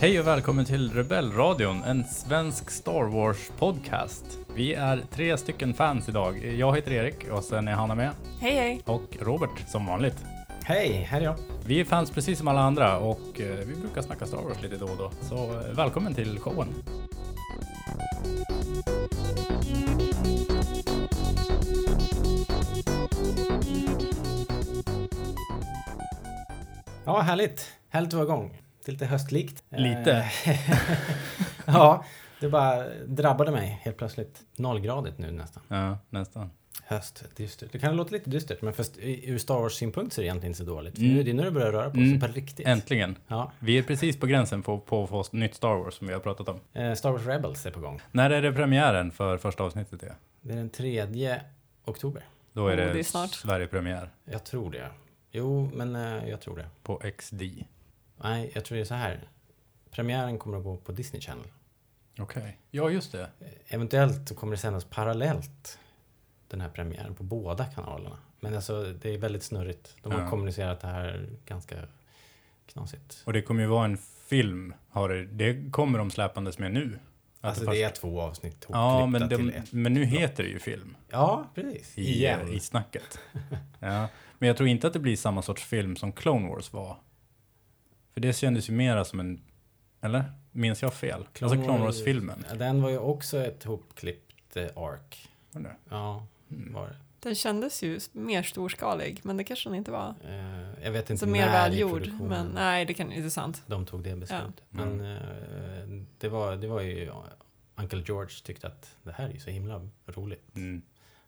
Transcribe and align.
Hej 0.00 0.20
och 0.20 0.26
välkommen 0.26 0.64
till 0.64 0.92
Rebellradion, 0.92 1.82
en 1.84 2.04
svensk 2.04 2.70
Star 2.70 3.04
Wars-podcast. 3.04 4.38
Vi 4.54 4.74
är 4.74 5.02
tre 5.10 5.36
stycken 5.36 5.74
fans 5.74 6.08
idag. 6.08 6.44
Jag 6.44 6.76
heter 6.76 6.92
Erik 6.92 7.28
och 7.30 7.44
sen 7.44 7.68
är 7.68 7.72
Hanna 7.72 7.94
med. 7.94 8.10
Hej 8.40 8.54
hej! 8.54 8.82
Och 8.84 9.16
Robert 9.20 9.68
som 9.68 9.86
vanligt. 9.86 10.24
Hej, 10.64 10.92
här 10.92 11.20
är 11.20 11.24
jag. 11.24 11.34
Vi 11.66 11.80
är 11.80 11.84
fans 11.84 12.10
precis 12.10 12.38
som 12.38 12.48
alla 12.48 12.60
andra 12.60 12.98
och 12.98 13.40
eh, 13.40 13.66
vi 13.66 13.74
brukar 13.74 14.02
snacka 14.02 14.26
Star 14.26 14.42
Wars 14.42 14.62
lite 14.62 14.76
då 14.76 14.86
och 14.86 14.96
då. 14.96 15.10
Så 15.20 15.60
eh, 15.60 15.76
välkommen 15.76 16.14
till 16.14 16.38
showen. 16.38 16.68
Ja, 27.04 27.20
härligt. 27.20 27.72
Härligt 27.88 28.08
att 28.08 28.14
vara 28.14 28.24
igång. 28.24 28.60
Det 28.84 28.90
är 28.90 28.92
lite 28.92 29.06
höstlikt. 29.06 29.62
Lite. 29.70 30.12
Eh, 30.46 30.60
ja, 31.66 32.04
det 32.40 32.48
bara 32.48 32.84
drabbade 33.06 33.50
mig 33.50 33.80
helt 33.82 33.96
plötsligt. 33.96 34.40
Nollgradigt 34.56 35.18
nu 35.18 35.30
nästan. 35.30 35.62
Ja, 35.68 35.98
nästan. 36.10 36.50
Höst, 36.84 37.24
dystert. 37.36 37.72
Det 37.72 37.78
kan 37.78 37.96
låta 37.96 38.10
lite 38.10 38.30
dystert, 38.30 38.62
men 38.62 38.72
först, 38.72 38.92
ur 39.02 39.38
Star 39.38 39.54
Wars-synpunkt 39.60 40.12
så 40.12 40.20
är 40.20 40.22
det 40.22 40.26
egentligen 40.26 40.50
inte 40.50 40.58
så 40.58 40.70
dåligt. 40.70 40.94
För 40.94 41.02
Mm. 41.02 41.14
nu, 41.16 41.22
det 41.22 41.30
är 41.30 41.34
nu 41.34 41.42
det 41.42 41.50
börjar 41.50 41.72
röra 41.72 41.90
på 41.90 41.96
sig 41.96 42.04
Mm. 42.08 42.20
på 42.20 42.26
riktigt. 42.26 42.66
Äntligen. 42.66 43.16
Ja, 43.28 43.52
Vi 43.58 43.78
är 43.78 43.82
precis 43.82 44.20
på 44.20 44.26
gränsen 44.26 44.62
på, 44.62 44.78
på 44.78 45.04
att 45.04 45.10
få 45.10 45.24
nytt 45.32 45.54
Star 45.54 45.74
Wars 45.74 45.94
som 45.94 46.06
vi 46.06 46.12
har 46.12 46.20
pratat 46.20 46.48
om. 46.48 46.60
eh, 46.72 46.94
Star 46.94 47.10
Wars 47.10 47.26
Rebels 47.26 47.66
är 47.66 47.70
på 47.70 47.80
gång. 47.80 48.00
När 48.12 48.30
är 48.30 48.42
det 48.42 48.52
premiären 48.52 49.10
för 49.10 49.38
första 49.38 49.64
avsnittet? 49.64 50.00
Det? 50.00 50.14
Det 50.40 50.52
är 50.52 50.56
den 50.56 50.70
3 50.70 51.40
oktober. 51.84 52.24
Då 52.52 52.66
är 52.68 52.72
Oh, 52.72 52.76
det, 52.76 52.92
det 52.92 52.98
är. 53.00 53.26
Sverige-premiär 53.26 54.10
Jag 54.24 54.44
tror 54.44 54.70
det. 54.70 54.88
Jo, 55.30 55.70
men 55.74 55.96
eh, 55.96 56.28
jag 56.28 56.40
tror 56.40 56.56
det. 56.56 56.66
på 56.82 57.02
XD. 57.18 57.42
Nej, 58.22 58.50
jag 58.54 58.64
tror 58.64 58.76
det 58.76 58.82
är 58.82 58.84
så 58.84 58.94
här. 58.94 59.28
Premiären 59.90 60.38
kommer 60.38 60.58
att 60.58 60.64
gå 60.64 60.76
på 60.76 60.92
Disney 60.92 61.22
Channel. 61.22 61.46
Okej. 62.18 62.58
Ja, 62.70 62.90
just 62.90 63.12
det. 63.12 63.30
Eventuellt 63.68 64.28
så 64.28 64.34
kommer 64.34 64.50
det 64.52 64.58
sändas 64.58 64.84
parallellt 64.84 65.78
den 66.48 66.60
här 66.60 66.68
premiären 66.68 67.14
på 67.14 67.22
båda 67.22 67.64
kanalerna. 67.64 68.18
Men 68.40 68.54
alltså 68.54 68.82
det 69.02 69.14
är 69.14 69.18
väldigt 69.18 69.42
snurrigt. 69.42 69.96
De 70.02 70.12
har 70.12 70.20
Ja. 70.20 70.30
kommunicerat 70.30 70.80
det 70.80 70.86
här 70.88 71.28
ganska 71.46 71.76
knasigt. 72.66 73.22
Och 73.26 73.32
det 73.32 73.42
kommer 73.42 73.62
ju 73.62 73.68
vara 73.68 73.84
en 73.84 73.98
film. 74.26 74.74
Har 74.90 75.08
det, 75.08 75.24
det 75.26 75.70
kommer 75.72 75.98
de 75.98 76.10
släpandes 76.10 76.58
med 76.58 76.72
nu. 76.72 76.98
Att 77.40 77.48
Alltså 77.48 77.64
först- 77.64 77.72
det 77.74 77.82
är 77.82 77.90
två 77.90 78.20
avsnitt 78.20 78.66
Ja, 78.68 79.06
men, 79.06 79.28
det, 79.28 79.34
ett. 79.56 79.72
men 79.72 79.94
nu 79.94 80.04
heter 80.04 80.42
det 80.42 80.48
ju 80.48 80.58
film. 80.58 80.96
Ja, 81.08 81.44
precis. 81.54 81.98
I, 81.98 82.02
Igen. 82.16 82.48
i 82.48 82.60
snacket. 82.60 83.18
Ja. 83.78 84.08
Men 84.38 84.46
jag 84.46 84.56
tror 84.56 84.68
inte 84.68 84.86
att 84.86 84.92
det 84.92 84.98
blir 84.98 85.16
samma 85.16 85.42
sorts 85.42 85.64
film 85.64 85.96
som 85.96 86.12
Clone 86.12 86.48
Wars 86.48 86.72
var. 86.72 86.96
För 88.14 88.20
det 88.20 88.32
kändes 88.32 88.68
ju 88.68 88.72
mera 88.72 89.04
som 89.04 89.20
en... 89.20 89.40
Eller? 90.00 90.24
Minns 90.52 90.82
jag 90.82 90.94
fel? 90.94 91.24
alltså 91.40 91.62
Clone 91.62 91.78
Wars-filmen. 91.84 92.44
Ja, 92.48 92.54
Den 92.54 92.82
var 92.82 92.90
ju 92.90 92.98
också 92.98 93.38
ett 93.38 93.64
hopklippt 93.64 94.56
eh, 94.56 94.64
ark. 94.76 95.28
Var 95.52 95.60
det? 95.62 95.76
Ja, 95.88 96.26
Mm. 96.50 96.72
var 96.72 96.86
det. 96.86 96.96
Den 97.20 97.34
kändes 97.34 97.82
ju 97.82 98.00
mer 98.12 98.42
storskalig, 98.42 99.20
men 99.22 99.36
det 99.36 99.44
kanske 99.44 99.68
den 99.68 99.76
inte 99.76 99.90
var. 99.90 100.14
Eh, 100.28 100.84
jag 100.84 100.90
vet 100.92 101.10
inte 101.10 101.20
Så 101.20 101.26
mer 101.26 101.46
när 101.46 101.48
i 101.48 101.52
välgjord. 101.52 102.08
Men 102.22 102.46
nej, 102.46 102.84
det 102.84 102.94
kan 102.94 103.12
inte 103.12 103.26
är 103.26 103.30
sant. 103.30 103.62
de 103.66 103.86
tog 103.86 104.02
det 104.02 104.16
beslutet. 104.16 104.54
Ja. 104.70 104.84
Men 104.84 105.00
eh, 105.16 106.02
det, 106.18 106.28
var, 106.28 106.56
det 106.56 106.66
var 106.66 106.80
ju... 106.80 107.10
Uncle 107.76 108.02
George 108.06 108.34
tyckte 108.44 108.66
att 108.66 108.96
det 109.02 109.12
här 109.12 109.28
är 109.28 109.32
ju 109.32 109.40
så 109.40 109.50
himla 109.50 109.88
roligt. 110.06 110.56
Mm. 110.56 110.82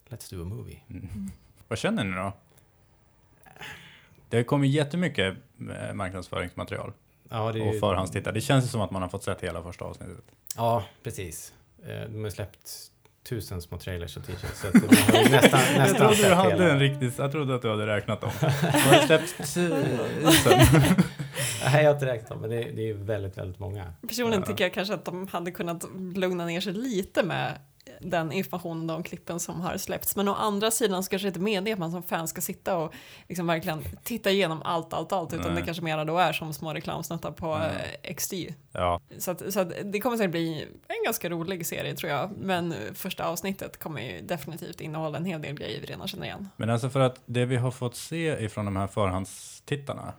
Let's 0.09 0.35
do 0.35 0.41
a 0.41 0.45
movie. 0.45 0.79
Mm. 0.89 1.31
Vad 1.67 1.79
känner 1.79 2.03
ni 2.03 2.15
då? 2.15 2.33
Det 4.29 4.43
kommer 4.43 4.67
jättemycket 4.67 5.35
eh, 5.87 5.93
marknadsföringsmaterial 5.93 6.91
Ja, 7.29 7.51
det 7.51 7.59
är 7.59 7.67
och 7.69 7.79
förhandstittare. 7.79 8.33
Det 8.33 8.41
känns 8.41 8.71
som 8.71 8.81
att 8.81 8.91
man 8.91 9.01
har 9.01 9.09
fått 9.09 9.23
sett 9.23 9.41
hela 9.41 9.63
första 9.63 9.85
avsnittet. 9.85 10.23
Ja, 10.57 10.83
precis. 11.03 11.53
Eh, 11.87 12.09
De 12.11 12.23
har 12.23 12.29
släppt 12.29 12.69
tusen 13.29 13.61
små 13.61 13.77
trailers 13.77 14.17
och 14.17 14.25
t-shirts. 14.25 14.59
Så 14.61 14.67
har 15.17 15.23
ju 15.23 15.29
nästan, 15.29 15.59
Jag 15.73 15.77
nästan 15.79 16.13
trodde, 16.13 16.29
du 16.29 16.35
hade 16.35 16.49
hela. 16.55 16.69
en 16.71 16.79
riktig, 16.79 17.11
jag 17.17 17.31
trodde 17.31 17.55
att 17.55 17.61
du 17.61 17.69
hade 17.69 17.87
räknat 17.87 18.21
dem. 18.21 18.31
De 18.41 18.47
har 18.79 19.05
släppt 19.05 19.37
tusen. 19.37 20.59
Nej, 21.65 21.83
jag 21.83 21.89
har 21.89 21.93
inte 21.93 22.05
räknat 22.05 22.29
dem, 22.29 22.41
men 22.41 22.49
det 22.49 22.63
är, 22.63 22.71
det 22.71 22.89
är 22.89 22.93
väldigt, 22.93 23.37
väldigt 23.37 23.59
många. 23.59 23.93
Personligen 24.07 24.41
Ja. 24.41 24.47
tycker 24.47 24.63
jag 24.63 24.73
kanske 24.73 24.93
att 24.93 25.05
de 25.05 25.27
hade 25.27 25.51
kunnat 25.51 25.85
lugna 26.15 26.45
ner 26.45 26.61
sig 26.61 26.73
lite 26.73 27.23
med 27.23 27.57
den 28.05 28.31
informationen, 28.31 28.87
de 28.87 29.03
klippen 29.03 29.39
som 29.39 29.61
har 29.61 29.77
släppts. 29.77 30.15
Men 30.15 30.27
å 30.27 30.33
andra 30.33 30.71
sidan 30.71 31.03
så 31.03 31.09
kanske 31.09 31.25
det 31.25 31.29
inte 31.29 31.39
meningen 31.39 31.73
att 31.73 31.79
man 31.79 31.91
som 31.91 32.03
fan 32.03 32.27
ska 32.27 32.41
sitta 32.41 32.77
och 32.77 32.93
liksom 33.29 33.47
verkligen 33.47 33.83
titta 34.03 34.31
igenom 34.31 34.61
allt, 34.65 34.93
allt, 34.93 35.11
allt. 35.11 35.33
Utan 35.33 35.45
Nej. 35.53 35.55
det 35.61 35.65
kanske 35.65 35.83
mera 35.83 36.05
då 36.05 36.17
är 36.17 36.33
som 36.33 36.53
små 36.53 36.73
reklamsnuttar 36.73 37.31
på 37.31 37.47
Ja. 37.47 37.69
eh, 38.03 38.13
XD. 38.15 38.33
Ja, 38.71 39.01
Så, 39.17 39.31
att, 39.31 39.53
så 39.53 39.59
att 39.59 39.71
det 39.83 39.99
kommer 39.99 40.17
säkert 40.17 40.31
bli 40.31 40.67
en 40.87 41.03
ganska 41.05 41.29
rolig 41.29 41.65
serie 41.65 41.95
tror 41.95 42.11
jag. 42.11 42.29
Men 42.37 42.73
första 42.93 43.25
avsnittet 43.25 43.79
kommer 43.79 44.01
ju 44.01 44.21
definitivt 44.21 44.81
innehålla 44.81 45.17
en 45.17 45.25
hel 45.25 45.41
del 45.41 45.55
grejer 45.55 45.81
vi 45.81 45.85
redan 45.87 46.07
känner 46.07 46.25
igen. 46.25 46.49
men 46.57 46.69
alltså 46.69 46.89
för 46.89 46.99
att 46.99 47.21
det 47.25 47.45
vi 47.45 47.55
har 47.55 47.71
fått 47.71 47.95
se 47.95 48.43
ifrån 48.45 48.65
de 48.65 48.75
här 48.75 48.87
förhandstittarna, 48.87 50.13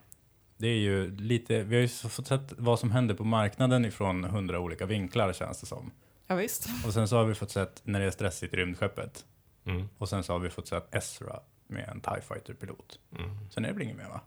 det 0.57 0.69
är 0.69 0.77
ju 0.79 1.17
lite, 1.17 1.63
vi 1.63 1.75
har 1.77 1.83
ju 1.83 1.89
fått 1.89 2.27
sett 2.27 2.53
vad 2.59 2.79
som 2.79 2.91
händer 2.91 3.15
på 3.15 3.25
marknaden 3.25 3.85
ifrån 3.85 4.25
hundra 4.25 4.61
olika 4.61 4.87
vinklar 4.87 5.33
känns 5.33 5.61
det 5.61 5.67
som. 5.67 5.91
Ja, 6.27 6.35
visst. 6.35 6.69
Och 6.87 6.93
sen 6.95 7.09
så 7.09 7.17
har 7.17 7.25
vi 7.25 7.35
fått 7.35 7.51
sett 7.51 7.81
när 7.85 8.01
det 8.01 8.07
är 8.07 8.11
stressigt 8.11 8.55
i 8.55 8.57
rymdskeppet. 8.57 9.25
Mm. 9.65 9.89
Och 9.99 10.09
sen 10.09 10.25
så 10.25 10.33
har 10.33 10.41
vi 10.41 10.51
fått 10.51 10.69
sett 10.69 10.95
Ezra 10.95 11.41
med 11.67 11.89
en 11.89 12.01
TIE 12.01 12.21
Fighter-pilot. 12.29 12.99
Mm. 13.19 13.37
Sen 13.51 13.65
är 13.65 13.69
det 13.69 13.75
väl 13.75 13.83
inget 13.83 13.97
mer 13.97 14.09
va? 14.09 14.21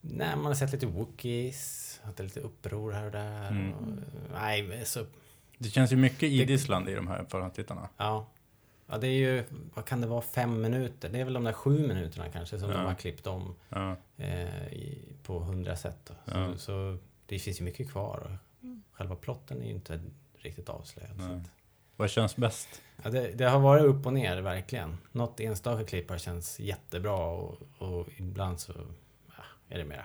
Nej, 0.00 0.36
man 0.36 0.44
har 0.46 0.54
sett 0.54 0.72
lite 0.72 0.86
det 2.16 2.22
är 2.22 2.24
lite 2.24 2.40
uppror 2.40 2.92
här 2.92 3.04
och 3.06 3.12
där. 3.12 3.50
Mm. 3.50 3.72
Och, 3.72 3.82
nej, 4.32 4.82
så... 4.86 5.06
Det 5.58 5.68
känns 5.68 5.92
ju 5.92 5.96
mycket 5.96 6.20
Det- 6.20 6.26
idissland 6.26 6.88
i 6.88 6.94
de 6.94 7.08
här 7.08 7.24
förhandstittarna. 7.28 7.88
Ja. 7.96 8.26
Ja, 8.86 8.98
det 8.98 9.06
är 9.06 9.12
ju, 9.12 9.44
vad 9.74 9.84
kan 9.84 10.00
det 10.00 10.06
vara, 10.06 10.20
fem 10.22 10.60
minuter? 10.60 11.08
Det 11.08 11.20
är 11.20 11.24
väl 11.24 11.32
de 11.34 11.44
där 11.44 11.52
sju 11.52 11.88
minuterna 11.88 12.28
kanske 12.30 12.58
som 12.58 12.70
Ja. 12.70 12.76
de 12.76 12.86
har 12.86 12.94
klippt 12.94 13.26
om 13.26 13.54
Ja. 13.68 13.96
eh, 14.16 14.66
i, 14.72 15.12
på 15.22 15.38
hundra 15.38 15.76
sätt. 15.76 15.98
Då. 16.04 16.14
Så, 16.32 16.38
Ja. 16.38 16.56
så 16.56 16.98
det 17.26 17.38
finns 17.38 17.60
ju 17.60 17.64
mycket 17.64 17.90
kvar. 17.90 18.38
Och 18.62 18.66
själva 18.96 19.16
plotten 19.16 19.62
är 19.62 19.66
ju 19.66 19.72
inte 19.74 20.00
riktigt 20.48 20.68
avslöjad. 20.68 21.20
att- 21.20 21.50
Vad 21.96 22.10
känns 22.10 22.36
bäst? 22.36 22.82
Ja, 23.02 23.10
det, 23.10 23.32
det 23.32 23.44
har 23.48 23.58
varit 23.60 23.84
upp 23.84 24.06
och 24.06 24.12
ner, 24.12 24.40
verkligen. 24.40 24.98
Något 25.12 25.40
enstaka 25.40 25.84
klipp 25.84 26.10
har 26.10 26.18
känts 26.18 26.60
jättebra 26.60 27.16
och, 27.26 27.56
och 27.78 28.06
ibland 28.16 28.60
så 28.60 28.72
ja, 29.26 29.42
är 29.68 29.78
det 29.78 29.84
mera... 29.84 30.04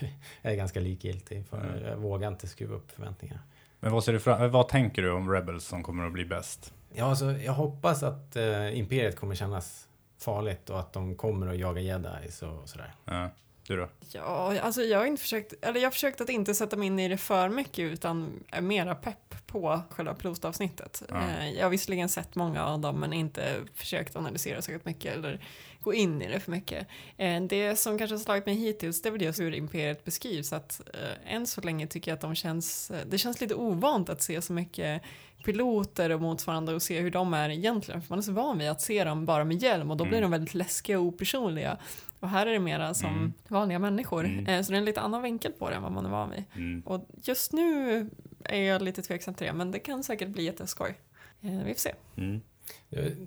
jag 0.42 0.52
är 0.52 0.56
ganska 0.56 0.80
likgiltig, 0.80 1.46
för 1.46 1.60
Mm. 1.60 1.84
jag 1.84 1.96
vågar 1.96 2.28
inte 2.28 2.46
skruva 2.48 2.74
upp 2.76 2.90
förväntningarna. 2.90 3.40
Men 3.80 3.92
vad, 3.92 4.04
ser 4.04 4.12
du 4.12 4.20
fram- 4.20 4.50
vad 4.50 4.68
tänker 4.68 5.02
du 5.02 5.10
om 5.10 5.30
Rebels 5.32 5.64
som 5.64 5.82
kommer 5.82 6.06
att 6.06 6.12
bli 6.12 6.24
bäst? 6.24 6.74
Ja, 6.94 7.04
alltså, 7.04 7.32
jag 7.32 7.52
hoppas 7.52 8.02
att 8.02 8.36
eh, 8.36 8.78
Imperiet 8.78 9.16
kommer 9.16 9.34
kännas 9.34 9.88
farligt 10.18 10.70
och 10.70 10.80
att 10.80 10.92
de 10.92 11.14
kommer 11.16 11.46
att 11.46 11.58
jaga 11.58 11.80
jedis 11.80 12.42
och 12.42 12.68
sådär. 12.68 12.94
Ja. 13.04 13.30
Du 13.68 13.76
då? 13.76 13.88
Ja, 14.12 14.60
alltså 14.60 14.82
jag 14.82 14.98
har 14.98 15.06
inte 15.06 15.22
försökt, 15.22 15.54
eller 15.64 15.80
jag 15.80 15.86
har 15.86 15.90
försökt 15.90 16.20
att 16.20 16.28
inte 16.28 16.54
sätta 16.54 16.76
mig 16.76 16.86
in 16.86 16.98
i 16.98 17.08
det 17.08 17.16
för 17.16 17.48
mycket 17.48 17.78
utan 17.92 18.44
är 18.50 18.60
mera 18.60 18.94
pepp 18.94 19.34
på 19.46 19.80
själva 19.90 20.14
pilostavsnittet. 20.14 21.02
Ja. 21.08 21.16
Eh, 21.16 21.50
Jag 21.50 21.64
har 21.64 21.70
visserligen 21.70 22.08
sett 22.08 22.34
många 22.34 22.64
av 22.66 22.78
dem 22.80 23.00
men 23.00 23.12
inte 23.12 23.54
försökt 23.74 24.16
analysera 24.16 24.62
särskilt 24.62 24.84
mycket 24.84 25.14
eller 25.14 25.44
gå 25.80 25.94
in 25.94 26.22
i 26.22 26.28
det 26.28 26.40
för 26.40 26.50
mycket. 26.50 26.86
Eh, 27.16 27.42
Det 27.42 27.76
som 27.76 27.98
kanske 27.98 28.14
har 28.14 28.20
slagit 28.20 28.46
mig 28.46 28.54
hittills 28.54 29.02
det 29.02 29.08
är 29.08 29.10
väl 29.10 29.22
just 29.22 29.40
hur 29.40 29.54
Imperiet 29.54 30.04
beskrivs 30.04 30.52
att 30.52 30.80
eh, 30.94 31.34
än 31.34 31.46
så 31.46 31.60
länge 31.60 31.86
tycker 31.86 32.10
jag 32.10 32.16
att 32.16 32.20
de 32.22 32.34
känns, 32.34 32.92
det 33.06 33.18
känns 33.18 33.40
lite 33.40 33.54
ovant 33.54 34.08
att 34.08 34.22
se 34.22 34.42
så 34.42 34.52
mycket 34.52 35.02
piloter 35.44 36.10
och 36.10 36.20
motsvarande 36.20 36.74
och 36.74 36.82
se 36.82 37.00
hur 37.00 37.10
de 37.10 37.34
är 37.34 37.50
egentligen. 37.50 38.02
För 38.02 38.10
man 38.10 38.18
är 38.18 38.22
så 38.22 38.32
van 38.32 38.58
vid 38.58 38.70
att 38.70 38.80
se 38.80 39.04
dem 39.04 39.24
bara 39.26 39.44
med 39.44 39.62
hjälm 39.62 39.90
och 39.90 39.96
då 39.96 40.04
blir 40.04 40.18
Mm. 40.18 40.30
de 40.30 40.30
väldigt 40.30 40.54
läskiga 40.54 40.98
och 40.98 41.04
opersonliga. 41.04 41.78
Och 42.20 42.28
här 42.28 42.46
är 42.46 42.52
det 42.52 42.58
mera 42.58 42.94
som 42.94 43.10
Mm. 43.10 43.32
vanliga 43.48 43.78
människor. 43.78 44.24
Mm. 44.24 44.46
Eh, 44.46 44.62
Så 44.62 44.72
det 44.72 44.76
är 44.76 44.78
en 44.78 44.84
lite 44.84 45.00
annan 45.00 45.22
vinkel 45.22 45.52
på 45.52 45.70
det 45.70 45.76
än 45.76 45.82
vad 45.82 45.92
man 45.92 46.06
är 46.06 46.10
van 46.10 46.30
vid. 46.30 46.44
Mm. 46.54 46.80
Och 46.86 47.08
just 47.22 47.52
nu 47.52 48.10
är 48.44 48.62
jag 48.62 48.82
lite 48.82 49.02
tveksam 49.02 49.34
till 49.34 49.46
det, 49.46 49.52
men 49.52 49.70
det 49.70 49.78
kan 49.78 50.04
säkert 50.04 50.28
bli 50.28 50.42
jätteskoj. 50.44 50.98
Eh, 51.40 51.58
Vi 51.64 51.74
får 51.74 51.80
se. 51.80 51.94
Mm. 52.16 52.40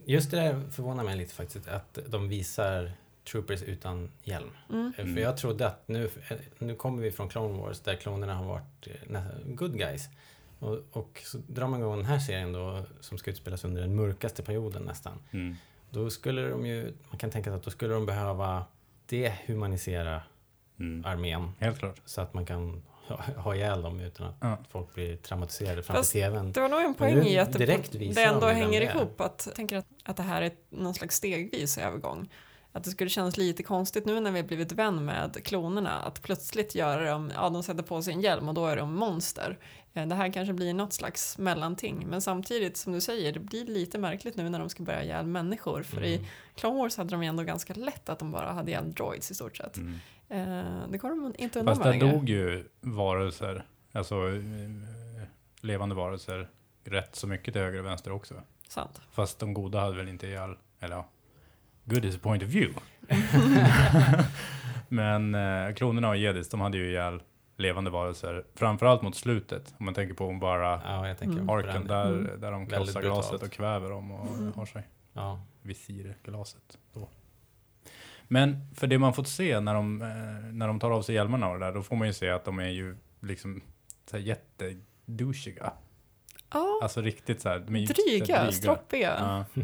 Just 0.06 0.32
det 0.32 0.38
där 0.38 0.70
förvånar 0.72 1.04
mig 1.04 1.18
lite 1.18 1.34
faktiskt, 1.34 1.68
att 1.68 2.00
de 2.08 2.30
visar 2.30 2.92
Troopers 3.32 3.64
utan 3.64 4.12
hjälm. 4.24 4.50
Mm. 4.70 4.94
Eh, 4.98 5.06
För 5.06 5.22
jag 5.22 5.38
trodde 5.38 5.68
att 5.68 5.88
nu, 5.88 6.10
nu 6.60 6.76
kommer 6.76 7.02
vi 7.04 7.12
från 7.12 7.30
Clone 7.30 7.58
Wars 7.60 7.80
där 7.80 7.96
klonerna 7.96 8.36
har 8.36 8.46
varit 8.46 8.88
good 9.46 9.78
guys. 9.78 10.10
Och, 10.60 10.80
och 10.92 11.22
så 11.26 11.38
drar 11.48 11.68
man 11.68 11.80
igång 11.80 11.98
den 11.98 12.06
här 12.06 12.20
serien 12.20 12.54
då 12.54 12.84
som 13.00 13.18
ska 13.18 13.32
utspelas 13.32 13.66
under 13.66 13.82
den 13.82 13.96
mörkaste 13.96 14.44
perioden 14.44 14.84
nästan. 14.84 15.20
Mm. 15.32 15.56
Då 15.90 16.10
skulle 16.10 16.42
de 16.50 16.66
ju, 16.66 16.94
man 17.10 17.18
kan 17.18 17.30
tänka 17.30 17.50
sig 17.50 17.58
att 17.58 17.64
då 17.64 17.72
skulle 17.72 17.94
de 17.94 18.06
behöva 18.06 18.66
dehumanisera 19.12 20.22
Mm. 20.80 21.06
armén 21.06 21.52
Helt 21.60 21.80
klart. 21.80 22.02
så 22.06 22.22
att 22.22 22.34
man 22.34 22.46
kan 22.46 22.84
ha, 23.08 23.16
ha 23.38 23.56
ihjäl 23.56 23.82
dem 23.82 24.00
utan 24.00 24.28
att 24.28 24.36
Ja. 24.42 24.58
folk 24.70 24.94
blir 24.94 25.16
traumatiserade 25.18 25.84
framför 25.84 26.00
Fast 26.02 26.14
TVn. 26.14 26.52
Det 26.52 26.62
var 26.62 26.70
nog 26.70 26.82
en 26.82 26.94
poäng 26.94 27.16
nu 27.16 27.28
i 27.30 27.40
att 27.40 27.54
det, 27.54 27.66
det 28.14 28.24
ändå 28.24 28.48
hänger 28.48 28.82
ihop. 28.82 29.22
Att, 29.22 29.44
jag 29.46 29.56
tänker 29.56 29.78
att, 29.78 29.86
att 30.04 30.18
det 30.18 30.24
här 30.24 30.42
är 30.42 30.52
någon 30.70 30.94
slags 30.94 31.16
stegvis 31.16 31.78
övergång. 31.78 32.30
att 32.72 32.84
det 32.84 32.90
skulle 32.90 33.10
kännas 33.10 33.38
lite 33.38 33.64
konstigt 33.64 34.06
nu 34.06 34.20
när 34.20 34.32
vi 34.32 34.40
har 34.40 34.48
blivit 34.48 34.72
vän 34.72 35.06
med 35.06 35.44
klonerna 35.44 35.92
att 36.00 36.22
plötsligt 36.22 36.76
göra 36.76 37.10
dem, 37.12 37.32
ja 37.36 37.50
de 37.50 37.64
sätter 37.64 37.84
på 37.84 38.02
sig 38.02 38.14
en 38.14 38.22
hjälm 38.22 38.48
och 38.50 38.54
då 38.54 38.66
är 38.66 38.78
de 38.78 38.96
monster. 38.96 39.58
Eh, 39.94 40.08
Det 40.08 40.16
här 40.16 40.34
kanske 40.34 40.54
blir 40.54 40.74
något 40.74 40.94
slags 40.94 41.38
mellanting 41.38 42.06
men 42.08 42.22
samtidigt 42.22 42.78
som 42.78 42.94
du 42.94 43.02
säger 43.02 43.32
det 43.34 43.40
blir 43.40 43.66
lite 43.66 43.98
märkligt 43.98 44.38
nu 44.38 44.50
när 44.50 44.60
de 44.60 44.70
ska 44.70 44.84
börja 44.84 45.04
ihjäl 45.04 45.26
människor 45.26 45.84
för 45.84 46.04
i 46.04 46.28
Clone 46.56 46.78
Wars 46.80 46.98
hade 46.98 47.10
de 47.10 47.24
ju 47.24 47.30
ändå 47.30 47.44
ganska 47.44 47.74
lätt 47.74 48.10
att 48.10 48.20
de 48.20 48.32
bara 48.32 48.52
hade 48.52 48.72
ihjäl 48.72 48.94
droids 48.94 49.32
i 49.32 49.36
stort 49.36 49.58
sett. 49.58 49.78
Mm. 49.78 49.94
Eh, 50.30 50.90
Det 50.90 50.98
kommer 50.98 51.16
de 51.16 51.34
inte 51.44 51.60
undan 51.60 51.76
Fast 51.76 51.84
där 51.84 51.92
längre. 51.92 52.12
dog 52.12 52.30
ju 52.30 52.66
varelser, 52.82 53.64
alltså 53.92 54.16
eh, 54.16 54.42
levande 55.62 55.96
varelser, 55.96 56.50
rätt 56.84 57.16
så 57.16 57.28
mycket 57.28 57.54
till 57.54 57.62
höger 57.62 57.80
och 57.80 57.86
vänster 57.86 58.12
också. 58.12 58.36
Sant. 58.68 59.02
Fast 59.12 59.40
de 59.40 59.54
goda 59.54 59.80
hade 59.80 59.98
väl 59.98 60.08
inte 60.08 60.28
ihjäl, 60.28 60.56
eller 60.80 60.96
ja, 60.96 61.10
good 61.86 62.06
is 62.06 62.16
a 62.16 62.20
point 62.22 62.44
of 62.44 62.50
view. 62.50 62.80
Men 64.90 65.36
eh, 65.36 65.74
klonerna 65.74 66.10
och 66.10 66.18
jedis, 66.18 66.50
de 66.50 66.62
hade 66.62 66.78
ju 66.78 66.90
ihjäl 66.90 67.22
levande 67.62 67.90
varelser, 67.90 68.44
framförallt 68.56 69.02
mot 69.02 69.16
slutet. 69.16 69.74
Om 69.78 69.86
man 69.86 69.94
tänker 69.94 70.14
på 70.16 70.34
bara 70.34 70.82
Ja, 70.86 71.08
jag 71.08 71.18
tänker 71.18 71.38
Mm. 71.38 71.50
arken 71.50 71.88
där, 71.88 72.06
Mm. 72.14 72.42
där 72.42 72.52
de 72.52 72.68
krossar 72.68 73.02
glaset 73.02 73.44
och 73.44 73.52
kväver 73.52 73.90
dem 73.90 74.12
och 74.12 74.28
Mm. 74.38 74.54
har 74.54 74.66
sig 74.66 74.84
Ja. 75.14 75.42
visirglaset. 75.62 76.78
Då. 76.94 77.10
Men 78.28 78.68
för 78.76 78.88
det 78.88 79.00
man 79.00 79.14
fått 79.14 79.28
se 79.28 79.60
när 79.60 79.74
de, 79.74 80.02
eh, 80.02 80.08
när 80.54 80.68
de 80.68 80.80
tar 80.80 80.92
av 80.92 81.02
sig 81.02 81.16
hjälmarna 81.16 81.50
och 81.50 81.60
det 81.60 81.66
där, 81.66 81.74
då 81.74 81.82
får 81.82 81.96
man 81.96 82.08
ju 82.08 82.14
se 82.14 82.30
att 82.30 82.46
de 82.46 82.60
är 82.60 82.70
ju 82.70 82.98
liksom 83.20 83.62
så 84.06 84.18
här 84.18 84.24
jättedouchiga. 84.24 85.74
Ja, 86.54 86.80
Alltså 86.84 87.02
riktigt 87.02 87.42
så 87.42 87.50
här, 87.50 87.60
de 87.60 87.76
är 87.76 87.88
dryga, 87.88 88.26
dryga. 88.26 88.52
stroppiga. 88.52 89.16
Ja. 89.20 89.62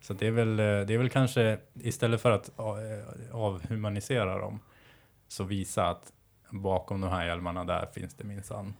Så 0.00 0.12
det 0.12 0.26
är, 0.26 0.30
väl, 0.30 0.50
eh, 0.60 0.64
det 0.66 0.94
är 0.94 0.98
väl 0.98 1.10
kanske, 1.10 1.58
istället 1.74 2.20
för 2.20 2.30
att 2.30 2.58
eh, 2.58 3.34
avhumanisera 3.36 4.38
dem, 4.38 4.60
så 5.28 5.44
visa 5.44 5.86
att 5.88 6.12
bakom 6.62 7.00
de 7.00 7.10
här 7.10 7.26
hjälmarna 7.26 7.64
där 7.64 7.86
finns 7.94 8.14
det 8.14 8.24
minsann 8.24 8.74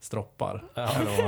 stroppar. 0.00 0.64
Ja. 0.74 0.88
Eller 1.00 1.22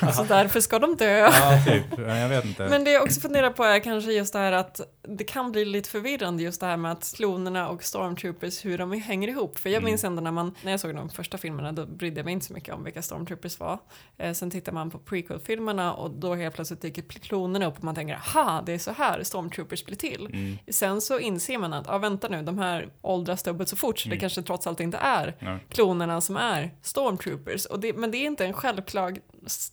vad- 0.00 0.14
Så 0.14 0.24
därför 0.24 0.60
ska 0.60 0.78
de 0.78 0.96
dö. 0.96 1.18
ja, 1.18 1.58
typ. 1.66 1.84
Ja, 1.98 2.16
Jag 2.16 2.28
vet 2.28 2.44
inte. 2.44 2.68
Men 2.68 2.84
det 2.84 2.90
jag 2.90 3.02
också 3.02 3.20
funderar 3.20 3.50
på 3.50 3.64
är 3.64 3.78
kanske 3.78 4.12
just 4.12 4.32
det 4.32 4.38
här 4.38 4.52
att 4.52 4.80
det 5.08 5.24
kan 5.24 5.52
bli 5.52 5.64
lite 5.64 5.88
förvirrande 5.90 6.42
just 6.42 6.60
det 6.60 6.66
här 6.66 6.76
med 6.76 6.92
att 6.92 7.12
klonerna 7.16 7.68
och 7.68 7.84
stormtroopers, 7.84 8.64
hur 8.64 8.78
de 8.78 8.92
hänger 8.92 9.28
ihop. 9.28 9.58
För 9.58 9.70
jag 9.70 9.76
Mm. 9.78 9.90
minns 9.90 10.04
ändå 10.04 10.22
när, 10.22 10.30
man, 10.30 10.54
när 10.62 10.70
jag 10.70 10.80
såg 10.80 10.94
de 10.94 11.08
första 11.10 11.38
filmerna, 11.38 11.72
då 11.72 11.86
brydde 11.86 12.16
jag 12.18 12.24
mig 12.24 12.32
inte 12.32 12.46
så 12.46 12.52
mycket 12.52 12.74
om 12.74 12.84
vilka 12.84 13.02
stormtroopers 13.02 13.60
var. 13.60 13.78
Eh, 14.18 14.32
sen 14.32 14.50
tittar 14.50 14.72
man 14.72 14.90
på 14.90 14.98
prequel-filmerna 14.98 15.94
och 15.94 16.10
då 16.10 16.34
helt 16.34 16.54
plötsligt 16.54 16.82
dyker 16.82 17.02
klonerna 17.02 17.66
upp 17.66 17.78
och 17.78 17.84
man 17.84 17.94
tänker, 17.94 18.14
aha, 18.14 18.62
det 18.66 18.72
är 18.72 18.78
så 18.78 18.92
här 18.92 19.22
stormtroopers 19.22 19.84
blir 19.84 19.96
till. 19.96 20.26
Mm. 20.26 20.58
Sen 20.68 21.00
så 21.00 21.18
inser 21.18 21.58
man 21.58 21.72
att, 21.72 21.86
ja 21.86 21.98
vänta 21.98 22.28
nu, 22.28 22.42
de 22.42 22.58
här 22.58 22.88
åldras 23.02 23.42
dubbelt 23.42 23.68
så 23.68 23.76
fort 23.76 23.98
så 23.98 24.08
det 24.08 24.14
Mm. 24.14 24.20
kanske 24.20 24.42
trots 24.42 24.66
allt 24.66 24.80
inte 24.80 24.98
är 24.98 25.34
Ja. 25.38 25.58
klonerna 25.68 26.20
som 26.20 26.36
är 26.36 26.70
stormtroopers. 26.82 27.66
Och 27.66 27.80
det, 27.80 27.92
men 27.92 28.10
det 28.14 28.18
är 28.18 28.26
inte 28.26 28.46
en 28.46 28.52
självklar 28.52 29.12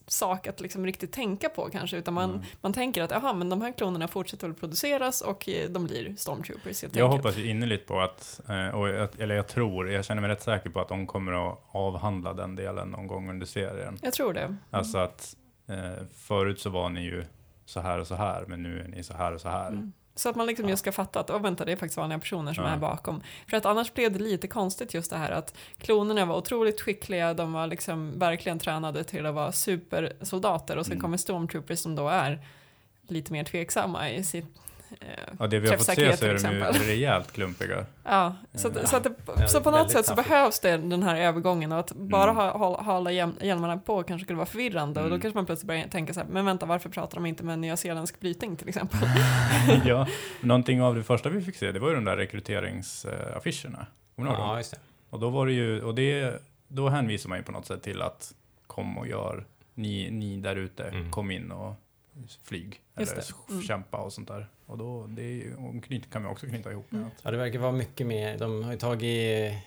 sak 0.08 0.48
att 0.48 0.62
liksom 0.62 0.86
riktigt 0.86 1.12
tänka 1.12 1.50
på 1.50 1.70
kanske, 1.70 1.98
utan 1.98 2.14
man, 2.14 2.30
Mm. 2.30 2.42
man 2.62 2.74
tänker 2.74 3.02
att 3.04 3.12
aha, 3.12 3.34
men 3.34 3.50
de 3.50 3.62
här 3.62 3.72
klonerna 3.72 4.08
fortsätter 4.08 4.48
väl 4.48 4.56
produceras 4.56 5.22
och 5.22 5.50
eh, 5.50 5.70
de 5.70 5.86
blir 5.86 6.16
stormtroopers 6.18 6.82
helt 6.82 6.96
Jag 6.96 7.06
enkelt. 7.06 7.24
hoppas 7.24 7.38
ju 7.38 7.50
innerligt 7.50 7.88
på 7.88 8.00
att, 8.02 8.42
eh, 8.50 8.56
jag, 8.56 9.10
eller 9.20 9.36
jag 9.36 9.48
tror, 9.48 9.90
jag 9.92 10.06
känner 10.06 10.22
mig 10.22 10.30
rätt 10.32 10.42
säker 10.42 10.70
på 10.70 10.80
att 10.82 10.88
de 10.90 11.08
kommer 11.08 11.52
att 11.52 11.60
avhandla 11.72 12.34
den 12.34 12.56
delen 12.56 12.88
någon 12.90 13.08
gång 13.08 13.30
under 13.30 13.46
serien. 13.46 14.00
Jag 14.02 14.14
tror 14.14 14.34
det. 14.34 14.56
Alltså 14.72 14.98
att 14.98 15.36
eh, 15.68 16.06
förut 16.18 16.60
så 16.60 16.70
var 16.70 16.90
ni 16.90 17.02
ju 17.02 17.26
så 17.66 17.80
här 17.80 18.00
och 18.00 18.08
så 18.08 18.16
här, 18.16 18.46
men 18.48 18.64
nu 18.64 18.80
är 18.82 18.88
ni 18.88 19.04
så 19.04 19.14
här 19.14 19.34
och 19.34 19.42
så 19.42 19.50
här. 19.50 19.68
Mm. 19.68 19.92
Så 20.22 20.30
att 20.30 20.36
man 20.36 20.48
liksom 20.48 20.70
just 20.70 20.80
ska 20.82 20.92
fatta 20.92 21.20
att, 21.20 21.30
oh, 21.30 21.42
vänta, 21.42 21.66
det 21.66 21.72
är 21.72 21.76
faktiskt 21.76 21.98
vanliga 21.98 22.20
personer 22.20 22.54
som 22.54 22.64
Ja. 22.64 22.70
är 22.70 22.78
bakom. 22.78 23.22
För 23.48 23.58
att 23.58 23.66
annars 23.66 23.94
blev 23.94 24.12
det 24.12 24.20
lite 24.20 24.48
konstigt 24.48 24.94
just 24.94 25.10
det 25.12 25.18
här 25.18 25.32
att 25.32 25.54
klonerna 25.78 26.26
var 26.26 26.38
otroligt 26.38 26.82
skickliga, 26.82 27.34
de 27.34 27.54
var 27.54 27.68
liksom 27.68 28.20
verkligen 28.20 28.60
tränade 28.60 29.04
till 29.04 29.26
att 29.26 29.34
vara 29.36 29.52
supersoldater 29.52 30.78
och 30.78 30.86
sen 30.86 30.92
Mm. 30.94 31.02
kommer 31.02 31.18
stormtroopers 31.18 31.80
som 31.80 31.96
då 31.96 32.08
är 32.10 32.40
lite 33.08 33.34
mer 33.34 33.44
tveksamma 33.44 34.10
i 34.10 34.24
sitt 34.24 34.46
eh, 35.00 35.08
Ja, 35.40 35.48
det 35.48 35.60
vi 35.60 35.70
har 35.70 35.78
fått 35.78 35.86
se 35.86 35.96
så 35.96 36.02
är 36.02 36.12
till 36.18 36.26
de 36.26 36.30
ju 36.30 36.36
exempel. 36.36 36.74
rejält 36.88 37.32
klumpiga. 37.32 37.86
Ja, 38.04 38.36
så, 38.54 38.68
att, 38.68 38.76
Ja. 38.76 38.86
så, 38.88 38.98
att 38.98 39.04
det, 39.04 39.14
Ja, 39.38 39.48
så 39.48 39.62
på 39.62 39.72
något 39.72 39.92
sätt 39.92 40.06
så 40.06 40.16
behövs 40.16 40.60
det 40.60 40.78
den 40.78 41.04
här 41.04 41.16
övergången 41.22 41.72
och 41.72 41.80
att 41.80 41.92
bara 41.92 42.24
Mm. 42.32 42.36
ha, 42.36 42.58
ha, 42.58 42.82
hålla 42.82 43.12
hjälm- 43.12 43.38
hjälmarna 43.42 43.78
på 43.78 44.04
kanske 44.04 44.24
skulle 44.26 44.38
vara 44.38 44.46
förvirrande 44.46 45.00
och 45.00 45.06
Mm. 45.08 45.18
då 45.20 45.22
kanske 45.22 45.38
man 45.38 45.46
plötsligt 45.46 45.68
börjar 45.68 45.88
tänka 45.88 46.14
så 46.14 46.20
här, 46.20 46.28
men 46.28 46.46
vänta 46.46 46.66
varför 46.66 46.90
pratar 46.90 47.16
de 47.16 47.26
inte 47.26 47.44
med 47.44 47.60
nyzeeländsk 47.60 48.20
brytning 48.20 48.56
till 48.58 48.70
exempel? 48.70 49.00
ja, 49.86 50.08
någonting 50.42 50.82
av 50.82 50.96
det 50.96 51.04
första 51.04 51.30
vi 51.30 51.42
fick 51.42 51.56
se, 51.56 51.72
det 51.72 51.80
var 51.80 51.90
ju 51.90 51.96
de 51.96 52.06
där 52.06 52.18
rekryteringsaffischerna. 52.18 53.86
Kommer? 54.16 54.32
Ja, 54.32 54.58
just 54.58 54.72
det. 54.72 54.78
Och 55.10 55.20
då 55.20 55.30
var 55.30 55.46
det 55.46 55.52
ju, 55.54 55.82
och 55.82 55.96
det, 55.96 56.42
då 56.68 56.90
hänvisar 56.90 57.30
man 57.30 57.38
ju 57.38 57.44
på 57.44 57.52
något 57.52 57.66
sätt 57.66 57.84
till 57.84 58.02
att 58.02 58.34
kom 58.68 58.98
och 58.98 59.08
gör, 59.08 59.46
ni, 59.74 60.12
ni 60.12 60.38
där 60.38 60.56
ute, 60.56 60.84
Mm. 60.84 61.12
kom 61.12 61.32
in 61.32 61.52
och 61.52 61.74
flyg. 62.44 62.80
Just 63.00 63.12
eller. 63.12 63.24
Mm. 63.50 63.62
kämpa 63.64 63.98
och 63.98 64.14
sånt 64.14 64.28
där. 64.28 64.48
Och 64.72 64.78
då, 64.78 65.08
det 65.08 65.22
ju- 65.24 65.56
och 65.56 65.84
knyt, 65.84 66.12
kan 66.12 66.22
man 66.22 66.32
också 66.32 66.48
knyta 66.48 66.72
ihop 66.72 66.92
med 66.92 67.00
Mm. 67.00 67.08
att, 67.16 67.22
Ja, 67.24 67.32
det 67.32 67.38
verkar 67.38 67.60
vara 67.60 67.72
mycket 67.72 68.08
mer. 68.08 68.38
De 68.38 68.64
har 68.64 68.72
ju 68.72 68.78
tagit... 68.78 69.52
eh, 69.52 69.58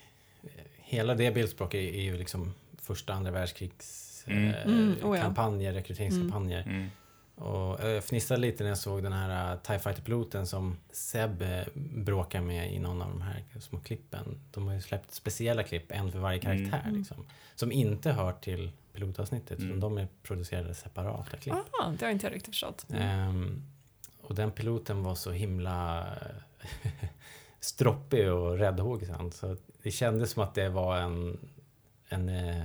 Hela 0.77 1.15
det 1.15 1.35
bildspråket 1.35 1.95
är 1.95 2.01
ju 2.03 2.19
liksom 2.19 2.55
första, 2.79 3.13
andra 3.15 3.31
världskrigs 3.31 4.25
Mm. 4.27 4.45
eh, 4.55 4.63
Mm, 4.67 4.95
oh 5.03 5.17
ja. 5.17 5.23
kampanjer, 5.23 5.73
rekryteringskampanjer. 5.73 6.63
mm. 6.63 6.89
Och 7.35 7.89
jag 7.89 8.05
fnissade 8.05 8.41
lite 8.41 8.63
när 8.65 8.71
jag 8.71 8.79
såg 8.79 9.03
den 9.03 9.13
här 9.13 9.53
uh, 9.55 9.61
TIE 9.61 9.79
Fighter-piloten 9.79 10.47
som 10.47 10.77
Seb 10.93 11.43
eh, 11.43 11.63
bråkar 11.95 12.41
med 12.41 12.73
i 12.73 12.79
någon 12.79 13.03
av 13.03 13.09
de 13.09 13.23
här 13.23 13.45
små 13.61 13.79
klippen. 13.81 14.41
De 14.53 14.67
har 14.67 14.75
ju 14.75 14.81
släppt 14.81 15.15
speciella 15.15 15.63
klipp, 15.63 15.93
en 15.93 16.13
för 16.13 16.19
varje 16.19 16.39
Mm. 16.41 16.59
karaktär 16.71 16.89
Mm. 16.89 16.99
liksom. 16.99 17.27
Som 17.55 17.73
inte 17.73 18.13
hör 18.13 18.33
till 18.33 18.71
pilotavsnittet, 18.93 19.59
Mm. 19.59 19.69
utan 19.71 19.81
de 19.81 19.99
är 19.99 20.09
producerade 20.23 20.75
separata 20.75 21.37
klipp. 21.37 21.55
Ah, 21.55 21.91
det 21.99 22.05
har 22.05 22.13
inte 22.13 22.27
jag 22.27 22.35
riktigt 22.35 22.55
förstått. 22.55 22.87
Ehm, 22.95 23.63
och 24.29 24.35
den 24.35 24.51
piloten 24.51 25.03
var 25.03 25.15
så 25.15 25.31
himla 25.31 26.07
stroppig 27.61 28.33
och 28.33 28.59
räddhågsen. 28.59 29.33
Så 29.33 29.57
det 29.83 29.91
kändes 29.91 30.31
som 30.31 30.43
att 30.43 30.55
det 30.55 30.69
var 30.69 30.97
en, 30.99 31.39
en 32.09 32.29
eh, 32.29 32.61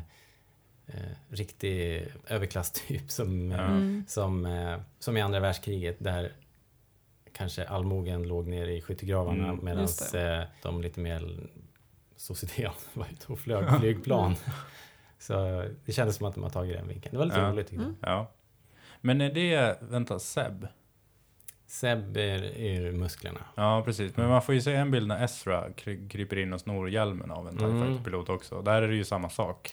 eh, 0.88 1.12
riktig 1.30 2.08
överklasstyp 2.28 3.12
som, 3.12 3.52
eh, 3.52 3.60
Mm. 3.60 4.06
som, 4.08 4.46
eh, 4.46 4.78
som 5.00 5.18
i 5.18 5.22
andra 5.22 5.40
världskriget 5.40 5.96
där 6.00 6.32
kanske 7.34 7.68
allmogen 7.68 8.24
låg 8.28 8.48
nere 8.48 8.74
i 8.74 8.82
skyttegravarna 8.82 9.50
Mm. 9.50 9.66
medan 9.66 9.88
eh, 10.14 10.44
de 10.64 10.82
lite 10.82 11.00
mer 11.00 11.50
societet 12.16 12.88
var 12.94 13.08
ute 13.12 13.32
och 13.34 13.40
flög 13.40 13.80
flygplan. 13.80 14.36
Så 15.20 15.34
det 15.86 15.92
kändes 15.92 16.16
som 16.16 16.26
att 16.28 16.34
de 16.36 16.44
har 16.44 16.50
tagit 16.50 16.78
den 16.78 16.88
vinkeln. 16.88 17.12
Det 17.12 17.18
var 17.18 17.26
lite 17.26 17.40
Ja. 17.40 17.52
roligt 17.52 17.68
tycker 17.68 17.82
jag. 17.82 17.86
Mm. 17.90 17.98
Ja. 18.02 18.32
Men 19.02 19.22
är 19.22 19.34
det, 19.34 19.78
vänta, 19.82 20.20
Seb? 20.20 20.68
Seb 21.70 22.18
är, 22.18 22.44
är 22.58 22.92
musklerna. 22.92 23.46
Ja, 23.56 23.82
precis. 23.86 24.18
Men 24.18 24.30
man 24.30 24.42
får 24.42 24.56
ju 24.56 24.62
se 24.62 24.74
en 24.76 24.92
bild 24.92 25.08
när 25.08 25.24
Ezra 25.24 25.70
kry- 25.70 26.10
kryper 26.10 26.38
in 26.38 26.54
och 26.54 26.62
snor 26.62 26.90
hjälmen 26.90 27.32
av 27.32 27.48
en 27.48 27.58
TIE 27.58 27.68
Mm. 27.68 27.82
Fighter-pilot 27.88 28.30
också. 28.30 28.62
Där 28.62 28.82
är 28.82 28.88
det 28.88 28.96
ju 28.96 29.04
samma 29.04 29.30
sak. 29.30 29.72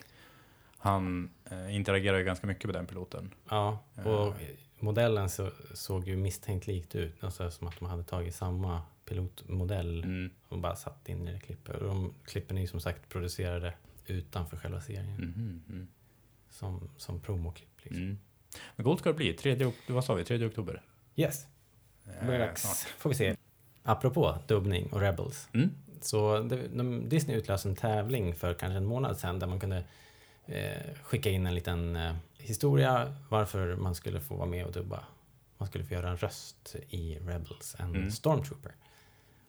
Han 0.78 1.30
eh, 1.50 1.74
interagerar 1.76 2.18
ju 2.18 2.24
ganska 2.24 2.46
mycket 2.46 2.64
med 2.64 2.74
den 2.74 2.86
piloten. 2.86 3.34
Ja, 3.50 3.78
Eh. 3.96 4.06
och 4.06 4.34
modellen 4.78 5.30
så, 5.30 5.50
såg 5.74 6.08
ju 6.08 6.16
misstänkt 6.16 6.66
likt 6.66 6.94
ut. 6.94 7.24
Alltså 7.24 7.50
som 7.50 7.66
att 7.66 7.78
de 7.78 7.88
hade 7.88 8.04
tagit 8.04 8.34
samma 8.34 8.82
pilotmodell 9.04 10.02
Mm. 10.04 10.30
och 10.48 10.58
bara 10.58 10.76
satt 10.76 11.08
in 11.08 11.28
i 11.28 11.32
det 11.32 11.40
klippet. 11.40 11.76
Och 11.76 11.88
de 11.88 12.14
klippen 12.24 12.56
är 12.56 12.60
ju 12.60 12.66
som 12.66 12.80
sagt 12.80 13.08
producerade 13.08 13.74
utanför 14.06 14.56
själva 14.56 14.80
serien. 14.80 15.06
Mhm, 15.14 15.62
mm. 15.70 15.88
Som, 16.50 16.88
som 16.96 17.20
promoklipp. 17.20 17.68
Liksom. 17.82 18.02
Mm. 18.02 18.18
Men 18.76 18.84
Gold 18.84 18.98
ska 18.98 19.08
det 19.08 19.14
bli, 19.16 19.32
3, 19.32 19.64
ok- 19.66 19.74
vad 19.88 20.04
sa 20.04 20.14
vi, 20.14 20.24
3 20.24 20.46
oktober? 20.46 20.82
Yes, 21.16 21.46
blir 22.22 22.40
Eh, 22.40 22.54
snart. 22.54 22.76
Får 22.76 23.08
vi 23.10 23.16
se. 23.16 23.36
Apropå 23.82 24.38
dubbning 24.46 24.88
och 24.92 25.00
Rebels. 25.00 25.48
Mm. 25.54 25.70
Så 26.00 26.40
det, 26.40 26.68
de, 26.68 27.08
Disney 27.08 27.36
utlöste 27.36 27.68
en 27.68 27.76
tävling 27.76 28.34
för 28.34 28.54
kanske 28.54 28.76
en 28.76 28.86
månad 28.86 29.18
sedan 29.18 29.38
där 29.38 29.46
man 29.46 29.60
kunde 29.60 29.84
eh, 30.46 30.94
skicka 31.02 31.30
in 31.30 31.46
en 31.46 31.54
liten 31.54 31.96
eh, 31.96 32.14
historia 32.38 33.14
varför 33.28 33.76
man 33.76 33.94
skulle 33.94 34.20
få 34.20 34.34
vara 34.36 34.46
med 34.48 34.66
och 34.66 34.72
dubba. 34.72 35.04
Man 35.58 35.68
skulle 35.68 35.84
få 35.84 35.94
göra 35.94 36.10
en 36.10 36.16
röst 36.16 36.76
i 36.88 37.18
Rebels, 37.18 37.76
en 37.78 37.94
Mm. 37.94 38.10
Stormtrooper. 38.10 38.72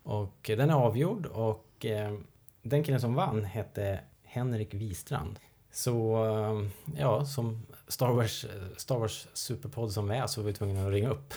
Och 0.03 0.49
eh, 0.49 0.57
den 0.57 0.69
är 0.69 0.73
avgjord 0.73 1.25
och 1.25 1.85
eh, 1.85 2.17
den 2.61 2.83
killen 2.83 3.01
som 3.01 3.13
vann 3.13 3.43
hette 3.45 3.99
Henrik 4.23 4.73
Wistrand. 4.73 5.39
Så 5.71 6.25
eh, 6.25 6.69
ja, 6.99 7.25
som 7.25 7.65
Star 7.87 8.11
Wars, 8.11 8.45
Star 8.77 8.99
Wars 8.99 9.27
Superpodd 9.33 9.91
som 9.91 10.09
vi 10.09 10.15
är 10.15 10.27
så 10.27 10.41
var 10.41 10.47
vi 10.47 10.53
tvungna 10.53 10.85
att 10.85 10.91
ringa 10.91 11.09
upp 11.09 11.33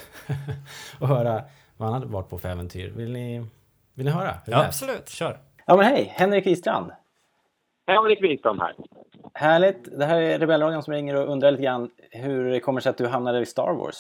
och 1.01 1.09
höra 1.09 1.43
vad 1.77 1.89
han 1.89 1.93
hade 1.93 2.13
varit 2.13 2.29
på 2.29 2.39
för 2.39 2.49
äventyr. 2.49 2.91
Vill 2.91 3.13
ni, 3.13 3.47
vill 3.95 4.07
ni 4.07 4.13
höra? 4.13 4.35
Ja. 4.47 4.65
Absolut. 4.65 5.09
Kör! 5.09 5.39
Ja 5.67 5.77
men 5.77 5.87
hej, 5.87 6.13
Henrik 6.17 6.47
Wistrand. 6.47 6.91
Henrik 7.87 8.23
Wistrand 8.23 8.61
här. 8.61 8.75
Härligt. 9.35 9.99
Det 9.99 10.05
här 10.05 10.21
är 10.21 10.39
Rebellradion 10.39 10.83
som 10.83 10.95
ringer 10.95 11.17
och 11.17 11.33
undrar 11.33 11.51
lite 11.51 11.63
grann 11.63 11.91
hur 12.11 12.51
det 12.51 12.61
kommer 12.61 12.81
sig 12.81 12.91
att 12.91 12.99
du 12.99 13.07
hamnade 13.07 13.41
i 13.41 13.47
Star 13.47 13.73
Wars. 13.73 13.97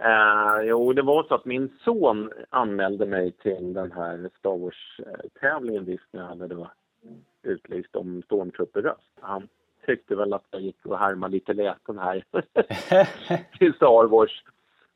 Eh, 0.00 0.62
jo, 0.62 0.92
det 0.92 1.02
var 1.02 1.22
så 1.22 1.34
att 1.34 1.44
min 1.44 1.78
son 1.84 2.30
anmälde 2.50 3.06
mig 3.06 3.32
till 3.32 3.72
den 3.72 3.92
här 3.92 4.30
Star 4.38 4.58
Wars-tävlingen 4.58 5.98
när 6.10 6.20
jag 6.20 6.28
hade 6.28 6.48
då 6.48 6.70
utlyst 7.42 7.96
om 7.96 8.22
stormtrooper-röst. 8.22 9.12
Han 9.20 9.48
tyckte 9.86 10.14
väl 10.14 10.32
att 10.32 10.46
jag 10.50 10.60
gick 10.60 10.86
och 10.86 10.98
härmade 10.98 11.32
lite 11.32 11.52
läten 11.52 11.98
här 11.98 12.24
till 13.58 13.74
Star 13.74 14.06
Wars. 14.06 14.44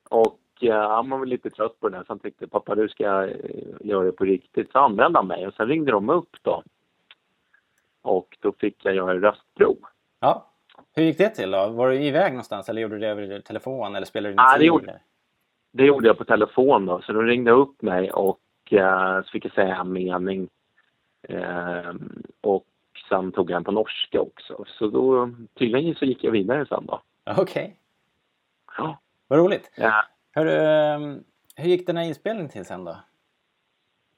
Och 0.08 0.40
eh, 0.60 0.88
han 0.88 1.10
var 1.10 1.18
väl 1.18 1.28
lite 1.28 1.50
trött 1.50 1.80
på 1.80 1.88
det 1.88 1.96
där, 1.96 2.04
så 2.04 2.12
han 2.12 2.18
tyckte 2.18 2.46
pappa 2.46 2.74
du 2.74 2.88
ska 2.88 3.24
eh, 3.24 3.36
göra 3.80 4.04
det 4.04 4.12
på 4.12 4.24
riktigt. 4.24 4.72
Så 4.72 4.78
anmälde 4.78 5.18
han 5.18 5.26
mig 5.26 5.46
och 5.46 5.54
sen 5.54 5.68
ringde 5.68 5.92
de 5.92 6.10
upp 6.10 6.36
då. 6.42 6.62
Och 8.02 8.36
då 8.40 8.52
fick 8.52 8.84
jag 8.84 8.94
göra 8.94 9.20
röstprov. 9.20 9.76
Ja. 10.20 10.50
Hur 10.94 11.02
gick 11.02 11.18
det 11.18 11.28
till 11.28 11.50
då? 11.50 11.68
Var 11.68 11.88
du 11.88 12.02
iväg 12.02 12.32
någonstans 12.32 12.68
eller 12.68 12.82
gjorde 12.82 12.94
du 12.94 13.00
det 13.00 13.08
över 13.08 13.40
telefon 13.40 13.96
eller 13.96 14.06
spelade 14.06 14.28
du 14.28 14.32
in 14.32 14.38
Ja, 14.38 14.58
det 14.58 14.64
gjorde-? 14.64 15.00
Det 15.72 15.84
gjorde 15.84 16.06
jag 16.06 16.18
på 16.18 16.24
telefon 16.24 16.86
då, 16.86 17.00
så 17.02 17.12
de 17.12 17.22
ringde 17.22 17.50
upp 17.50 17.82
mig 17.82 18.10
och 18.10 18.40
eh, 18.70 19.22
så 19.22 19.30
fick 19.30 19.44
jag 19.44 19.52
säga 19.52 19.76
en 19.76 19.92
mening. 19.92 20.48
Eh, 21.22 21.94
och 22.40 22.64
sen 23.08 23.32
tog 23.32 23.50
jag 23.50 23.56
en 23.56 23.64
på 23.64 23.72
norska 23.72 24.20
också. 24.20 24.64
Så 24.78 24.86
då, 24.86 25.30
tydligen 25.58 25.94
så 25.94 26.04
gick 26.04 26.24
jag 26.24 26.30
vidare 26.32 26.66
sen 26.66 26.86
då. 26.86 27.00
Okej, 27.36 27.76
Ja. 28.76 28.98
vad 29.28 29.38
roligt. 29.38 29.72
Ja. 29.76 30.04
Hörru, 30.34 30.50
ehm, 30.50 31.24
hur 31.56 31.68
gick 31.68 31.86
den 31.86 31.96
här 31.96 32.04
inspelningen 32.04 32.50
till 32.50 32.64
sen 32.64 32.84
då? 32.84 32.96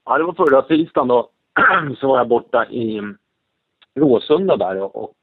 Ja, 0.05 0.19
det 0.19 0.25
var 0.25 0.33
förra 0.33 0.63
tisdagen 0.63 1.09
då. 1.09 1.31
så 2.01 2.09
var 2.09 2.19
jag 2.19 2.29
borta 2.29 2.67
i 2.71 3.01
Råsunda 3.95 4.57
där 4.57 4.97
och, 4.97 5.15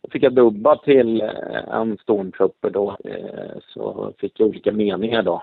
då 0.00 0.10
fick 0.10 0.22
jag 0.22 0.34
dubba 0.34 0.76
till 0.76 1.22
eh, 1.22 1.68
en 1.70 1.98
stormtrooper 1.98 2.70
då. 2.70 2.96
Eh, 3.04 3.58
så 3.68 4.12
fick 4.18 4.40
jag 4.40 4.48
olika 4.48 4.72
meningar 4.72 5.22
då 5.22 5.42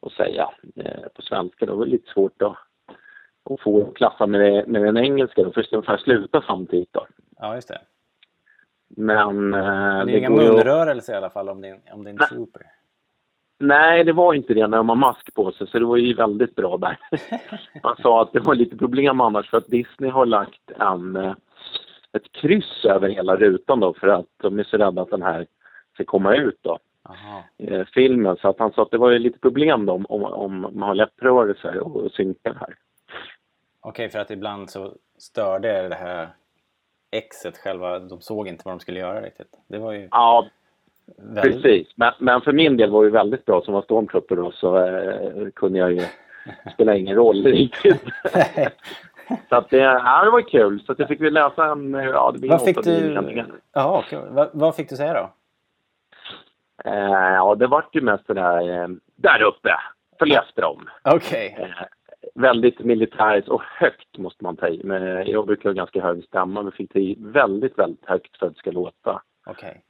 att 0.00 0.12
säga 0.12 0.50
eh, 0.76 1.08
på 1.14 1.22
svenska. 1.22 1.66
Det 1.66 1.72
var 1.72 1.86
lite 1.86 2.12
svårt 2.12 2.32
då 2.36 2.56
att 3.50 3.60
få 3.60 3.92
klaffa 3.92 4.26
med, 4.26 4.40
det, 4.40 4.66
med 4.66 4.82
den 4.82 4.96
engelska 4.96 5.42
då, 5.42 5.52
för 5.52 5.60
det 5.62 5.72
ungefär 5.76 5.96
sluta 5.96 6.42
samtidigt 6.46 6.92
då. 6.92 7.06
Ja, 7.38 7.54
just 7.54 7.68
det. 7.68 7.80
Men... 8.96 9.54
Eh, 9.54 10.04
Det 10.06 10.12
är 10.12 10.16
inga 10.18 10.28
går 10.28 10.42
ju 10.42 10.48
att- 10.48 10.54
munrörelser 10.54 11.12
i 11.12 11.16
alla 11.16 11.30
fall 11.30 11.48
om 11.48 11.60
din, 11.60 11.76
om 11.92 12.04
din 12.04 12.16
Nej. 12.16 12.28
trooper. 12.28 12.62
Nej, 13.60 14.04
det 14.04 14.12
var 14.12 14.34
inte 14.34 14.54
det 14.54 14.66
när 14.66 14.76
de 14.76 14.88
har 14.88 14.96
mask 14.96 15.34
på 15.34 15.52
sig, 15.52 15.66
så 15.66 15.78
det 15.78 15.84
var 15.84 15.96
ju 15.96 16.14
väldigt 16.14 16.54
bra 16.54 16.76
där. 16.76 16.98
Han 17.82 17.96
sa 18.02 18.22
att 18.22 18.32
det 18.32 18.40
var 18.40 18.54
lite 18.54 18.76
problem 18.76 19.20
annars 19.20 19.50
för 19.50 19.56
att 19.58 19.66
Disney 19.66 20.10
har 20.10 20.26
lagt 20.26 20.70
en, 20.78 21.16
eh, 21.16 21.34
ett 22.12 22.32
kryss 22.32 22.84
över 22.84 23.08
hela 23.08 23.36
rutan 23.36 23.80
då 23.80 23.94
för 23.94 24.08
att 24.08 24.26
de 24.36 24.58
är 24.58 24.64
så 24.64 24.76
rädda 24.76 25.02
att 25.02 25.10
den 25.10 25.22
här 25.22 25.46
ska 25.94 26.04
komma 26.04 26.34
ut 26.36 26.58
då, 26.62 26.78
eh, 27.58 27.84
filmen. 27.94 28.36
Så 28.36 28.48
att 28.48 28.58
han 28.58 28.72
sa 28.72 28.82
att 28.82 28.90
det 28.90 28.98
var 28.98 29.10
ju 29.10 29.18
lite 29.18 29.38
problem 29.38 29.86
då 29.86 29.92
om, 29.92 30.06
om, 30.24 30.60
man 30.60 30.88
har 30.88 30.94
läpprörelser 30.94 31.78
och, 31.78 31.96
och 31.96 32.12
synkar 32.12 32.54
här. 32.60 32.74
Okej, 33.88 34.08
för 34.08 34.18
att 34.18 34.30
ibland 34.30 34.70
så 34.70 34.92
störde 35.18 35.88
det 35.88 35.94
här 35.94 36.28
exet 37.10 37.58
själva, 37.58 37.98
de 37.98 38.20
såg 38.20 38.48
inte 38.48 38.62
vad 38.64 38.74
de 38.74 38.80
skulle 38.80 39.00
göra 39.00 39.20
riktigt. 39.20 39.56
Det 39.68 39.78
var 39.78 39.92
ju 39.92 40.08
Ja, 40.10 40.46
väldigt... 41.16 41.62
precis. 41.62 41.92
Men, 41.96 42.12
men 42.18 42.40
för 42.40 42.52
min 42.52 42.76
del 42.76 42.90
var 42.90 43.04
det 43.04 43.10
väldigt 43.10 43.44
bra 43.44 43.62
som 43.62 43.74
var 43.74 43.82
stormtrooper 43.82 44.36
då 44.36 44.52
så 44.52 44.86
eh, 44.86 45.48
kunde 45.54 45.78
jag 45.78 45.92
ju 45.92 46.04
spela 46.74 46.96
ingen 46.96 47.16
roll 47.16 47.44
riktigt. 47.44 48.04
Så 49.48 49.56
att 49.56 49.70
det, 49.70 49.76
ja, 49.76 50.24
det 50.24 50.30
var 50.30 50.48
kul. 50.48 50.80
Så 50.86 50.92
att 50.92 50.98
jag 50.98 51.08
fick 51.08 51.20
vi 51.20 51.30
läsa 51.30 51.66
en, 51.66 51.94
ja 51.94 52.30
det 52.32 52.38
blir 52.38 52.50
Vad 52.50 52.64
fick 52.64 52.84
du... 52.84 53.14
Jaha, 53.72 53.98
okej. 53.98 54.18
Vad, 54.28 54.50
vad 54.52 54.76
fick 54.76 54.88
du 54.88 54.96
säga 54.96 55.12
då? 55.14 55.30
Eh, 56.90 57.34
ja, 57.34 57.54
det 57.54 57.66
vart 57.66 57.94
ju 57.94 58.00
mest 58.00 58.26
det 58.26 58.34
där, 58.34 58.82
eh, 58.82 58.88
där 59.16 59.42
uppe, 59.42 59.74
följ 60.18 60.34
efter 60.34 60.62
dem. 60.62 60.88
Okej. 61.04 61.56
Eh, 61.58 61.86
väldigt 62.34 62.80
militäriskt 62.80 63.48
och 63.48 63.62
högt 63.62 64.18
måste 64.18 64.44
man 64.44 64.56
ta 64.56 64.68
i. 64.68 64.80
Men 64.84 65.26
jag 65.26 65.46
brukar 65.46 65.68
ha 65.68 65.74
ganska 65.74 66.02
hög 66.02 66.24
stämma, 66.24 66.62
men 66.62 66.72
fick 66.72 66.92
ta 66.92 66.98
i 66.98 67.16
väldigt, 67.18 67.78
väldigt 67.78 68.06
högt 68.06 68.38
för 68.38 68.46
att 68.46 68.52
det 68.52 68.58
ska 68.58 68.70
låta. 68.70 69.22
Okej. 69.46 69.82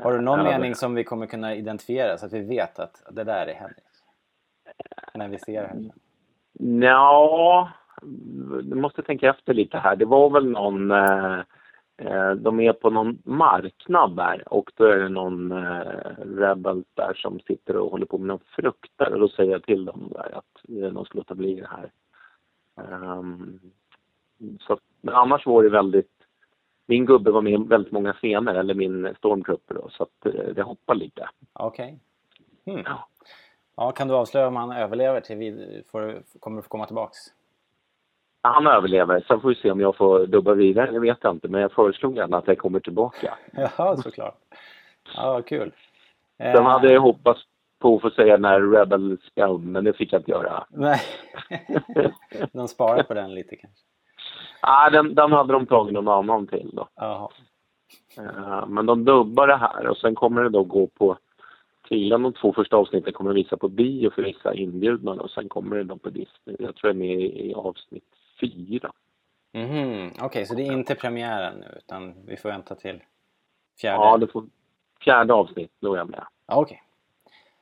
Har 0.00 0.12
du 0.12 0.20
någon 0.20 0.38
Ja, 0.38 0.44
mening 0.44 0.74
som 0.74 0.94
vi 0.94 1.04
kommer 1.04 1.26
kunna 1.26 1.54
identifiera 1.54 2.18
så 2.18 2.26
att 2.26 2.32
vi 2.32 2.40
vet 2.40 2.78
att 2.78 3.02
det 3.10 3.24
där 3.24 3.46
är 3.46 3.54
Henrik? 3.54 3.84
När 5.14 5.28
vi 5.28 5.38
ser 5.38 5.62
här. 5.62 5.90
Ja, 6.82 7.68
du 8.62 8.74
måste 8.74 9.02
tänka 9.02 9.30
efter 9.30 9.54
lite 9.54 9.78
här. 9.78 9.96
Det 9.96 10.04
var 10.04 10.30
väl 10.30 10.50
någon... 10.50 10.90
Eh, 10.90 11.38
eh, 11.38 11.40
de 12.36 12.60
är 12.60 12.72
på 12.72 12.90
någon 12.90 13.18
marknad 13.24 14.16
där 14.16 14.52
och 14.52 14.72
då 14.74 14.84
är 14.84 14.96
det 14.96 15.08
någon 15.08 15.52
eh, 15.52 16.16
rebel 16.18 16.84
där 16.94 17.14
som 17.14 17.40
sitter 17.40 17.76
och 17.76 17.90
håller 17.90 18.06
på 18.06 18.18
med 18.18 18.26
någon 18.26 18.44
frukter 18.56 19.12
och 19.12 19.20
då 19.20 19.28
säger 19.28 19.52
jag 19.52 19.62
till 19.62 19.84
dem 19.84 20.08
där 20.14 20.38
att 20.38 20.68
eh, 20.68 20.92
de 20.92 21.04
ska 21.04 21.18
låta 21.18 21.34
bli 21.34 21.54
det 21.54 21.68
här. 21.70 21.90
Ehm, 22.76 23.60
så, 24.60 24.78
men 25.00 25.14
annars 25.14 25.46
var 25.46 25.62
det 25.62 25.68
väldigt... 25.68 26.10
Min 26.86 27.06
gubbe 27.06 27.30
var 27.30 27.42
med 27.42 27.52
i 27.52 27.68
väldigt 27.68 27.92
många 27.92 28.12
scener, 28.12 28.54
eller 28.54 28.74
min 28.74 29.14
stormtrooper 29.18 29.74
då, 29.74 29.88
så 29.90 30.02
att 30.02 30.26
eh, 30.26 30.54
det 30.54 30.62
hoppar 30.62 30.94
lite. 30.94 31.28
Okej. 31.52 31.98
Hmm. 32.64 32.82
Ja. 32.84 33.08
Ja, 33.76 33.92
kan 33.92 34.08
du 34.08 34.14
avslöja 34.14 34.48
om 34.48 34.56
han 34.56 34.72
överlever 34.72 35.20
till 35.20 35.36
vi 35.36 35.82
får, 35.90 36.22
kommer 36.40 36.56
du 36.56 36.62
få 36.62 36.68
komma 36.68 36.86
tillbaks? 36.86 37.18
Han 38.46 38.66
överlever, 38.66 39.24
sen 39.28 39.40
får 39.40 39.48
vi 39.48 39.54
se 39.54 39.70
om 39.70 39.80
jag 39.80 39.96
får 39.96 40.26
dubba 40.26 40.54
vidare, 40.54 40.90
det 40.90 41.00
vet 41.00 41.18
jag 41.20 41.34
inte, 41.34 41.48
men 41.48 41.60
jag 41.60 41.72
föreslog 41.72 42.16
gärna 42.16 42.36
att 42.36 42.48
jag 42.48 42.58
kommer 42.58 42.80
tillbaka. 42.80 43.34
Ja, 43.78 43.96
såklart. 43.96 44.38
Ja, 45.16 45.32
vad 45.32 45.46
kul. 45.46 45.72
Eh, 46.38 46.52
Sen 46.52 46.64
hade 46.64 46.92
jag 46.92 47.00
hoppats 47.00 47.40
på 47.78 47.96
att 47.96 48.02
få 48.02 48.10
säga 48.10 48.36
den 48.36 48.44
här 48.44 48.60
Rebel 48.60 49.18
Scum, 49.18 49.72
men 49.72 49.84
det 49.84 49.92
fick 49.92 50.12
jag 50.12 50.20
inte 50.20 50.30
göra. 50.30 50.64
Nej. 50.70 51.00
De 52.52 52.68
sparar 52.68 53.02
på 53.02 53.14
den 53.14 53.34
lite 53.34 53.56
kanske. 53.56 53.80
Ah, 54.60 54.90
den, 54.90 55.14
den 55.14 55.32
hade 55.32 55.52
de 55.52 55.66
tagit 55.66 55.94
någon 55.94 56.08
annan 56.08 56.46
till 56.46 56.70
då. 56.72 56.88
Jaha. 56.94 57.28
Eh, 58.18 58.66
men 58.66 58.86
de 58.86 59.04
dubbar 59.04 59.46
det 59.46 59.56
här 59.56 59.86
och 59.86 59.96
sen 59.96 60.14
kommer 60.14 60.42
det 60.42 60.48
då 60.48 60.64
gå 60.64 60.86
på 60.86 61.16
Tydligen 61.88 62.22
de 62.22 62.32
två 62.32 62.52
första 62.52 62.76
avsnitten 62.76 63.12
kommer 63.12 63.30
att 63.30 63.36
visa 63.36 63.56
på 63.56 63.68
bio 63.68 64.10
för 64.10 64.22
vissa 64.22 64.54
inbjudna 64.54 65.12
och 65.12 65.30
sen 65.30 65.48
kommer 65.48 65.76
det 65.76 65.84
då 65.84 65.96
på 65.96 66.10
Disney. 66.10 66.56
Jag 66.58 66.74
tror 66.76 66.90
jag 66.90 66.90
är 66.90 66.98
med 66.98 67.20
i 67.20 67.54
avsnitt 67.54 68.04
fyra. 68.40 68.92
Mhm, 69.52 70.10
Okej, 70.22 70.46
så 70.46 70.54
det 70.54 70.62
är 70.62 70.72
inte 70.72 70.94
premiären 70.94 71.54
nu 71.60 71.74
utan 71.76 72.14
vi 72.26 72.36
får 72.36 72.48
vänta 72.48 72.74
till 72.74 73.02
fjärde? 73.80 74.04
Ja, 74.04 74.16
det 74.16 74.26
får 74.26 74.44
fjärde 75.04 75.34
avsnitt, 75.34 75.72
då 75.80 75.94
är 75.94 75.98
jag 75.98 76.10
med. 76.10 76.24
Ja, 76.46 76.60
okej. 76.60 76.82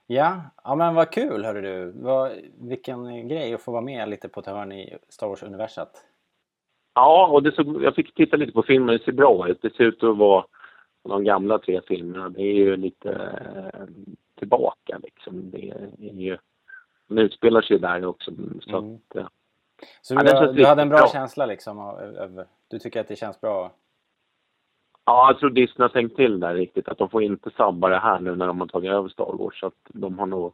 Ja, 0.06 0.40
ja, 0.64 0.74
men 0.74 0.94
vad 0.94 1.10
kul 1.10 1.44
hörru 1.44 1.60
du. 1.60 1.92
Vad, 2.02 2.32
vilken 2.60 3.28
grej 3.28 3.54
att 3.54 3.62
få 3.62 3.72
vara 3.72 3.82
med 3.82 4.08
lite 4.08 4.28
på 4.28 4.40
ett 4.40 4.46
hörn 4.46 4.72
i 4.72 4.96
Star 5.08 5.28
Wars-universat. 5.28 6.04
Ja, 6.94 7.26
och 7.26 7.42
det 7.42 7.52
såg, 7.52 7.82
jag 7.82 7.94
fick 7.94 8.14
titta 8.14 8.36
lite 8.36 8.52
på 8.52 8.62
filmen. 8.62 8.96
Det 8.98 9.04
ser 9.04 9.12
bra 9.12 9.48
ut. 9.48 9.62
Det 9.62 9.74
ser 9.74 9.84
ut 9.84 10.02
att 10.02 10.16
vara 10.16 10.44
de 11.02 11.24
gamla 11.24 11.58
tre 11.58 11.80
filmerna. 11.88 12.28
Det 12.28 12.42
är 12.42 12.54
ju 12.54 12.76
lite 12.76 13.10
eh, 13.12 13.84
tillbaka 14.38 14.98
liksom. 15.02 15.50
Det 15.50 15.70
är 15.70 16.12
ju, 16.12 16.38
den 17.06 17.18
utspelar 17.18 17.62
sig 17.62 17.78
där 17.78 18.04
också. 18.04 18.32
Så 18.60 18.78
Mm. 18.78 18.94
att, 18.94 19.26
Så 20.02 20.14
Ja, 20.14 20.18
du, 20.22 20.24
det 20.24 20.36
har- 20.36 20.52
du 20.52 20.66
hade 20.66 20.82
en 20.82 20.88
bra 20.88 20.98
bra. 20.98 21.08
känsla 21.08 21.46
liksom? 21.46 21.78
Över, 21.98 22.46
du 22.68 22.78
tycker 22.78 23.00
att 23.00 23.08
det 23.08 23.16
känns 23.16 23.40
bra? 23.40 23.72
ja, 25.04 25.30
jag 25.30 25.38
tror 25.38 25.50
Disney 25.50 25.84
har 25.84 25.88
tänkt 25.88 26.16
till 26.16 26.40
där 26.40 26.54
riktigt. 26.54 26.88
Att 26.88 26.98
de 26.98 27.08
får 27.10 27.22
inte 27.22 27.50
sabba 27.50 27.88
det 27.88 27.98
här 27.98 28.20
nu 28.20 28.36
när 28.36 28.46
de 28.46 28.60
har 28.60 28.66
tagit 28.66 28.90
över 28.90 29.08
Star 29.08 29.32
Wars. 29.38 29.60
Så 29.60 29.66
att 29.66 29.74
de 29.88 30.18
har 30.18 30.26
nog 30.26 30.52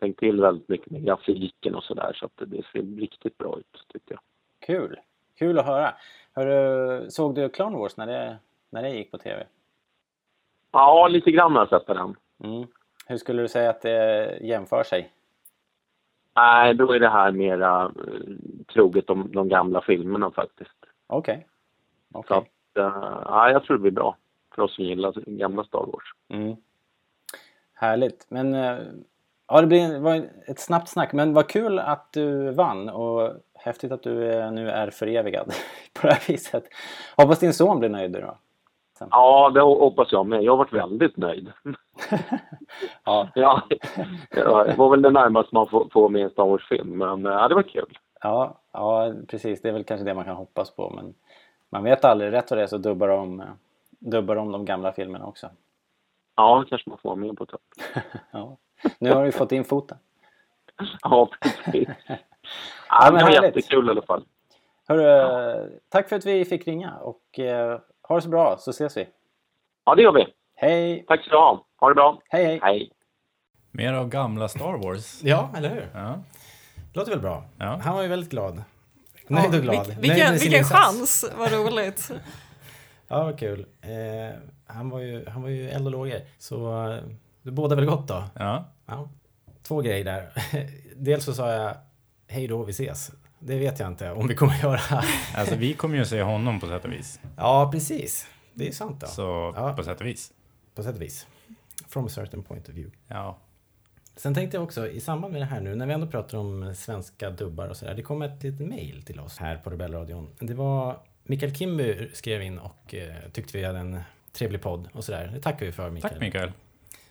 tänkt 0.00 0.18
till 0.20 0.40
väldigt 0.40 0.68
mycket 0.68 0.90
med 0.90 1.04
grafiken 1.04 1.74
och 1.74 1.82
sådär. 1.82 2.12
Så 2.14 2.26
att 2.26 2.32
det 2.36 2.62
ser 2.72 3.00
riktigt 3.00 3.38
bra 3.38 3.58
ut 3.58 3.84
tycker 3.88 4.14
jag. 4.14 4.20
Kul! 4.66 5.00
Kul 5.38 5.58
att 5.58 5.66
höra. 5.66 5.94
Hörru, 6.32 7.10
såg 7.10 7.34
du 7.34 7.48
Clone 7.48 7.78
Wars 7.78 7.96
när 7.96 8.06
det, 8.06 8.36
när 8.70 8.82
det 8.82 8.90
gick 8.90 9.10
på 9.10 9.18
TV? 9.18 9.46
Ja, 10.72 11.08
lite 11.08 11.30
grann 11.30 11.52
har 11.52 11.60
jag 11.60 11.68
sett 11.68 11.86
på 11.86 11.94
den. 11.94 12.16
Mm. 12.44 12.66
Hur 13.06 13.16
skulle 13.16 13.42
du 13.42 13.48
säga 13.48 13.70
att 13.70 13.82
det 13.82 14.38
jämför 14.40 14.82
sig? 14.82 15.10
Nej, 16.36 16.74
då 16.74 16.92
är 16.92 17.00
det 17.00 17.08
här 17.08 17.32
mera 17.32 17.84
eh, 17.84 18.34
troget 18.72 19.06
de, 19.06 19.32
de 19.32 19.48
gamla 19.48 19.80
filmerna 19.80 20.30
faktiskt. 20.30 20.70
Okej. 21.06 21.46
Så 22.12 22.18
Okej. 22.18 22.36
att, 22.36 22.78
eh, 22.78 23.22
ja, 23.24 23.50
jag 23.50 23.64
tror 23.64 23.76
det 23.76 23.82
blir 23.82 23.90
bra 23.90 24.16
för 24.54 24.62
oss 24.62 24.74
som 24.74 24.84
gillar 24.84 25.12
gamla 25.26 25.64
Star 25.64 25.86
Wars. 25.86 26.12
Mm. 26.28 26.56
Härligt. 27.74 28.26
Men 28.28 28.54
eh, 28.54 28.78
ja, 29.48 29.60
det 29.60 29.66
blir, 29.66 29.98
var 29.98 30.28
ett 30.46 30.60
snabbt 30.60 30.88
snack. 30.88 31.12
Men 31.12 31.32
vad 31.32 31.48
kul 31.48 31.78
att 31.78 32.12
du 32.12 32.50
vann 32.50 32.88
och 32.88 33.32
häftigt 33.54 33.92
att 33.92 34.02
du 34.02 34.14
nu 34.50 34.70
är 34.70 34.90
förevigad 34.90 35.46
på 36.00 36.06
det 36.06 36.12
här 36.12 36.28
viset. 36.28 36.64
Hoppas 37.16 37.38
din 37.38 37.54
son 37.54 37.78
blir 37.78 37.88
nöjd 37.88 38.12
då. 38.12 38.38
Ja, 39.10 39.50
det 39.54 39.60
hoppas 39.60 40.12
jag 40.12 40.26
med. 40.26 40.42
Jag 40.42 40.52
har 40.52 40.56
varit 40.56 40.72
väldigt 40.72 41.16
nöjd. 41.16 41.52
Ja, 43.04 43.28
ja, 43.34 43.62
det 44.30 44.74
var 44.76 44.90
väl 44.90 45.02
det 45.02 45.10
närmaste 45.10 45.54
man 45.54 45.66
får, 45.68 45.88
får 45.92 46.08
med 46.08 46.22
en 46.22 46.30
Star 46.30 46.44
Wars-film, 46.46 46.98
men 46.98 47.26
eh, 47.26 47.32
ja, 47.32 47.48
det 47.48 47.54
var 47.54 47.62
kul. 47.62 47.98
ja, 48.22 48.60
ja, 48.72 49.12
precis. 49.28 49.62
Det 49.62 49.68
är 49.68 49.72
väl 49.72 49.84
kanske 49.84 50.04
det 50.04 50.14
man 50.14 50.24
kan 50.24 50.36
hoppas 50.36 50.70
på. 50.70 50.90
Men 50.90 51.14
man 51.70 51.84
vet 51.84 52.04
aldrig. 52.04 52.32
Rätt 52.32 52.50
vad 52.50 52.58
det 52.58 52.62
är 52.62 52.66
så 52.66 52.78
dubbar 52.78 53.08
de, 53.08 53.42
dubbar 53.98 54.34
de 54.34 54.52
de 54.52 54.64
gamla 54.64 54.92
filmerna 54.92 55.26
också. 55.26 55.48
Ja, 56.36 56.64
kanske 56.68 56.90
man 56.90 56.98
får 56.98 57.08
vara 57.08 57.16
med 57.16 57.36
på 57.36 57.46
tag. 57.46 57.60
ja. 58.30 58.56
Nu 58.98 59.12
har 59.12 59.24
du 59.24 59.32
fått 59.32 59.52
in 59.52 59.64
foten. 59.64 59.98
Ja, 61.02 61.28
precis. 61.40 61.88
Ja, 62.06 62.16
Ja, 62.90 63.10
men 63.10 63.14
det 63.18 63.24
var 63.24 63.30
härligt. 63.32 63.56
jättekul 63.56 63.86
i 63.88 63.90
alla 63.90 64.02
fall. 64.02 64.24
Hörru, 64.88 65.70
tack 65.88 66.08
för 66.08 66.16
att 66.16 66.26
vi 66.26 66.44
fick 66.44 66.66
ringa 66.68 66.94
och 66.98 67.38
eh, 67.38 67.80
ha 68.08 68.14
det 68.16 68.22
så 68.22 68.28
bra 68.28 68.56
så 68.58 68.70
ses 68.70 68.96
vi. 68.96 69.08
Ja, 69.84 69.94
det 69.94 70.02
gör 70.02 70.12
vi. 70.12 70.26
Hej, 70.54 71.04
Tack 71.08 71.20
ska 71.20 71.30
du 71.30 71.36
ha. 71.36 71.66
Ha 71.80 71.88
det 71.88 71.94
bra. 71.94 72.22
hej, 72.28 72.44
hej. 72.44 72.58
Hej. 72.62 72.90
Mer 73.70 73.92
av 73.92 74.08
gamla 74.08 74.48
Star 74.48 74.72
Wars. 74.84 75.20
Ja, 75.24 75.50
eller 75.56 75.68
hur? 75.68 75.88
Ja. 75.94 76.18
Låter 76.92 77.10
väl 77.10 77.20
bra. 77.20 77.44
Ja. 77.58 77.80
Han 77.84 77.94
var 77.94 78.02
ju 78.02 78.08
väldigt 78.08 78.30
glad. 78.30 78.62
Nöjd 79.28 79.54
och 79.54 79.62
glad. 79.62 79.86
Vil- 79.86 80.00
vilken 80.00 80.34
vilken 80.34 80.64
chans, 80.64 81.24
vad 81.38 81.52
roligt. 81.52 82.10
Ja, 83.08 83.24
vad 83.24 83.38
kul. 83.38 83.66
Eh, 83.82 84.38
han, 84.66 84.90
var 84.90 85.00
ju, 85.00 85.26
han 85.28 85.42
var 85.42 85.48
ju 85.48 85.70
eld 85.70 85.86
och 85.86 85.92
lågor. 85.92 86.20
Så 86.38 86.86
eh, 86.92 86.98
det 87.42 87.50
båda 87.50 87.76
väl 87.76 87.86
gott 87.86 88.08
då. 88.08 88.24
ja. 88.34 88.64
Ja. 88.86 89.08
Två 89.62 89.80
grejer 89.80 90.04
där. 90.04 90.28
Dels 90.96 91.24
så 91.24 91.34
sa 91.34 91.52
jag 91.52 91.74
hej 92.28 92.46
då, 92.48 92.62
vi 92.62 92.70
ses. 92.70 93.10
Det 93.46 93.58
vet 93.58 93.78
jag 93.78 93.88
inte 93.88 94.10
om 94.12 94.28
vi 94.28 94.34
kommer 94.34 94.58
göra. 94.62 94.80
Alltså 95.34 95.54
vi 95.54 95.74
kommer 95.74 95.96
ju 95.96 96.04
se 96.04 96.22
honom 96.22 96.60
på 96.60 96.66
sätt 96.66 96.84
och 96.84 96.92
vis. 96.92 97.20
Ja, 97.36 97.68
precis. 97.72 98.26
Det 98.54 98.68
är 98.68 98.72
sant 98.72 99.00
då. 99.00 99.06
Så 99.06 99.52
Ja. 99.56 99.72
på 99.76 99.82
sätt 99.84 100.00
och 100.00 100.06
vis. 100.06 100.32
På 100.74 100.82
sätt 100.82 100.94
och 100.96 101.02
vis. 101.02 101.26
From 101.88 102.06
a 102.06 102.08
certain 102.08 102.42
point 102.42 102.68
of 102.68 102.74
view. 102.74 102.96
Ja. 103.08 103.38
Sen 104.16 104.34
tänkte 104.34 104.56
jag 104.56 104.64
också 104.64 104.88
i 104.88 105.00
samband 105.00 105.32
med 105.32 105.42
det 105.42 105.46
här 105.46 105.60
nu 105.60 105.74
när 105.74 105.86
vi 105.86 105.92
ändå 105.92 106.06
pratar 106.06 106.38
om 106.38 106.74
svenska 106.74 107.30
dubbar 107.30 107.68
och 107.68 107.76
sådär. 107.76 107.94
Det 107.94 108.02
kom 108.02 108.22
ett 108.22 108.42
litet 108.42 108.66
mail 108.68 109.02
till 109.02 109.20
oss 109.20 109.38
här 109.38 109.56
på 109.56 109.70
Rebellradion. 109.70 110.28
Det 110.38 110.54
var 110.54 110.98
Mikael 111.24 111.54
Kimby 111.54 112.10
skrev 112.12 112.42
in 112.42 112.58
och 112.58 112.94
eh, 112.94 113.14
tyckte 113.32 113.58
vi 113.58 113.64
hade 113.64 113.78
en 113.78 114.00
trevlig 114.32 114.62
podd 114.62 114.88
och 114.92 115.04
sådär. 115.04 115.30
Det 115.34 115.40
tackar 115.40 115.66
vi 115.66 115.72
för 115.72 115.90
Mikael. 115.90 116.12
Tack 116.12 116.20
Mikael. 116.22 116.52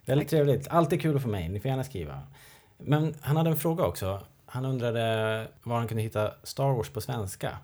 Väldigt 0.06 0.30
trevligt. 0.30 0.68
Alltid 0.68 1.02
kul 1.02 1.16
att 1.16 1.22
få 1.22 1.28
mejl. 1.30 1.52
Ni 1.52 1.60
får 1.60 1.70
gärna 1.70 1.84
skriva. 1.84 2.22
Men 2.78 3.16
han 3.22 3.38
hade 3.38 3.50
en 3.50 3.58
fråga 3.58 3.84
också. 3.86 4.22
Han 4.56 4.66
undrade 4.66 5.48
var 5.64 5.78
han 5.78 5.88
kunde 5.88 6.04
hitta 6.04 6.34
Star 6.44 6.74
Wars 6.74 6.90
på 6.90 7.02
svenska. 7.02 7.58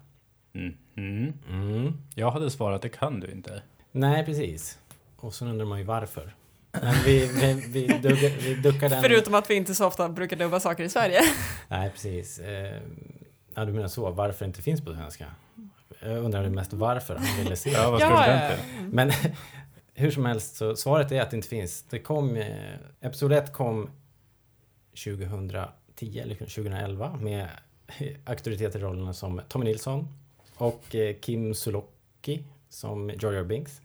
Mm. 0.53 0.77
Mm. 0.98 1.33
Mm. 1.50 1.93
Jag 2.15 2.31
hade 2.31 2.51
svarat 2.51 2.81
det 2.81 2.89
kan 2.89 3.19
du 3.19 3.31
inte. 3.31 3.62
Nej, 3.91 4.25
precis. 4.25 4.79
Och 5.17 5.33
så 5.33 5.45
undrar 5.45 5.65
man 5.65 5.79
ju 5.79 5.86
varför. 5.86 6.36
Men 6.71 6.95
vi, 7.05 7.27
vi, 7.27 7.53
vi, 7.67 7.88
duggar, 7.88 8.41
vi 8.43 8.55
duckar 8.55 8.89
den. 8.89 9.01
Förutom 9.01 9.33
att 9.33 9.50
vi 9.50 9.55
inte 9.55 9.75
så 9.75 9.88
ofta 9.88 10.10
brukar 10.10 10.38
dubba 10.38 10.60
saker 10.60 10.83
i 10.83 10.89
Sverige. 10.89 11.19
Nej, 11.67 11.89
precis. 11.89 12.39
Eh, 12.39 12.81
ja, 13.55 13.65
du 13.65 13.74
menar 13.74 13.88
så. 13.88 14.12
Varför 14.12 14.45
det 14.45 14.48
inte 14.48 14.62
finns 14.62 14.81
på 14.81 14.93
svenska? 14.93 15.25
Jag 16.00 16.17
undrar 16.17 16.50
mest 16.50 16.74
varför 16.74 17.15
han 17.15 17.43
ville 17.43 17.55
se. 17.55 17.69
Ja, 17.69 17.91
vad 17.91 18.01
Ja, 18.01 18.05
skulle 18.05 18.33
ja, 18.33 18.50
den 18.50 18.60
ja. 18.77 18.83
Men 18.91 19.12
hur 19.93 20.12
som 20.12 20.25
helst 20.25 20.55
så 20.55 20.75
svaret 20.75 21.12
är 21.12 21.21
att 21.21 21.29
det 21.29 21.36
inte 21.36 21.50
finns. 21.50 21.83
Det 21.89 22.00
kom, 22.00 22.36
eh, 22.36 22.75
Episod 23.01 23.33
1 23.33 23.53
kom 23.53 23.89
2010 26.05 26.20
eller 26.20 26.36
2011 26.36 27.17
med 27.22 27.48
auktoriteter 28.25 28.79
i 28.79 28.81
rollerna 28.81 29.13
som 29.13 29.41
Tommy 29.48 29.65
Nilsson 29.65 30.08
och 30.58 30.96
eh, 30.96 31.15
Kim 31.15 31.53
Sulocki 31.53 32.43
som 32.70 33.10
Jar 33.10 33.43
Binks. 33.43 33.81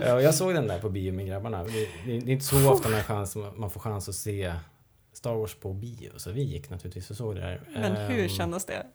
Jag 0.00 0.34
såg 0.34 0.54
den 0.54 0.66
där 0.68 0.78
på 0.80 0.88
bio 0.90 1.12
med 1.12 1.26
grabbarna. 1.26 1.64
Det, 1.64 1.70
det, 1.70 1.88
det 2.04 2.12
är 2.12 2.28
inte 2.32 2.44
så 2.44 2.72
ofta 2.72 2.88
man, 2.88 3.02
chans, 3.02 3.36
man 3.56 3.70
får 3.70 3.80
chans 3.80 4.08
att 4.08 4.14
se 4.14 4.54
Star 5.12 5.34
Wars 5.34 5.54
på 5.54 5.72
bio. 5.72 6.10
Så 6.16 6.30
vi 6.32 6.42
gick 6.42 6.70
naturligtvis 6.70 7.10
och 7.10 7.16
såg 7.16 7.34
det 7.34 7.40
där. 7.40 7.60
Men 7.74 7.96
hur 7.96 8.22
Ehm, 8.22 8.28
kändes 8.28 8.64
det? 8.64 8.86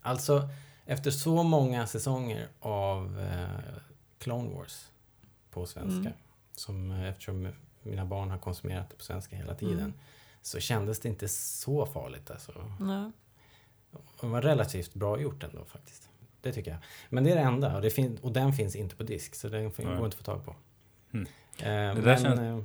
Alltså, 0.00 0.48
efter 0.86 1.10
så 1.10 1.42
många 1.42 1.86
säsonger 1.86 2.48
av 2.60 3.20
eh, 3.20 3.74
Clone 4.18 4.50
Wars 4.54 4.86
på 5.50 5.66
svenska, 5.66 5.98
Mm. 6.00 6.12
som, 6.56 6.90
eh, 6.90 7.08
eftersom 7.08 7.48
mina 7.82 8.04
barn 8.04 8.30
har 8.30 8.38
konsumerat 8.38 8.90
det 8.90 8.96
på 8.96 9.02
svenska 9.04 9.36
hela 9.36 9.54
tiden, 9.54 9.78
Mm. 9.78 9.92
Så 10.46 10.60
kändes 10.60 11.00
det 11.00 11.08
inte 11.08 11.28
så 11.28 11.86
farligt. 11.86 12.30
Alltså. 12.30 12.52
Ja. 12.80 13.12
Det 14.20 14.26
var 14.26 14.42
relativt 14.42 14.94
bra 14.94 15.20
gjort 15.20 15.42
ändå 15.42 15.64
faktiskt. 15.64 16.08
Det 16.40 16.52
tycker 16.52 16.70
jag. 16.70 16.80
Men 17.08 17.24
det 17.24 17.30
är 17.30 17.34
det 17.36 17.40
enda 17.42 17.76
och, 17.76 17.82
det 17.82 17.90
fin- 17.90 18.18
och 18.22 18.32
den 18.32 18.52
finns 18.52 18.76
inte 18.76 18.96
på 18.96 19.02
disk 19.02 19.34
så 19.34 19.48
den 19.48 19.72
fin- 19.72 19.86
Nej. 19.86 19.96
går 19.96 20.04
inte 20.06 20.14
att 20.14 20.26
få 20.26 20.32
tag 20.32 20.44
på. 20.44 20.54
Mm. 21.12 21.26
Eh, 21.58 21.64
där 21.64 22.02
men, 22.02 22.18
känns- 22.18 22.40
eh, 22.40 22.58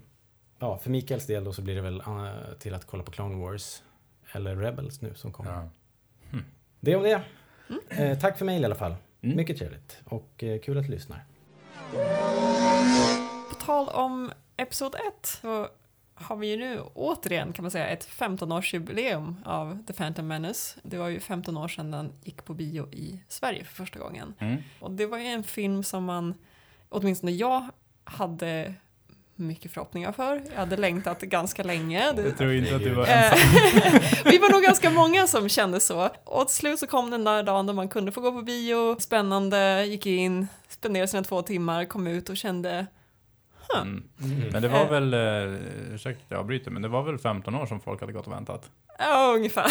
ja, 0.59 0.77
för 0.77 0.89
Mikaels 0.89 1.25
del 1.27 1.43
då 1.43 1.53
så 1.53 1.61
blir 1.61 1.75
det 1.75 1.81
väl 1.81 1.99
eh, 1.99 2.31
till 2.59 2.73
att 2.73 2.85
kolla 2.87 3.03
på 3.03 3.11
Clone 3.11 3.35
Wars 3.45 3.83
eller 4.31 4.55
Rebels 4.55 5.01
nu 5.01 5.13
som 5.15 5.31
kommer. 5.31 5.51
Ja. 5.51 5.69
Det 6.79 6.95
om 6.95 7.03
det. 7.03 7.23
Eh, 7.89 8.19
tack 8.19 8.37
för 8.37 8.45
mejl 8.45 8.61
i 8.61 8.65
alla 8.65 8.75
fall. 8.75 8.95
Mm. 9.21 9.35
Mycket 9.37 9.57
trevligt 9.57 9.97
och 10.05 10.43
eh, 10.43 10.59
kul 10.61 10.77
att 10.77 10.85
du 10.85 10.91
lyssnar. 10.91 11.25
På 13.49 13.55
tal 13.65 13.89
om 13.89 14.31
Episod 14.57 14.95
1 14.95 15.25
så 15.41 15.67
har 16.23 16.35
vi 16.35 16.47
ju 16.47 16.57
nu 16.57 16.81
återigen 16.93 17.53
kan 17.53 17.63
man 17.63 17.71
säga 17.71 17.87
ett 17.87 18.09
15-årsjubileum 18.09 19.35
av 19.45 19.83
The 19.87 19.93
Phantom 19.93 20.27
Menace. 20.27 20.79
Det 20.83 20.97
var 20.97 21.07
ju 21.07 21.19
15 21.19 21.57
år 21.57 21.67
sedan 21.67 21.91
den 21.91 22.13
gick 22.23 22.45
på 22.45 22.53
bio 22.53 22.89
i 22.91 23.23
Sverige 23.27 23.63
för 23.63 23.73
första 23.73 23.99
gången. 23.99 24.33
Mm. 24.39 24.57
Och 24.79 24.91
det 24.91 25.05
var 25.05 25.17
ju 25.17 25.25
en 25.25 25.43
film 25.43 25.83
som 25.83 26.03
man, 26.03 26.33
åtminstone 26.89 27.31
jag, 27.31 27.65
hade 28.03 28.73
mycket 29.35 29.71
förhoppningar 29.71 30.11
för. 30.11 30.41
Jag 30.51 30.59
hade 30.59 30.77
längtat 30.77 31.21
ganska 31.21 31.63
länge. 31.63 32.11
Det, 32.11 32.21
Jag 32.21 32.37
tror 32.37 32.53
inte 32.53 32.75
att 32.75 32.83
du 32.83 32.93
var 32.93 33.05
ensam. 33.05 33.39
vi 34.25 34.37
var 34.37 34.51
nog 34.51 34.61
ganska 34.61 34.89
många 34.89 35.27
som 35.27 35.49
kände 35.49 35.79
så. 35.79 36.09
Och 36.23 36.47
till 36.47 36.55
slut 36.55 36.79
så 36.79 36.87
kom 36.87 37.11
den 37.11 37.23
där 37.23 37.43
dagen 37.43 37.65
då 37.65 37.73
man 37.73 37.89
kunde 37.89 38.11
få 38.11 38.21
gå 38.21 38.31
på 38.31 38.41
bio, 38.41 38.99
spännande, 38.99 39.85
gick 39.85 40.05
in, 40.05 40.47
spenderade 40.67 41.07
sina 41.07 41.23
två 41.23 41.41
timmar, 41.41 41.85
kom 41.85 42.07
ut 42.07 42.29
och 42.29 42.37
kände 42.37 42.87
Mm. 43.77 44.03
Men 44.51 44.61
det 44.61 44.67
var 44.67 44.89
väl, 44.89 45.13
eh, 45.13 45.93
ursäkta 45.93 46.25
jag 46.29 46.39
avbryter, 46.39 46.71
men 46.71 46.81
det 46.81 46.87
var 46.87 47.03
väl 47.03 47.17
15 47.17 47.55
år 47.55 47.65
som 47.65 47.79
folk 47.79 48.01
hade 48.01 48.13
gått 48.13 48.27
och 48.27 48.33
väntat. 48.33 48.69
Ja, 48.99 49.33
ungefär. 49.35 49.67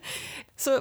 så 0.56 0.80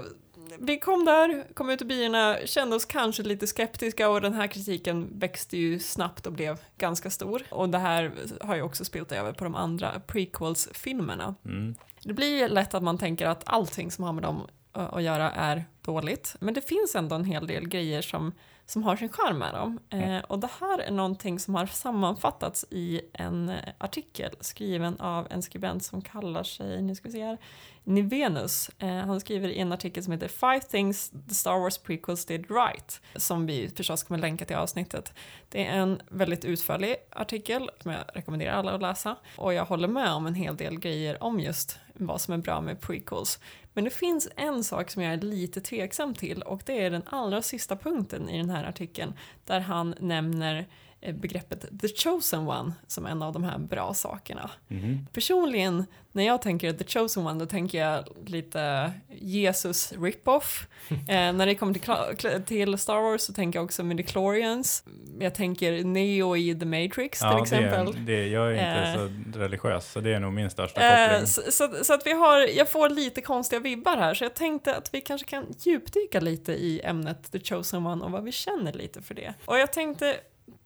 vi 0.59 0.79
kom 0.79 1.05
där, 1.05 1.53
kom 1.53 1.69
ut 1.69 1.81
ur 1.81 1.85
biorna, 1.85 2.37
kände 2.45 2.75
oss 2.75 2.85
kanske 2.85 3.23
lite 3.23 3.47
skeptiska 3.47 4.09
och 4.09 4.21
den 4.21 4.33
här 4.33 4.47
kritiken 4.47 5.19
växte 5.19 5.57
ju 5.57 5.79
snabbt 5.79 6.27
och 6.27 6.33
blev 6.33 6.59
ganska 6.77 7.09
stor. 7.09 7.41
Och 7.49 7.69
det 7.69 7.77
här 7.77 8.11
har 8.41 8.55
ju 8.55 8.61
också 8.61 8.85
spilt 8.85 9.11
över 9.11 9.33
på 9.33 9.43
de 9.43 9.55
andra 9.55 10.01
prequels-filmerna. 10.07 11.35
Mm. 11.45 11.75
Det 12.03 12.13
blir 12.13 12.49
lätt 12.49 12.73
att 12.73 12.83
man 12.83 12.97
tänker 12.97 13.27
att 13.27 13.43
allting 13.45 13.91
som 13.91 14.03
har 14.03 14.13
med 14.13 14.23
dem 14.23 14.47
att 14.71 15.03
göra 15.03 15.31
är 15.31 15.65
dåligt. 15.81 16.35
Men 16.39 16.53
det 16.53 16.61
finns 16.61 16.95
ändå 16.95 17.15
en 17.15 17.25
hel 17.25 17.47
del 17.47 17.67
grejer 17.67 18.01
som, 18.01 18.33
som 18.69 18.83
har 18.83 18.95
sin 18.95 19.09
charm 19.09 19.37
med 19.37 19.53
dem. 19.53 19.79
Eh, 19.89 20.19
och 20.19 20.39
det 20.39 20.49
här 20.59 20.79
är 20.79 20.91
någonting 20.91 21.39
som 21.39 21.55
har 21.55 21.65
sammanfattats 21.65 22.65
i 22.69 23.01
en 23.13 23.49
eh, 23.49 23.55
artikel 23.77 24.31
skriven 24.39 24.99
av 24.99 25.27
en 25.29 25.41
skribent 25.41 25.83
som 25.83 26.01
kallar 26.01 26.43
sig, 26.43 26.81
nu 26.81 26.95
ska 26.95 27.07
vi 27.07 27.11
se 27.11 27.23
här, 27.23 27.37
Nivenus. 27.83 28.69
Eh, 28.79 28.87
han 28.87 29.19
skriver 29.19 29.49
i 29.49 29.59
en 29.59 29.71
artikel 29.71 30.03
som 30.03 30.13
heter 30.13 30.27
Five 30.27 30.59
things 30.59 31.09
the 31.09 31.33
Star 31.33 31.59
Wars 31.59 31.77
prequels 31.77 32.25
did 32.25 32.51
right, 32.51 33.01
som 33.15 33.45
vi 33.45 33.69
förstås 33.69 34.03
kommer 34.03 34.19
länka 34.19 34.45
till 34.45 34.55
avsnittet. 34.55 35.13
Det 35.49 35.65
är 35.65 35.71
en 35.79 36.01
väldigt 36.09 36.45
utförlig 36.45 36.95
artikel 37.11 37.69
som 37.81 37.91
jag 37.91 38.01
rekommenderar 38.13 38.53
alla 38.53 38.71
att 38.71 38.81
läsa 38.81 39.15
och 39.35 39.53
jag 39.53 39.65
håller 39.65 39.87
med 39.87 40.11
om 40.11 40.27
en 40.27 40.35
hel 40.35 40.57
del 40.57 40.79
grejer 40.79 41.23
om 41.23 41.39
just 41.39 41.79
vad 41.93 42.21
som 42.21 42.33
är 42.33 42.37
bra 42.37 42.61
med 42.61 42.81
prequels. 42.81 43.39
Men 43.79 43.83
det 43.83 43.89
finns 43.89 44.29
en 44.35 44.63
sak 44.63 44.89
som 44.89 45.03
jag 45.03 45.13
är 45.13 45.17
lite 45.17 45.61
tveksam 45.61 46.13
till 46.13 46.41
och 46.41 46.61
det 46.65 46.85
är 46.85 46.91
den 46.91 47.03
allra 47.05 47.41
sista 47.41 47.75
punkten 47.75 48.29
i 48.29 48.37
den 48.37 48.49
här 48.49 48.63
artikeln 48.63 49.13
där 49.45 49.59
han 49.59 49.95
nämner 49.99 50.67
begreppet 51.13 51.65
the 51.81 51.87
chosen 51.87 52.47
one 52.47 52.73
som 52.87 53.05
en 53.05 53.21
av 53.21 53.33
de 53.33 53.43
här 53.43 53.57
bra 53.57 53.93
sakerna. 53.93 54.49
Mhm. 54.67 55.07
Personligen, 55.13 55.85
när 56.11 56.23
jag 56.25 56.41
tänker 56.41 56.73
the 56.73 56.83
chosen 56.83 57.27
one, 57.27 57.39
då 57.39 57.45
tänker 57.45 57.79
jag 57.85 58.03
lite 58.25 58.91
Jesus 59.21 59.93
rip-off. 59.93 60.67
eh, 60.89 61.33
när 61.33 61.45
det 61.45 61.55
kommer 61.55 61.73
till, 62.15 62.43
till 62.43 62.77
Star 62.77 63.01
Wars 63.01 63.21
så 63.21 63.33
tänker 63.33 63.59
jag 63.59 63.65
också 63.65 63.83
midichlorians. 63.83 64.83
Jag 65.19 65.35
tänker 65.35 65.83
Neo 65.83 66.37
i 66.37 66.59
The 66.59 66.65
Matrix 66.65 67.19
till 67.19 67.27
Ja, 67.31 67.41
exempel. 67.43 67.85
det, 67.93 67.99
det, 68.15 68.27
jag 68.27 68.47
är 68.47 68.51
inte 68.53 68.63
Eh. 68.69 68.95
så 69.33 69.39
religiös, 69.39 69.91
så 69.91 69.99
det 69.99 70.13
är 70.13 70.19
nog 70.19 70.33
min 70.33 70.49
största 70.49 70.81
Eh, 70.81 71.09
koppling. 71.09 71.27
så, 71.27 71.41
så, 71.51 71.83
så 71.83 71.93
att 71.93 72.05
vi 72.07 72.11
har, 72.13 72.39
jag 72.57 72.69
får 72.69 72.89
lite 72.89 73.21
konstiga 73.21 73.59
vibbar 73.59 73.97
här, 73.97 74.13
så 74.13 74.23
jag 74.23 74.33
tänkte 74.33 74.75
att 74.75 74.93
vi 74.93 75.01
kanske 75.01 75.27
kan 75.27 75.45
djupdyka 75.59 76.19
lite 76.19 76.53
i 76.53 76.81
ämnet 76.83 77.31
The 77.31 77.39
Chosen 77.39 77.85
One 77.85 78.05
och 78.05 78.11
vad 78.11 78.23
vi 78.23 78.31
känner 78.31 78.73
lite 78.73 79.01
för 79.01 79.13
det. 79.15 79.33
Och 79.45 79.57
jag 79.59 79.73
tänkte 79.73 80.15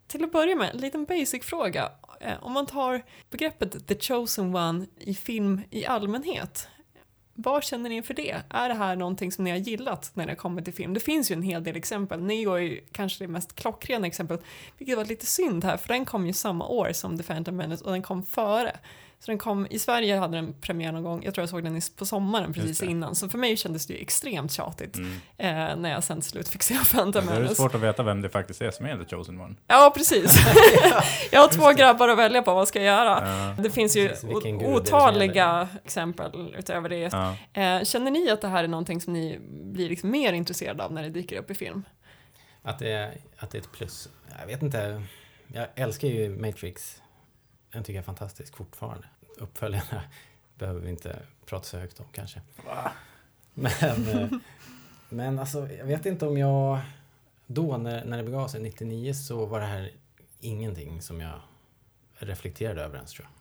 till 0.07 0.23
att 0.23 0.31
börja 0.31 0.55
med, 0.55 0.69
en 0.69 0.77
liten 0.77 1.05
basic-fråga. 1.05 1.91
Eh, 2.19 2.43
om 2.43 2.51
man 2.51 2.65
tar 2.65 3.01
begreppet 3.29 3.87
The 3.87 3.99
Chosen 3.99 4.55
One 4.55 4.85
i 4.99 5.15
film 5.15 5.61
i 5.69 5.85
allmänhet, 5.85 6.67
vad 7.35 7.63
känner 7.63 7.89
ni 7.89 7.95
inför 7.95 8.13
det? 8.13 8.41
Är 8.49 8.69
det 8.69 8.75
här 8.75 8.95
någonting 8.95 9.31
som 9.31 9.43
ni 9.43 9.51
har 9.51 9.57
gillat 9.57 10.11
när 10.13 10.27
det 10.27 10.35
kommer 10.35 10.61
till 10.61 10.73
film? 10.73 10.93
Det 10.93 10.99
finns 10.99 11.31
ju 11.31 11.33
en 11.33 11.41
hel 11.41 11.63
del 11.63 11.75
exempel. 11.75 12.23
Neo 12.23 12.53
är 12.53 12.59
ju 12.59 12.81
kanske 12.91 13.23
det 13.23 13.27
mest 13.27 13.55
klockrena 13.55 14.07
exemplet, 14.07 14.41
vilket 14.77 14.97
var 14.97 15.05
lite 15.05 15.25
synd 15.25 15.63
här, 15.63 15.77
för 15.77 15.87
den 15.87 16.05
kom 16.05 16.27
ju 16.27 16.33
samma 16.33 16.67
år 16.67 16.91
som 16.93 17.17
The 17.17 17.23
Phantom 17.23 17.55
Menace 17.55 17.83
och 17.83 17.91
den 17.91 18.01
kom 18.01 18.23
före. 18.23 18.79
Så 19.25 19.31
den 19.31 19.38
kom, 19.38 19.67
i 19.69 19.79
Sverige 19.79 20.17
hade 20.17 20.38
den 20.38 20.53
premiär 20.62 20.91
någon 20.91 21.03
gång, 21.03 21.23
jag 21.23 21.33
tror 21.33 21.41
jag 21.41 21.49
såg 21.49 21.63
den 21.63 21.81
på 21.97 22.05
sommaren 22.05 22.53
precis 22.53 22.81
innan. 22.83 23.15
Så 23.15 23.29
för 23.29 23.38
mig 23.38 23.57
kändes 23.57 23.86
det 23.88 23.93
ju 23.93 23.99
extremt 23.99 24.51
tjatigt 24.51 24.95
Mm. 24.97 25.12
eh, 25.38 25.75
när 25.75 25.89
jag 25.91 26.03
sen 26.03 26.21
till 26.21 26.29
slut 26.29 26.47
fick 26.49 26.63
se 26.63 26.73
Phantom 26.91 27.25
Då 27.25 27.31
är 27.31 27.36
det 27.36 27.39
Menace. 27.41 27.55
svårt 27.55 27.75
att 27.75 27.81
veta 27.81 28.03
vem 28.03 28.21
det 28.21 28.29
faktiskt 28.29 28.62
är 28.62 28.71
som 28.71 28.86
är 28.86 28.97
the 29.05 29.15
chosen 29.15 29.41
one. 29.41 29.55
Ja, 29.67 29.91
precis. 29.95 30.38
jag 31.31 31.39
har 31.41 31.47
två 31.47 31.71
grabbar 31.71 32.09
att 32.09 32.17
välja 32.17 32.41
på, 32.41 32.53
vad 32.53 32.67
ska 32.67 32.79
jag 32.81 32.86
göra? 32.86 33.27
Ja, 33.57 33.63
Det 33.63 33.69
finns 33.69 33.97
ju 33.97 34.07
Precis, 34.09 34.23
är 34.45 34.65
otaliga 34.75 35.67
exempel 35.86 36.53
utöver 36.57 36.89
det. 36.89 37.09
ja. 37.13 37.36
Eh, 37.62 37.83
känner 37.83 38.12
ni 38.12 38.29
att 38.29 38.41
det 38.41 38.47
här 38.47 38.63
är 38.63 38.67
någonting 38.67 39.01
som 39.01 39.13
ni 39.13 39.39
blir 39.63 39.89
liksom 39.89 40.09
mer 40.12 40.33
intresserade 40.33 40.83
av 40.83 40.93
när 40.93 41.03
det 41.03 41.09
dyker 41.09 41.38
upp 41.38 41.51
i 41.51 41.55
film? 41.55 41.83
Att 42.62 42.79
det, 42.79 42.91
är, 42.91 43.13
att 43.38 43.51
det 43.51 43.57
är 43.57 43.62
ett 43.62 43.71
plus. 43.71 44.09
Jag 44.39 44.47
vet 44.47 44.62
inte. 44.62 45.03
Jag 45.47 45.67
älskar 45.75 46.07
ju 46.07 46.29
Matrix. 46.29 46.99
Den 47.73 47.83
tycker 47.83 47.93
jag 47.93 48.01
är 48.01 48.05
fantastisk 48.05 48.57
fortfarande. 48.57 49.07
Uppföljarna 49.37 50.03
behöver 50.57 50.81
vi 50.81 50.89
inte 50.89 51.19
prata 51.45 51.65
så 51.65 51.77
högt 51.77 51.99
om 51.99 52.05
kanske. 52.11 52.41
Men, 53.53 54.07
eh, 54.07 54.29
men 55.09 55.39
alltså, 55.39 55.69
jag 55.69 55.85
vet 55.85 56.05
inte 56.05 56.27
om 56.27 56.37
jag... 56.37 56.79
Då 57.47 57.77
när, 57.77 58.05
när 58.05 58.17
det 58.17 58.23
begav 58.23 58.47
sig, 58.47 58.61
99, 58.61 59.13
så 59.13 59.45
var 59.45 59.59
det 59.59 59.65
här 59.65 59.91
ingenting 60.39 61.01
som 61.01 61.21
jag 61.21 61.39
reflekterade 62.15 62.81
över 62.81 62.95
ens 62.95 63.11
tror 63.11 63.27
jag. 63.29 63.33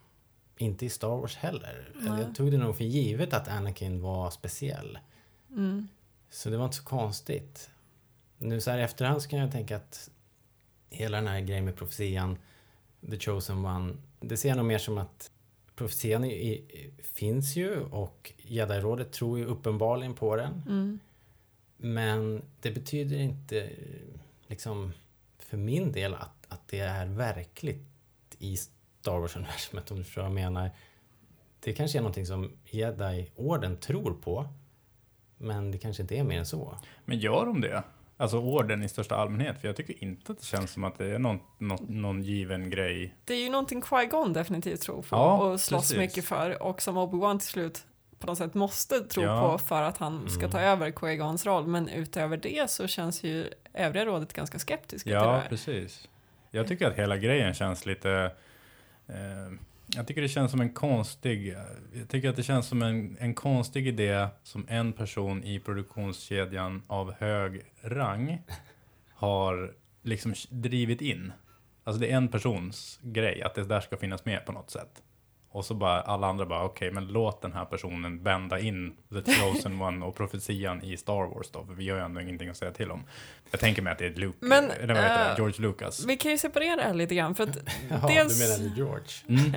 Inte 0.67 0.85
i 0.85 0.89
Star 0.89 1.17
Wars 1.17 1.35
heller. 1.35 1.89
Nej. 1.95 2.21
Jag 2.21 2.35
tog 2.35 2.51
det 2.51 2.57
nog 2.57 2.77
för 2.77 2.83
givet 2.83 3.33
att 3.33 3.47
Anakin 3.47 4.01
var 4.01 4.31
speciell. 4.31 4.99
Mm. 5.49 5.87
Så 6.29 6.49
det 6.49 6.57
var 6.57 6.65
inte 6.65 6.77
så 6.77 6.83
konstigt. 6.83 7.69
Nu 8.37 8.61
så 8.61 8.71
här 8.71 8.77
i 8.77 8.81
efterhand 8.81 9.21
så 9.21 9.29
kan 9.29 9.39
jag 9.39 9.51
tänka 9.51 9.75
att 9.75 10.09
hela 10.89 11.17
den 11.17 11.27
här 11.27 11.39
grejen 11.39 11.65
med 11.65 11.75
profetian, 11.75 12.37
the 13.09 13.19
chosen 13.19 13.65
one, 13.65 13.93
det 14.19 14.37
ser 14.37 14.49
jag 14.49 14.57
nog 14.57 14.65
mer 14.65 14.77
som 14.77 14.97
att 14.97 15.31
profetian 15.75 16.31
finns 17.03 17.55
ju 17.55 17.79
och 17.79 18.33
Jedi-rådet 18.37 19.11
tror 19.11 19.39
ju 19.39 19.45
uppenbarligen 19.45 20.13
på 20.13 20.35
den. 20.35 20.63
Mm. 20.67 20.99
Men 21.77 22.41
det 22.61 22.71
betyder 22.71 23.17
inte, 23.17 23.69
liksom, 24.47 24.93
för 25.37 25.57
min 25.57 25.91
del 25.91 26.13
att, 26.13 26.45
att 26.47 26.67
det 26.67 26.79
är 26.79 27.05
verkligt 27.05 27.87
i 28.39 28.57
Star 28.57 29.19
Wars-universumet, 29.19 29.91
om 29.91 29.97
du 29.97 30.03
förstår 30.03 30.21
vad 30.21 30.29
jag 30.29 30.35
menar. 30.35 30.71
Det 31.59 31.73
kanske 31.73 31.97
är 31.97 32.01
någonting 32.01 32.25
som 32.25 32.51
Jedi-orden 32.65 33.77
tror 33.77 34.13
på, 34.13 34.47
men 35.37 35.71
det 35.71 35.77
kanske 35.77 36.01
inte 36.01 36.15
är 36.15 36.23
mer 36.23 36.39
än 36.39 36.45
så. 36.45 36.77
Men 37.05 37.19
gör 37.19 37.45
de 37.45 37.61
det? 37.61 37.83
Alltså 38.23 38.37
orden 38.39 38.83
i 38.83 38.89
största 38.89 39.15
allmänhet? 39.15 39.61
För 39.61 39.67
jag 39.67 39.75
tycker 39.75 40.03
inte 40.03 40.31
att 40.31 40.39
det 40.39 40.45
känns 40.45 40.71
som 40.71 40.83
att 40.83 40.97
det 40.97 41.05
är 41.05 41.19
någon, 41.19 41.39
någon, 41.57 41.85
någon 42.01 42.21
given 42.23 42.69
grej. 42.69 43.15
Det 43.25 43.33
är 43.33 43.37
ju 43.43 43.49
någonting 43.49 43.81
Qui-Gon 43.81 44.33
definitivt 44.33 44.81
tror 44.81 45.01
på 45.01 45.07
Ja, 45.11 45.37
och 45.37 45.59
slåss 45.61 45.81
precis. 45.81 45.97
mycket 45.97 46.25
för 46.25 46.63
och 46.63 46.81
som 46.81 46.97
Obi-Wan 46.97 47.39
till 47.39 47.47
slut 47.47 47.85
på 48.19 48.27
något 48.27 48.37
sätt 48.37 48.53
måste 48.53 48.99
tro 48.99 49.23
Ja. 49.23 49.51
på 49.51 49.57
för 49.57 49.81
att 49.81 49.97
han 49.97 50.29
ska 50.29 50.49
ta 50.49 50.59
över 50.59 50.91
Qui-Gons 50.91 51.45
roll. 51.45 51.67
Men 51.67 51.89
utöver 51.89 52.37
det 52.37 52.69
så 52.69 52.87
känns 52.87 53.23
ju 53.23 53.49
övriga 53.73 54.05
rådet 54.05 54.33
ganska 54.33 54.59
skeptiska 54.59 55.09
till 55.09 55.13
det 55.17 55.23
Ja, 55.25 55.31
här. 55.37 55.49
precis. 55.49 56.07
Jag 56.51 56.67
tycker 56.67 56.87
att 56.87 56.95
hela 56.95 57.17
grejen 57.17 57.53
känns 57.53 57.85
lite... 57.85 58.31
Eh, 59.07 59.53
jag 59.87 60.07
tycker 60.07 60.21
det 60.21 60.27
känns 60.27 60.51
som 60.51 60.61
en 60.61 60.73
konstig... 60.73 61.55
Jag 61.93 62.09
tycker 62.09 62.29
att 62.29 62.35
det 62.35 62.43
känns 62.43 62.67
som 62.67 62.81
en, 62.81 63.17
en 63.19 63.33
konstig 63.33 63.87
idé 63.87 64.27
som 64.43 64.65
en 64.69 64.93
person 64.93 65.43
i 65.43 65.59
produktionskedjan 65.59 66.81
av 66.87 67.13
hög 67.13 67.61
rang 67.81 68.41
har 69.09 69.73
liksom 70.01 70.33
drivit 70.49 71.01
in. 71.01 71.31
Alltså 71.83 71.99
det 71.99 72.11
är 72.11 72.17
en 72.17 72.27
persons 72.27 72.99
grej, 73.01 73.41
att 73.41 73.55
det 73.55 73.63
där 73.63 73.81
ska 73.81 73.97
finnas 73.97 74.25
med 74.25 74.45
på 74.45 74.51
något 74.51 74.69
sätt. 74.69 75.02
Och 75.53 75.65
så 75.65 75.73
bara 75.73 76.01
alla 76.01 76.27
andra 76.27 76.45
bara, 76.45 76.63
okej, 76.63 76.91
men 76.91 77.07
låt 77.07 77.41
den 77.41 77.53
här 77.53 77.65
personen 77.65 78.23
bända 78.23 78.59
in 78.59 78.95
the 79.09 79.33
chosen 79.33 79.81
one 79.81 80.05
och 80.05 80.15
profetian 80.15 80.83
i 80.83 80.97
Star 80.97 81.35
Wars 81.35 81.49
då, 81.51 81.65
för 81.65 81.73
vi 81.73 81.89
har 81.89 81.97
ju 81.97 82.03
ändå 82.03 82.21
ingenting 82.21 82.49
att 82.49 82.57
säga 82.57 82.71
till 82.71 82.91
om. 82.91 83.03
Jag 83.51 83.59
tänker 83.59 83.81
mig 83.81 83.93
att 83.93 83.99
det 83.99 84.05
är 84.05 84.15
Luke, 84.15 84.37
Men, 84.39 84.71
eller 84.71 84.93
vad 84.93 85.03
heter 85.03 85.23
det, 85.23 85.29
eh, 85.29 85.35
George 85.37 85.61
Lucas. 85.61 86.05
Vi 86.05 86.17
kan 86.17 86.31
ju 86.31 86.37
separera 86.37 86.75
det 86.75 86.81
här 86.81 86.93
lite 86.93 87.15
grann 87.15 87.35
för 87.35 87.43
att 87.43 87.57
Jaha, 87.89 88.07
dels, 88.07 88.39
du 88.39 88.63
menar 88.63 88.75
George? 88.75 89.13
Mm. 89.27 89.53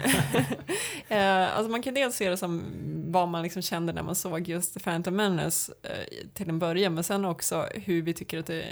eh, 1.49 1.57
alltså 1.57 1.71
man 1.71 1.83
kan 1.83 1.95
dels 1.95 2.17
se 2.17 2.31
det 2.31 2.37
som 2.37 2.63
vad 3.13 3.29
man 3.29 3.43
liksom 3.43 3.63
kände 3.63 3.93
när 3.93 4.03
man 4.03 4.15
såg 4.15 4.49
just 4.49 4.75
The 4.75 4.81
Phantom 4.81 5.17
Menace 5.17 5.73
eh, 5.83 5.91
till 6.35 6.49
en 6.49 6.59
början 6.59 6.95
men 6.95 7.05
sen 7.05 7.25
också 7.25 7.69
hur 7.75 8.03
vi 8.03 8.15
tycker 8.15 8.39
att 8.39 8.47
det 8.47 8.65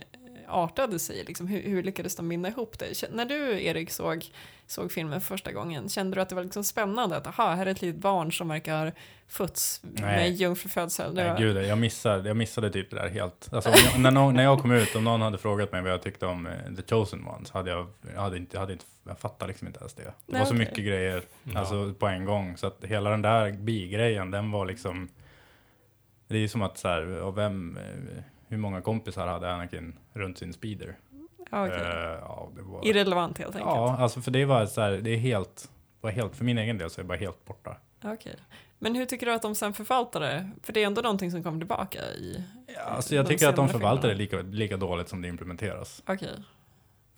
artade 0.49 0.99
sig, 0.99 1.25
liksom, 1.25 1.47
hur, 1.47 1.63
hur 1.63 1.83
lyckades 1.83 2.17
de 2.17 2.29
binda 2.29 2.49
ihop 2.49 2.79
det? 2.79 3.11
När 3.13 3.25
du 3.25 3.65
Erik 3.65 3.91
såg, 3.91 4.27
såg 4.67 4.93
filmen 4.93 5.21
för 5.21 5.27
första 5.29 5.53
gången, 5.53 5.89
kände 5.89 6.17
du 6.17 6.21
att 6.21 6.29
det 6.29 6.35
var 6.35 6.43
liksom 6.43 6.65
spännande 6.65 7.17
att 7.17 7.27
aha, 7.27 7.55
här 7.55 7.67
är 7.67 7.71
ett 7.71 7.83
litet 7.83 8.01
barn 8.01 8.33
som 8.33 8.49
verkar 8.49 8.93
fötts 9.29 9.83
med 9.83 10.33
jungfrufödsel? 10.33 11.15
Nej, 11.15 11.29
var- 11.29 11.39
gud, 11.39 11.57
jag 11.57 11.79
missade, 11.79 12.29
jag 12.29 12.37
missade 12.37 12.71
typ 12.71 12.91
det 12.91 12.97
där 12.97 13.09
helt. 13.09 13.49
Alltså, 13.53 13.71
jag, 13.71 14.01
när, 14.01 14.11
någon, 14.11 14.35
när 14.35 14.43
jag 14.43 14.61
kom 14.61 14.73
ut, 14.73 14.95
om 14.97 15.05
någon 15.05 15.21
hade 15.23 15.39
frågat 15.39 15.73
mig 15.73 15.83
vad 15.83 15.91
jag 15.93 16.03
tyckte 16.03 16.27
om 16.27 16.47
eh, 16.47 16.53
The 16.77 16.83
Chosen 16.95 17.27
One, 17.27 17.47
så 17.47 17.53
hade 17.59 17.71
jag, 17.71 17.87
jag 18.15 18.21
hade 18.21 18.37
inte, 18.37 18.57
jag 18.57 18.61
hade 18.61 18.73
inte, 18.73 18.85
jag 19.07 19.19
fattade 19.19 19.49
liksom 19.49 19.67
inte 19.67 19.79
ens 19.81 19.95
det. 19.95 20.03
Det 20.03 20.13
Nej, 20.27 20.39
var 20.39 20.47
så 20.47 20.55
okej. 20.55 20.59
mycket 20.67 20.85
grejer, 20.85 21.23
Ja. 21.45 21.59
alltså 21.59 21.95
på 21.99 22.07
en 22.07 22.25
gång, 22.25 22.57
så 22.57 22.67
att 22.67 22.85
hela 22.85 23.11
den 23.11 23.23
där 23.23 23.53
bigrejen, 23.53 24.31
den 24.31 24.51
var 24.51 24.67
liksom, 24.67 25.09
det 26.29 26.35
är 26.37 26.41
ju 26.41 26.49
som 26.49 26.63
att 26.63 26.79
så 26.79 26.89
här, 26.89 27.07
och 27.23 27.39
vem, 27.39 27.77
eh, 27.77 28.23
hur 28.55 28.61
många 28.61 28.81
kompisar 28.81 29.27
hade 29.27 29.53
Anakin 29.53 29.99
runt 30.13 30.39
sin 30.39 30.53
speeder? 30.53 30.97
Ja, 31.51 31.67
okej. 31.67 31.79
Eh, 31.81 32.19
ja, 32.21 32.49
det 32.57 32.63
var, 32.63 32.87
Irrelevant 32.87 33.39
helt 33.39 33.57
enkelt. 33.57 33.75
ja, 33.75 33.97
alltså 33.99 34.21
för 34.21 34.31
det 34.31 34.45
var 34.45 34.67
så 34.67 34.81
här, 34.81 34.91
det 34.91 35.11
är 35.11 35.17
helt, 35.17 35.71
var 36.01 36.11
helt, 36.11 36.37
för 36.37 36.45
min 36.45 36.59
egen 36.59 36.79
del 36.79 36.91
så 36.91 37.01
är 37.01 37.03
det 37.03 37.09
bara 37.09 37.19
helt 37.19 37.45
borta. 37.45 37.77
Okej. 38.05 38.37
Men 38.79 38.95
hur 38.95 39.07
tycker 39.07 39.27
du 39.27 39.33
att 39.33 39.43
de 39.43 39.55
sen 39.55 39.73
förvaltar 39.73 40.21
det? 40.21 40.51
För 40.63 40.73
det 40.73 40.83
är 40.83 40.87
ändå 40.87 41.03
någonting 41.03 41.31
som 41.31 41.43
kommer 41.43 41.59
tillbaka 41.59 41.99
i... 42.03 42.45
Ja, 42.67 42.81
alltså 42.83 43.15
jag 43.15 43.27
tycker 43.27 43.49
att 43.49 43.57
de 43.57 43.69
förvaltar 43.69 44.09
det 44.09 44.15
lika, 44.15 44.37
lika 44.41 44.77
dåligt 44.77 45.09
som 45.09 45.23
det 45.23 45.29
implementeras. 45.29 46.03
Okej. 46.07 46.29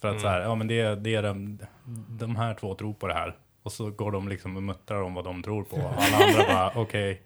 För 0.01 0.09
att 0.09 0.13
Mm. 0.13 0.23
så 0.23 0.29
här, 0.29 0.41
ja 0.41 0.55
men 0.55 0.67
det, 0.67 0.81
är- 0.81 0.97
det 0.97 1.15
är 1.15 1.23
de, 1.23 1.59
de 2.09 2.37
här 2.37 2.55
två 2.55 2.75
tror 2.75 2.95
på 2.95 3.07
det 3.07 3.15
här. 3.15 3.37
Och 3.63 3.73
så 3.73 3.91
går 3.91 4.13
de 4.13 4.29
liksom 4.29 4.57
och 4.57 4.63
muttrar 4.63 5.03
om 5.03 5.15
vad 5.15 5.25
de 5.25 5.43
tror 5.43 5.63
på. 5.65 5.77
Och 5.77 5.93
alla 5.97 6.27
andra 6.27 6.45
bara, 6.55 6.73
okej. 6.83 7.23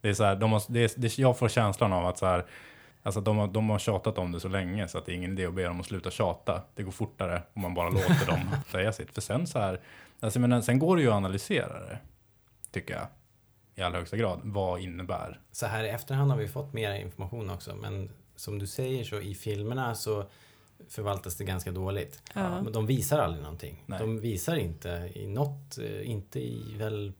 Det 0.00 0.08
är 0.08 0.14
så 0.14 0.24
här, 0.24 0.36
de 0.36 0.52
har, 0.52 0.62
det 0.68 0.80
är, 0.84 0.90
det, 1.00 1.18
jag 1.18 1.38
får 1.38 1.48
känslan 1.48 1.92
av 1.92 2.06
att 2.06 2.18
så 2.18 2.26
här, 2.26 2.44
alltså 3.06 3.20
de, 3.20 3.36
har, 3.36 3.48
de 3.48 3.70
har 3.70 3.78
tjatat 3.78 4.18
om 4.18 4.32
det 4.32 4.40
så 4.40 4.48
länge 4.48 4.88
så 4.88 4.98
att 4.98 5.06
det 5.06 5.12
är 5.12 5.14
ingen 5.14 5.32
idé 5.32 5.46
att 5.46 5.54
be 5.54 5.64
dem 5.64 5.80
att 5.80 5.86
sluta 5.86 6.10
tjata. 6.10 6.62
Det 6.74 6.82
går 6.82 6.90
fortare 6.90 7.42
om 7.52 7.62
man 7.62 7.74
bara 7.74 7.88
låter 7.88 8.26
dem 8.26 8.40
säga 8.70 8.92
sitt. 8.92 9.14
För 9.14 9.20
sen 9.20 9.46
så 9.46 9.58
här, 9.58 9.80
alltså 10.20 10.40
men 10.40 10.62
sen 10.62 10.78
går 10.78 10.96
det 10.96 11.02
ju 11.02 11.08
att 11.08 11.14
analysera 11.14 11.80
det, 11.80 11.98
tycker 12.70 12.94
jag. 12.94 13.06
I 13.74 13.82
allra 13.82 13.98
högsta 13.98 14.16
grad. 14.16 14.40
Vad 14.44 14.80
innebär? 14.80 15.40
Så 15.52 15.66
här 15.66 15.84
i 15.84 15.88
efterhand 15.88 16.30
har 16.30 16.38
vi 16.38 16.48
fått 16.48 16.72
mer 16.72 16.94
information 16.94 17.50
också, 17.50 17.76
men 17.76 18.10
som 18.36 18.58
du 18.58 18.66
säger 18.66 19.04
så 19.04 19.20
i 19.20 19.34
filmerna 19.34 19.94
så 19.94 20.24
förvaltas 20.88 21.36
det 21.36 21.44
ganska 21.44 21.72
dåligt. 21.72 22.22
Ja. 22.34 22.62
Men 22.62 22.72
de 22.72 22.86
visar 22.86 23.18
aldrig 23.18 23.42
någonting. 23.42 23.82
Nej. 23.86 23.98
De 23.98 24.20
visar 24.20 24.56
inte 24.56 25.10
i 25.14 25.26
något, 25.26 25.78
eh, 25.78 26.10
inte 26.10 26.40
i 26.40 26.74
väl 26.78 27.12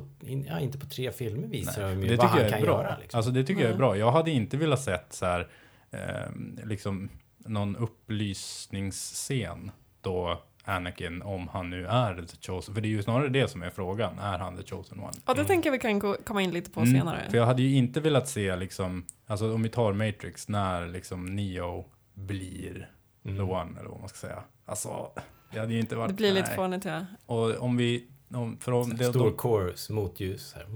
på, 0.00 0.26
in, 0.26 0.44
ja, 0.44 0.60
inte 0.60 0.78
på 0.78 0.86
tre 0.86 1.12
filmer 1.12 1.48
visar 1.48 1.82
de 1.82 2.02
ju 2.02 2.08
Det 2.08 2.16
vad 2.16 2.30
tycker 2.32 2.42
han 2.42 2.52
kan 2.52 2.60
bra. 2.62 2.82
göra. 2.82 2.96
Liksom. 3.00 3.18
Alltså 3.18 3.30
det 3.32 3.44
tycker 3.44 3.60
jag 3.60 3.68
är 3.68 3.72
Nej. 3.74 3.78
bra. 3.78 3.96
Jag 3.96 4.12
hade 4.12 4.30
inte 4.30 4.56
velat 4.56 4.80
sett 4.82 5.12
så 5.12 5.26
här, 5.26 5.48
eh, 5.90 6.30
liksom 6.64 7.08
någon 7.38 7.76
upplysningsscen 7.76 9.70
då 10.00 10.42
Anakin, 10.64 11.22
om 11.22 11.48
han 11.48 11.70
nu 11.70 11.86
är 11.86 12.14
the 12.14 12.36
chosen, 12.52 12.74
för 12.74 12.80
det 12.80 12.88
är 12.88 12.90
ju 12.90 13.02
snarare 13.02 13.28
det 13.28 13.48
som 13.48 13.62
är 13.62 13.70
frågan, 13.70 14.18
är 14.18 14.38
han 14.38 14.56
the 14.56 14.62
chosen 14.62 15.00
one? 15.00 15.12
Ja, 15.26 15.34
det 15.34 15.40
Mm. 15.40 15.46
tänker 15.46 15.70
vi 15.70 15.78
kan 15.78 15.98
gå, 15.98 16.16
komma 16.24 16.42
in 16.42 16.50
lite 16.50 16.70
på 16.70 16.80
Mm, 16.80 16.92
senare. 16.98 17.22
För 17.30 17.36
jag 17.38 17.46
hade 17.46 17.62
ju 17.62 17.76
inte 17.76 18.00
velat 18.00 18.28
se 18.28 18.56
liksom, 18.56 19.06
alltså 19.26 19.54
om 19.54 19.62
vi 19.62 19.68
tar 19.68 19.92
Matrix, 19.92 20.48
när 20.48 20.86
liksom 20.86 21.26
Neo 21.36 21.84
blir 22.14 22.90
Mm. 23.24 23.36
the 23.36 23.42
one, 23.42 23.80
eller 23.80 23.90
vad 23.90 24.00
man 24.00 24.08
ska 24.08 24.18
säga. 24.18 24.42
Alltså, 24.66 25.10
det 25.52 25.58
hade 25.60 25.72
ju 25.72 25.80
inte 25.80 25.96
varit... 25.96 26.08
Det 26.08 26.14
blir 26.14 26.32
lite 26.32 26.46
nej. 26.48 26.56
fånigt, 26.56 26.84
ja. 26.84 27.06
Och 27.26 27.56
om 27.58 27.76
vi, 27.76 28.06
om, 28.30 28.58
för 28.58 28.72
om, 28.72 28.96
det, 28.96 29.04
Stor 29.04 29.30
de, 29.30 29.36
chorus, 29.36 29.90
motljus. 29.90 30.54
Här. 30.54 30.66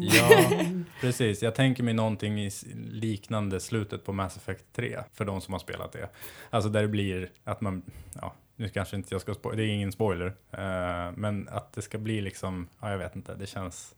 Ja, 0.00 0.50
precis. 1.00 1.42
Jag 1.42 1.54
tänker 1.54 1.82
mig 1.82 1.94
någonting 1.94 2.40
i 2.40 2.50
liknande 2.90 3.60
slutet 3.60 4.04
på 4.04 4.12
Mass 4.12 4.36
Effect 4.36 4.64
3, 4.72 4.98
för 5.12 5.24
de 5.24 5.40
som 5.40 5.52
har 5.52 5.58
spelat 5.58 5.92
det. 5.92 6.08
Alltså 6.50 6.70
där 6.70 6.82
det 6.82 6.88
blir 6.88 7.30
att 7.44 7.60
man, 7.60 7.82
ja, 8.20 8.32
nu 8.56 8.68
kanske 8.68 8.96
inte 8.96 9.14
jag 9.14 9.20
ska 9.20 9.34
spoila, 9.34 9.56
det 9.56 9.62
är 9.64 9.68
ingen 9.68 9.92
spoiler, 9.92 10.26
eh, 10.50 11.12
men 11.16 11.48
att 11.48 11.72
det 11.72 11.82
ska 11.82 11.98
bli 11.98 12.20
liksom, 12.20 12.68
ja 12.80 12.90
jag 12.90 12.98
vet 12.98 13.16
inte, 13.16 13.34
det 13.34 13.46
känns, 13.46 13.94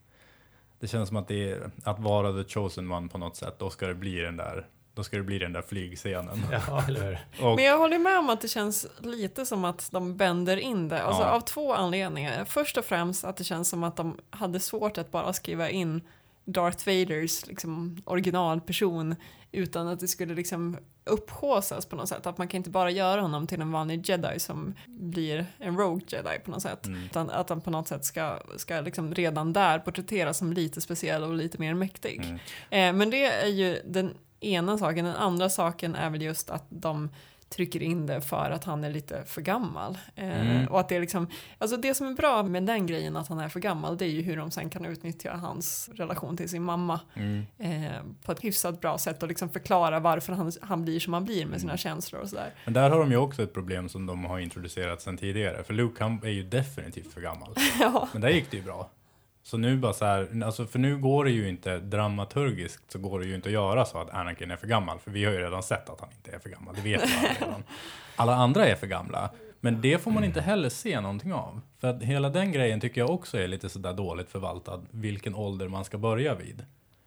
det 0.80 0.88
känns 0.88 1.08
som 1.08 1.16
att 1.16 1.28
det 1.28 1.50
är, 1.50 1.70
att 1.84 1.98
vara 1.98 2.42
the 2.42 2.48
chosen 2.48 2.92
one 2.92 3.08
på 3.08 3.18
något 3.18 3.36
sätt, 3.36 3.54
då 3.58 3.70
ska 3.70 3.86
det 3.86 3.94
bli 3.94 4.20
den 4.20 4.36
där, 4.36 4.66
då 4.98 5.04
ska 5.04 5.16
det 5.16 5.22
bli 5.22 5.38
den 5.38 5.52
där 5.52 5.62
flygscenen. 5.62 6.42
Ja, 6.52 6.84
eller 6.88 7.04
hur? 7.04 7.18
Och, 7.46 7.56
Men 7.56 7.64
jag 7.64 7.78
håller 7.78 7.98
med 7.98 8.18
om 8.18 8.30
att 8.30 8.40
det 8.40 8.48
känns 8.48 8.86
lite 9.02 9.46
som 9.46 9.64
att 9.64 9.88
de 9.92 10.16
bänder 10.16 10.56
in 10.56 10.88
det. 10.88 11.02
Alltså 11.02 11.22
Ja. 11.22 11.28
av 11.30 11.40
två 11.40 11.74
anledningar. 11.74 12.44
Först 12.44 12.76
och 12.76 12.84
främst 12.84 13.24
att 13.24 13.36
det 13.36 13.44
känns 13.44 13.68
som 13.68 13.84
att 13.84 13.96
de 13.96 14.16
hade 14.30 14.60
svårt 14.60 14.98
att 14.98 15.10
bara 15.10 15.32
skriva 15.32 15.70
in 15.70 16.00
Darth 16.44 16.86
Vaders 16.86 17.46
liksom, 17.46 18.02
originalperson 18.04 19.16
utan 19.52 19.88
att 19.88 20.00
det 20.00 20.08
skulle 20.08 20.34
liksom 20.34 20.76
upphåsas 21.04 21.86
på 21.86 21.96
något 21.96 22.08
sätt. 22.08 22.26
Att 22.26 22.38
man 22.38 22.48
kan 22.48 22.58
inte 22.58 22.70
bara 22.70 22.90
göra 22.90 23.20
honom 23.20 23.46
till 23.46 23.60
en 23.60 23.72
vanlig 23.72 24.08
jedi 24.08 24.38
som 24.40 24.74
blir 24.86 25.46
en 25.58 25.76
rogue 25.78 26.02
jedi 26.08 26.38
på 26.44 26.50
något 26.50 26.62
sätt. 26.62 26.86
Mm. 26.86 27.04
Utan 27.04 27.30
att 27.30 27.48
han 27.48 27.60
på 27.60 27.70
något 27.70 27.88
sätt 27.88 28.04
ska, 28.04 28.38
ska 28.56 28.80
liksom 28.80 29.14
redan 29.14 29.52
där 29.52 29.78
porträtteras 29.78 30.38
som 30.38 30.52
lite 30.52 30.80
speciell 30.80 31.22
och 31.22 31.34
lite 31.34 31.58
mer 31.60 31.74
mäktig. 31.74 32.20
Mm. 32.24 32.38
Eh, 32.70 32.98
men 32.98 33.10
det 33.10 33.24
är 33.24 33.46
ju 33.48 33.82
den 33.84 34.14
ena 34.40 34.78
saken. 34.78 35.04
Den 35.04 35.16
andra 35.16 35.48
saken 35.48 35.94
är 35.94 36.10
väl 36.10 36.22
just 36.22 36.50
att 36.50 36.64
de 36.68 37.10
trycker 37.50 37.82
in 37.82 38.06
det 38.06 38.20
för 38.20 38.50
att 38.50 38.64
han 38.64 38.84
är 38.84 38.90
lite 38.90 39.24
för 39.24 39.40
gammal. 39.42 39.98
Eh, 40.14 40.40
Mm. 40.40 40.68
Och 40.68 40.80
att 40.80 40.88
det 40.88 40.96
är 40.96 41.00
liksom, 41.00 41.26
alltså 41.58 41.76
det 41.76 41.94
som 41.94 42.06
är 42.06 42.12
bra 42.14 42.42
med 42.42 42.62
den 42.66 42.86
grejen 42.86 43.16
att 43.16 43.28
han 43.28 43.38
är 43.38 43.48
för 43.48 43.60
gammal 43.60 43.96
det 43.96 44.04
är 44.04 44.08
ju 44.08 44.22
hur 44.22 44.36
de 44.36 44.50
sen 44.50 44.70
kan 44.70 44.84
utnyttja 44.84 45.32
hans 45.36 45.90
relation 45.94 46.36
till 46.36 46.48
sin 46.48 46.62
mamma 46.62 47.00
Mm. 47.14 47.44
eh, 47.58 47.92
på 48.24 48.32
ett 48.32 48.40
hyfsat 48.44 48.80
bra 48.80 48.98
sätt 48.98 49.22
och 49.22 49.28
liksom 49.28 49.48
förklara 49.50 50.00
varför 50.00 50.32
han, 50.32 50.52
han 50.62 50.84
blir 50.84 51.00
som 51.00 51.12
han 51.12 51.24
blir 51.24 51.46
med 51.46 51.60
sina 51.60 51.72
Mm. 51.72 51.78
känslor 51.78 52.20
och 52.22 52.28
sådär. 52.28 52.54
Men 52.64 52.74
där 52.74 52.90
har 52.90 52.98
de 52.98 53.10
ju 53.10 53.16
också 53.16 53.42
ett 53.42 53.54
problem 53.54 53.88
som 53.88 54.06
de 54.06 54.24
har 54.24 54.38
introducerat 54.38 55.02
sedan 55.02 55.16
tidigare. 55.16 55.64
För 55.64 55.74
Luke 55.74 56.04
han 56.04 56.20
är 56.24 56.28
ju 56.30 56.42
definitivt 56.42 57.12
för 57.12 57.20
gammal. 57.20 57.54
ja. 57.80 58.08
Men 58.12 58.20
där 58.22 58.28
gick 58.28 58.50
det 58.50 58.56
ju 58.56 58.62
bra. 58.62 58.90
Så 59.48 59.56
nu 59.56 59.76
bara 59.76 59.92
så 59.92 60.04
här, 60.04 60.42
alltså 60.44 60.66
för 60.66 60.78
nu 60.78 60.96
går 60.98 61.24
det 61.24 61.30
ju 61.30 61.48
inte 61.48 61.78
dramaturgiskt 61.78 62.92
så 62.92 62.98
går 62.98 63.20
det 63.20 63.26
ju 63.26 63.34
inte 63.34 63.48
att 63.48 63.52
göra 63.52 63.84
så 63.84 63.98
att 63.98 64.10
Anakin 64.10 64.50
är 64.50 64.56
för 64.56 64.66
gammal. 64.66 64.98
För 64.98 65.10
vi 65.10 65.24
har 65.24 65.32
ju 65.32 65.38
redan 65.38 65.62
sett 65.62 65.88
att 65.88 66.00
han 66.00 66.08
inte 66.12 66.30
är 66.30 66.38
för 66.38 66.50
gammal, 66.50 66.74
det 66.74 66.80
vet 66.80 67.02
vi 67.02 67.28
redan. 67.40 67.62
Alla 68.16 68.34
andra 68.34 68.66
är 68.66 68.74
för 68.74 68.86
gamla. 68.86 69.30
Men 69.60 69.80
det 69.80 69.98
får 70.02 70.10
man 70.10 70.24
inte 70.24 70.40
heller 70.40 70.68
se 70.68 71.00
någonting 71.00 71.32
av. 71.32 71.60
För 71.78 71.88
att 71.88 72.02
hela 72.02 72.30
den 72.30 72.52
grejen 72.52 72.80
tycker 72.80 73.00
jag 73.00 73.10
också 73.10 73.38
är 73.38 73.48
lite 73.48 73.68
sådär 73.68 73.92
dåligt 73.92 74.30
förvaltad, 74.30 74.82
vilken 74.90 75.34
ålder 75.34 75.68
man 75.68 75.84
ska 75.84 75.98
börja 75.98 76.34
vid. 76.34 76.66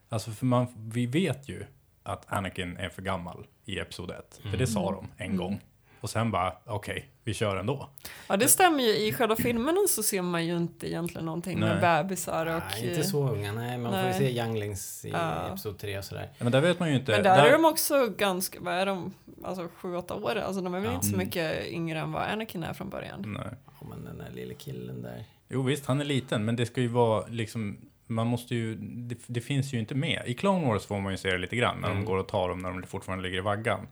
Alltså 0.10 0.32
för 0.32 0.46
man, 0.46 0.68
vi 0.76 1.06
vet 1.06 1.50
ju 1.50 1.66
att 2.04 2.34
Anakin 2.34 2.78
är 2.78 2.90
för 2.90 3.02
gammal 3.02 3.46
i 3.66 3.80
Episod 3.80 4.12
1. 4.12 4.40
För 4.52 4.58
det 4.58 4.68
sa 4.68 4.92
de 4.92 5.08
en 5.18 5.38
gång. 5.38 5.60
Och 6.02 6.10
sen 6.10 6.32
bara, 6.32 6.54
okej, 6.66 7.10
vi 7.24 7.34
kör 7.34 7.56
ändå. 7.58 7.90
ja, 8.28 8.38
det 8.38 8.48
stämmer 8.48 8.84
ju. 8.84 8.90
I 8.98 9.14
själva 9.14 9.36
filmerna 9.36 9.78
så 9.90 10.04
ser 10.04 10.22
man 10.22 10.46
ju 10.46 10.58
inte 10.58 10.88
egentligen 10.90 11.26
någonting 11.26 11.60
med 11.60 11.70
Nej. 11.82 12.04
bebisar 12.04 12.46
och... 12.46 12.62
Nej, 12.72 12.90
inte 12.90 13.04
så 13.04 13.30
unga. 13.30 13.52
Nej, 13.52 13.78
man 13.78 13.92
får 13.92 13.98
nej. 14.00 14.08
ju 14.08 14.14
se 14.34 14.40
younglings 14.42 15.06
i 15.06 15.10
Ja. 15.10 15.48
Episod 15.48 15.78
3 15.80 15.98
och 15.98 16.06
sådär. 16.06 16.30
Ja, 16.38 16.44
Men 16.44 16.52
där 16.52 16.62
vet 16.62 16.80
man 16.80 16.90
ju 16.90 16.96
inte. 16.96 17.12
Men 17.12 17.24
där, 17.24 17.46
är 17.46 17.52
de 17.52 17.66
också 17.66 18.08
ganska, 18.18 18.60
vad 18.62 18.74
är 18.74 18.86
de, 18.86 19.14
alltså 19.44 19.68
sju, 19.76 19.96
åtta 19.96 20.16
år? 20.16 20.36
Alltså 20.36 20.62
de 20.62 20.74
är 20.74 20.80
väl 20.80 20.90
Ja. 20.90 20.96
inte 20.96 21.06
så 21.08 21.14
Mm. 21.14 21.26
mycket 21.26 21.68
yngre 21.68 22.00
än 22.00 22.12
vad 22.12 22.24
Anakin 22.24 22.64
är 22.64 22.74
från 22.74 22.90
början. 22.90 23.24
Nej. 23.38 23.48
Ja, 23.82 23.88
men 23.90 24.06
den 24.06 24.18
där 24.18 24.30
lille 24.36 24.54
killen 24.54 25.02
där. 25.02 25.24
Jo 25.50 25.62
visst, 25.62 25.86
han 25.86 26.02
är 26.02 26.06
liten, 26.06 26.46
men 26.46 26.56
det 26.56 26.66
ska 26.66 26.82
ju 26.82 26.88
vara 26.88 27.28
liksom, 27.28 27.78
man 28.08 28.28
måste 28.28 28.56
ju, 28.56 28.76
det, 28.82 29.16
det 29.28 29.42
finns 29.42 29.74
ju 29.74 29.80
inte 29.80 29.96
med. 29.96 30.22
I 30.26 30.34
Clone 30.34 30.68
Wars 30.68 30.86
får 30.86 31.00
man 31.02 31.12
ju 31.14 31.18
se 31.18 31.32
det 31.32 31.38
lite 31.38 31.56
grann, 31.56 31.78
när 31.82 31.88
Mm. 31.90 32.00
de 32.00 32.06
går 32.06 32.18
och 32.18 32.28
tar 32.28 32.50
dem 32.50 32.60
när 32.60 32.70
de 32.72 32.84
fortfarande 32.84 33.24
ligger 33.24 33.38
i 33.38 33.42
vaggan. 33.42 33.88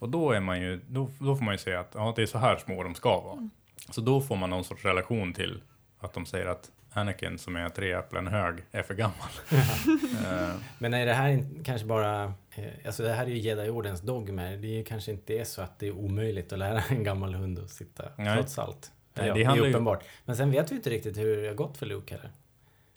Och 0.00 0.08
då 0.08 0.30
är 0.32 0.40
man 0.40 0.60
ju, 0.60 0.80
då, 0.88 1.10
då 1.18 1.36
får 1.36 1.44
man 1.44 1.54
ju 1.54 1.58
se 1.58 1.74
att 1.74 1.90
ja, 1.94 2.12
det 2.16 2.22
är 2.22 2.26
så 2.26 2.38
här 2.38 2.56
små 2.56 2.82
de 2.82 2.94
ska 2.94 3.20
vara. 3.20 3.48
Så 3.90 4.00
då 4.00 4.20
får 4.20 4.36
man 4.36 4.50
någon 4.50 4.64
sorts 4.64 4.84
relation 4.84 5.32
till 5.32 5.62
att 6.00 6.12
de 6.12 6.26
säger 6.26 6.46
att 6.46 6.70
Anakin 6.92 7.38
som 7.38 7.56
är 7.56 7.68
tre 7.68 7.92
äpplen 7.92 8.26
hög 8.26 8.54
är 8.72 8.82
för 8.82 8.94
gammal. 8.94 9.28
Eh, 10.26 10.54
Men 10.78 10.94
är 10.94 11.06
det 11.06 11.12
här 11.14 11.44
kanske 11.64 11.86
bara... 11.86 12.24
eh, 12.54 12.64
Alltså 12.86 13.02
det 13.02 13.12
här 13.12 13.26
är 13.26 13.30
ju 13.30 13.38
Jedi-ordens 13.38 14.00
dogmer. 14.00 14.56
Det 14.56 14.66
är 14.68 14.76
ju 14.76 14.84
kanske 14.84 15.10
inte 15.12 15.34
är 15.38 15.44
så 15.44 15.62
att 15.62 15.78
det 15.78 15.86
är 15.86 15.92
omöjligt 15.92 16.52
att 16.52 16.58
lära 16.58 16.82
en 16.88 17.04
gammal 17.04 17.34
hund 17.34 17.58
att 17.58 17.70
sitta, 17.70 18.04
Nej. 18.16 18.34
trots 18.36 18.58
allt. 18.58 18.92
Nej, 19.14 19.26
ja, 19.28 19.34
det 19.34 19.40
det, 19.40 19.50
är 19.50 19.56
ju- 19.56 19.70
uppenbart. 19.70 20.04
Men 20.24 20.36
sen 20.36 20.50
vet 20.50 20.72
vi 20.72 20.76
inte 20.76 20.90
riktigt 20.90 21.16
hur 21.18 21.42
det 21.42 21.48
har 21.48 21.54
gått 21.54 21.76
för 21.76 21.86
Luke 21.86 22.14
heller. 22.14 22.30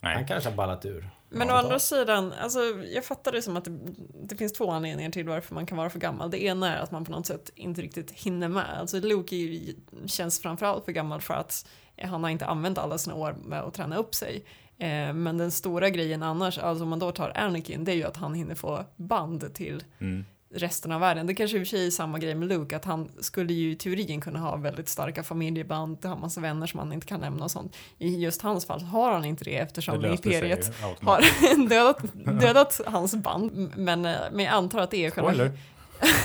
Han 0.01 0.13
nej. 0.13 0.25
kanske 0.27 0.49
har 0.49 0.57
ballat 0.57 0.85
ur. 0.85 1.09
Men 1.33 1.49
å 1.49 1.53
andra 1.53 1.79
sidan, 1.79 2.33
alltså, 2.33 2.59
jag 2.93 3.05
fattar 3.05 3.31
det 3.31 3.41
som 3.41 3.57
att 3.57 3.65
det, 3.65 3.79
det 4.23 4.35
finns 4.35 4.53
två 4.53 4.71
anledningar 4.71 5.11
till 5.11 5.27
varför 5.27 5.55
man 5.55 5.65
kan 5.65 5.77
vara 5.77 5.89
för 5.89 5.99
gammal. 5.99 6.31
Det 6.31 6.43
ena 6.43 6.75
är 6.75 6.81
att 6.81 6.91
man 6.91 7.05
på 7.05 7.11
något 7.11 7.25
sätt 7.25 7.51
inte 7.55 7.81
riktigt 7.81 8.11
hinner 8.11 8.47
med. 8.47 8.79
Alltså 8.79 8.99
Luke 8.99 9.35
ju, 9.35 9.75
känns 10.05 10.39
framförallt 10.41 10.85
för 10.85 10.91
gammal 10.91 11.21
för 11.21 11.33
att 11.33 11.65
han 12.01 12.23
har 12.23 12.29
inte 12.29 12.45
använt 12.45 12.77
alla 12.77 12.97
sina 12.97 13.15
år 13.15 13.35
med 13.45 13.61
att 13.61 13.73
träna 13.73 13.97
upp 13.97 14.15
sig. 14.15 14.45
Eh, 14.77 15.13
men 15.13 15.37
den 15.37 15.51
stora 15.51 15.89
grejen 15.89 16.23
annars, 16.23 16.57
alltså 16.57 16.83
om 16.83 16.89
man 16.89 16.99
då 16.99 17.11
tar 17.11 17.31
Anakin, 17.35 17.83
det 17.85 17.91
är 17.91 17.95
ju 17.95 18.03
att 18.03 18.17
han 18.17 18.33
hinner 18.33 18.55
få 18.55 18.85
band 18.95 19.53
till 19.53 19.83
Mm. 19.99 20.25
Resten 20.53 20.91
av 20.91 20.99
världen. 20.99 21.27
Det 21.27 21.33
kanske 21.33 21.57
i 21.57 21.63
och 21.63 21.67
för 21.67 21.77
sig 21.77 21.87
är 21.87 21.91
samma 21.91 22.19
grej 22.19 22.35
med 22.35 22.47
Luke, 22.47 22.75
att 22.75 22.85
han 22.85 23.11
skulle 23.19 23.53
ju 23.53 23.71
i 23.71 23.75
teorin 23.75 24.21
kunna 24.21 24.39
ha 24.39 24.55
väldigt 24.55 24.89
starka 24.89 25.23
familjeband, 25.23 26.05
ha 26.05 26.15
massa 26.15 26.41
vänner 26.41 26.67
som 26.67 26.79
han 26.79 26.93
inte 26.93 27.07
kan 27.07 27.19
nämna 27.19 27.43
och 27.43 27.51
sånt. 27.51 27.75
I 27.97 28.15
just 28.15 28.41
hans 28.41 28.65
fall 28.65 28.81
har 28.81 29.11
han 29.11 29.25
inte 29.25 29.43
det 29.43 29.57
eftersom 29.57 30.01
Det 30.01 30.07
sig 30.07 30.15
Imperiet 30.15 30.73
har 31.01 31.67
dödat, 31.69 31.97
dödat 32.41 32.81
hans 32.85 33.15
band. 33.15 33.71
Men, 33.75 34.05
eh, 34.05 34.17
men 34.31 34.45
jag 34.45 34.53
antar 34.53 34.79
att 34.79 34.91
det 34.91 35.05
är 35.05 35.11
själva 35.11 35.51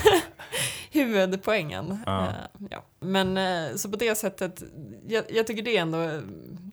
huvudpoängen. 0.91 1.99
Ja. 2.07 2.27
Eh, 2.27 2.67
ja. 2.71 2.85
Men 3.01 3.37
eh, 3.38 3.77
så 3.77 3.91
på 3.91 3.97
det 3.97 4.14
sättet, 4.14 4.62
jag, 5.09 5.25
jag 5.29 5.47
tycker 5.47 5.62
det 5.62 5.77
ändå 5.77 6.21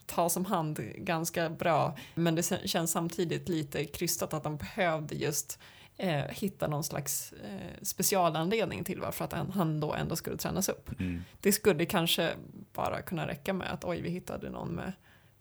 tas 0.06 0.38
om 0.38 0.46
hand 0.46 0.80
ganska 0.98 1.50
bra. 1.50 1.98
Men 2.15 2.36
det 2.36 2.68
känns 2.70 2.91
samtidigt 2.91 3.50
lite 3.50 3.86
krystat 3.86 4.34
att 4.34 4.44
de 4.44 4.58
behövde 4.58 5.15
just 5.15 5.60
eh, 5.97 6.23
hitta 6.29 6.67
någon 6.67 6.84
slags 6.84 7.34
eh, 7.34 7.81
specialanledning 7.81 8.84
till 8.84 9.01
varför 9.01 9.25
att 9.25 9.34
han, 9.34 9.51
han 9.51 9.79
då 9.79 9.93
ändå 9.93 10.15
skulle 10.15 10.38
tränas 10.38 10.69
upp. 10.69 10.99
Mm. 10.99 11.23
Det 11.41 11.51
skulle 11.51 11.86
kanske 11.86 12.34
bara 12.73 13.01
kunna 13.01 13.27
räcka 13.27 13.53
med 13.53 13.73
att 13.73 13.84
oj, 13.84 14.01
vi 14.01 14.10
hittade 14.10 14.49
någon 14.49 14.69
med 14.69 14.91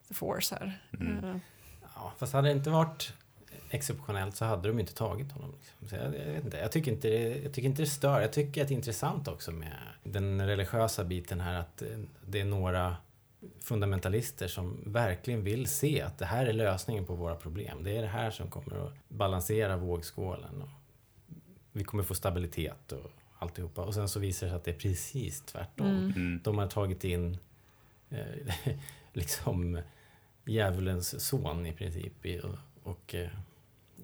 the 0.08 0.14
force 0.14 0.54
här. 0.54 0.80
Mm. 1.00 1.24
Eh, 1.24 1.36
Ja, 1.94 2.12
fast 2.18 2.32
hade 2.32 2.48
det 2.48 2.52
inte 2.52 2.70
varit 2.70 3.12
exceptionellt 3.70 4.36
så 4.36 4.44
hade 4.44 4.68
de 4.68 4.80
inte 4.80 4.94
tagit 4.94 5.32
honom. 5.32 5.54
Liksom. 5.58 5.88
Så 5.88 5.96
jag, 5.96 6.04
jag, 6.04 6.32
vet 6.32 6.44
inte, 6.44 6.56
jag, 6.56 6.72
tycker 6.72 6.92
inte 6.92 7.08
det, 7.08 7.42
jag 7.42 7.52
tycker 7.52 7.68
inte 7.68 7.82
det 7.82 7.86
stör. 7.86 8.20
Jag 8.20 8.32
tycker 8.32 8.62
att 8.62 8.68
det 8.68 8.74
är 8.74 8.76
intressant 8.76 9.28
också 9.28 9.52
med 9.52 9.78
den 10.02 10.46
religiösa 10.46 11.04
biten 11.04 11.40
här 11.40 11.54
att 11.54 11.82
eh, 11.82 11.88
det 12.26 12.40
är 12.40 12.44
några 12.44 12.96
fundamentalister 13.60 14.48
som 14.48 14.80
verkligen 14.86 15.44
vill 15.44 15.66
se 15.66 16.00
att 16.00 16.18
det 16.18 16.26
här 16.26 16.46
är 16.46 16.52
lösningen 16.52 17.06
på 17.06 17.14
våra 17.14 17.34
problem. 17.34 17.84
Det 17.84 17.96
är 17.96 18.02
det 18.02 18.08
här 18.08 18.30
som 18.30 18.50
kommer 18.50 18.86
att 18.86 18.92
balansera 19.08 19.76
vågskålen. 19.76 20.62
Och 20.62 20.68
vi 21.72 21.84
kommer 21.84 22.02
få 22.02 22.14
stabilitet 22.14 22.92
och 22.92 23.10
alltihopa. 23.38 23.82
Och 23.82 23.94
sen 23.94 24.08
så 24.08 24.20
visar 24.20 24.46
det 24.46 24.50
sig 24.50 24.56
att 24.56 24.64
det 24.64 24.70
är 24.70 24.78
precis 24.78 25.40
tvärtom. 25.40 25.86
Mm. 25.86 26.12
Mm. 26.16 26.40
De 26.44 26.58
har 26.58 26.66
tagit 26.66 27.04
in 27.04 27.38
eh, 28.10 28.54
liksom 29.12 29.80
djävulens 30.44 31.26
son 31.26 31.66
i 31.66 31.72
princip 31.72 32.44
och, 32.44 32.92
och 32.92 33.14
eh, 33.14 33.28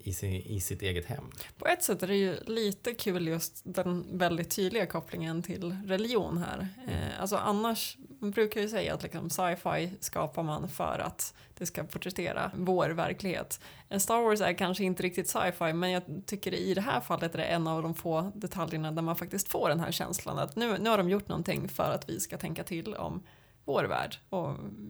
i, 0.03 0.13
sin, 0.13 0.33
i 0.33 0.59
sitt 0.59 0.81
eget 0.81 1.05
hem. 1.05 1.23
På 1.57 1.67
ett 1.67 1.83
sätt 1.83 2.03
är 2.03 2.07
det 2.07 2.15
ju 2.15 2.35
lite 2.45 2.93
kul 2.93 3.27
just 3.27 3.61
den 3.63 4.17
väldigt 4.17 4.55
tydliga 4.55 4.85
kopplingen 4.85 5.43
till 5.43 5.75
religion 5.85 6.37
här. 6.37 6.67
Eh, 6.87 7.21
alltså 7.21 7.35
annars, 7.35 7.97
man 8.19 8.31
brukar 8.31 8.61
ju 8.61 8.69
säga 8.69 8.93
att 8.93 9.03
liksom 9.03 9.29
sci-fi 9.29 9.91
skapar 9.99 10.43
man 10.43 10.69
för 10.69 10.99
att 11.05 11.33
det 11.57 11.65
ska 11.65 11.83
porträttera 11.83 12.51
vår 12.55 12.89
verklighet. 12.89 13.59
Star 13.97 14.21
Wars 14.21 14.41
är 14.41 14.53
kanske 14.53 14.83
inte 14.83 15.03
riktigt 15.03 15.27
sci-fi 15.27 15.73
men 15.73 15.91
jag 15.91 16.03
tycker 16.25 16.53
i 16.53 16.73
det 16.73 16.81
här 16.81 17.01
fallet 17.01 17.33
är 17.33 17.37
det 17.37 17.43
en 17.43 17.67
av 17.67 17.83
de 17.83 17.95
få 17.95 18.31
detaljerna 18.35 18.91
där 18.91 19.01
man 19.01 19.15
faktiskt 19.15 19.47
får 19.47 19.69
den 19.69 19.79
här 19.79 19.91
känslan 19.91 20.39
att 20.39 20.55
nu, 20.55 20.77
nu 20.77 20.89
har 20.89 20.97
de 20.97 21.09
gjort 21.09 21.27
någonting 21.27 21.69
för 21.69 21.91
att 21.91 22.09
vi 22.09 22.19
ska 22.19 22.37
tänka 22.37 22.63
till 22.63 22.93
om 22.93 23.23
vår 23.65 23.83
värld 23.83 24.17
och 24.29 24.47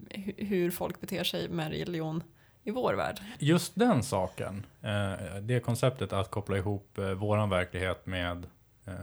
hu- 0.10 0.46
hur 0.46 0.72
folk 0.72 1.02
beter 1.02 1.24
sig 1.24 1.50
med 1.50 1.72
religion 1.72 2.24
i 2.64 2.72
vår 2.72 2.94
värld. 2.94 3.20
Just 3.40 3.72
den 3.76 4.04
saken, 4.04 4.66
eh, 4.82 5.36
det 5.42 5.60
konceptet 5.60 6.14
att 6.14 6.32
koppla 6.32 6.58
ihop 6.58 6.98
eh, 6.98 7.12
våran 7.12 7.50
verklighet 7.50 8.06
med 8.06 8.46
eh, 8.86 8.94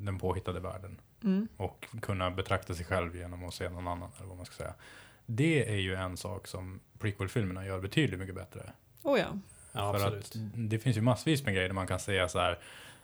den 0.00 0.18
påhittade 0.18 0.60
världen 0.60 1.00
Mm. 1.24 1.48
och 1.56 1.86
kunna 2.02 2.30
betrakta 2.30 2.74
sig 2.74 2.84
själv 2.84 3.16
genom 3.16 3.44
att 3.44 3.54
se 3.54 3.68
någon 3.68 3.88
annan, 3.88 4.10
eller 4.18 4.26
vad 4.28 4.36
man 4.36 4.46
ska 4.46 4.54
säga. 4.54 4.74
Det 5.26 5.68
är 5.70 5.76
ju 5.76 5.94
en 5.94 6.16
sak 6.16 6.46
som 6.46 6.80
prequel-filmerna 6.98 7.66
gör 7.66 7.80
betydligt 7.80 8.20
mycket 8.20 8.34
bättre. 8.34 8.72
Oh 9.02 9.18
ja. 9.18 9.26
Ja, 9.72 9.92
För 9.92 10.04
absolut. 10.06 10.24
att 10.26 10.32
det 10.70 10.78
finns 10.78 10.96
ju 10.96 11.00
massvis 11.00 11.44
med 11.44 11.54
grejer 11.54 11.68
där 11.68 11.74
man 11.74 11.86
kan 11.86 11.98
säga 12.00 12.28
så 12.28 12.38
här, 12.38 12.58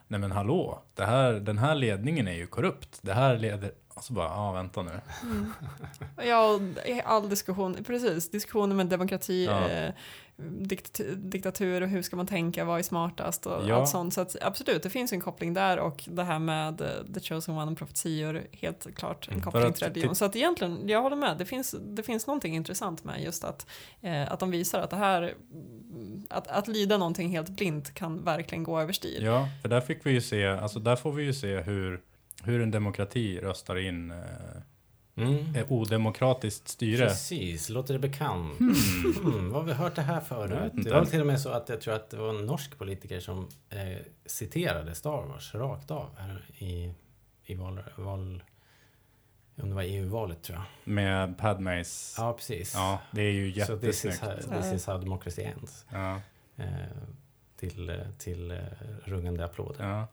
nej 0.08 0.20
men 0.20 0.32
hallå, 0.32 0.82
det 0.94 1.04
här, 1.04 1.32
den 1.32 1.58
här 1.58 1.74
ledningen 1.74 2.28
är 2.28 2.32
ju 2.32 2.46
korrupt. 2.46 2.98
Det 3.02 3.12
här 3.12 3.38
leder, 3.38 3.72
och 3.94 4.04
så 4.04 4.12
bara, 4.12 4.26
ja 4.28 4.52
vänta 4.52 4.82
nu. 4.82 5.00
Ja, 6.24 6.46
och 6.54 6.60
all 7.04 7.28
diskussion, 7.28 7.84
precis, 7.86 8.30
diskussioner 8.30 8.74
med 8.76 8.86
demokrati, 8.86 9.44
Ja. 9.44 9.68
eh, 9.68 9.90
dikt, 10.60 11.00
diktatur 11.16 11.80
och 11.82 11.88
hur 11.88 12.02
ska 12.02 12.16
man 12.16 12.26
tänka, 12.26 12.64
vad 12.64 12.78
är 12.78 12.82
smartast 12.82 13.46
och 13.46 13.68
Ja. 13.68 13.74
allt 13.74 13.88
sånt. 13.88 14.14
Så 14.14 14.20
att, 14.20 14.36
absolut, 14.42 14.82
det 14.82 14.90
finns 14.90 15.12
en 15.12 15.20
koppling 15.20 15.54
där 15.54 15.78
och 15.78 16.04
det 16.06 16.22
här 16.24 16.38
med 16.38 16.80
eh, 16.80 16.88
The 17.14 17.20
Chosen 17.20 17.54
One 17.58 17.72
och 17.72 17.78
profetior, 17.78 18.42
helt 18.52 18.94
klart 18.94 19.26
en 19.28 19.32
Mm. 19.32 19.44
koppling 19.44 19.64
att 19.64 19.74
till 19.76 19.86
religion. 19.86 20.14
Så 20.14 20.24
att 20.24 20.36
egentligen, 20.36 20.88
jag 20.88 21.02
håller 21.02 21.16
med, 21.16 21.38
det 21.38 21.44
finns, 21.44 21.74
det 21.80 22.02
finns 22.02 22.26
någonting 22.26 22.54
intressant 22.56 23.04
med 23.04 23.22
just 23.22 23.44
att, 23.44 23.66
eh, 24.00 24.32
att 24.32 24.40
de 24.40 24.50
visar 24.50 24.80
att 24.80 24.90
det 24.90 24.96
här, 24.96 25.34
att, 26.30 26.48
att 26.48 26.68
lyda 26.68 26.98
någonting 26.98 27.28
helt 27.28 27.48
blint 27.50 27.94
kan 27.94 28.24
verkligen 28.24 28.64
gå 28.64 28.80
överstyr. 28.80 29.22
Ja, 29.24 29.48
för 29.62 29.68
där 29.68 29.80
fick 29.80 30.06
vi 30.06 30.10
ju 30.10 30.20
se, 30.20 30.46
alltså 30.46 30.78
där 30.78 30.96
får 30.96 31.12
vi 31.12 31.22
ju 31.24 31.32
se 31.34 31.60
hur, 31.60 32.00
hur 32.44 32.60
en 32.62 32.70
demokrati 32.70 33.38
röstar 33.40 33.76
in 33.78 34.10
eh, 34.10 34.16
Mm. 35.16 35.54
odemokratiskt 35.68 36.68
styre. 36.68 37.06
Precis, 37.06 37.68
låter 37.68 37.94
det 37.94 38.00
bekant? 38.00 38.60
Mm, 38.60 39.50
var 39.50 39.60
har 39.60 39.66
vi 39.66 39.72
hört 39.72 39.94
det 39.94 40.02
här 40.02 40.20
förut? 40.20 40.72
Det 40.74 40.90
var 40.90 41.04
till 41.04 41.20
och 41.20 41.26
med 41.26 41.40
så 41.40 41.48
att 41.48 41.68
jag 41.68 41.80
tror 41.80 41.94
att 41.94 42.10
det 42.10 42.16
var 42.16 42.28
en 42.28 42.46
norsk 42.46 42.78
politiker 42.78 43.20
som 43.20 43.48
eh, 43.70 43.98
citerade 44.26 44.94
Star 44.94 45.22
Wars 45.26 45.54
rakt 45.54 45.90
av 45.90 46.16
här 46.18 46.44
i, 46.58 46.94
i 47.44 47.54
val, 47.54 47.80
val... 47.96 48.42
Om 49.62 49.68
det 49.68 49.74
var 49.74 49.82
EU-valet 49.82 50.42
tror 50.42 50.58
jag. 50.58 50.92
Med 50.92 51.38
Padmes. 51.38 52.14
Ja, 52.18 52.32
precis. 52.32 52.74
Ja, 52.74 52.98
det 53.10 53.22
är 53.22 53.30
ju 53.32 53.64
Så 53.64 53.78
this 53.78 54.04
is, 54.04 54.04
jättesnyggt. 54.04 54.52
how, 54.52 54.62
this 54.62 54.72
is 54.72 54.86
how 54.86 54.98
democracy 54.98 55.42
ends. 55.42 55.84
Ja, 55.92 56.20
Eh, 56.56 56.66
till 57.56 57.90
eh, 57.90 57.96
till 58.18 58.50
eh, 58.50 58.56
rungande 59.04 59.44
applåder. 59.44 59.84
ja. 59.84 60.06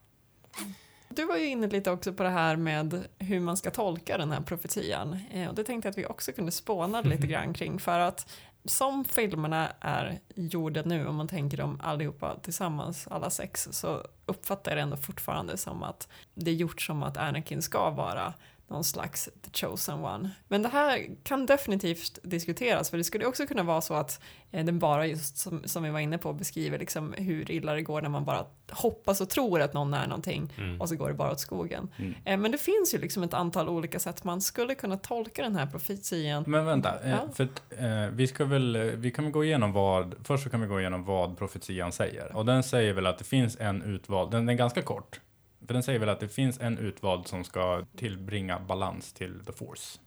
Du 1.16 1.24
var 1.24 1.36
ju 1.36 1.46
inne 1.46 1.66
lite 1.66 1.90
också 1.90 2.12
på 2.12 2.22
det 2.22 2.28
här 2.28 2.56
med 2.56 3.04
hur 3.18 3.40
man 3.40 3.56
ska 3.56 3.70
tolka 3.70 4.18
den 4.18 4.32
här 4.32 4.40
profetian. 4.40 5.18
Eh, 5.32 5.48
och 5.48 5.54
det 5.54 5.64
tänkte 5.64 5.86
jag 5.86 5.90
att 5.90 5.98
vi 5.98 6.06
också 6.06 6.32
kunde 6.32 6.52
spåna 6.52 7.00
lite 7.04 7.26
grann 7.26 7.54
kring. 7.54 7.78
För 7.78 7.98
att 7.98 8.32
som 8.64 9.04
filmerna 9.04 9.68
är 9.80 10.18
gjorda 10.34 10.82
nu, 10.84 11.06
om 11.06 11.16
man 11.16 11.28
tänker 11.28 11.56
dem 11.56 11.80
allihopa 11.82 12.36
tillsammans, 12.42 13.06
alla 13.10 13.30
sex, 13.30 13.68
så 13.70 14.06
uppfattar 14.26 14.70
jag 14.70 14.78
det 14.78 14.82
ändå 14.82 14.96
fortfarande 14.96 15.56
som 15.56 15.82
att 15.82 16.08
det 16.34 16.50
är 16.50 16.54
gjort 16.54 16.82
som 16.82 17.02
att 17.02 17.16
Anakin 17.16 17.62
ska 17.62 17.90
vara 17.90 18.34
någon 18.68 18.84
slags 18.84 19.28
the 19.42 19.66
chosen 19.66 20.04
one. 20.04 20.30
Men 20.48 20.62
det 20.62 20.68
här 20.68 21.06
kan 21.22 21.46
definitivt 21.46 22.18
diskuteras, 22.22 22.90
för 22.90 22.98
det 22.98 23.04
skulle 23.04 23.26
också 23.26 23.46
kunna 23.46 23.62
vara 23.62 23.80
så 23.80 23.94
att 23.94 24.20
eh, 24.50 24.64
den 24.64 24.78
bara 24.78 25.06
just 25.06 25.36
som, 25.36 25.62
som 25.64 25.82
vi 25.82 25.90
var 25.90 26.00
inne 26.00 26.18
på 26.18 26.32
beskriver 26.32 26.78
liksom 26.78 27.12
hur 27.18 27.50
illa 27.50 27.74
det 27.74 27.82
går 27.82 28.02
när 28.02 28.08
man 28.08 28.24
bara 28.24 28.46
hoppas 28.70 29.20
och 29.20 29.28
tror 29.30 29.60
att 29.60 29.72
någon 29.74 29.94
är 29.94 30.06
någonting 30.06 30.52
Mm. 30.58 30.80
och 30.80 30.88
så 30.88 30.96
går 30.96 31.08
det 31.08 31.14
bara 31.14 31.32
åt 31.32 31.40
skogen. 31.40 31.88
Mm. 31.98 32.14
Eh, 32.24 32.36
Men 32.38 32.52
det 32.52 32.58
finns 32.58 32.94
ju 32.94 32.98
liksom 32.98 33.22
ett 33.22 33.34
antal 33.34 33.68
olika 33.68 33.98
sätt 33.98 34.24
man 34.24 34.40
skulle 34.40 34.74
kunna 34.74 34.96
tolka 34.96 35.42
den 35.42 35.56
här 35.56 35.66
profetian. 35.66 36.44
Men 36.46 36.64
vänta, 36.66 37.00
eh, 37.04 37.10
Ja. 37.10 37.28
för 37.34 37.44
att, 37.44 37.62
eh, 37.78 38.06
vi 38.12 38.26
ska 38.26 38.44
väl, 38.44 38.76
vi 38.96 39.10
kan 39.10 39.24
väl 39.24 39.32
gå 39.32 39.44
igenom 39.44 39.72
vad, 39.72 40.14
först 40.24 40.44
så 40.44 40.50
kan 40.50 40.60
vi 40.60 40.66
gå 40.66 40.80
igenom 40.80 41.04
vad 41.04 41.38
profetian 41.38 41.92
säger. 41.92 42.36
Och 42.36 42.46
den 42.46 42.62
säger 42.62 42.92
väl 42.92 43.06
att 43.06 43.18
det 43.18 43.24
finns 43.24 43.56
en 43.60 43.82
utvald, 43.82 44.30
den 44.30 44.48
är 44.48 44.54
ganska 44.54 44.82
kort. 44.82 45.20
För 45.66 45.74
den 45.74 45.82
säger 45.82 45.98
väl 45.98 46.08
att 46.08 46.20
det 46.20 46.28
finns 46.28 46.60
en 46.60 46.78
utvald 46.78 47.26
som 47.28 47.44
ska 47.44 47.84
tillbringa 47.96 48.60
balans 48.60 49.12
till 49.12 49.44
the 49.46 49.52
force. 49.52 49.98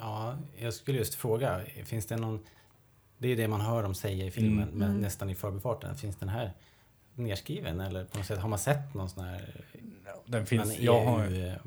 Ja, 0.00 0.34
jag 0.58 0.74
skulle 0.74 0.98
just 0.98 1.14
fråga, 1.14 1.60
finns 1.84 2.06
det 2.06 2.16
någon... 2.16 2.44
Det 3.18 3.26
är 3.26 3.30
ju 3.30 3.36
det 3.36 3.48
man 3.48 3.60
hör 3.60 3.82
dem 3.82 3.94
säga 3.94 4.26
i 4.26 4.30
filmen, 4.30 4.62
Mm. 4.68 4.78
men 4.78 4.88
Mm. 4.90 5.00
nästan 5.02 5.30
i 5.30 5.34
förbifarten. 5.34 5.96
Finns 5.96 6.16
den 6.16 6.28
här 6.28 6.52
nerskriven 7.14 7.80
eller 7.80 8.04
på 8.04 8.18
något 8.18 8.26
sätt, 8.26 8.38
har 8.38 8.48
man 8.48 8.58
sett 8.58 8.94
någon 8.94 9.08
sån 9.08 9.24
här 9.24 9.40
Den 10.26 10.46
finns, 10.46 10.78
jag, 10.78 11.04
har, 11.04 11.24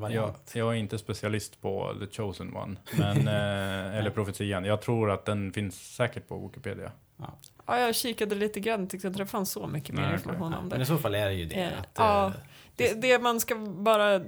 jag, 0.09 0.35
jag 0.53 0.69
är 0.71 0.73
inte 0.73 0.97
specialist 0.97 1.61
på 1.61 1.93
the 1.99 2.07
chosen 2.23 2.55
one, 2.55 2.75
men, 2.97 3.17
eh, 3.27 3.97
eller 3.97 4.09
profetian. 4.09 4.65
Jag 4.65 4.81
tror 4.81 5.11
att 5.11 5.25
den 5.25 5.53
finns 5.53 5.95
säkert 5.95 6.27
på 6.27 6.47
Wikipedia. 6.47 6.91
Ja, 7.67 7.79
jag 7.79 7.95
kikade 7.95 8.35
lite 8.35 8.59
grann, 8.59 8.87
tyckte 8.87 9.07
inte 9.07 9.19
det 9.19 9.25
fanns 9.25 9.51
så 9.51 9.67
mycket 9.67 9.95
mer 9.95 10.13
information 10.13 10.53
om 10.53 10.67
Men 10.67 10.77
det. 10.79 10.83
i 10.83 10.85
så 10.85 10.97
fall 10.97 11.15
är 11.15 11.25
det 11.27 11.33
ju 11.33 11.45
det. 11.45 11.55
Eh, 11.63 11.79
att, 11.79 11.87
ja. 11.95 12.25
eh, 12.27 12.33
det. 12.75 12.93
Det 13.01 13.19
man 13.19 13.39
ska 13.39 13.55
vara 13.57 14.21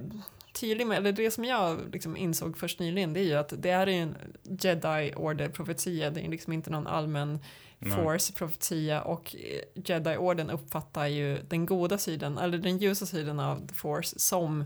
tydlig 0.53 0.88
med, 0.88 0.97
eller 0.97 1.12
det 1.12 1.32
som 1.32 1.45
jag 1.45 1.79
liksom 1.91 2.17
insåg 2.17 2.58
först 2.58 2.79
nyligen, 2.79 3.13
det 3.13 3.19
är 3.19 3.23
ju 3.23 3.34
att 3.34 3.53
det 3.58 3.69
är 3.69 3.88
en 3.88 4.15
Jedi 4.43 5.13
Order-profetia, 5.15 6.10
det 6.10 6.25
är 6.25 6.29
liksom 6.29 6.53
inte 6.53 6.69
någon 6.69 6.88
allmän 6.88 7.39
Nej. 7.79 7.91
Force-profetia 7.91 9.01
och 9.01 9.36
eh, 9.36 9.82
Jedi-orden 9.86 10.49
uppfattar 10.49 11.08
ju 11.08 11.38
den 11.47 11.65
goda 11.65 11.97
sidan, 11.97 12.38
eller 12.38 12.58
den 12.58 12.77
ljusa 12.77 13.06
sidan 13.06 13.39
av 13.39 13.67
the 13.67 13.73
Force 13.73 14.19
som 14.19 14.63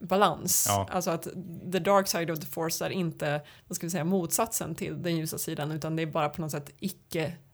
balans. 0.00 0.66
Ja. 0.68 0.88
Alltså 0.90 1.10
att 1.10 1.22
the 1.72 1.78
dark 1.78 2.08
side 2.08 2.30
of 2.30 2.40
the 2.40 2.46
Force 2.46 2.84
är 2.84 2.90
inte, 2.90 3.40
vad 3.68 3.76
ska 3.76 3.86
vi 3.86 3.90
säga, 3.90 4.04
motsatsen 4.04 4.74
till 4.74 5.02
den 5.02 5.16
ljusa 5.16 5.38
sidan, 5.38 5.72
utan 5.72 5.96
det 5.96 6.02
är 6.02 6.06
bara 6.06 6.28
på 6.28 6.40
något 6.40 6.50
sätt 6.50 6.70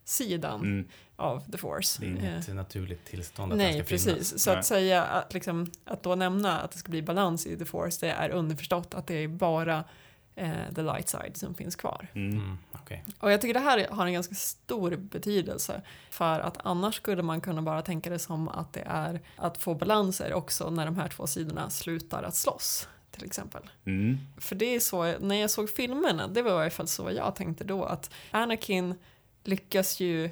icke-sidan 0.04 0.60
Mm. 0.60 0.88
av 1.16 1.50
the 1.52 1.58
Force. 1.58 2.00
det 2.00 2.06
är 2.06 2.10
Eh, 2.10 2.34
inget 2.34 2.54
naturligt 2.54 3.04
tillstånd 3.04 3.52
att 3.52 3.58
Nej, 3.58 3.72
den 3.76 3.84
ska 3.84 3.88
precis. 3.94 4.12
finnas. 4.12 4.42
Så 4.42 4.50
Nej. 4.50 4.58
att 4.58 4.66
säga 4.66 5.04
att, 5.04 5.34
liksom, 5.34 5.70
att 5.84 6.02
då 6.02 6.14
nämna 6.14 6.60
att 6.60 6.70
det 6.72 6.78
ska 6.78 6.90
bli 6.90 7.02
balans 7.02 7.46
i 7.46 7.56
The 7.58 7.64
Force, 7.64 8.06
det 8.06 8.12
är 8.12 8.30
underförstått 8.30 8.94
att 8.94 9.06
det 9.06 9.14
är 9.14 9.28
bara 9.28 9.84
eh, 10.34 10.74
the 10.74 10.82
light 10.82 11.08
side 11.08 11.36
som 11.36 11.54
finns 11.54 11.76
kvar. 11.76 12.06
Mm. 12.14 12.32
Mm, 12.38 12.58
okej. 12.72 13.04
Och 13.20 13.32
jag 13.32 13.40
tycker 13.40 13.54
det 13.54 13.60
här 13.60 13.88
har 13.90 14.06
en 14.06 14.12
ganska 14.12 14.34
stor 14.34 14.96
betydelse. 14.96 15.82
För 16.10 16.40
att 16.40 16.58
annars 16.66 16.94
skulle 16.94 17.22
man 17.22 17.40
kunna 17.40 17.62
bara 17.62 17.82
tänka 17.82 18.10
det 18.10 18.18
som 18.18 18.48
att 18.48 18.72
det 18.72 18.82
är 18.86 19.20
att 19.36 19.58
få 19.58 19.74
balanser 19.74 20.32
också 20.32 20.70
när 20.70 20.84
de 20.86 20.96
här 20.96 21.08
två 21.08 21.26
sidorna 21.26 21.70
slutar 21.70 22.22
att 22.22 22.34
slåss. 22.36 22.88
Till 23.10 23.24
exempel. 23.24 23.62
Mm. 23.84 24.18
För 24.38 24.54
det 24.56 24.74
är 24.74 24.80
så, 24.80 25.18
när 25.18 25.34
jag 25.36 25.50
såg 25.50 25.70
filmerna, 25.70 26.28
det 26.28 26.42
var 26.42 26.50
i 26.50 26.54
alla 26.62 26.70
fall 26.70 26.88
så 26.88 27.10
jag 27.10 27.34
tänkte 27.36 27.64
då, 27.64 27.84
att 27.84 28.10
Anakin 28.30 28.94
lyckas 29.44 30.00
ju 30.00 30.30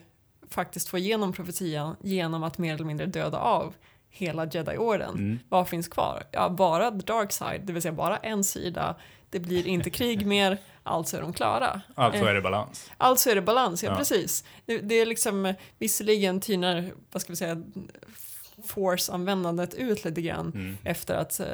faktiskt 0.50 0.88
få 0.88 0.98
igenom 0.98 1.32
profetian 1.32 1.96
genom 2.00 2.42
att 2.42 2.58
mer 2.58 2.74
eller 2.74 2.84
mindre 2.84 3.06
döda 3.06 3.38
av 3.38 3.74
hela 4.10 4.46
Jedi-orden. 4.46 5.10
Mm. 5.14 5.38
Vad 5.48 5.68
finns 5.68 5.88
kvar? 5.88 6.22
Ja, 6.32 6.48
bara 6.48 6.90
the 6.90 6.96
dark 6.96 7.32
side, 7.32 7.60
det 7.64 7.72
vill 7.72 7.82
säga 7.82 7.92
bara 7.92 8.16
en 8.16 8.44
sida. 8.44 8.94
Det 9.30 9.40
blir 9.40 9.66
inte 9.66 9.90
krig 9.90 10.26
mer, 10.36 10.58
alltså 10.82 11.16
är 11.16 11.20
de 11.20 11.32
klara. 11.32 11.80
Alltså 11.94 12.22
Eh, 12.24 12.28
är 12.30 12.34
det 12.34 12.40
balans. 12.40 12.90
Alltså 12.96 13.30
är 13.30 13.34
det 13.34 13.42
balans, 13.42 13.82
ja, 13.84 13.90
Ja. 13.90 13.96
precis. 13.96 14.44
Det, 14.66 14.78
det 14.78 14.94
är 14.94 15.06
liksom, 15.06 15.46
eh, 15.46 15.54
visserligen 15.78 16.40
tynar, 16.40 16.92
vad 17.12 17.22
ska 17.22 17.32
vi 17.32 17.36
säga, 17.36 17.62
force-användandet 18.66 19.74
ut 19.74 20.04
lite 20.04 20.22
grann 20.22 20.52
Mm. 20.54 20.76
efter 20.84 21.14
att 21.14 21.40
uh, 21.40 21.46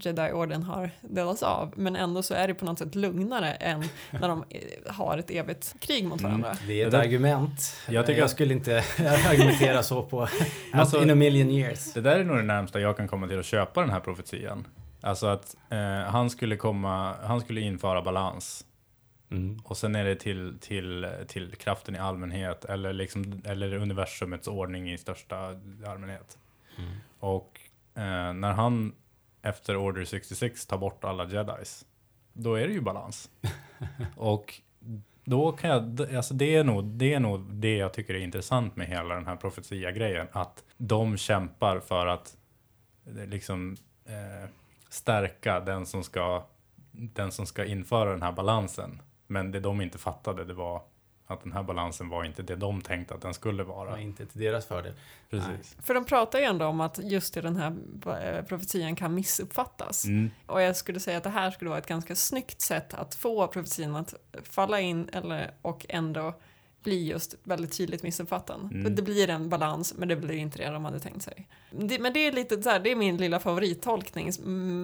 Jedi-orden 0.00 0.62
har 0.62 0.90
delats 1.00 1.42
av. 1.42 1.72
Men 1.76 1.96
ändå 1.96 2.22
så 2.22 2.34
är 2.34 2.48
det 2.48 2.54
på 2.54 2.64
något 2.64 2.78
sätt 2.78 2.94
lugnare 2.94 3.52
än 3.52 3.84
när 4.10 4.28
de 4.28 4.44
eh, 4.48 4.92
har 4.94 5.18
ett 5.18 5.30
evigt 5.30 5.74
krig 5.80 6.04
mot 6.04 6.20
Mm. 6.20 6.40
varandra. 6.40 6.60
Det 6.66 6.82
är 6.82 6.88
ett 6.88 6.94
argument. 6.94 7.76
Jag 7.88 8.06
tycker 8.06 8.18
jag 8.18 8.24
att- 8.24 8.30
skulle 8.30 8.54
inte 8.54 8.76
argumentera 9.30 9.82
så 9.82 10.02
på 10.02 10.28
Alltså- 10.72 11.02
in 11.02 11.10
a 11.10 11.14
million 11.14 11.50
years. 11.50 11.92
Det 11.92 12.00
där 12.00 12.18
är 12.18 12.24
nog 12.24 12.36
det 12.36 12.42
närmsta 12.42 12.80
jag 12.80 12.96
kan 12.96 13.08
komma 13.08 13.28
till 13.28 13.38
att 13.38 13.46
köpa 13.46 13.80
den 13.80 13.90
här 13.90 14.00
profetian. 14.00 14.66
Alltså 15.00 15.26
att 15.26 15.56
eh, 15.70 15.78
han, 16.10 16.30
skulle 16.30 16.56
komma, 16.56 17.14
han 17.22 17.40
skulle 17.40 17.60
införa 17.60 18.02
balans. 18.02 18.64
Mm. 19.30 19.60
Och 19.64 19.76
sen 19.76 19.94
är 19.94 20.04
det 20.04 20.14
till, 20.16 20.58
till, 20.60 21.08
till 21.28 21.54
kraften 21.56 21.94
i 21.96 21.98
allmänhet 21.98 22.64
eller, 22.64 22.92
liksom, 22.92 23.42
eller 23.44 23.74
universumets 23.74 24.48
ordning 24.48 24.92
i 24.92 24.98
största 24.98 25.36
allmänhet. 25.86 26.38
Mm. 26.82 26.96
Och 27.18 27.60
eh, 27.94 28.32
när 28.32 28.52
han 28.52 28.94
efter 29.42 29.76
Order 29.76 30.04
66 30.04 30.66
tar 30.66 30.78
bort 30.78 31.04
alla 31.04 31.24
jedis, 31.24 31.86
då 32.32 32.54
är 32.54 32.66
det 32.66 32.72
ju 32.72 32.80
balans. 32.80 33.30
och 34.16 34.60
då 35.24 35.52
kan 35.52 35.70
jag, 35.70 36.14
alltså 36.14 36.34
det 36.34 36.56
är, 36.56 36.64
nog, 36.64 36.84
det 36.84 37.14
är 37.14 37.20
nog 37.20 37.40
det 37.40 37.76
jag 37.76 37.92
tycker 37.92 38.14
är 38.14 38.18
intressant 38.18 38.76
med 38.76 38.86
hela 38.86 39.14
den 39.14 39.26
här 39.26 39.36
profetia-grejen, 39.36 40.26
att 40.32 40.64
de 40.76 41.16
kämpar 41.16 41.80
för 41.80 42.06
att 42.06 42.36
eh, 43.06 43.26
liksom 43.26 43.76
eh, 44.04 44.48
stärka 44.88 45.60
den 45.60 45.86
som, 45.86 46.04
ska, 46.04 46.46
den 46.92 47.32
som 47.32 47.46
ska 47.46 47.64
införa 47.64 48.10
den 48.10 48.22
här 48.22 48.32
balansen. 48.32 49.02
Men 49.26 49.50
det 49.50 49.60
de 49.60 49.80
inte 49.80 49.98
fattade, 49.98 50.44
det 50.44 50.54
var 50.54 50.82
att 51.30 51.42
den 51.42 51.52
här 51.52 51.62
balansen 51.62 52.08
var 52.08 52.24
inte 52.24 52.42
det 52.42 52.56
de 52.56 52.82
tänkte 52.82 53.14
att 53.14 53.22
den 53.22 53.34
skulle 53.34 53.62
vara. 53.62 54.00
inte 54.00 54.26
till 54.26 54.40
deras 54.40 54.66
fördel. 54.66 54.92
Precis. 55.30 55.76
För 55.82 55.94
de 55.94 56.04
pratar 56.04 56.38
ju 56.38 56.44
ändå 56.44 56.66
om 56.66 56.80
att 56.80 56.98
just 57.02 57.36
i 57.36 57.40
den 57.40 57.56
här 57.56 57.76
eh, 58.22 58.44
profetian 58.44 58.96
kan 58.96 59.14
missuppfattas. 59.14 60.04
Mm. 60.04 60.30
Och 60.46 60.62
jag 60.62 60.76
skulle 60.76 61.00
säga 61.00 61.16
att 61.16 61.24
det 61.24 61.30
här 61.30 61.50
skulle 61.50 61.68
vara 61.68 61.78
ett 61.78 61.86
ganska 61.86 62.14
snyggt 62.14 62.60
sätt 62.60 62.94
att 62.94 63.14
få 63.14 63.46
profetian 63.46 63.96
att 63.96 64.14
falla 64.42 64.80
in 64.80 65.08
eller, 65.12 65.50
och 65.62 65.86
ändå 65.88 66.34
bli 66.82 67.08
just 67.08 67.34
väldigt 67.44 67.76
tydligt 67.76 68.02
missuppfattande. 68.02 68.74
Mm. 68.74 68.94
Det 68.94 69.02
blir 69.02 69.30
en 69.30 69.48
balans, 69.48 69.94
men 69.96 70.08
det 70.08 70.16
blir 70.16 70.36
inte 70.36 70.58
det 70.58 70.70
de 70.70 70.84
hade 70.84 71.00
tänkt 71.00 71.22
sig. 71.22 71.48
Det, 71.70 71.98
men 71.98 72.12
det 72.12 72.26
är 72.26 72.32
lite 72.32 72.62
så 72.62 72.70
här, 72.70 72.80
det 72.80 72.90
är 72.90 72.96
min 72.96 73.16
lilla 73.16 73.40
favorittolkning, 73.40 74.32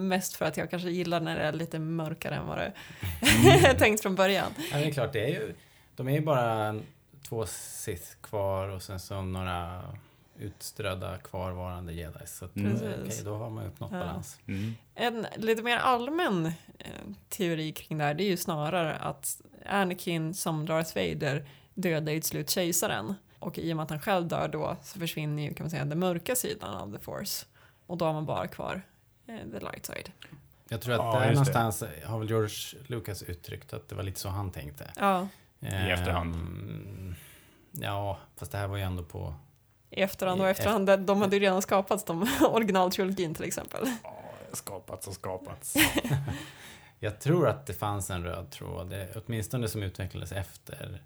mest 0.07 0.35
för 0.35 0.45
att 0.45 0.57
jag 0.57 0.69
kanske 0.69 0.89
gillar 0.89 1.19
när 1.19 1.35
det 1.35 1.41
är 1.41 1.53
lite 1.53 1.79
mörkare 1.79 2.35
än 2.35 2.47
vad 2.47 2.57
det 2.57 2.73
är 3.67 3.73
tänkt 3.73 4.01
från 4.01 4.15
början. 4.15 4.51
Ja, 4.71 4.77
det 4.77 4.83
är 4.83 4.91
klart, 4.91 5.13
det 5.13 5.23
är 5.23 5.29
ju, 5.29 5.53
de 5.97 6.07
är 6.07 6.11
ju 6.11 6.21
bara 6.21 6.75
två 7.29 7.45
Sith 7.45 8.11
kvar 8.21 8.67
och 8.67 8.81
sen 8.81 8.99
så 8.99 9.21
några 9.21 9.83
utströdda 10.39 11.17
kvarvarande 11.17 11.93
jedi. 11.93 12.19
Så 12.25 12.45
att, 12.45 12.55
Mm. 12.55 12.75
okej, 12.75 12.97
Precis. 13.05 13.23
då 13.23 13.35
har 13.37 13.49
man 13.49 13.65
uppnått 13.65 13.91
Ja. 13.91 13.99
balans. 13.99 14.39
Mm. 14.47 14.73
En 14.95 15.27
lite 15.35 15.61
mer 15.63 15.77
allmän 15.77 16.45
eh, 16.79 16.91
teori 17.29 17.71
kring 17.71 17.97
det 17.97 18.03
här, 18.03 18.13
det 18.13 18.23
är 18.23 18.29
ju 18.29 18.37
snarare 18.37 18.95
att 18.95 19.41
Anakin 19.65 20.33
som 20.33 20.65
Darth 20.65 20.95
Vader 20.95 21.49
dödar 21.73 22.13
ju 22.13 22.19
till 22.19 22.29
slut 22.29 22.49
kejsaren. 22.49 23.13
Och 23.39 23.57
i 23.57 23.73
och 23.73 23.75
med 23.77 23.83
att 23.83 23.89
han 23.89 23.99
själv 23.99 24.27
dör 24.27 24.47
då 24.47 24.77
så 24.83 24.99
försvinner 24.99 25.43
ju 25.43 25.53
kan 25.53 25.63
man 25.63 25.71
säga 25.71 25.85
den 25.85 25.99
mörka 25.99 26.35
sidan 26.35 26.75
av 26.75 26.93
the 26.97 26.99
force. 27.03 27.45
Och 27.87 27.97
då 27.97 28.05
har 28.05 28.13
man 28.13 28.25
bara 28.25 28.47
kvar 28.47 28.81
eh, 29.27 29.35
the 29.51 29.59
light 29.59 29.85
side. 29.85 30.11
Jag 30.69 30.81
tror 30.81 30.93
att 30.93 30.99
Ja, 30.99 31.19
där 31.19 31.31
just 31.31 31.45
det. 31.53 31.59
någonstans 31.59 31.83
har 32.05 32.19
väl 32.19 32.29
George 32.29 32.79
Lucas 32.87 33.23
uttryckt 33.23 33.73
att 33.73 33.89
det 33.89 33.95
var 33.95 34.03
lite 34.03 34.19
så 34.19 34.29
han 34.29 34.51
tänkte. 34.51 34.91
Ja, 34.95 35.27
I 35.59 35.65
efterhand. 35.91 36.35
Ehm, 36.35 37.15
Ja, 37.79 38.17
fast 38.35 38.51
det 38.51 38.57
här 38.57 38.67
var 38.67 38.77
ju 38.77 38.83
ändå 38.83 39.03
på... 39.03 39.33
i 39.89 40.01
efterhand 40.01 40.41
och 40.41 40.47
I 40.47 40.51
efterhand, 40.51 40.89
de 40.99 41.21
hade 41.21 41.35
ju 41.35 41.39
redan 41.41 41.61
skapats, 41.61 42.03
de 42.03 42.27
originaltrilogin 42.49 43.33
till 43.35 43.45
exempel. 43.45 43.85
Ja, 44.03 44.13
skapats 44.53 45.07
och 45.07 45.13
skapats. 45.13 45.75
Jag 46.99 47.19
tror 47.19 47.47
att 47.47 47.65
det 47.65 47.73
fanns 47.73 48.09
en 48.09 48.23
röd 48.23 48.51
tråd, 48.51 48.93
åtminstone 49.15 49.67
som 49.67 49.83
utvecklades 49.83 50.31
efter 50.31 51.01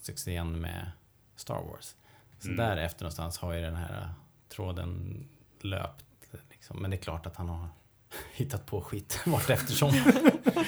succén 0.00 0.60
med 0.60 0.90
Star 1.36 1.60
Wars. 1.62 1.94
Så 2.38 2.48
Mm. 2.48 2.56
därefter 2.56 3.02
någonstans 3.04 3.38
har 3.38 3.52
ju 3.52 3.60
den 3.60 3.76
här 3.76 4.08
tråden 4.48 5.28
löpt. 5.60 6.04
Liksom. 6.50 6.82
Men 6.82 6.90
det 6.90 6.96
är 6.96 7.02
klart 7.02 7.26
att 7.26 7.36
han 7.36 7.48
har 7.48 7.68
hittat 8.34 8.66
på 8.66 8.80
skit 8.80 9.20
vart 9.26 9.50
eftersom. 9.50 9.90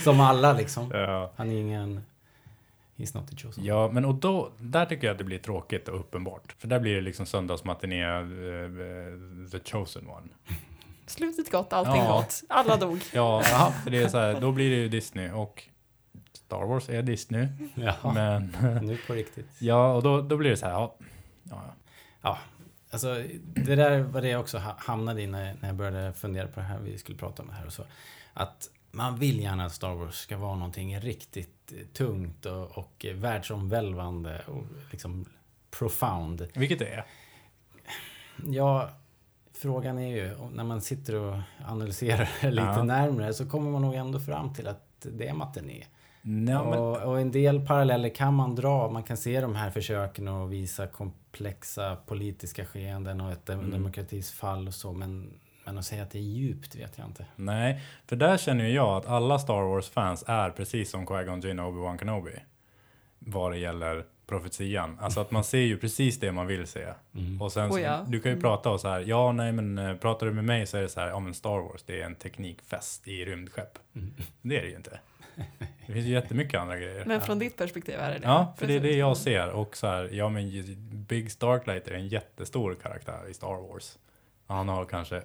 som 0.05 0.21
alla 0.21 0.53
liksom. 0.53 0.91
Ja. 0.95 1.33
Han 1.37 1.51
är 1.51 1.57
ingen... 1.57 2.05
He's 2.97 3.17
not 3.19 3.29
the 3.31 3.37
chosen. 3.37 3.65
Ja, 3.65 3.91
men 3.93 4.05
och 4.05 4.15
då, 4.15 4.53
där 4.59 4.87
tycker 4.87 5.07
jag 5.07 5.13
att 5.15 5.19
det 5.19 5.25
blir 5.25 5.39
tråkigt 5.39 5.89
och 5.89 6.01
uppenbart. 6.01 6.55
För 6.59 6.69
där 6.69 6.81
blir 6.81 6.95
det 6.95 7.01
liksom 7.01 7.27
söndagsmatiné, 7.27 8.07
uh, 8.21 9.49
the 9.51 9.59
chosen 9.61 10.09
one. 10.09 10.29
Slutet 11.07 11.51
gott, 11.53 11.73
allting 11.73 12.03
Ja. 12.03 12.13
gott. 12.17 12.43
Alla 12.49 12.77
dog. 12.77 12.99
Ja, 13.13 13.43
för 13.85 13.91
det 13.91 14.03
är 14.03 14.09
så 14.09 14.19
här, 14.19 14.41
då 14.41 14.53
blir 14.53 14.71
det 14.71 14.77
ju 14.77 14.89
Disney 14.89 15.31
och 15.31 15.63
Star 16.33 16.65
Wars 16.67 16.89
är 16.89 17.03
Disney. 17.03 17.47
Ja, 17.75 18.13
Men 18.15 18.55
nu 18.87 18.99
på 19.07 19.13
riktigt. 19.13 19.47
ja, 19.59 19.93
och 19.95 20.03
då, 20.03 20.21
då 20.23 20.37
blir 20.37 20.51
det 20.51 20.57
så 20.57 20.67
här, 20.67 20.73
ja, 20.73 20.97
ja, 21.51 21.63
Ja, 22.23 22.39
alltså 22.91 23.23
det 23.45 23.75
där 23.77 24.01
var 24.01 24.21
det 24.21 24.29
jag 24.29 24.41
också 24.41 24.59
ha- 24.59 24.77
hamnade 24.79 25.23
i 25.23 25.27
när, 25.27 25.55
när 25.61 25.69
jag 25.69 25.77
började 25.77 26.13
fundera 26.13 26.47
på 26.47 26.61
det 26.61 26.67
här 26.67 26.79
vi 26.79 26.99
skulle 26.99 27.19
prata 27.19 27.43
om 27.43 27.49
det 27.49 27.55
här 27.55 27.67
och 27.67 27.73
så. 27.73 27.83
Att 28.35 28.69
man 28.97 29.17
vill 29.17 29.41
gärna 29.41 29.65
att 29.65 29.73
Star 29.73 29.95
Wars 29.95 30.15
ska 30.15 30.37
vara 30.37 30.55
någonting 30.57 31.01
riktigt 31.01 31.73
eh, 31.73 31.87
tungt 31.87 32.47
och, 32.47 32.79
och 32.79 33.05
eh, 33.05 33.15
världsomvälvande 33.17 34.43
och 34.47 34.65
liksom 34.91 35.25
profound. 35.79 36.49
vilket 36.55 36.79
det 36.79 36.87
är. 36.89 37.05
Ja, 38.47 38.91
frågan 39.53 39.99
är 39.99 40.17
ju, 40.17 40.35
när 40.53 40.65
man 40.65 40.81
sitter 40.81 41.15
och 41.15 41.37
analyserar 41.67 42.29
det 42.41 42.51
lite 42.51 42.63
Ja. 42.67 42.83
närmre 42.83 43.35
så 43.35 43.49
kommer 43.49 43.71
man 43.71 43.83
nog 43.83 43.95
ändå 43.95 44.21
fram 44.21 44.55
till 44.55 44.67
att 44.69 44.83
det 45.13 45.29
är 45.29 45.35
matiné. 45.35 45.85
Ja, 46.23 46.71
men, 46.71 46.79
och, 46.79 47.03
och 47.03 47.21
en 47.21 47.31
del 47.33 47.67
paralleller 47.67 48.09
kan 48.09 48.35
man 48.35 48.55
dra. 48.55 48.91
Man 48.91 49.03
kan 49.03 49.17
se 49.17 49.41
de 49.41 49.55
här 49.55 49.71
försöken 49.71 50.29
att 50.29 50.51
visa 50.51 50.87
komplexa 50.87 51.97
politiska 51.97 52.65
skeenden 52.67 53.21
och 53.21 53.33
ett 53.33 53.49
Mm. 53.49 53.71
demokratis 53.71 54.33
fall 54.33 54.67
och 54.69 54.75
så. 54.75 54.93
Men, 54.93 55.41
men 55.67 55.79
att 55.79 55.85
säga 55.85 56.03
att 56.03 56.11
det 56.11 56.19
är 56.19 56.23
djupt 56.23 56.75
vet 56.77 56.99
jag 56.99 57.07
inte. 57.07 57.27
nej, 57.37 57.81
för 58.07 58.17
där 58.17 58.37
känner 58.37 58.65
ju 58.65 58.71
jag 58.75 58.97
att 58.97 59.07
alla 59.07 59.39
Star 59.39 59.63
Wars-fans 59.63 60.25
är 60.27 60.51
precis 60.51 60.91
som 60.91 61.07
Qui-Gon 61.07 61.47
Jinn 61.47 61.59
och 61.59 61.73
Obi-Wan 61.73 61.99
Kenobi. 61.99 62.33
Vad 63.19 63.53
det 63.53 63.59
gäller 63.59 64.05
profetian. 64.27 64.99
Alltså 65.01 65.21
att 65.21 65.31
man 65.31 65.45
ser 65.45 65.59
ju 65.59 65.79
precis 65.79 66.21
det 66.21 66.33
man 66.33 66.47
vill 66.47 66.67
se. 66.67 66.87
Och 67.41 67.53
sen, 67.53 67.71
Oh 67.71 67.81
ja. 67.81 68.05
du 68.09 68.21
kan 68.21 68.31
ju 68.31 68.35
Mm. 68.37 68.43
prata 68.43 68.71
och 68.71 68.81
så 68.81 68.89
här, 68.89 69.01
ja 69.01 69.33
nej 69.33 69.53
men 69.53 69.79
eh, 69.79 69.97
pratar 69.97 70.27
du 70.27 70.33
med 70.33 70.45
mig 70.45 70.67
så 70.67 70.77
är 70.77 70.83
det 70.83 70.89
så 70.89 71.01
här, 71.01 71.09
ja 71.09 71.19
men 71.21 71.35
Star 71.35 71.59
Wars 71.61 71.83
det 71.87 72.01
är 72.01 72.07
en 72.07 72.15
teknikfest 72.15 73.09
i 73.09 73.25
rymdskepp. 73.25 73.79
Mm. 73.95 74.15
Det 74.43 74.57
är 74.59 74.63
det 74.63 74.69
ju 74.69 74.77
inte. 74.77 75.01
Det 75.87 75.93
finns 75.93 76.07
ju 76.07 76.11
jättemycket 76.13 76.61
andra 76.61 76.77
grejer. 76.77 77.05
Men 77.05 77.21
från 77.21 77.39
ditt 77.39 77.57
perspektiv 77.57 77.95
är 77.95 78.11
det 78.13 78.19
det. 78.19 78.27
Ja, 78.27 78.55
för 78.59 78.67
det 78.67 78.73
är 78.75 78.81
det 78.81 78.83
Precis. 78.83 78.99
jag 78.99 79.17
ser. 79.17 79.49
Och 79.51 79.77
så 79.77 79.87
här, 79.87 80.09
ja 80.13 80.29
men 80.29 80.51
Big 81.09 81.31
Starklight 81.33 81.89
är 81.89 81.93
en 81.93 82.09
jättestor 82.09 82.75
karaktär 82.83 83.31
i 83.31 83.35
Star 83.35 83.69
Wars. 83.69 83.99
Han 84.47 84.69
har 84.69 84.85
kanske 84.85 85.23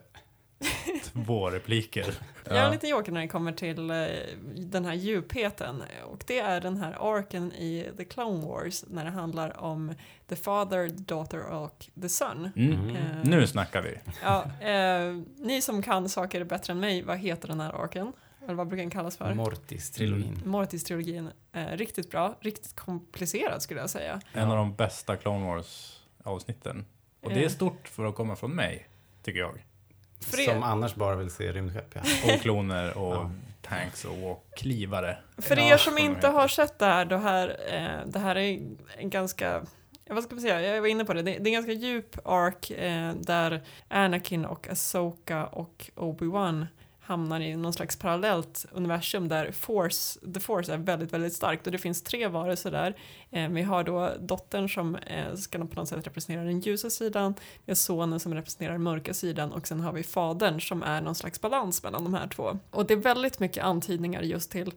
två 1.04 1.50
repliker. 1.50 2.14
Jag 2.46 2.58
är 2.58 2.72
lite 2.72 2.88
joker 2.88 3.12
när 3.12 3.22
det 3.22 3.28
kommer 3.28 3.52
till 3.52 3.90
eh, 3.92 3.98
den 4.58 4.86
här 4.86 4.94
djupheten. 4.94 5.84
Och 6.06 6.24
det 6.28 6.40
är 6.40 6.62
den 6.62 6.78
här 6.78 7.16
arken 7.18 7.52
i 7.54 7.90
The 7.98 8.06
Clone 8.06 8.46
Wars 8.48 8.84
när 8.88 9.06
det 9.06 9.12
handlar 9.12 9.60
om 9.60 9.94
The 10.28 10.36
Father, 10.36 10.90
the 10.90 10.96
Daughter 10.96 11.46
och 11.46 11.86
The 12.02 12.10
Son. 12.10 12.50
Mm. 12.56 12.96
Eh, 12.96 13.02
Nu 13.24 13.48
snackar 13.48 13.82
vi. 13.82 13.98
Ja, 14.24 14.44
eh, 14.70 15.22
ni 15.38 15.62
som 15.62 15.82
kan 15.82 16.10
saker 16.10 16.44
bättre 16.44 16.74
än 16.74 16.80
mig, 16.80 17.02
vad 17.04 17.18
heter 17.18 17.48
den 17.48 17.60
här 17.60 17.84
arken? 17.84 18.14
Eller 18.46 18.54
vad 18.54 18.68
brukar 18.68 18.84
den 18.84 18.90
kallas 18.90 19.18
för? 19.18 19.34
Mortis-trilogin. 19.34 20.38
Mortis-trilogin. 20.46 21.30
Eh, 21.54 21.68
riktigt 21.68 22.12
bra, 22.12 22.36
riktigt 22.40 22.76
komplicerad 22.76 23.62
skulle 23.62 23.80
jag 23.80 23.90
säga. 23.90 24.22
En 24.34 24.50
av 24.52 24.58
de 24.58 24.76
bästa 24.76 25.16
Clone 25.18 25.46
Wars-avsnitten. 25.46 26.86
Och 27.22 27.30
det 27.30 27.40
är 27.40 27.44
Eh. 27.44 27.50
stort 27.50 27.88
för 27.88 28.06
att 28.06 28.16
komma 28.16 28.36
från 28.36 28.56
mig, 28.56 28.88
tycker 29.24 29.40
jag. 29.40 29.66
För 30.26 30.40
er- 30.40 30.46
Som 30.54 30.64
annars 30.64 30.96
bara 30.96 31.16
vill 31.16 31.30
se 31.30 31.52
rymdskepp. 31.52 31.96
Ja. 31.96 32.02
Och 32.36 32.42
kloner 32.42 32.98
och 32.98 33.14
Ja. 33.16 33.32
tanks 33.62 34.06
och 34.06 34.46
klivare. 34.58 35.18
För 35.38 35.58
Ja, 35.58 35.64
er 35.64 35.78
som 35.78 35.98
inte 35.98 36.28
har 36.28 36.48
sett 36.48 36.80
det 36.80 36.86
här, 36.86 37.06
det 37.06 37.18
här, 37.18 37.48
eh, 37.70 38.08
det 38.08 38.20
här 38.20 38.36
är 38.36 38.60
en 38.98 39.10
ganska 39.10 39.62
vad 40.10 40.24
ska 40.24 40.36
man 40.36 40.42
säga, 40.42 40.62
jag 40.76 40.82
var 40.82 40.88
inne 40.88 41.06
på 41.06 41.14
det, 41.14 41.22
det, 41.22 41.32
det 41.32 41.38
är 41.44 41.48
en 41.48 41.54
ganska 41.54 41.72
djup 41.72 42.18
ark 42.28 42.72
eh, 42.72 43.14
där 43.16 43.62
Anakin 43.88 44.46
och 44.46 44.68
Asoka 44.70 45.46
och 45.46 45.90
Obi-Wan 45.96 46.66
hamnar 47.02 47.40
i 47.40 47.56
någon 47.56 47.74
slags 47.74 47.96
parallellt 47.96 48.66
universum 48.72 49.28
där 49.28 49.52
force, 49.52 50.20
the 50.34 50.40
force 50.40 50.74
är 50.74 50.78
väldigt, 50.78 51.14
väldigt 51.14 51.34
starkt 51.34 51.66
och 51.66 51.72
det 51.72 51.78
finns 51.78 52.02
tre 52.04 52.28
varelser 52.28 52.72
där. 52.72 52.96
Eh, 53.30 53.50
vi 53.50 53.62
har 53.62 53.84
då 53.84 54.12
dottern 54.20 54.70
som 54.70 54.96
eh, 54.96 55.36
ska 55.36 55.60
på 55.60 55.76
något 55.76 55.90
sätt 55.90 56.08
representera 56.08 56.44
den 56.44 56.60
ljusa 56.60 56.90
sidan, 56.90 57.36
vi 57.66 57.72
har 57.72 57.76
sonen 57.76 58.20
som 58.20 58.34
representerar 58.34 58.72
den 58.72 58.84
mörka 58.84 59.14
sidan 59.14 59.52
och 59.52 59.68
sen 59.68 59.80
har 59.80 59.94
vi 59.94 60.04
fadern 60.04 60.62
som 60.62 60.84
är 60.84 61.02
någon 61.02 61.16
slags 61.16 61.42
balans 61.42 61.84
mellan 61.84 62.04
de 62.04 62.14
här 62.14 62.28
två. 62.28 62.60
Och 62.72 62.86
det 62.86 62.94
är 62.94 62.98
väldigt 62.98 63.40
mycket 63.40 63.64
antydningar 63.64 64.22
just 64.22 64.52
till 64.52 64.74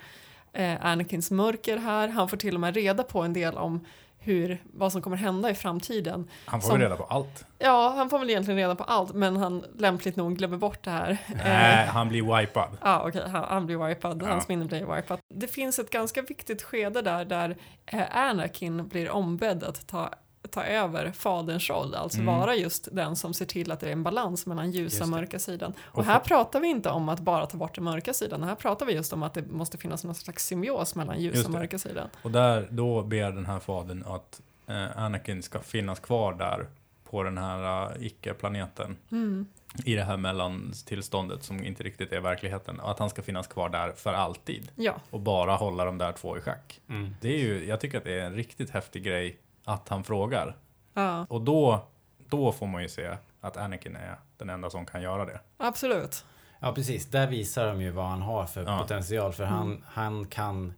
eh, 0.52 0.86
Anakins 0.86 1.30
mörker 1.30 1.76
här. 1.76 2.08
Han 2.08 2.28
får 2.28 2.36
till 2.36 2.54
och 2.54 2.60
med 2.60 2.74
reda 2.74 3.02
på 3.02 3.22
en 3.22 3.32
del 3.32 3.54
om 3.54 3.80
hur, 4.24 4.62
vad 4.72 4.92
som 4.92 5.02
kommer 5.02 5.16
hända 5.16 5.50
i 5.50 5.54
framtiden. 5.54 6.28
Han 6.44 6.60
får 6.60 6.68
Som- 6.68 6.78
ju 6.80 6.84
reda 6.84 6.96
på 6.96 7.04
allt. 7.04 7.44
Ja, 7.58 7.94
han 7.96 8.10
får 8.10 8.18
väl 8.18 8.30
egentligen 8.30 8.58
reda 8.58 8.74
på 8.74 8.84
allt, 8.84 9.12
men 9.14 9.36
han 9.36 9.64
lämpligt 9.78 10.16
nog 10.16 10.36
glömmer 10.36 10.56
bort 10.56 10.84
det 10.84 10.90
här. 10.90 11.18
Nej, 11.44 11.84
Eh, 11.84 11.88
han 11.92 12.08
blir 12.08 12.36
wipad. 12.40 12.68
Ja, 12.82 13.04
okej, 13.08 13.22
han, 13.28 13.44
han 13.44 13.66
blir 13.66 13.86
wipad, 13.88 14.22
Ja. 14.22 14.28
hans 14.28 14.48
minne 14.48 14.64
blir 14.64 14.96
wipad. 14.96 15.18
Det 15.34 15.48
finns 15.48 15.78
ett 15.78 15.90
ganska 15.90 16.22
viktigt 16.22 16.62
skede 16.62 17.02
där, 17.02 17.24
där 17.24 17.56
eh, 17.86 18.16
Anakin 18.16 18.88
blir 18.88 19.10
ombedd 19.10 19.64
att 19.64 19.86
ta, 19.86 20.10
ta 20.50 20.64
över 20.64 21.12
faderns 21.12 21.70
roll, 21.70 21.94
alltså 21.94 22.20
Mm. 22.20 22.38
vara 22.38 22.54
just 22.56 22.88
den 22.92 23.16
som 23.16 23.34
ser 23.34 23.46
till 23.46 23.70
att 23.72 23.80
det 23.80 23.88
är 23.88 23.92
en 23.92 24.02
balans 24.02 24.46
mellan 24.46 24.70
ljusa 24.70 25.04
och 25.04 25.10
mörka 25.10 25.38
sidan. 25.38 25.72
Och, 25.82 25.98
Och 25.98 26.04
här 26.04 26.18
för- 26.18 26.24
pratar 26.26 26.60
vi 26.60 26.68
inte 26.68 26.90
om 26.90 27.08
att 27.08 27.20
bara 27.20 27.46
ta 27.46 27.56
bort 27.58 27.74
den 27.74 27.84
mörka 27.84 28.14
sidan, 28.14 28.42
här 28.42 28.54
pratar 28.54 28.86
vi 28.86 28.92
just 28.92 29.12
om 29.12 29.22
att 29.22 29.34
det 29.34 29.46
måste 29.50 29.78
finnas 29.78 30.04
någon 30.04 30.14
slags 30.14 30.46
symbios 30.46 30.94
mellan 30.94 31.20
ljusa 31.20 31.44
och 31.44 31.50
mörka 31.50 31.78
sidan. 31.78 32.08
Och 32.22 32.30
där, 32.30 32.68
då 32.70 33.02
ber 33.02 33.32
den 33.32 33.46
här 33.46 33.58
fadern 33.60 34.04
att 34.06 34.40
eh, 34.66 34.98
Anakin 34.98 35.42
ska 35.42 35.60
finnas 35.60 36.00
kvar 36.00 36.34
där 36.34 36.66
på 37.10 37.22
den 37.22 37.38
här 37.38 37.90
uh, 37.96 38.06
icke-planeten. 38.06 38.96
Mm. 39.12 39.46
I 39.84 39.94
det 39.94 40.02
här 40.04 40.16
mellantillståndet 40.16 41.42
som 41.42 41.64
inte 41.64 41.82
riktigt 41.82 42.12
är 42.12 42.20
verkligheten. 42.20 42.80
Och 42.80 42.90
att 42.90 42.98
han 42.98 43.10
ska 43.10 43.22
finnas 43.22 43.46
kvar 43.46 43.68
där 43.68 43.92
för 43.92 44.12
alltid. 44.12 44.70
Ja, 44.74 44.94
Och 45.10 45.20
bara 45.20 45.54
hålla 45.56 45.84
de 45.84 45.98
där 45.98 46.12
två 46.12 46.36
i 46.38 46.40
schack. 46.40 46.80
Mm. 46.88 47.14
Det 47.20 47.28
är 47.28 47.38
ju, 47.38 47.66
jag 47.68 47.80
tycker 47.80 47.98
att 47.98 48.04
det 48.04 48.20
är 48.20 48.24
en 48.24 48.34
riktigt 48.34 48.70
häftig 48.70 49.02
grej 49.04 49.38
att 49.64 49.88
han 49.88 50.04
frågar. 50.04 50.56
ja, 50.94 51.26
Och 51.28 51.40
då, 51.40 51.86
då 52.28 52.52
får 52.52 52.66
man 52.66 52.82
ju 52.82 52.88
se 52.88 53.16
att 53.40 53.56
Anakin 53.56 53.96
är 53.96 54.18
den 54.38 54.50
enda 54.50 54.70
som 54.70 54.86
kan 54.86 55.02
göra 55.02 55.24
det. 55.24 55.40
absolut. 55.56 56.24
Ja, 56.60 56.72
precis. 56.72 57.06
Där 57.06 57.26
visar 57.26 57.66
de 57.66 57.80
ju 57.82 57.90
vad 57.90 58.06
han 58.06 58.22
har 58.22 58.46
för 58.46 58.62
Ja. 58.64 58.78
potential. 58.78 59.32
För 59.32 59.44
han, 59.44 59.66
Mm. 59.66 59.82
han 59.86 60.26
kan 60.26 60.74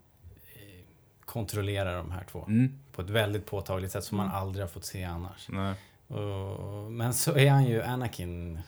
eh, 0.54 0.84
kontrollera 1.24 1.96
de 1.96 2.10
här 2.10 2.24
två 2.30 2.44
Mm. 2.48 2.78
på 2.92 3.02
ett 3.02 3.10
väldigt 3.10 3.46
påtagligt 3.46 3.92
sätt 3.92 4.04
som 4.04 4.16
man 4.16 4.26
Mm. 4.26 4.38
aldrig 4.38 4.62
har 4.64 4.68
fått 4.68 4.84
se 4.84 5.04
annars. 5.04 5.48
Nej. 5.48 5.74
Och, 6.08 6.92
men 6.92 7.14
så 7.14 7.36
är 7.36 7.50
han 7.50 7.64
ju 7.64 7.82
Anakin 7.82 8.60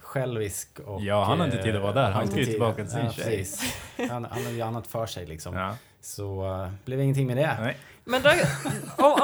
självisk 0.00 0.80
och... 0.80 1.00
Ja, 1.02 1.24
han 1.24 1.38
har 1.38 1.46
inte 1.46 1.58
eh, 1.58 1.64
tid 1.64 1.76
att 1.76 1.82
vara 1.82 1.92
där. 1.92 2.10
Han 2.10 2.12
har 2.14 2.26
ska 2.26 2.38
ju 2.38 2.44
tillbaka 2.46 2.82
till 2.82 2.90
sin 2.92 3.04
ja, 3.04 3.12
tjej. 3.12 3.24
precis. 3.24 3.74
Han, 4.10 4.24
han 4.24 4.44
har 4.44 4.50
ju 4.52 4.60
annat 4.60 4.86
för 4.86 5.06
sig 5.06 5.26
liksom. 5.26 5.54
Ja. 5.56 5.76
Så 6.00 6.54
uh, 6.62 6.70
blev 6.84 7.00
ingenting 7.00 7.26
med 7.26 7.36
det. 7.36 7.56
Nej. 7.60 7.76
Men 8.08 8.22
där, 8.22 8.46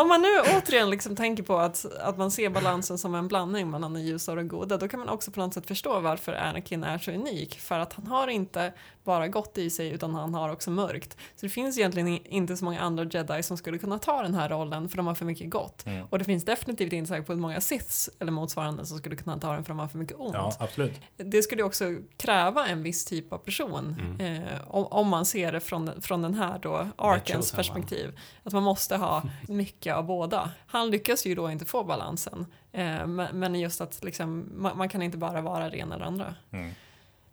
om, 0.00 0.08
man 0.08 0.22
nu 0.22 0.28
återigen 0.56 0.90
liksom 0.90 1.16
tänker 1.16 1.42
på 1.42 1.58
att, 1.58 1.84
att 2.00 2.18
man 2.18 2.30
ser 2.30 2.50
balansen 2.50 2.98
som 2.98 3.14
en 3.14 3.28
blandning 3.28 3.70
mellan 3.70 3.94
det 3.94 4.00
ljusa 4.00 4.32
och 4.32 4.36
det 4.36 4.44
goda, 4.44 4.76
då 4.76 4.88
kan 4.88 5.00
man 5.00 5.08
också 5.08 5.30
på 5.30 5.40
något 5.40 5.54
sätt 5.54 5.66
förstå 5.66 6.00
varför 6.00 6.32
Anakin 6.32 6.84
är 6.84 6.98
så 6.98 7.10
unik. 7.10 7.60
För 7.60 7.78
att 7.78 7.92
han 7.92 8.06
har 8.06 8.28
inte 8.28 8.72
bara 9.04 9.28
gott 9.28 9.58
i 9.58 9.70
sig, 9.70 9.90
utan 9.90 10.14
han 10.14 10.34
har 10.34 10.48
också 10.48 10.70
mörkt. 10.70 11.12
Så 11.36 11.46
det 11.46 11.50
finns 11.50 11.78
egentligen 11.78 12.08
inte 12.26 12.56
så 12.56 12.64
många 12.64 12.80
andra 12.80 13.04
jedi 13.04 13.42
som 13.42 13.56
skulle 13.56 13.78
kunna 13.78 13.98
ta 13.98 14.22
den 14.22 14.34
här 14.34 14.48
rollen, 14.48 14.88
för 14.88 14.96
de 14.96 15.06
har 15.06 15.14
för 15.14 15.24
mycket 15.24 15.50
gott. 15.50 15.86
Mm. 15.86 16.06
Och 16.10 16.18
det 16.18 16.24
finns 16.24 16.44
definitivt 16.44 16.92
inte 16.92 17.08
säkert 17.08 17.26
på 17.26 17.34
många 17.34 17.60
siths 17.60 18.10
eller 18.18 18.32
motsvarande 18.32 18.86
som 18.86 18.98
skulle 18.98 19.16
kunna 19.16 19.38
ta 19.38 19.52
den, 19.52 19.64
för 19.64 19.68
de 19.68 19.78
har 19.78 19.88
för 19.88 19.98
mycket 19.98 20.16
ont. 20.18 20.34
Ja, 20.34 20.52
absolut. 20.58 21.00
Det 21.16 21.42
skulle 21.42 21.62
också 21.62 21.84
kräva 22.16 22.66
en 22.66 22.82
viss 22.82 23.04
typ 23.04 23.32
av 23.32 23.38
person 23.38 23.96
Mm. 24.18 24.42
eh, 24.42 24.48
om, 24.66 24.86
om 24.86 25.08
man 25.08 25.24
ser 25.24 25.52
det 25.52 25.60
från, 25.60 26.02
från 26.02 26.22
den 26.22 26.34
här 26.34 26.58
då 26.58 26.88
arkens 26.96 27.52
perspektiv. 27.52 28.18
Att 28.42 28.52
man 28.52 28.62
måste 28.62 28.73
ha 28.96 29.22
mycket 29.48 29.94
av 29.94 30.04
båda. 30.04 30.50
Han 30.66 30.90
lyckas 30.90 31.26
ju 31.26 31.34
då 31.34 31.50
inte 31.50 31.64
få 31.64 31.84
balansen. 31.84 32.46
Eh, 32.72 33.06
men, 33.06 33.54
just 33.54 33.80
att 33.80 34.04
liksom, 34.04 34.48
man, 34.54 34.78
man 34.78 34.88
kan 34.88 35.02
inte 35.02 35.18
bara 35.18 35.40
vara 35.40 35.70
det 35.70 35.76
ena 35.78 35.94
eller 35.94 36.04
andra. 36.04 36.34
Mm. 36.50 36.70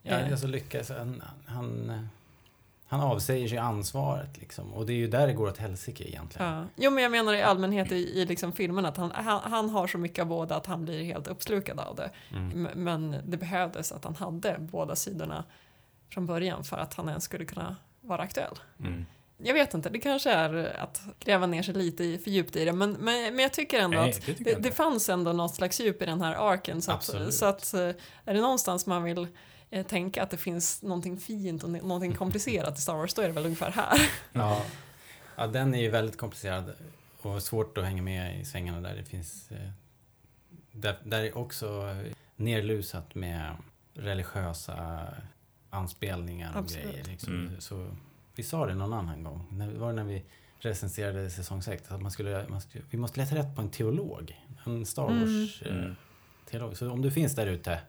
Ja, 0.03 0.19
Eh. 0.19 0.31
alltså 0.31 0.47
lyckas. 0.47 0.89
Han, 0.89 1.23
han, 1.45 2.07
han 2.87 2.99
avsäger 3.01 3.47
sig 3.47 3.57
ansvaret 3.57 4.37
liksom. 4.37 4.73
Och 4.73 4.85
det 4.85 4.93
är 4.93 4.97
ju 4.97 5.07
där 5.07 5.27
det 5.27 5.33
går 5.33 5.47
åt 5.47 5.57
helsike 5.57 6.03
egentligen. 6.09 6.47
Ja. 6.53 6.63
Jo 6.75 6.91
men 6.91 7.03
jag 7.03 7.11
menar 7.11 7.33
i 7.33 7.41
allmänhet 7.41 7.91
i, 7.91 7.95
i 7.95 8.25
liksom 8.25 8.51
filmen 8.51 8.85
att 8.85 8.97
han, 8.97 9.11
han, 9.11 9.39
han 9.43 9.69
har 9.69 9.87
så 9.87 9.97
mycket 9.97 10.21
av 10.21 10.27
båda 10.27 10.55
att 10.55 10.65
han 10.65 10.83
blir 10.85 11.03
helt 11.03 11.27
uppslukad 11.27 11.79
av 11.79 11.95
det. 11.95 12.11
Mm. 12.31 12.67
Men 12.75 13.15
det 13.25 13.37
behövdes 13.37 13.91
att 13.91 14.03
han 14.03 14.15
hade 14.15 14.55
båda 14.59 14.95
sidorna 14.95 15.43
från 16.09 16.25
början 16.25 16.63
för 16.63 16.77
att 16.77 16.93
han 16.93 17.09
ens 17.09 17.23
skulle 17.23 17.45
kunna 17.45 17.75
vara 18.01 18.21
aktuell. 18.21 18.55
Mm. 18.79 19.05
Jag 19.43 19.53
vet 19.53 19.73
inte, 19.73 19.89
det 19.89 19.99
kanske 19.99 20.31
är 20.31 20.75
att 20.79 21.01
gräva 21.19 21.47
ner 21.47 21.63
sig 21.63 21.73
lite 21.73 22.03
i, 22.03 22.17
för 22.17 22.31
djupt 22.31 22.55
i 22.55 22.65
det, 22.65 22.73
men, 22.73 22.91
men, 22.91 23.35
men 23.35 23.39
jag 23.39 23.53
tycker 23.53 23.79
ändå 23.79 23.97
Nej, 23.97 24.09
att 24.09 24.25
det 24.25 24.43
det, 24.43 24.55
det 24.55 24.71
fanns 24.71 25.09
ändå 25.09 25.33
något 25.33 25.55
slags 25.55 25.79
djup 25.79 26.01
i 26.01 26.05
den 26.05 26.21
här 26.21 26.35
arken. 26.51 26.81
Så 26.81 26.91
att, 26.91 27.33
så 27.33 27.45
att 27.45 27.73
eh, 27.73 27.79
är 28.25 28.33
det 28.33 28.41
någonstans 28.41 28.85
man 28.85 29.03
vill 29.03 29.27
eh, 29.69 29.85
tänka 29.85 30.23
att 30.23 30.29
det 30.29 30.37
finns 30.37 30.81
någonting 30.81 31.17
fint 31.17 31.63
och 31.63 31.69
någonting 31.69 32.15
komplicerat 32.15 32.77
i 32.77 32.81
Star 32.81 32.95
Wars, 32.95 33.13
då 33.13 33.21
är 33.21 33.27
det 33.27 33.33
väl 33.33 33.45
ungefär 33.45 33.71
här. 33.71 34.09
Ja. 34.33 34.61
ja, 35.35 35.47
den 35.47 35.73
är 35.73 35.81
ju 35.81 35.89
väldigt 35.89 36.17
komplicerad 36.17 36.73
och 37.21 37.43
svårt 37.43 37.77
att 37.77 37.83
hänga 37.83 38.01
med 38.01 38.41
i 38.41 38.45
svängarna 38.45 38.81
där. 38.81 38.95
Det 38.95 39.05
finns... 39.05 39.51
Eh, 39.51 39.69
där, 40.71 40.99
där 41.03 41.23
är 41.23 41.37
också 41.37 41.95
nerlusat 42.35 43.15
med 43.15 43.55
religiösa 43.93 45.07
anspelningar 45.69 46.51
och 46.51 46.59
Absolut. 46.59 46.85
grejer. 46.85 47.03
Liksom. 47.03 47.33
Mm. 47.33 47.61
Så 47.61 47.95
vi 48.35 48.43
sa 48.43 48.65
det 48.65 48.75
någon 48.75 48.93
annan 48.93 49.23
gång. 49.23 49.45
När, 49.51 49.71
var 49.73 49.87
det 49.87 49.93
när 49.93 50.03
vi 50.03 50.23
recenserade 50.59 51.29
säsong 51.29 51.61
6? 51.61 51.91
Att 51.91 52.01
man 52.01 52.11
skulle, 52.11 52.45
man 52.49 52.61
skulle, 52.61 52.83
vi 52.89 52.97
måste 52.97 53.19
leta 53.19 53.35
rätt 53.35 53.55
på 53.55 53.61
en 53.61 53.69
teolog. 53.69 54.41
En 54.65 54.85
Star 54.85 55.09
Mm. 55.09 55.19
Wars 55.21 55.61
eh, 55.61 55.75
Mm. 55.77 55.95
teolog. 56.49 56.77
Så 56.77 56.91
om 56.91 57.01
du 57.01 57.11
finns 57.11 57.35
där 57.35 57.47
ute, 57.47 57.79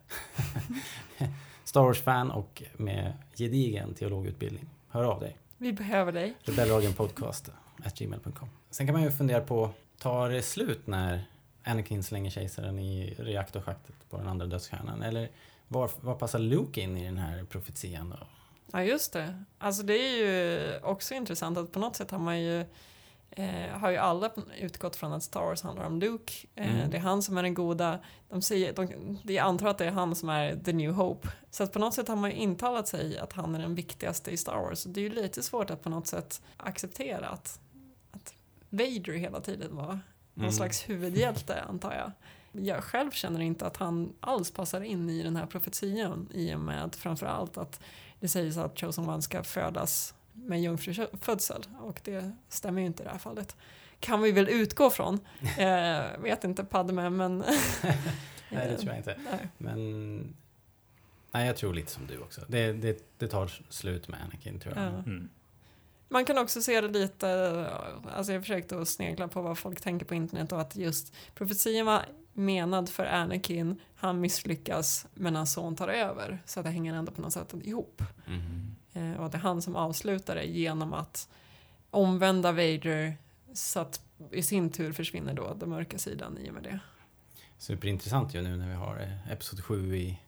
Star 1.65 1.81
Wars-fan 1.83 2.31
och 2.31 2.63
med 2.77 3.13
gedigen 3.37 3.95
teologutbildning, 3.95 4.69
hör 4.89 5.05
av 5.05 5.21
dig. 5.21 5.37
Vi 5.59 5.73
behöver 5.73 6.13
dig. 6.13 6.35
Rebellradion 6.43 6.93
podcast 6.93 7.51
at 7.85 7.99
gmail.com. 7.99 8.49
Sen 8.71 8.87
kan 8.87 8.93
man 8.95 9.03
ju 9.03 9.11
fundera 9.11 9.41
på, 9.41 9.71
tar 9.99 10.29
det 10.31 10.43
slut 10.43 10.87
när 10.87 11.25
Anakin 11.65 12.03
slänger 12.03 12.31
kejsaren 12.31 12.79
i 12.79 13.15
reaktorschaktet 13.19 13.95
på 14.11 14.17
den 14.19 14.29
andra 14.29 14.47
dödsstjärnan? 14.47 15.03
Eller 15.03 15.29
var, 15.69 15.91
var 16.01 16.15
passar 16.15 16.39
Luke 16.39 16.81
in 16.81 16.97
i 16.97 17.05
den 17.05 17.19
här 17.19 17.45
profetian 17.45 18.11
då? 18.11 18.27
Ja, 18.73 18.83
just 18.83 19.13
det. 19.13 19.43
Alltså 19.59 19.83
det 19.83 19.95
är 19.99 20.17
ju 20.17 20.79
också 20.83 21.15
intressant 21.15 21.59
att 21.59 21.73
på 21.73 21.79
något 21.79 21.97
sätt 21.97 22.11
har 22.11 22.19
man 22.19 22.41
ju 22.41 22.61
eh, 23.31 23.69
har 23.73 23.91
ju 23.91 23.97
alla 23.97 24.31
utgått 24.61 24.97
från 24.97 25.13
att 25.13 25.23
Star 25.23 25.41
Wars 25.41 25.63
handlar 25.63 25.85
om 25.87 26.01
Luke. 26.01 26.33
Eh, 26.55 26.75
Mm. 26.75 26.91
Det 26.91 26.97
är 26.97 27.01
han 27.01 27.23
som 27.23 27.39
är 27.39 27.43
den 27.43 27.55
goda. 27.55 27.99
De 28.29 28.43
säger, 28.43 28.73
de, 28.73 29.19
de 29.25 29.39
antar 29.39 29.67
att 29.69 29.79
det 29.79 29.85
är 29.87 29.91
han 29.91 30.15
som 30.15 30.29
är 30.29 30.57
the 30.57 30.73
new 30.73 30.93
hope. 30.93 31.29
Så 31.51 31.65
att 31.65 31.73
på 31.73 31.79
något 31.79 31.95
sätt 31.95 32.09
har 32.09 32.17
man 32.17 32.31
ju 32.31 32.37
intalat 32.37 32.89
sig 32.89 33.19
att 33.19 33.33
han 33.33 33.55
är 33.55 33.59
den 33.59 33.75
viktigaste 33.75 34.31
i 34.31 34.37
Star 34.37 34.57
Wars. 34.57 34.85
Det 34.85 35.01
är 35.01 35.03
ju 35.03 35.11
lite 35.11 35.43
svårt 35.43 35.71
att 35.71 35.83
på 35.83 35.91
något 35.91 36.07
sätt 36.07 36.43
acceptera 36.57 37.29
att, 37.29 37.61
att 38.13 38.35
Vader 38.71 39.13
hela 39.13 39.41
tiden 39.41 39.77
var 39.77 39.87
någon 39.87 40.01
Mm. 40.45 40.53
slags 40.53 40.89
huvudhjälte 40.89 41.63
antar 41.63 41.95
jag. 41.95 42.13
Jag 42.65 42.85
själv 42.85 43.11
känner 43.11 43.41
inte 43.41 43.67
att 43.67 43.77
han 43.77 44.13
alls 44.21 44.51
passar 44.51 44.81
in 44.81 45.11
i 45.11 45.23
den 45.23 45.37
här 45.37 45.47
profetian 45.47 46.29
i 46.35 46.55
och 46.55 46.61
med 46.61 46.85
att 46.85 46.97
framförallt 46.97 47.57
att 47.59 47.81
det 48.23 48.29
sägs 48.29 48.57
att 48.57 48.81
Chosen 48.81 49.09
One 49.09 49.23
ska 49.23 49.43
födas 49.43 50.15
med 50.33 50.63
jungfrufödsel 50.63 51.67
och 51.81 52.01
det 52.05 52.33
stämmer 52.49 52.81
ju 52.81 52.87
inte 52.87 53.03
i 53.03 53.07
det 53.07 53.13
här 53.13 53.19
fallet. 53.19 53.57
Kan 54.01 54.23
vi 54.23 54.33
väl 54.33 54.49
utgå 54.49 54.91
från. 54.91 55.21
Eh, 55.59 56.19
vet 56.19 56.45
inte 56.45 56.65
Padme 56.65 57.11
men... 57.11 57.39
Nej, 58.49 58.69
det 58.69 58.77
tror 58.77 58.89
jag 58.89 58.97
inte. 58.97 59.17
Nej. 59.31 59.49
Men... 59.59 60.35
Nej, 61.31 61.47
jag 61.47 61.57
tror 61.57 61.75
lite 61.75 61.93
som 61.93 62.07
du 62.07 62.19
också. 62.19 62.41
Det, 62.49 62.73
det, 62.73 63.19
det 63.19 63.29
tar 63.29 63.63
slut 63.69 64.09
med 64.09 64.21
Anakin, 64.23 64.61
tror 64.61 64.75
jag. 64.77 64.85
Ja. 64.85 64.89
Mm. 64.89 65.29
Man 66.09 66.25
kan 66.25 66.39
också 66.39 66.63
se 66.63 66.81
det 66.81 66.89
lite, 66.89 67.67
alltså 68.15 68.33
jag 68.33 68.43
försökte 68.43 68.81
att 68.81 68.89
snegla 68.89 69.29
på 69.29 69.43
vad 69.43 69.59
folk 69.59 69.81
tänker 69.81 70.07
på 70.07 70.15
internet 70.15 70.53
och 70.53 70.61
att 70.61 70.77
just 70.77 71.15
profetian 71.35 71.87
var 71.87 72.05
menad 72.33 72.89
för 72.89 73.05
Anakin, 73.05 73.81
han 73.95 74.21
misslyckas 74.21 75.07
men 75.15 75.37
hans 75.37 75.53
son 75.53 75.77
tar 75.77 75.89
över. 75.89 76.43
Så 76.45 76.61
att 76.61 76.65
det 76.65 76.71
hänger 76.71 76.95
ändå 76.95 77.13
på 77.13 77.23
något 77.23 77.33
sätt 77.33 77.55
ihop. 77.63 78.03
Eh, 78.93 79.13
och 79.13 79.27
att 79.27 79.33
det 79.33 79.39
är 79.39 79.43
han 79.43 79.63
som 79.63 79.77
avslutar 79.77 80.35
det 80.35 80.45
genom 80.45 80.93
att 80.93 81.29
omvända 81.91 82.53
Vader 82.53 83.17
så 83.53 83.81
att 83.81 84.01
i 84.31 84.43
sin 84.43 84.71
tur 84.71 84.93
försvinner 84.93 85.35
då 85.35 85.55
den 85.55 85.71
mörka 85.71 85.99
sidan 85.99 86.39
i 86.39 86.51
och 86.51 86.55
med 86.55 86.63
det. 86.63 86.79
Superintressant 87.59 88.35
ju 88.35 88.43
nu 88.43 88.57
när 88.57 88.69
vi 88.69 88.75
har 88.75 88.97
eh, 88.97 89.33
Episod 89.33 89.65
7 89.65 89.97
i 89.97 90.21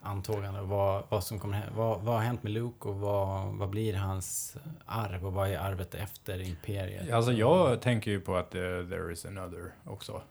antågande. 0.00 0.60
Vad, 0.62 1.04
vad, 1.08 1.24
som 1.24 1.38
kommer, 1.38 1.70
vad, 1.76 2.00
vad 2.00 2.14
har 2.14 2.22
hänt 2.22 2.42
med 2.42 2.52
Luke 2.52 2.88
och 2.88 2.94
vad, 2.94 3.46
vad 3.46 3.68
blir 3.68 3.94
hans 3.94 4.56
arv 4.86 5.26
och 5.26 5.32
vad 5.32 5.48
är 5.48 5.58
arvet 5.58 5.94
efter 5.94 6.40
Imperiet? 6.40 7.12
Alltså 7.12 7.32
jag 7.32 7.80
tänker 7.80 8.10
ju 8.10 8.20
på 8.20 8.36
att 8.36 8.54
eh, 8.54 8.60
there 8.60 9.12
is 9.12 9.26
another 9.26 9.72
också. 9.84 10.22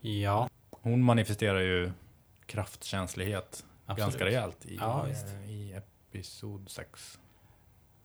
Ja, 0.00 0.48
Hon 0.70 1.02
manifesterar 1.04 1.60
ju 1.60 1.92
kraftkänslighet 2.46 3.64
absolut. 3.86 3.98
ganska 4.04 4.24
rejält 4.24 4.66
i, 4.66 4.76
Ja, 4.76 5.02
visst. 5.02 5.26
eh, 5.26 5.50
i 5.50 5.72
episod 6.12 6.70
6. 6.70 7.18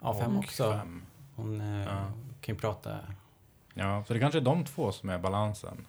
Ja, 0.02 0.20
fem 0.20 0.38
och 0.38 0.44
också. 0.44 0.72
fem. 0.74 1.02
Hon 1.36 1.62
eh, 1.62 1.84
Ja. 1.84 2.06
kan 2.42 2.56
ju 2.56 2.62
prata... 2.62 3.00
Ja, 3.74 4.04
så 4.08 4.14
det 4.14 4.20
kanske 4.20 4.40
är 4.40 4.42
de 4.44 4.66
två 4.66 4.92
som 4.92 5.10
är 5.10 5.18
balansen. 5.20 5.86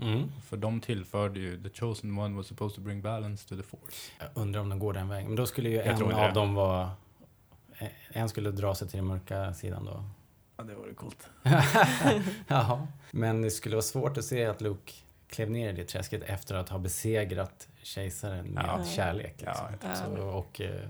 Mm. 0.00 0.32
För 0.42 0.56
de 0.56 0.80
tillförde 0.80 1.40
ju, 1.40 1.62
the 1.62 1.70
chosen 1.70 2.18
one 2.18 2.36
was 2.36 2.46
supposed 2.46 2.74
to 2.76 2.80
bring 2.82 3.02
balance 3.02 3.48
to 3.48 3.56
the 3.56 3.62
force. 3.62 4.12
Jag 4.18 4.28
undrar 4.34 4.60
om 4.60 4.68
de 4.68 4.78
går 4.78 4.92
den 4.92 5.08
vägen. 5.08 5.26
Men 5.26 5.36
då 5.36 5.46
skulle 5.46 5.68
ju 5.68 5.76
Jag 5.76 5.86
en 5.86 6.02
av 6.02 6.08
det. 6.08 6.32
dem 6.32 6.54
vara... 6.54 6.90
eh, 7.78 7.88
En 8.08 8.28
skulle 8.28 8.50
dra 8.50 8.74
sig 8.74 8.88
till 8.88 8.96
den 8.96 9.06
mörka 9.06 9.54
sidan 9.54 9.84
då. 9.84 10.04
Ja, 10.56 10.64
det 10.64 10.74
vore 10.74 10.94
coolt. 10.94 11.28
Jaha. 12.48 12.86
Men 13.10 13.42
det 13.42 13.50
skulle 13.50 13.74
vara 13.76 13.82
svårt 13.82 14.16
att 14.18 14.24
se 14.24 14.44
att 14.46 14.60
Luke 14.60 14.92
klev 15.28 15.50
ner 15.50 15.68
i 15.68 15.72
det 15.72 15.84
träsket 15.84 16.22
efter 16.22 16.54
att 16.54 16.68
ha 16.68 16.78
besegrat 16.78 17.68
kejsaren 17.82 18.46
med 18.46 18.64
Ja. 18.66 18.84
kärlek. 18.84 19.34
Liksom. 19.38 19.66
Ja, 19.82 19.94
Så, 19.94 20.22
och 20.22 20.60
eh, 20.60 20.80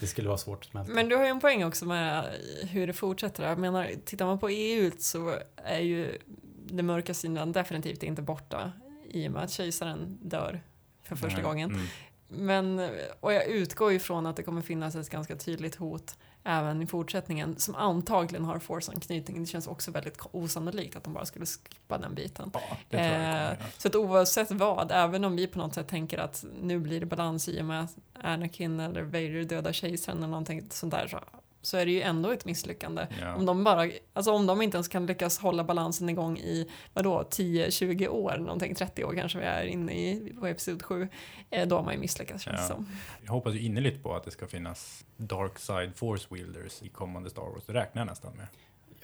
det 0.00 0.06
skulle 0.06 0.28
vara 0.28 0.38
svårt 0.38 0.58
att 0.64 0.70
smälta. 0.70 0.92
Men 0.92 1.08
du 1.08 1.16
har 1.16 1.24
ju 1.24 1.30
en 1.30 1.40
poäng 1.40 1.64
också 1.64 1.84
med 1.86 2.24
hur 2.70 2.86
det 2.86 2.92
fortsätter. 2.92 3.48
Jag 3.48 3.58
menar, 3.58 3.90
tittar 4.04 4.26
man 4.26 4.38
på 4.38 4.48
EU 4.48 4.90
så 4.98 5.34
är 5.56 5.80
ju 5.80 6.18
den 6.66 6.86
mörka 6.86 7.14
sidan 7.14 7.52
definitivt 7.52 8.02
inte 8.02 8.22
borta 8.22 8.72
i 9.08 9.28
och 9.28 9.32
med 9.32 9.42
att 9.42 9.50
kejsaren 9.50 10.18
dör 10.22 10.60
för 11.02 11.16
första 11.16 11.36
Nej. 11.36 11.44
gången. 11.44 11.70
Mm. 11.70 11.86
Men, 12.28 12.90
och 13.20 13.32
jag 13.32 13.46
utgår 13.46 13.92
ju 13.92 13.98
från 13.98 14.26
att 14.26 14.36
det 14.36 14.42
kommer 14.42 14.62
finnas 14.62 14.94
ett 14.94 15.10
ganska 15.10 15.36
tydligt 15.36 15.74
hot 15.74 16.16
även 16.44 16.82
i 16.82 16.86
fortsättningen 16.86 17.56
som 17.56 17.74
antagligen 17.74 18.44
har 18.44 18.58
force-anknytning. 18.58 19.40
Det 19.40 19.46
känns 19.46 19.66
också 19.66 19.90
väldigt 19.90 20.18
osannolikt 20.32 20.96
att 20.96 21.04
de 21.04 21.12
bara 21.12 21.26
skulle 21.26 21.46
skippa 21.46 21.98
den 21.98 22.14
biten. 22.14 22.50
Ja, 22.54 22.98
Eh, 22.98 23.58
så 23.78 23.88
att 23.88 23.96
oavsett 23.96 24.50
vad, 24.50 24.92
även 24.92 25.24
om 25.24 25.36
vi 25.36 25.46
på 25.46 25.58
något 25.58 25.74
sätt 25.74 25.88
tänker 25.88 26.18
att 26.18 26.44
nu 26.62 26.78
blir 26.78 27.00
det 27.00 27.06
balans 27.06 27.48
i 27.48 27.60
och 27.60 27.64
med 27.64 27.88
Anakin 28.22 28.80
eller 28.80 29.02
Vader 29.02 29.44
dödar 29.44 29.72
kejsaren 29.72 30.18
eller 30.18 30.28
någonting 30.28 30.66
sånt 30.70 30.92
där 30.94 31.06
så, 31.06 31.20
så 31.62 31.76
är 31.76 31.86
det 31.86 31.92
ju 31.92 32.00
ändå 32.02 32.30
ett 32.32 32.44
misslyckande. 32.44 33.06
Ja. 33.20 33.34
Om 33.34 33.46
de 33.46 33.64
bara, 33.64 33.90
alltså 34.12 34.32
om 34.32 34.46
de 34.46 34.62
inte 34.62 34.76
ens 34.76 34.88
kan 34.88 35.06
lyckas 35.06 35.38
hålla 35.38 35.64
balansen 35.64 36.08
igång 36.08 36.38
i, 36.38 36.68
vadå, 36.94 37.22
10-20 37.30 38.08
år, 38.08 38.36
någonting 38.38 38.74
30 38.74 39.04
år 39.04 39.14
kanske 39.14 39.38
vi 39.38 39.44
är 39.44 39.64
inne 39.64 39.92
i 39.92 40.34
på 40.40 40.46
episod 40.46 40.82
7, 40.82 41.08
eh, 41.50 41.68
då 41.68 41.76
har 41.76 41.82
man 41.82 41.94
ju 41.94 42.00
misslyckats 42.00 42.42
känns 42.44 42.60
Ja. 42.60 42.66
som. 42.66 42.88
Jag 43.24 43.32
hoppas 43.32 43.54
ju 43.54 43.60
innerligt 43.60 44.02
på 44.02 44.14
att 44.14 44.24
det 44.24 44.30
ska 44.30 44.46
finnas 44.46 45.04
dark 45.16 45.58
side 45.58 45.96
force 45.96 46.26
wielders 46.30 46.82
i 46.82 46.88
kommande 46.88 47.30
Star 47.30 47.42
Wars. 47.42 47.64
Det 47.66 47.72
räknar 47.74 48.00
jag 48.00 48.06
nästan 48.06 48.32
med. 48.36 48.46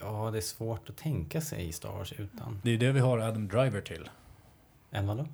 Ja, 0.00 0.30
det 0.32 0.38
är 0.38 0.42
svårt 0.42 0.90
att 0.90 0.96
tänka 0.96 1.40
sig 1.40 1.68
i 1.68 1.72
Star 1.72 1.92
Wars 1.92 2.12
utan. 2.12 2.60
Det 2.64 2.70
är 2.70 2.78
det 2.78 2.92
vi 2.92 3.00
har 3.00 3.18
Adam 3.18 3.48
Driver 3.48 3.80
till. 3.80 4.10
Än 4.90 5.06
vadå? 5.06 5.26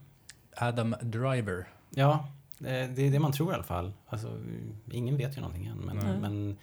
Adam 0.56 0.94
Driver. 1.02 1.68
Ja, 1.90 2.28
eh, 2.58 2.64
det 2.64 3.02
är 3.02 3.10
det 3.10 3.18
man 3.18 3.32
tror 3.32 3.50
i 3.52 3.54
alla 3.54 3.62
fall. 3.64 3.92
Alltså, 4.06 4.38
ingen 4.90 5.16
vet 5.16 5.36
ju 5.36 5.40
någonting 5.40 5.66
än. 5.66 5.76
Men, 5.78 5.96
Nej. 5.96 6.18
men 6.20 6.56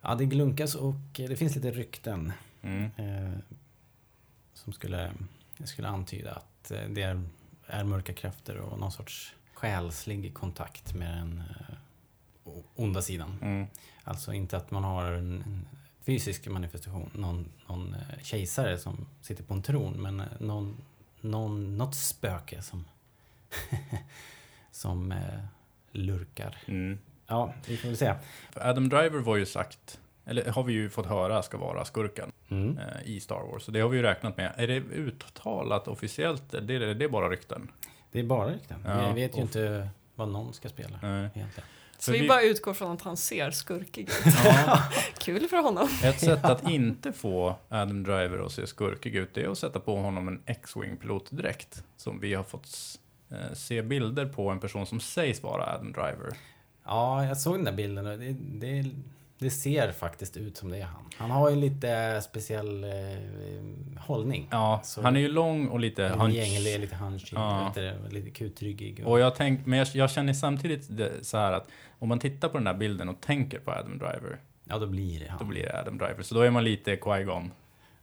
ja, 0.00 0.14
det 0.14 0.26
glunkas 0.26 0.74
och 0.74 0.94
det 1.12 1.36
finns 1.36 1.54
lite 1.56 1.70
rykten 1.70 2.32
Mm. 2.62 2.90
eh, 2.96 3.38
som 4.54 4.72
skulle, 4.72 5.12
skulle 5.64 5.88
antyda 5.88 6.32
att 6.32 6.70
eh, 6.70 6.88
det 6.88 7.02
är, 7.02 7.22
är 7.66 7.84
mörka 7.84 8.12
krafter 8.12 8.56
och 8.56 8.78
någon 8.78 8.92
sorts 8.92 9.34
själslig 9.54 10.34
kontakt 10.34 10.94
med 10.94 11.16
den 11.16 11.42
eh, 11.50 12.52
onda 12.74 13.02
sidan. 13.02 13.38
Mm. 13.42 13.66
Alltså 14.04 14.32
inte 14.32 14.56
att 14.56 14.70
man 14.70 14.84
har 14.84 15.12
en, 15.12 15.66
fysisk 16.02 16.46
manifestation, 16.46 17.10
någon, 17.14 17.48
någon 17.66 17.96
kejsare 18.22 18.78
som 18.78 19.06
sitter 19.20 19.44
på 19.44 19.54
en 19.54 19.62
tron, 19.62 20.02
men 20.02 20.22
någon, 20.38 20.76
någon, 21.20 21.76
något 21.76 21.94
spöke 21.94 22.62
som, 22.62 22.84
som 24.70 25.12
eh, 25.12 25.40
lurkar. 25.92 26.56
Mm. 26.66 26.98
Ja, 27.28 27.54
vi 27.66 27.76
får 27.76 27.88
väl 27.88 27.96
se. 27.96 28.14
För 28.52 28.60
Adam 28.70 28.88
Driver 28.88 29.18
var 29.18 29.36
ju 29.36 29.46
sagt, 29.46 30.00
eller 30.26 30.50
har 30.50 30.62
vi 30.62 30.72
ju 30.72 30.90
fått 30.90 31.06
höra 31.06 31.42
ska 31.42 31.58
vara 31.58 31.84
skurken 31.84 32.32
Mm. 32.50 32.78
eh, 32.78 32.84
i 33.04 33.20
Star 33.20 33.40
Wars. 33.52 33.62
Så 33.62 33.70
det 33.70 33.80
har 33.80 33.88
vi 33.88 33.96
ju 33.96 34.02
räknat 34.02 34.36
med. 34.36 34.52
Är 34.56 34.66
det 34.66 34.76
uttalat 34.76 35.88
officiellt? 35.88 36.42
Det 36.50 36.74
är, 36.74 36.94
det 36.94 37.04
är 37.04 37.08
bara 37.08 37.28
rykten. 37.30 37.70
Det 38.12 38.18
är 38.20 38.24
bara 38.24 38.48
rykten. 38.50 38.82
Ja, 38.86 39.12
vi 39.12 39.20
vet 39.22 39.36
ju 39.36 39.40
inte 39.42 39.88
vad 40.14 40.28
någon 40.28 40.52
ska 40.54 40.68
spela 40.68 40.98
Nej. 41.02 41.30
egentligen. 41.34 41.68
Så 41.98 42.12
vi, 42.12 42.18
vi- 42.20 42.28
bara 42.28 42.42
utgår 42.42 42.74
från 42.74 42.92
att 42.92 43.02
han 43.02 43.16
ser 43.16 43.50
skurkig 43.50 44.02
ut. 44.08 44.24
Ja, 44.44 44.82
Kul 45.18 45.48
för 45.48 45.56
honom. 45.56 45.88
ett 46.04 46.20
sätt 46.20 46.44
att 46.44 46.70
inte 46.70 47.12
få 47.12 47.56
Adam 47.68 48.02
Driver 48.02 48.46
att 48.46 48.52
se 48.52 48.66
skurkig 48.66 49.16
ut, 49.16 49.34
det 49.34 49.42
är 49.42 49.48
att 49.48 49.58
sätta 49.58 49.80
på 49.80 49.96
honom 49.96 50.28
en 50.28 50.42
X-Wing 50.46 50.96
pilotdräkt. 50.96 51.84
Som 51.96 52.20
vi 52.20 52.34
har 52.34 52.44
fått 52.44 52.68
eh, 53.30 53.52
se 53.54 53.82
bilder 53.82 54.26
på 54.26 54.50
en 54.50 54.60
person 54.60 54.86
som 54.86 55.00
sägs 55.00 55.42
vara 55.42 55.74
Adam 55.74 55.92
Driver. 55.92 56.32
Ja, 56.88 57.24
jag 57.24 57.36
såg 57.38 57.54
den 57.54 57.64
där 57.64 57.72
bilden 57.72 58.06
och 58.06 58.18
det, 58.18 58.36
det, 58.40 58.84
Det 59.38 59.50
ser 59.50 59.92
faktiskt 59.92 60.36
ut 60.36 60.56
som 60.56 60.70
det 60.70 60.78
är 60.78 60.84
han. 60.84 61.02
Han 61.16 61.30
har 61.30 61.50
ju 61.50 61.56
lite 61.56 62.20
speciell 62.24 62.84
eh, 62.84 62.90
hållning. 64.00 64.48
Ja, 64.50 64.80
Så- 64.84 65.02
han 65.02 65.16
är 65.16 65.20
ju 65.20 65.28
lång 65.28 65.68
och 65.68 65.80
lite 65.80 66.08
hunch. 66.08 66.34
gänglig, 66.34 66.80
lite 66.80 66.96
hunchig, 66.96 67.36
Ja. 67.36 67.66
lite, 67.76 67.94
lite 68.10 68.30
kutryggig. 68.30 69.06
Och 69.06 69.20
jag, 69.20 69.34
tänk, 69.34 69.66
men 69.66 69.78
jag, 69.78 69.88
jag 69.92 70.10
känner 70.10 70.32
samtidigt 70.32 70.86
det, 70.96 71.12
så 71.22 71.36
här 71.38 71.52
att 71.52 71.68
om 71.98 72.08
man 72.08 72.18
tittar 72.18 72.48
på 72.48 72.58
den 72.58 72.66
här 72.66 72.74
bilden 72.74 73.08
och 73.08 73.20
tänker 73.20 73.58
på 73.58 73.70
Adam 73.70 73.98
Driver, 73.98 74.38
Ja, 74.64 74.78
då 74.78 74.86
blir 74.86 75.20
det 75.20 75.26
han. 75.28 75.38
då 75.38 75.44
blir 75.44 75.62
det 75.62 75.78
Adam 75.80 75.98
Driver. 75.98 76.22
Så 76.22 76.34
då 76.34 76.40
är 76.40 76.50
man 76.50 76.64
lite 76.64 76.96
Qui-Gon. 76.96 77.50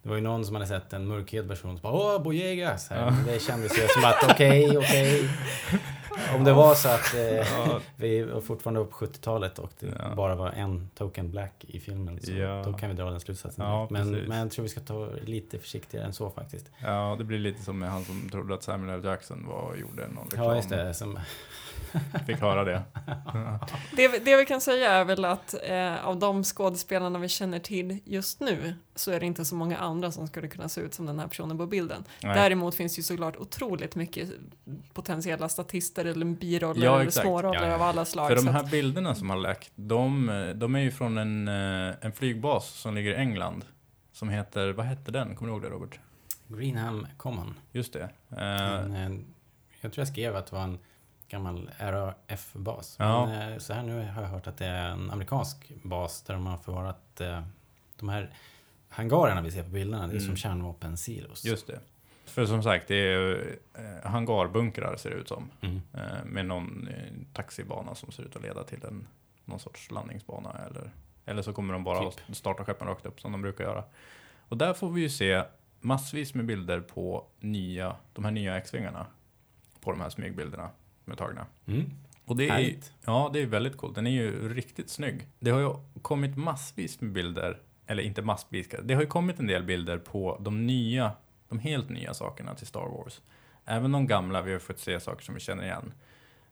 Det 0.04 0.10
var 0.10 0.16
ju 0.16 0.22
någon 0.22 0.46
som 0.46 0.56
hade 0.56 0.68
sett 0.68 0.94
en 0.94 1.08
mörkhyad 1.08 1.48
person 1.48 1.78
som 1.78 1.82
bara 1.82 1.94
Åh, 2.16 2.24
Boyega! 2.24 2.78
Så 2.78 2.94
här, 2.94 3.14
Det 3.28 3.42
kändes 3.42 3.78
ju 3.78 3.88
som 3.88 4.04
att 4.06 4.32
okej, 4.32 4.78
okej. 4.78 5.30
Om 6.36 6.44
det 6.44 6.54
var 6.54 6.76
så 6.76 6.90
att 6.90 7.14
eh, 7.14 7.78
vi 7.96 8.22
var 8.24 8.42
fortfarande 8.42 8.86
på 8.86 8.92
70-talet 9.06 9.60
och 9.60 9.72
det 9.80 9.88
Ja. 10.00 10.16
bara 10.16 10.36
var 10.36 10.50
en 10.50 10.90
token 10.96 11.32
black 11.32 11.66
i 11.68 11.80
filmen 11.80 12.20
så 12.22 12.32
Ja. 12.32 12.62
då 12.66 12.74
kan 12.74 12.90
vi 12.90 12.96
dra 12.96 13.10
den 13.10 13.20
slutsatsen. 13.20 13.66
Ja, 13.66 13.88
men, 13.90 14.12
men 14.12 14.38
jag 14.38 14.52
tror 14.52 14.64
vi 14.64 14.70
ska 14.70 14.80
ta 14.80 15.10
lite 15.26 15.60
försiktigare 15.60 16.06
än 16.06 16.14
så 16.14 16.30
faktiskt. 16.30 16.72
Ja, 16.84 17.16
det 17.18 17.24
blir 17.24 17.40
lite 17.40 17.62
som 17.64 17.80
med 17.80 17.90
han 17.92 18.04
som 18.06 18.30
trodde 18.30 18.54
att 18.54 18.64
Samuel 18.64 19.00
L. 19.00 19.06
Jackson 19.06 19.46
var 19.48 19.76
gjorde 19.76 20.08
någon 20.08 20.26
reklam. 20.26 20.46
Ja, 20.46 20.56
just 20.56 20.70
det. 20.70 20.94
Som, 20.94 21.20
Fick 22.28 22.40
höra 22.40 22.64
det. 22.64 22.82
Det, 23.96 24.08
vi- 24.08 24.20
det 24.20 24.36
vi 24.38 24.46
kan 24.46 24.62
säga 24.62 24.92
är 24.92 25.06
väl 25.06 25.26
att 25.26 25.56
eh, 25.64 26.06
av 26.08 26.20
de 26.20 26.44
skådespelarna 26.44 27.20
vi 27.20 27.30
känner 27.30 27.60
till 27.60 28.00
just 28.06 28.40
nu 28.40 28.74
så 28.96 29.12
är 29.12 29.20
det 29.20 29.26
inte 29.26 29.46
så 29.46 29.56
många 29.56 29.78
andra 29.78 30.12
som 30.12 30.28
skulle 30.28 30.48
kunna 30.48 30.70
se 30.70 30.82
ut 30.82 30.94
som 30.94 31.06
den 31.06 31.20
här 31.20 31.28
personen 31.28 31.58
på 31.58 31.66
bilden. 31.66 32.04
Nej. 32.24 32.36
Däremot 32.36 32.76
finns 32.76 32.96
det 32.96 33.00
ju 33.00 33.04
såklart 33.04 33.36
otroligt 33.38 33.96
mycket 33.96 34.30
potentiella 34.94 35.50
statister 35.50 36.06
eller 36.06 36.26
biroller 36.26 36.86
Ja, 36.86 37.02
eller 37.02 37.12
småroller 37.12 37.68
Ja, 37.70 37.76
av 37.76 37.82
alla 37.82 38.06
slag. 38.06 38.28
För 38.28 38.36
de 38.36 38.48
här 38.48 38.60
att, 38.64 38.72
bilderna 38.72 39.16
som 39.16 39.30
har 39.30 39.38
läckt, 39.38 39.72
de, 39.76 40.32
de 40.56 40.76
är 40.76 40.80
ju 40.80 40.92
från 40.92 41.18
en, 41.18 41.48
eh, 41.48 41.96
en 42.02 42.12
flygbas 42.12 42.68
som 42.70 42.96
ligger 42.96 43.12
i 43.12 43.16
England. 43.16 43.66
Som 44.12 44.30
heter, 44.30 44.70
vad 44.74 44.86
hette 44.86 45.12
den? 45.12 45.36
Kommer 45.36 45.52
du 45.52 45.54
ihåg 45.54 45.62
det 45.62 45.70
Robert? 45.70 46.00
Greenham 46.48 47.08
Common. 47.18 47.54
Just 47.72 47.94
det. 47.94 48.10
Eh, 48.32 48.40
En, 48.40 48.96
eh, 48.96 49.20
jag 49.82 49.94
tror 49.94 50.02
jag 50.02 50.08
skrev 50.08 50.36
att 50.36 50.48
det 50.48 50.56
var 50.56 50.64
en 50.64 50.80
gammal 51.36 51.70
RAF-bas. 51.80 52.96
Ja. 53.00 53.26
Men 53.26 53.54
eh, 53.54 53.58
så 53.60 53.74
här 53.74 53.84
nu 53.84 54.08
har 54.08 54.22
jag 54.22 54.30
hört 54.30 54.48
att 54.48 54.58
det 54.58 54.66
är 54.66 54.90
en 54.90 55.12
amerikansk 55.12 55.72
bas 55.84 56.22
där 56.22 56.34
de 56.34 56.46
har 56.46 56.58
förvarat 56.58 57.22
eh, 57.22 57.42
de 58.00 58.10
här 58.10 58.30
hangarerna 58.90 59.42
vi 59.42 59.52
ser 59.52 59.64
på 59.64 59.70
bilderna. 59.70 60.08
Det 60.08 60.14
är 60.14 60.18
Mm. 60.18 60.28
som 60.28 60.36
kärnvapensilos. 60.38 61.46
Just 61.46 61.68
det. 61.68 61.80
För 62.26 62.46
som 62.46 62.64
sagt, 62.64 62.88
det 62.88 62.96
är 62.96 63.58
eh, 63.74 64.10
hangarbunkrar 64.12 64.96
ser 64.98 65.10
det 65.10 65.16
ut 65.16 65.28
som. 65.28 65.50
Mm. 65.62 65.82
Med 66.26 66.46
någon 66.46 66.90
taxibana 67.34 67.96
som 67.96 68.12
ser 68.12 68.24
ut 68.24 68.36
att 68.36 68.42
leda 68.42 68.64
till 68.64 68.84
en, 68.86 69.08
någon 69.46 69.60
sorts 69.60 69.92
landningsbana. 69.92 70.52
Eller, 70.70 70.92
eller 71.26 71.42
så 71.42 71.54
kommer 71.54 71.74
de 71.74 71.84
bara 71.84 72.12
Typ. 72.12 72.36
starta 72.36 72.66
skeppen 72.66 72.88
rakt 72.88 73.06
upp 73.06 73.22
som 73.22 73.32
de 73.32 73.42
brukar 73.42 73.64
göra. 73.64 73.84
Och 74.50 74.58
där 74.58 74.74
får 74.74 74.90
vi 74.90 75.02
ju 75.02 75.10
se 75.10 75.44
massvis 75.82 76.34
med 76.34 76.46
bilder 76.46 76.80
på 76.80 77.26
nya, 77.40 77.96
de 78.14 78.24
här 78.26 78.32
nya 78.32 78.58
X-vingarna. 78.58 79.06
På 79.82 79.92
de 79.92 80.02
här 80.02 80.10
smygbilderna 80.10 80.70
som 81.06 81.14
är 81.14 81.18
tagna. 81.18 81.46
Mm. 81.66 81.92
Och 82.26 82.36
det 82.36 82.50
är, 82.50 82.76
ja, 83.06 83.30
det 83.34 83.42
är 83.42 83.46
väldigt 83.46 83.78
coolt. 83.78 83.96
Den 83.96 84.08
är 84.08 84.12
ju 84.12 84.54
riktigt 84.54 84.90
snygg. 84.90 85.28
Det 85.40 85.52
har 85.52 85.60
ju 85.60 85.74
kommit 86.02 86.38
massvis 86.38 87.02
med 87.02 87.12
bilder, 87.12 87.62
eller 87.88 88.04
inte 88.04 88.22
massvis, 88.22 88.70
det 88.84 88.94
har 88.94 89.02
ju 89.02 89.08
kommit 89.08 89.40
en 89.40 89.48
del 89.48 89.64
bilder 89.64 89.98
på 89.98 90.38
de 90.42 90.68
nya, 90.68 91.12
de 91.50 91.60
helt 91.60 91.90
nya 91.90 92.14
sakerna 92.14 92.56
till 92.56 92.68
Star 92.68 92.88
Wars. 92.88 93.22
Även 93.66 93.92
de 93.92 94.08
gamla, 94.08 94.42
vi 94.42 94.52
har 94.52 94.60
fått 94.60 94.80
se 94.80 95.00
saker 95.00 95.24
som 95.24 95.36
vi 95.36 95.42
känner 95.42 95.64
igen. 95.64 95.94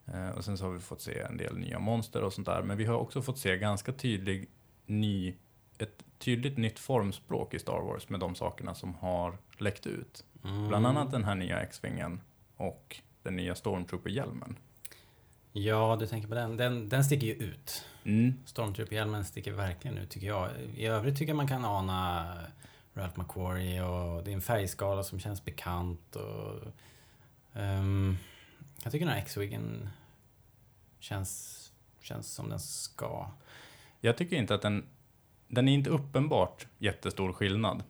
Eh, 0.06 0.30
och 0.30 0.46
sen 0.46 0.58
så 0.58 0.66
har 0.66 0.72
vi 0.72 0.80
fått 0.80 1.02
se 1.02 1.20
en 1.20 1.38
del 1.38 1.58
nya 1.58 1.80
monster 1.80 2.24
och 2.24 2.34
sånt 2.34 2.48
där. 2.48 2.62
Men 2.62 2.78
vi 2.78 2.86
har 2.86 2.98
också 2.98 3.22
fått 3.22 3.38
se 3.38 3.58
ganska 3.58 3.94
tydlig 3.94 4.50
ny, 4.86 5.36
ett 5.78 6.04
tydligt 6.18 6.58
nytt 6.58 6.80
formspråk 6.80 7.54
i 7.54 7.60
Star 7.60 7.82
Wars 7.82 8.10
med 8.10 8.20
de 8.20 8.36
sakerna 8.36 8.76
som 8.76 8.96
har 8.96 9.38
läckt 9.58 9.88
ut. 9.88 10.26
Mm. 10.44 10.68
Bland 10.68 10.88
annat 10.88 11.12
den 11.12 11.24
här 11.24 11.36
nya 11.36 11.62
X-vingen 11.62 12.22
och 12.58 13.02
den 13.24 13.36
nya 13.36 13.56
Stormtrooper-hjälmen. 13.56 14.56
Ja, 15.52 15.98
du 16.00 16.08
tänker 16.08 16.28
på 16.28 16.36
den. 16.36 16.58
Den, 16.58 16.90
den 16.90 17.04
sticker 17.04 17.28
ju 17.28 17.34
ut. 17.34 17.86
Mm. 18.04 18.34
Stormtrooper-hjälmen 18.46 19.26
sticker 19.26 19.52
verkligen 19.52 19.98
ut 19.98 20.10
tycker 20.10 20.28
jag. 20.28 20.50
I 20.76 20.86
övrigt 20.86 21.18
tycker 21.18 21.30
jag 21.30 21.38
man 21.38 21.48
kan 21.48 21.66
ana 21.66 22.34
Ralph 22.94 23.20
McQuarrie 23.20 23.84
och 23.84 24.24
det 24.24 24.32
är 24.32 24.36
en 24.36 24.42
färgskala 24.42 25.04
som 25.04 25.20
känns 25.20 25.46
bekant. 25.46 26.16
Och, 26.16 26.72
ehm, 27.54 28.18
jag 28.84 28.92
tycker 28.92 29.06
den 29.06 29.16
här 29.16 29.22
X-Wingen 29.22 29.90
känns, 31.00 31.60
känns 32.02 32.34
som 32.34 32.50
den 32.50 32.60
ska. 32.60 33.32
Jag 34.00 34.18
tycker 34.18 34.36
inte 34.36 34.56
att 34.56 34.62
den, 34.62 34.86
den 35.48 35.68
är 35.68 35.74
inte 35.74 35.90
uppenbart 35.90 36.68
jättestor 36.78 37.34
skillnad. 37.34 37.84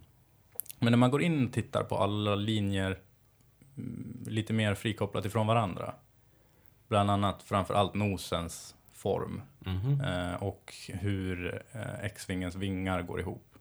Men 0.79 0.91
när 0.91 0.97
man 0.97 1.11
går 1.11 1.21
in 1.21 1.47
och 1.47 1.53
tittar 1.53 1.83
på 1.83 1.97
alla 1.97 2.35
linjer 2.35 2.99
lite 4.25 4.53
mer 4.53 4.75
frikopplat 4.75 5.25
ifrån 5.25 5.47
varandra. 5.47 5.93
Bland 6.87 7.11
annat 7.11 7.43
framför 7.43 7.73
allt 7.73 7.93
nosens 7.93 8.75
form 8.93 9.41
Mhm. 9.59 10.01
eh, 10.01 10.33
och 10.43 10.73
hur 10.87 11.61
eh, 11.71 12.03
X-vingens 12.05 12.55
vingar 12.55 13.01
går 13.01 13.19
ihop. 13.19 13.55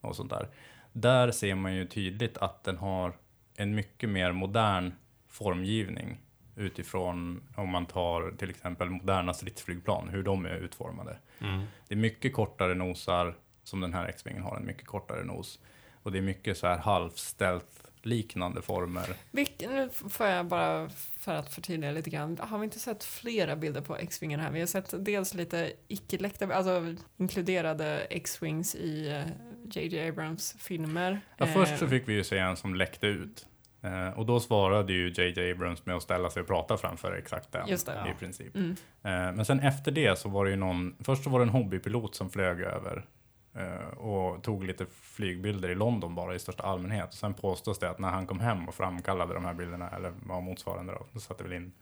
Och 0.00 0.16
sånt 0.16 0.30
där. 0.30 0.48
Där 0.92 1.30
ser 1.30 1.54
man 1.54 1.74
ju 1.74 1.86
tydligt 1.86 2.38
att 2.38 2.64
den 2.64 2.76
har 2.76 3.12
en 3.56 3.74
mycket 3.74 4.08
mer 4.08 4.32
modern 4.32 4.92
formgivning 5.28 6.20
utifrån 6.56 7.42
om 7.56 7.68
man 7.68 7.86
tar 7.86 8.34
till 8.38 8.50
exempel 8.50 8.90
moderna 8.90 9.34
stridsflygplan, 9.34 10.08
hur 10.08 10.22
de 10.22 10.46
är 10.46 10.54
utformade. 10.56 11.18
Mm. 11.40 11.62
Det 11.88 11.94
är 11.94 11.98
mycket 11.98 12.34
kortare 12.34 12.74
nosar, 12.74 13.34
som 13.64 13.80
den 13.80 13.94
här 13.94 14.06
X-vingen 14.08 14.42
har 14.42 14.56
en 14.56 14.66
mycket 14.66 14.86
kortare 14.86 15.24
nos. 15.24 15.58
Och 16.02 16.12
det 16.12 16.18
är 16.18 16.22
mycket 16.22 16.58
så 16.58 16.66
här 16.66 16.78
halvställt 16.78 17.90
liknande 18.06 18.62
former. 18.62 19.06
vilk, 19.30 19.54
nu 19.68 19.88
får 20.08 20.26
jag 20.26 20.46
bara, 20.46 20.88
för 21.18 21.34
att 21.34 21.54
förtydliga 21.54 21.90
lite 21.92 22.10
grann, 22.10 22.38
har 22.40 22.58
vi 22.58 22.64
inte 22.64 22.78
sett 22.78 23.04
flera 23.04 23.56
bilder 23.56 23.80
på 23.80 23.96
X-Wingen 23.96 24.40
här? 24.40 24.50
Vi 24.50 24.60
har 24.60 24.66
sett 24.66 25.04
dels 25.04 25.34
lite 25.34 25.72
icke-läckta, 25.88 26.54
alltså 26.54 26.94
inkluderade 27.16 28.00
X-Wings 28.10 28.74
i 28.74 29.24
J.J. 29.70 30.08
Abrams 30.08 30.54
filmer. 30.58 31.20
Ja, 31.36 31.46
först 31.46 31.78
så 31.78 31.84
Eh, 31.84 31.90
fick 31.90 32.08
vi 32.08 32.12
ju 32.12 32.24
se 32.24 32.38
en 32.38 32.56
som 32.56 32.74
läckte 32.74 33.06
ut. 33.06 33.46
Eh, 33.82 34.18
och 34.18 34.26
då 34.26 34.40
svarade 34.40 34.92
ju 34.92 35.08
J.J. 35.16 35.52
Abrams 35.52 35.86
med 35.86 35.96
att 35.96 36.02
ställa 36.02 36.30
sig 36.30 36.40
och 36.42 36.46
prata 36.48 36.76
framför 36.76 37.12
exakt 37.12 37.52
den. 37.52 37.68
Just 37.68 37.86
det. 37.86 37.92
I 37.92 37.96
Ja. 38.08 38.14
princip. 38.18 38.54
Mm. 38.56 38.70
Eh, 38.70 38.76
men 39.36 39.44
sen 39.44 39.60
efter 39.60 39.90
det 39.92 40.18
så 40.18 40.28
var 40.28 40.44
det 40.44 40.50
ju 40.50 40.56
någon, 40.56 40.94
först 41.04 41.24
så 41.24 41.30
var 41.30 41.38
det 41.38 41.42
en 41.44 41.48
hobbypilot 41.48 42.14
som 42.14 42.30
flög 42.30 42.60
över 42.60 42.96
eh, 42.96 43.02
och 43.96 44.42
tog 44.42 44.64
lite 44.64 44.86
flygbilder 45.02 45.68
i 45.68 45.74
London 45.74 46.14
bara 46.14 46.34
i 46.34 46.38
största 46.38 46.62
allmänhet. 46.62 47.08
Och 47.08 47.14
sen 47.14 47.34
påstås 47.34 47.78
det 47.78 47.90
att 47.90 47.98
när 47.98 48.10
han 48.10 48.26
kom 48.26 48.40
hem 48.40 48.68
och 48.68 48.74
framkallade 48.74 49.34
de 49.34 49.44
här 49.44 49.54
bilderna, 49.54 49.90
eller 49.90 50.12
vad 50.22 50.42
motsvarande 50.42 50.92
då, 50.92 51.06
då 51.12 51.20
satte 51.20 51.42
väl 51.42 51.52
in 51.52 51.72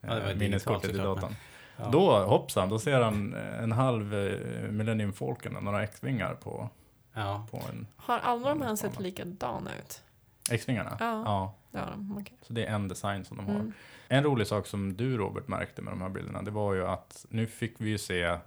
Ja, 0.00 0.18
eh, 0.20 0.36
minneskortet 0.36 0.90
i 0.90 0.98
datorn. 0.98 1.34
Ja. 1.76 1.88
Då 1.92 2.18
hoppsan, 2.24 2.68
då 2.68 2.78
ser 2.78 3.00
han 3.00 3.34
eh, 3.34 3.62
en 3.62 3.72
halv 3.72 4.14
eh, 4.14 4.70
Millennium 4.70 5.12
Falcon 5.12 5.56
och 5.56 5.62
några 5.64 5.82
X-vingar 5.82 6.34
på, 6.34 6.68
Ja. 7.14 7.46
på 7.50 7.60
en 7.72 7.86
Har 7.96 8.18
alla 8.18 8.48
de 8.48 8.62
här 8.62 8.76
sett 8.76 9.00
likadana 9.00 9.70
ut? 9.78 10.02
X-vingarna. 10.50 10.96
Ja. 11.00 11.22
ja. 11.24 11.54
Det 11.70 11.78
har 11.78 11.90
de, 11.90 12.18
okej. 12.20 12.38
Så 12.42 12.52
det 12.52 12.66
är 12.66 12.74
en 12.74 12.88
design 12.88 13.24
som 13.24 13.36
de 13.36 13.46
har. 13.46 13.54
Mm. 13.54 13.72
En 14.08 14.24
rolig 14.24 14.46
sak 14.46 14.66
som 14.66 14.96
du 14.96 15.16
Robert 15.18 15.48
märkte 15.48 15.82
med 15.82 15.92
de 15.92 16.00
här 16.02 16.08
bilderna, 16.08 16.42
det 16.42 16.50
var 16.50 16.74
ju 16.74 16.86
att 16.86 17.26
nu 17.28 17.46
fick 17.46 17.74
vi 17.78 17.88
ju 17.90 17.98
se 17.98 18.38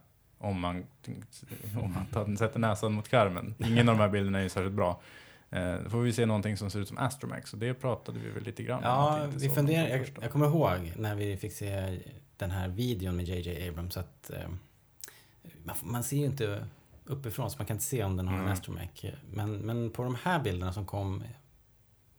om 0.46 0.60
man, 0.60 0.84
om 1.84 1.94
man 1.94 2.06
tar, 2.06 2.36
sätter 2.36 2.60
näsan 2.60 2.94
mot 2.94 3.08
skärmen. 3.08 3.56
Ingen 3.60 3.90
av 3.90 3.96
de 3.98 4.02
här 4.02 4.10
bilderna 4.10 4.40
är 4.40 4.44
ju 4.44 4.50
särskilt 4.50 4.76
bra. 4.76 5.02
Eh, 5.50 5.76
då 5.84 5.90
får 5.90 6.02
vi 6.02 6.14
se 6.14 6.26
någonting 6.26 6.58
som 6.58 6.70
ser 6.70 6.80
ut 6.80 6.88
som 6.88 6.98
Astromex 6.98 7.54
och 7.54 7.60
det 7.60 7.74
pratade 7.74 8.20
vi 8.20 8.30
väl 8.30 8.44
lite 8.44 8.64
grann 8.64 8.84
om. 8.84 8.90
att 8.90 9.20
Ja, 9.20 9.28
vi 9.40 9.50
funderar, 9.50 9.88
de 9.88 9.92
jag, 9.98 10.08
jag 10.22 10.32
kommer 10.32 10.46
ihåg 10.46 10.94
när 10.98 11.16
vi 11.16 11.38
fick 11.38 11.54
se 11.54 12.00
den 12.38 12.52
här 12.52 12.68
videon 12.68 13.16
med 13.16 13.26
JJ 13.28 13.70
Abrams 13.70 13.98
att 13.98 14.30
eh, 14.30 14.50
man, 15.64 15.76
man 15.84 16.04
ser 16.04 16.18
ju 16.18 16.26
inte 16.26 16.66
uppifrån 17.06 17.52
så 17.52 17.58
man 17.58 17.66
kan 17.66 17.76
inte 17.76 17.86
se 17.86 18.04
om 18.04 18.18
den 18.18 18.28
har 18.28 18.36
en 18.36 18.40
Mm. 18.42 18.54
astromech. 18.54 19.06
Men, 19.32 19.58
men 19.58 19.90
på 19.92 20.04
de 20.04 20.16
här 20.24 20.40
bilderna 20.40 20.74
som 20.74 20.86
kom 20.86 21.24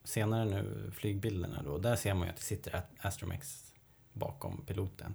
senare 0.04 0.44
nu, 0.44 0.90
flygbilderna 0.94 1.62
då, 1.64 1.78
där 1.78 1.96
ser 1.96 2.14
man 2.14 2.22
ju 2.26 2.30
att 2.30 2.36
det 2.36 2.42
sitter 2.42 2.76
a- 2.76 2.82
astromechs 3.00 3.74
bakom 4.12 4.64
piloten. 4.66 5.14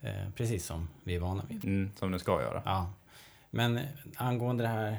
Eh, 0.00 0.30
precis 0.36 0.66
som 0.66 0.88
vi 1.04 1.14
är 1.14 1.20
vana 1.20 1.44
vid. 1.48 1.64
Mm, 1.64 1.90
som 1.96 2.12
det 2.12 2.18
ska 2.18 2.42
göra. 2.42 2.62
Ja. 2.64 2.92
Men 3.50 3.80
angående 4.16 4.64
det 4.64 4.68
här, 4.68 4.98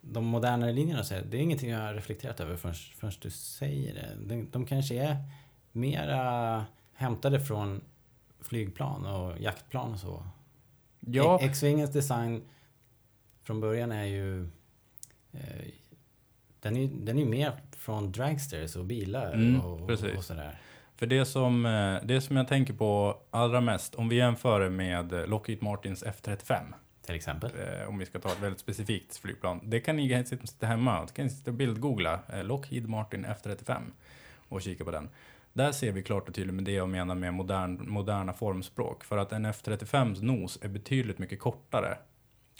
de 0.00 0.24
modernare 0.24 0.72
linjerna, 0.72 1.04
så 1.04 1.14
här, 1.14 1.22
det 1.30 1.36
är 1.36 1.40
ingenting 1.40 1.70
jag 1.70 1.80
har 1.80 1.94
reflekterat 1.94 2.40
över 2.40 2.56
förrän, 2.56 2.74
förrän 2.74 3.12
du 3.20 3.30
säger 3.30 3.94
det. 3.94 4.16
De, 4.26 4.48
de 4.50 4.66
kanske 4.66 4.94
är 4.94 5.16
mera 5.72 6.64
hämtade 6.94 7.40
från 7.40 7.80
flygplan 8.40 9.06
och 9.06 9.38
jaktplan 9.40 9.92
och 9.92 9.98
så. 10.00 10.26
Ja, 11.00 11.36
X- 11.40 11.44
X-Wingens 11.50 11.90
design 11.92 12.42
från 13.42 13.60
början 13.60 13.92
är 13.92 14.04
ju... 14.04 14.42
Eh, 15.32 15.66
den 16.60 16.76
är 16.76 16.80
ju 16.80 16.86
den 16.88 17.18
är 17.18 17.24
mer 17.24 17.52
från 17.76 18.12
dragsters 18.12 18.76
och 18.76 18.84
bilar 18.84 19.32
Mm, 19.32 19.60
och, 19.60 19.86
precis. 19.88 20.16
och 20.16 20.24
sådär. 20.24 20.58
För 21.00 21.06
det 21.06 21.24
som, 21.24 21.66
eh, 21.66 21.96
det 22.02 22.20
som 22.20 22.36
jag 22.36 22.48
tänker 22.48 22.74
på 22.74 23.20
allra 23.30 23.60
mest, 23.60 23.94
om 23.94 24.08
vi 24.08 24.16
jämför 24.16 24.68
med 24.68 25.28
Lockheed 25.28 25.62
Martins 25.62 26.04
F35. 26.04 26.74
Till 27.06 27.14
exempel. 27.14 27.50
eh, 27.50 27.88
om 27.88 27.98
vi 27.98 28.06
ska 28.06 28.18
ta 28.18 28.28
ett 28.28 28.40
väldigt 28.40 28.60
specifikt 28.60 29.16
flygplan. 29.16 29.60
Det 29.64 29.80
kan 29.80 29.96
ni 29.96 30.24
sitta 30.24 30.66
hemma, 30.66 31.04
det 31.04 31.12
kan 31.12 31.30
sitta 31.30 31.50
och 31.50 31.56
bildgoogla 31.56 32.20
eh, 32.28 32.44
Lockheed 32.44 32.88
Martin 32.88 33.26
F35 33.26 33.80
och 34.48 34.62
kika 34.62 34.84
på 34.84 34.90
den. 34.90 35.08
Där 35.52 35.72
ser 35.72 35.92
vi 35.92 36.02
klart 36.02 36.28
och 36.28 36.34
tydligt 36.34 36.54
med 36.54 36.64
det 36.64 36.72
jag 36.72 36.88
menar 36.88 37.14
med 37.14 37.34
modern, 37.34 37.90
moderna 37.90 38.32
formspråk. 38.32 39.04
För 39.04 39.18
att 39.18 39.32
en 39.32 39.46
F35s 39.46 40.22
nos 40.22 40.58
är 40.62 40.68
betydligt 40.68 41.18
mycket 41.18 41.40
kortare 41.40 41.98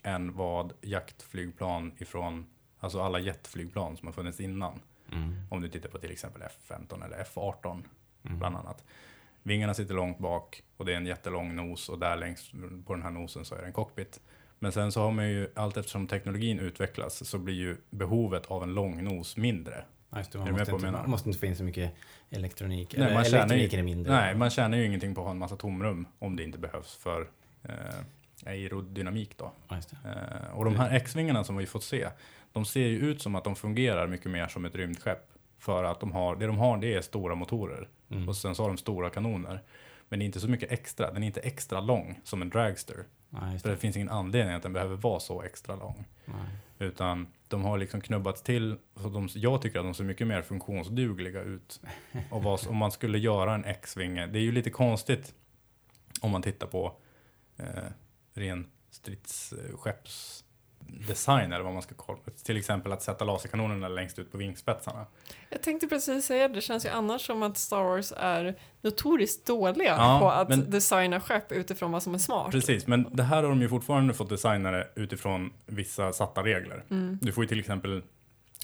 än 0.02 0.36
vad 0.36 0.72
jaktflygplan 0.80 1.92
ifrån, 1.98 2.46
alltså 2.78 3.00
alla 3.00 3.18
jetflygplan 3.18 3.96
som 3.96 4.06
har 4.06 4.12
funnits 4.12 4.40
innan. 4.40 4.80
Mm. 5.12 5.34
Om 5.50 5.60
du 5.60 5.68
tittar 5.68 5.88
på 5.88 5.98
till 5.98 6.10
exempel 6.10 6.42
F15 6.42 7.04
eller 7.04 7.24
F18 7.24 7.82
Mm. 8.26 8.38
bland 8.38 8.56
annat. 8.56 8.84
Vingarna 9.42 9.74
sitter 9.74 9.94
långt 9.94 10.18
bak 10.18 10.62
och 10.76 10.84
det 10.84 10.92
är 10.92 10.96
en 10.96 11.06
jättelång 11.06 11.56
nos 11.56 11.88
och 11.88 11.98
där 11.98 12.16
längst 12.16 12.52
på 12.86 12.94
den 12.94 13.02
här 13.02 13.10
nosen 13.10 13.44
så 13.44 13.54
är 13.54 13.60
det 13.60 13.66
en 13.66 13.72
cockpit. 13.72 14.20
Men 14.58 14.72
sen 14.72 14.92
så 14.92 15.00
har 15.00 15.10
man 15.12 15.28
ju, 15.28 15.48
allt 15.54 15.76
eftersom 15.76 16.06
teknologin 16.06 16.58
utvecklas 16.58 17.28
så 17.28 17.38
blir 17.38 17.54
ju 17.54 17.76
behovet 17.90 18.46
av 18.46 18.62
en 18.62 18.74
lång 18.74 19.04
nos 19.04 19.36
mindre. 19.36 19.84
Just 20.16 20.32
det, 20.32 20.38
man 20.38 20.52
måste 20.52 20.72
inte, 20.72 20.90
man 20.90 21.10
måste 21.10 21.28
inte 21.28 21.38
få 21.40 21.46
in 21.46 21.56
så 21.56 21.64
mycket 21.64 21.92
elektronik. 22.30 22.94
Nej, 22.98 23.14
man 23.14 23.24
tjänar 23.24 23.54
ju- 23.56 23.78
är 23.78 23.82
mindre. 23.82 24.12
Nej, 24.12 24.34
man 24.34 24.50
tjänar 24.50 24.78
ju 24.78 24.86
ingenting 24.86 25.14
på 25.14 25.20
att 25.20 25.24
ha 25.24 25.30
en 25.30 25.38
massa 25.38 25.56
tomrum 25.56 26.06
om 26.18 26.36
det 26.36 26.42
inte 26.44 26.58
behövs 26.58 26.96
för 26.96 27.28
eh, 27.62 27.72
aerodynamik 28.46 29.36
då. 29.38 29.52
Eh, 30.04 30.50
och 30.54 30.64
de 30.64 30.76
här 30.76 30.90
X-vingarna 30.96 31.44
som 31.44 31.56
vi 31.56 31.66
fått 31.66 31.84
se, 31.84 32.08
de 32.52 32.64
ser 32.64 32.86
ju 32.86 32.98
ut 32.98 33.22
som 33.22 33.34
att 33.34 33.44
de 33.44 33.56
fungerar 33.56 34.06
mycket 34.06 34.30
mer 34.30 34.46
som 34.48 34.64
ett 34.64 34.74
rymdskepp. 34.74 35.26
För 35.58 35.84
att 35.84 36.00
de 36.00 36.12
har, 36.12 36.36
det 36.36 36.46
de 36.46 36.58
har 36.58 36.78
det 36.78 36.94
är 36.94 37.00
stora 37.02 37.34
motorer 37.34 37.88
Mm. 38.10 38.28
och 38.28 38.36
sen 38.36 38.54
så 38.54 38.62
har 38.62 38.68
de 38.68 38.78
stora 38.78 39.10
kanoner. 39.10 39.62
Men 40.08 40.18
det 40.18 40.22
är 40.22 40.26
inte 40.26 40.40
så 40.40 40.48
mycket 40.48 40.72
extra, 40.72 41.12
den 41.12 41.22
är 41.22 41.26
inte 41.26 41.40
extra 41.40 41.80
lång 41.80 42.20
som 42.24 42.42
en 42.42 42.50
dragster. 42.50 43.04
Just 43.52 43.62
För 43.62 43.70
det. 43.70 43.76
finns 43.76 43.96
ingen 43.96 44.08
anledning 44.08 44.54
att 44.54 44.62
den 44.62 44.72
behöver 44.72 44.96
vara 44.96 45.20
så 45.20 45.42
extra 45.42 45.76
lång. 45.76 46.04
Nej. 46.24 46.36
Utan 46.78 47.26
de 47.48 47.64
har 47.64 47.78
liksom 47.78 48.00
knubbats 48.00 48.42
till, 48.42 48.76
så 48.96 49.08
de, 49.08 49.28
jag 49.34 49.62
tycker 49.62 49.78
att 49.78 49.84
de 49.84 49.94
ser 49.94 50.04
mycket 50.04 50.26
mer 50.26 50.42
funktionsdugliga 50.42 51.42
ut. 51.42 51.80
Och 52.30 52.42
vad, 52.42 52.68
om 52.68 52.76
man 52.76 52.92
skulle 52.92 53.18
göra 53.18 53.54
en 53.54 53.64
X-vinge, 53.64 54.26
det 54.26 54.38
är 54.38 54.42
ju 54.42 54.52
lite 54.52 54.70
konstigt 54.70 55.34
om 56.20 56.30
man 56.30 56.42
tittar 56.42 56.66
på 56.66 56.96
eh, 57.56 57.64
ren 58.34 58.66
stridsskeppsdesign 60.86 61.52
eller 61.52 61.64
vad 61.64 61.72
man 61.72 61.82
ska 61.82 61.94
kalla 61.94 62.18
det. 62.24 62.30
Till 62.44 62.56
exempel 62.56 62.92
att 62.92 63.02
sätta 63.02 63.24
laserkanonerna 63.24 63.88
längst 63.88 64.18
ut 64.18 64.32
på 64.32 64.38
vingspetsarna. 64.38 65.06
Jag 65.50 65.62
tänkte 65.62 65.86
precis 65.88 66.26
säga 66.26 66.48
det, 66.48 66.54
det 66.54 66.60
känns 66.60 66.84
ju 66.86 66.88
annars 66.88 67.26
som 67.26 67.42
att 67.42 67.56
Star 67.58 67.82
Wars 67.84 68.12
är 68.16 68.58
notoriskt 68.80 69.46
dåliga 69.46 69.96
Ja, 69.96 70.18
på 70.20 70.30
att 70.30 70.48
men- 70.48 70.70
designa 70.70 71.20
skepp 71.20 71.52
utifrån 71.52 71.92
vad 71.92 72.02
som 72.02 72.14
är 72.14 72.18
smart. 72.18 72.50
Precis, 72.50 72.86
men 72.86 73.06
det 73.16 73.22
här 73.22 73.42
har 73.42 73.50
de 73.50 73.60
ju 73.62 73.68
fortfarande 73.68 74.14
fått 74.14 74.28
designa 74.28 74.70
det 74.70 74.88
utifrån 74.94 75.52
vissa 75.66 76.12
satta 76.12 76.42
regler. 76.42 76.84
Mm. 76.90 77.18
Du 77.22 77.32
får 77.32 77.44
ju 77.44 77.48
till 77.48 77.60
exempel, 77.60 78.02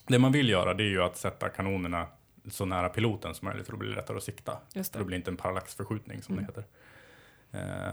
det 0.07 0.19
man 0.19 0.33
vill 0.33 0.49
göra 0.49 0.75
det 0.75 0.83
är 0.83 0.89
ju 0.89 1.03
att 1.03 1.17
sätta 1.17 1.49
kanonerna 1.49 2.07
så 2.51 2.65
nära 2.65 2.89
piloten 2.89 3.35
som 3.35 3.49
möjligt 3.49 3.67
för 3.67 3.73
då 3.73 3.79
blir 3.79 3.91
det 3.91 3.97
lättare 3.97 4.17
att 4.17 4.23
sikta. 4.23 4.59
Just 4.75 4.93
För 4.93 4.99
då 4.99 5.03
det. 5.05 5.07
blir 5.07 5.17
det 5.17 5.19
inte 5.19 5.31
en 5.31 5.37
parallaxförskjutning 5.37 6.23
som 6.23 6.35
Mm. 6.39 6.47
det 6.47 6.53
heter. 6.53 6.65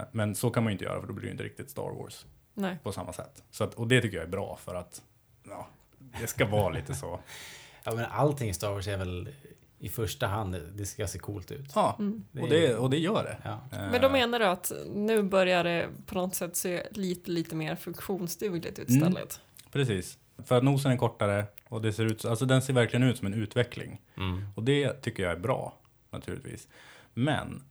men 0.12 0.34
så 0.34 0.50
kan 0.50 0.64
man 0.64 0.70
ju 0.70 0.72
inte 0.72 0.84
göra 0.84 1.00
för 1.00 1.06
då 1.06 1.12
blir 1.12 1.24
det 1.26 1.32
inte 1.32 1.44
riktigt 1.44 1.70
Star 1.70 1.82
Wars 1.98 2.26
Nej. 2.54 2.78
på 2.82 2.92
samma 2.92 3.12
sätt. 3.12 3.42
Så 3.50 3.64
att, 3.64 3.74
och 3.74 3.88
det 3.88 4.00
tycker 4.00 4.16
jag 4.16 4.24
är 4.26 4.30
bra 4.30 4.56
för 4.64 4.74
att 4.74 5.02
ja, 5.48 5.66
det 6.20 6.26
ska 6.26 6.46
vara 6.46 6.72
lite 6.74 6.94
så. 6.94 7.20
Ja, 7.86 7.94
men 7.94 8.04
allting 8.10 8.48
i 8.48 8.54
Star 8.54 8.70
Wars 8.72 8.88
är 8.88 8.96
väl 8.96 9.28
i 9.78 9.88
första 9.88 10.26
hand, 10.26 10.56
det 10.74 10.86
ska 10.86 11.06
se 11.06 11.18
coolt 11.18 11.50
ut. 11.50 11.70
Ja, 11.74 11.96
Mm. 11.98 12.24
och 12.42 12.48
det, 12.48 12.74
och 12.76 12.90
det 12.90 12.98
gör 12.98 13.24
det. 13.24 13.36
Ja. 13.44 13.50
Eh, 13.72 13.90
Men 13.90 14.00
då 14.00 14.08
menar 14.08 14.38
du 14.38 14.44
att 14.46 14.72
nu 14.94 15.22
börjar 15.22 15.64
det 15.64 15.88
på 16.06 16.14
något 16.14 16.34
sätt 16.34 16.56
se 16.56 16.86
lite, 16.90 17.30
lite 17.30 17.56
mer 17.56 17.76
funktionsdugligt 17.76 18.78
ut 18.78 18.88
Mm. 18.88 18.98
istället? 19.02 19.40
Precis. 19.72 20.18
För 20.44 20.56
att 20.58 20.64
nosen 20.64 20.92
är 20.92 20.96
kortare 20.96 21.44
och 21.68 21.82
det 21.82 21.92
ser 21.92 22.04
ut, 22.04 22.24
alltså 22.24 22.44
den 22.44 22.62
ser 22.62 22.72
verkligen 22.72 23.02
ut 23.08 23.18
som 23.18 23.26
en 23.26 23.34
utveckling. 23.34 24.00
Mm. 24.16 24.46
Och 24.54 24.62
det 24.62 24.92
tycker 25.02 25.22
jag 25.22 25.32
är 25.32 25.36
bra, 25.40 25.74
naturligtvis. 26.10 26.68
Men, 27.14 27.62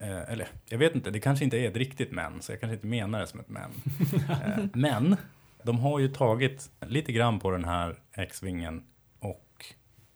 eh, 0.00 0.32
eller 0.32 0.48
jag 0.68 0.78
vet 0.78 0.94
inte, 0.94 1.10
det 1.10 1.20
kanske 1.20 1.44
inte 1.44 1.58
är 1.58 1.68
ett 1.68 1.76
riktigt 1.76 2.12
men, 2.12 2.42
så 2.42 2.52
jag 2.52 2.60
kanske 2.60 2.74
inte 2.74 2.86
menar 2.86 3.20
det 3.20 3.26
som 3.26 3.40
ett 3.40 3.48
men. 3.48 3.70
eh, 4.30 4.64
men, 4.74 5.16
de 5.62 5.78
har 5.78 5.98
ju 5.98 6.08
tagit 6.08 6.70
lite 6.86 7.12
grann 7.12 7.40
på 7.40 7.50
den 7.50 7.64
här 7.64 7.98
X-vingen 8.12 8.84
och 9.18 9.64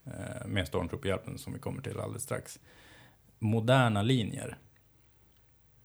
eh, 0.07 0.47
med 0.47 0.69
Stormtrooper-hjälpen 0.69 1.39
som 1.39 1.53
vi 1.53 1.59
kommer 1.59 1.83
till 1.83 2.01
alldeles 2.01 2.23
strax. 2.23 2.61
Moderna 3.39 4.03
linjer. 4.03 4.59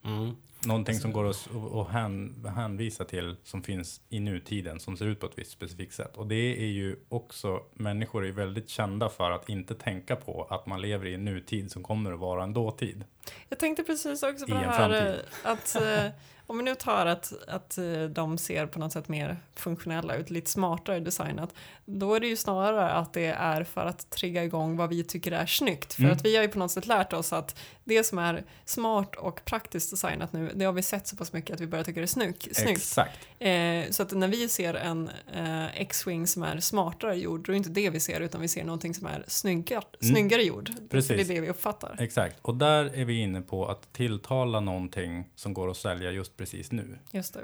Mm. 0.06 0.36
Någonting 0.66 0.96
som 0.96 1.12
går 1.12 1.30
att 1.30 1.50
att 1.74 1.88
hän, 1.88 2.46
hänvisa 2.56 3.06
till 3.06 3.36
som 3.44 3.64
finns 3.64 4.02
i 4.10 4.20
nutiden 4.20 4.80
som 4.80 4.98
ser 4.98 5.06
ut 5.06 5.20
på 5.20 5.26
ett 5.26 5.38
visst 5.38 5.52
specifikt 5.52 5.94
sätt. 5.94 6.18
Och 6.18 6.28
det 6.28 6.64
är 6.64 6.68
ju 6.68 6.96
också, 7.10 7.64
människor 7.74 8.26
är 8.26 8.32
väldigt 8.32 8.70
kända 8.70 9.10
för 9.10 9.32
att 9.32 9.50
inte 9.50 9.76
tänka 9.76 10.16
på 10.16 10.48
att 10.50 10.66
man 10.66 10.82
lever 10.82 11.06
i 11.06 11.14
en 11.14 11.26
nutid 11.26 11.72
som 11.72 11.84
kommer 11.84 12.12
att 12.12 12.20
vara 12.20 12.44
en 12.44 12.54
dåtid. 12.54 13.04
Jag 13.50 13.60
tänkte 13.60 13.84
precis 13.84 14.24
också 14.24 14.46
på 14.46 14.52
I 14.52 14.54
det 14.56 14.60
här 14.60 15.08
eh, 15.44 15.52
att 15.52 15.76
eh, 15.76 16.06
om 16.48 16.58
vi 16.58 16.64
nu 16.64 16.76
tar 16.76 17.06
att, 17.06 17.34
att 17.48 17.78
eh, 17.78 18.04
de 18.04 18.38
ser 18.38 18.66
på 18.66 18.80
något 18.80 18.94
sätt 18.94 19.08
mer 19.08 19.38
funktionella 19.56 20.16
ut, 20.16 20.30
lite 20.30 20.52
smartare 20.52 21.00
designat, 21.00 21.54
då 21.86 22.14
är 22.16 22.20
det 22.20 22.28
ju 22.28 22.36
snarare 22.38 22.90
att 22.92 23.14
det 23.14 23.26
är 23.26 23.64
för 23.64 23.86
att 23.86 24.10
trigga 24.10 24.44
igång 24.44 24.78
vad 24.78 24.90
vi 24.90 25.04
tycker 25.04 25.32
är 25.32 25.46
snyggt. 25.46 25.94
För 25.94 26.02
Mm. 26.04 26.16
att 26.16 26.26
vi 26.26 26.36
har 26.36 26.44
ju 26.44 26.50
på 26.50 26.60
något 26.60 26.72
sätt 26.72 26.88
lärt 26.88 27.14
oss 27.14 27.34
att 27.34 27.60
det 27.84 28.04
som 28.04 28.18
är 28.20 28.44
smart 28.66 29.16
och 29.16 29.46
praktiskt 29.46 29.92
designat 29.92 30.34
nu, 30.34 30.52
det 30.56 30.66
har 30.66 30.74
vi 30.74 30.82
sett 30.82 31.08
så 31.08 31.16
pass 31.16 31.34
mycket 31.34 31.54
att 31.54 31.62
vi 31.62 31.68
börjar 31.68 31.84
tycka 31.86 32.00
det 32.00 32.06
är 32.06 32.08
snyggt. 32.08 32.56
snyggt. 32.56 32.78
Exakt. 32.80 33.20
Eh, 33.40 33.84
så 33.92 34.04
att 34.04 34.12
när 34.12 34.28
vi 34.28 34.50
ser 34.50 34.74
en 34.74 35.10
eh, 35.36 35.82
X-Wing 35.82 36.28
som 36.28 36.44
är 36.44 36.60
smartare 36.60 37.16
gjord, 37.16 37.46
då 37.46 37.52
är 37.52 37.54
det 37.54 37.58
inte 37.58 37.70
det 37.70 37.90
vi 37.90 38.00
ser, 38.00 38.22
utan 38.22 38.42
vi 38.42 38.48
ser 38.48 38.64
någonting 38.64 38.94
som 38.94 39.08
är 39.08 39.24
snyggare, 39.28 39.84
Mm. 40.02 40.16
snyggare 40.16 40.44
gjord. 40.44 40.72
Precis. 40.90 41.08
Det 41.08 41.34
är 41.34 41.36
det 41.36 41.42
vi 41.42 41.50
uppfattar. 41.50 41.96
Exakt. 42.00 42.36
Och 42.42 42.56
där 42.56 42.86
är 42.98 43.06
vi 43.10 43.20
inne 43.22 43.42
på 43.42 43.66
att 43.66 43.94
tilltala 43.94 44.60
någonting 44.60 45.30
som 45.36 45.54
går 45.54 45.72
att 45.72 45.78
sälja 45.78 46.12
just 46.12 46.38
precis 46.38 46.72
nu. 46.72 47.00
Just 47.12 47.34
det. 47.34 47.44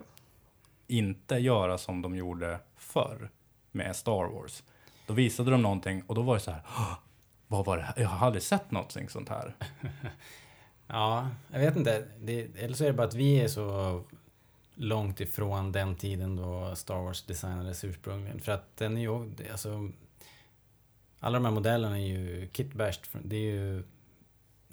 Inte 0.87 1.35
göra 1.35 1.77
som 1.77 2.01
de 2.01 2.15
gjorde 2.15 2.59
förr 2.77 3.29
med 3.71 3.95
Star 3.95 4.25
Wars. 4.33 4.63
Då 5.07 5.13
visade 5.13 5.51
de 5.51 5.61
någonting 5.61 6.03
och 6.07 6.15
då 6.15 6.21
var 6.21 6.33
det 6.33 6.39
så 6.39 6.51
här, 6.51 6.61
"Åh, 6.65 6.93
vad 7.47 7.65
var 7.65 7.77
det 7.77 7.83
här? 7.83 7.93
Jag 7.97 8.09
har 8.09 8.25
aldrig 8.27 8.43
sett 8.43 8.71
någonting 8.71 9.09
sånt 9.09 9.29
här. 9.29 9.55
Ja, 10.87 11.29
jag 11.51 11.59
vet 11.59 11.75
inte. 11.75 12.05
Det, 12.19 12.41
eller 12.57 12.75
så 12.75 12.83
är 12.83 12.87
det 12.87 12.93
bara 12.93 13.07
att 13.07 13.13
vi 13.13 13.41
är 13.41 13.47
så 13.47 14.03
långt 14.75 15.19
ifrån 15.19 15.71
den 15.71 15.95
tiden 15.95 16.35
då 16.35 16.75
Star 16.75 16.95
Wars 16.95 17.23
designades 17.23 17.83
ursprungligen. 17.83 18.39
För 18.41 18.51
att 18.51 18.77
den 18.77 18.97
är 18.97 19.01
ju, 19.01 19.31
alltså, 19.51 19.91
alla 21.19 21.39
de 21.39 21.45
här 21.45 21.51
modellerna 21.51 21.99
är 21.99 22.05
ju 22.05 22.49
kitbashed. 22.53 23.21
Det 23.23 23.35
är 23.35 23.51
ju, 23.51 23.83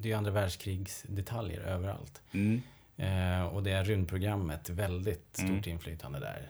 det 0.03 0.13
är 0.13 0.17
andra 0.17 0.31
världskrigsdetaljer 0.31 1.61
överallt. 1.61 2.23
Mm. 2.33 2.63
Eh, 2.97 3.47
och 3.47 3.63
det 3.63 3.71
är 3.73 3.85
rymdprogrammet 3.85 4.69
väldigt 4.71 5.29
stort 5.33 5.49
Mm. 5.49 5.69
inflytande 5.69 6.19
där. 6.21 6.49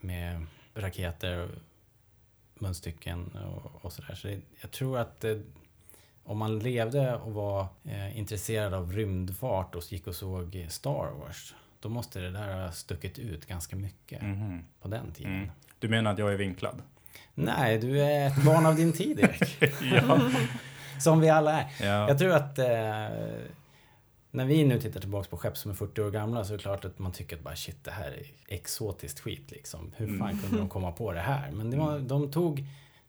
Med 0.00 0.46
raketer, 0.74 1.48
munstycken 2.54 3.26
och, 3.36 3.84
och 3.84 3.92
sådär. 3.92 4.14
Så 4.14 4.28
det, 4.28 4.40
jag 4.60 4.70
tror 4.70 4.98
att 4.98 5.24
eh, 5.24 5.36
om 6.24 6.38
man 6.38 6.58
levde 6.58 7.14
och 7.16 7.32
var 7.34 7.66
eh, 7.84 8.18
intresserad 8.18 8.74
av 8.74 8.92
rymdfart 8.92 9.74
och 9.74 9.92
gick 9.92 10.06
och 10.06 10.14
såg 10.14 10.66
Star 10.70 11.10
Wars. 11.20 11.54
Då 11.80 11.88
måste 11.88 12.20
det 12.20 12.30
där 12.30 12.62
ha 12.64 12.72
stuckit 12.72 13.18
ut 13.18 13.46
ganska 13.46 13.76
mycket 13.76 14.22
Mhm. 14.22 14.64
på 14.80 14.88
den 14.88 15.12
tiden. 15.12 15.34
Mm. 15.34 15.50
Du 15.78 15.88
menar 15.88 16.12
att 16.12 16.18
jag 16.18 16.32
är 16.32 16.36
vinklad? 16.36 16.82
Nej, 17.34 17.78
du 17.78 18.00
är 18.00 18.26
ett 18.26 18.44
barn 18.44 18.66
av 18.66 18.76
din 18.76 18.92
tid 18.92 19.20
Erik. 19.20 19.56
ja. 19.92 20.30
Som 21.04 21.20
vi 21.20 21.28
alla 21.28 21.60
är. 21.62 21.66
ja. 21.86 22.08
Jag 22.08 22.18
tror 22.18 22.32
att 22.32 22.58
eh, 22.58 22.66
när 24.30 24.44
vi 24.44 24.64
nu 24.64 24.80
tittar 24.80 25.00
tillbaka 25.00 25.28
på 25.30 25.36
skepp 25.36 25.56
som 25.56 25.70
är 25.70 25.74
40 25.74 26.02
år 26.02 26.10
gamla 26.10 26.44
så 26.44 26.52
är 26.54 26.56
det 26.58 26.62
klart 26.62 26.84
att 26.84 26.98
man 26.98 27.12
tycker 27.12 27.36
att 27.36 27.42
bara 27.42 27.56
shit, 27.56 27.84
det 27.84 27.90
här 27.90 28.06
är 28.10 28.22
exotiskt 28.48 29.20
skit 29.20 29.50
liksom. 29.50 29.92
Hur 29.96 30.06
fan 30.18 30.28
Mm. 30.30 30.38
kunde 30.42 30.56
de 30.58 30.68
komma 30.68 30.92
på 30.92 31.12
det 31.12 31.20
här? 31.20 31.50
Men 31.50 31.70
det 31.70 31.76
var, 31.76 31.98
de 31.98 32.30
tog, 32.30 32.58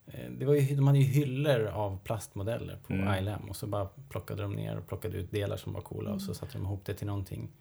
eh, 0.08 0.30
det 0.38 0.46
var 0.46 0.54
ju, 0.54 0.76
de 0.76 0.88
hade 0.88 1.00
ju 1.00 1.06
hyllor 1.06 1.66
av 1.66 2.00
plastmodeller 2.04 2.78
på 2.88 2.94
Mm. 2.94 3.18
ILM 3.28 3.50
och 3.50 3.56
så 3.56 3.68
bara 3.68 3.88
plockade 4.10 4.42
de 4.42 4.54
ner 4.54 4.78
och 4.78 4.88
plockade 4.88 5.18
ut 5.18 5.32
delar 5.32 5.58
som 5.58 5.74
var 5.74 5.82
coola 5.82 6.12
och 6.12 6.22
så 6.22 6.34
satte 6.34 6.54
de 6.58 6.64
ihop 6.64 6.86
det 6.86 6.94
till 6.94 7.08
någonting 7.08 7.52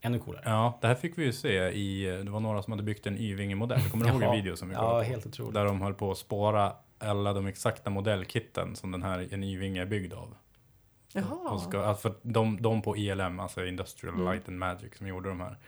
ännu 0.00 0.18
coolare. 0.18 0.42
Ja, 0.46 0.78
det 0.80 0.86
här 0.86 0.94
fick 0.94 1.18
vi 1.18 1.24
ju 1.24 1.32
se 1.32 1.68
i, 1.68 2.04
det 2.24 2.30
var 2.30 2.40
några 2.40 2.62
som 2.62 2.72
hade 2.72 2.82
byggt 2.82 3.06
en 3.06 3.16
Y-vinge-modell. 3.18 3.80
Kommer 3.90 4.04
du 4.04 4.10
ihåg 4.12 4.22
en 4.22 4.32
video 4.32 4.56
som 4.56 4.68
vi 4.68 4.74
Ja, 4.74 4.80
kollade 4.80 5.04
på? 5.04 5.10
helt 5.10 5.26
otroligt. 5.26 5.54
Där 5.54 5.64
de 5.64 5.80
höll 5.80 5.94
på 5.94 6.10
att 6.10 6.18
spåra 6.18 6.72
alla 6.98 7.32
de 7.32 7.46
exakta 7.46 7.90
modellkitten 7.90 8.76
som 8.76 8.90
den 8.90 9.02
här 9.02 9.28
en 9.30 9.44
Y-vinge 9.44 9.82
är 9.82 9.86
byggd 9.86 10.12
av. 10.12 10.34
Jaha. 11.12 11.50
Och 11.50 11.60
ska, 11.62 11.82
alltså 11.82 12.02
för 12.10 12.18
de, 12.22 12.62
de 12.62 12.82
på 12.82 12.96
ILM, 12.96 13.40
alltså 13.40 13.66
Industrial 13.66 14.14
Mm. 14.14 14.26
Light 14.32 14.48
and 14.48 14.58
Magic, 14.58 14.96
som 14.98 15.06
gjorde 15.06 15.28
de 15.28 15.40
här. 15.40 15.58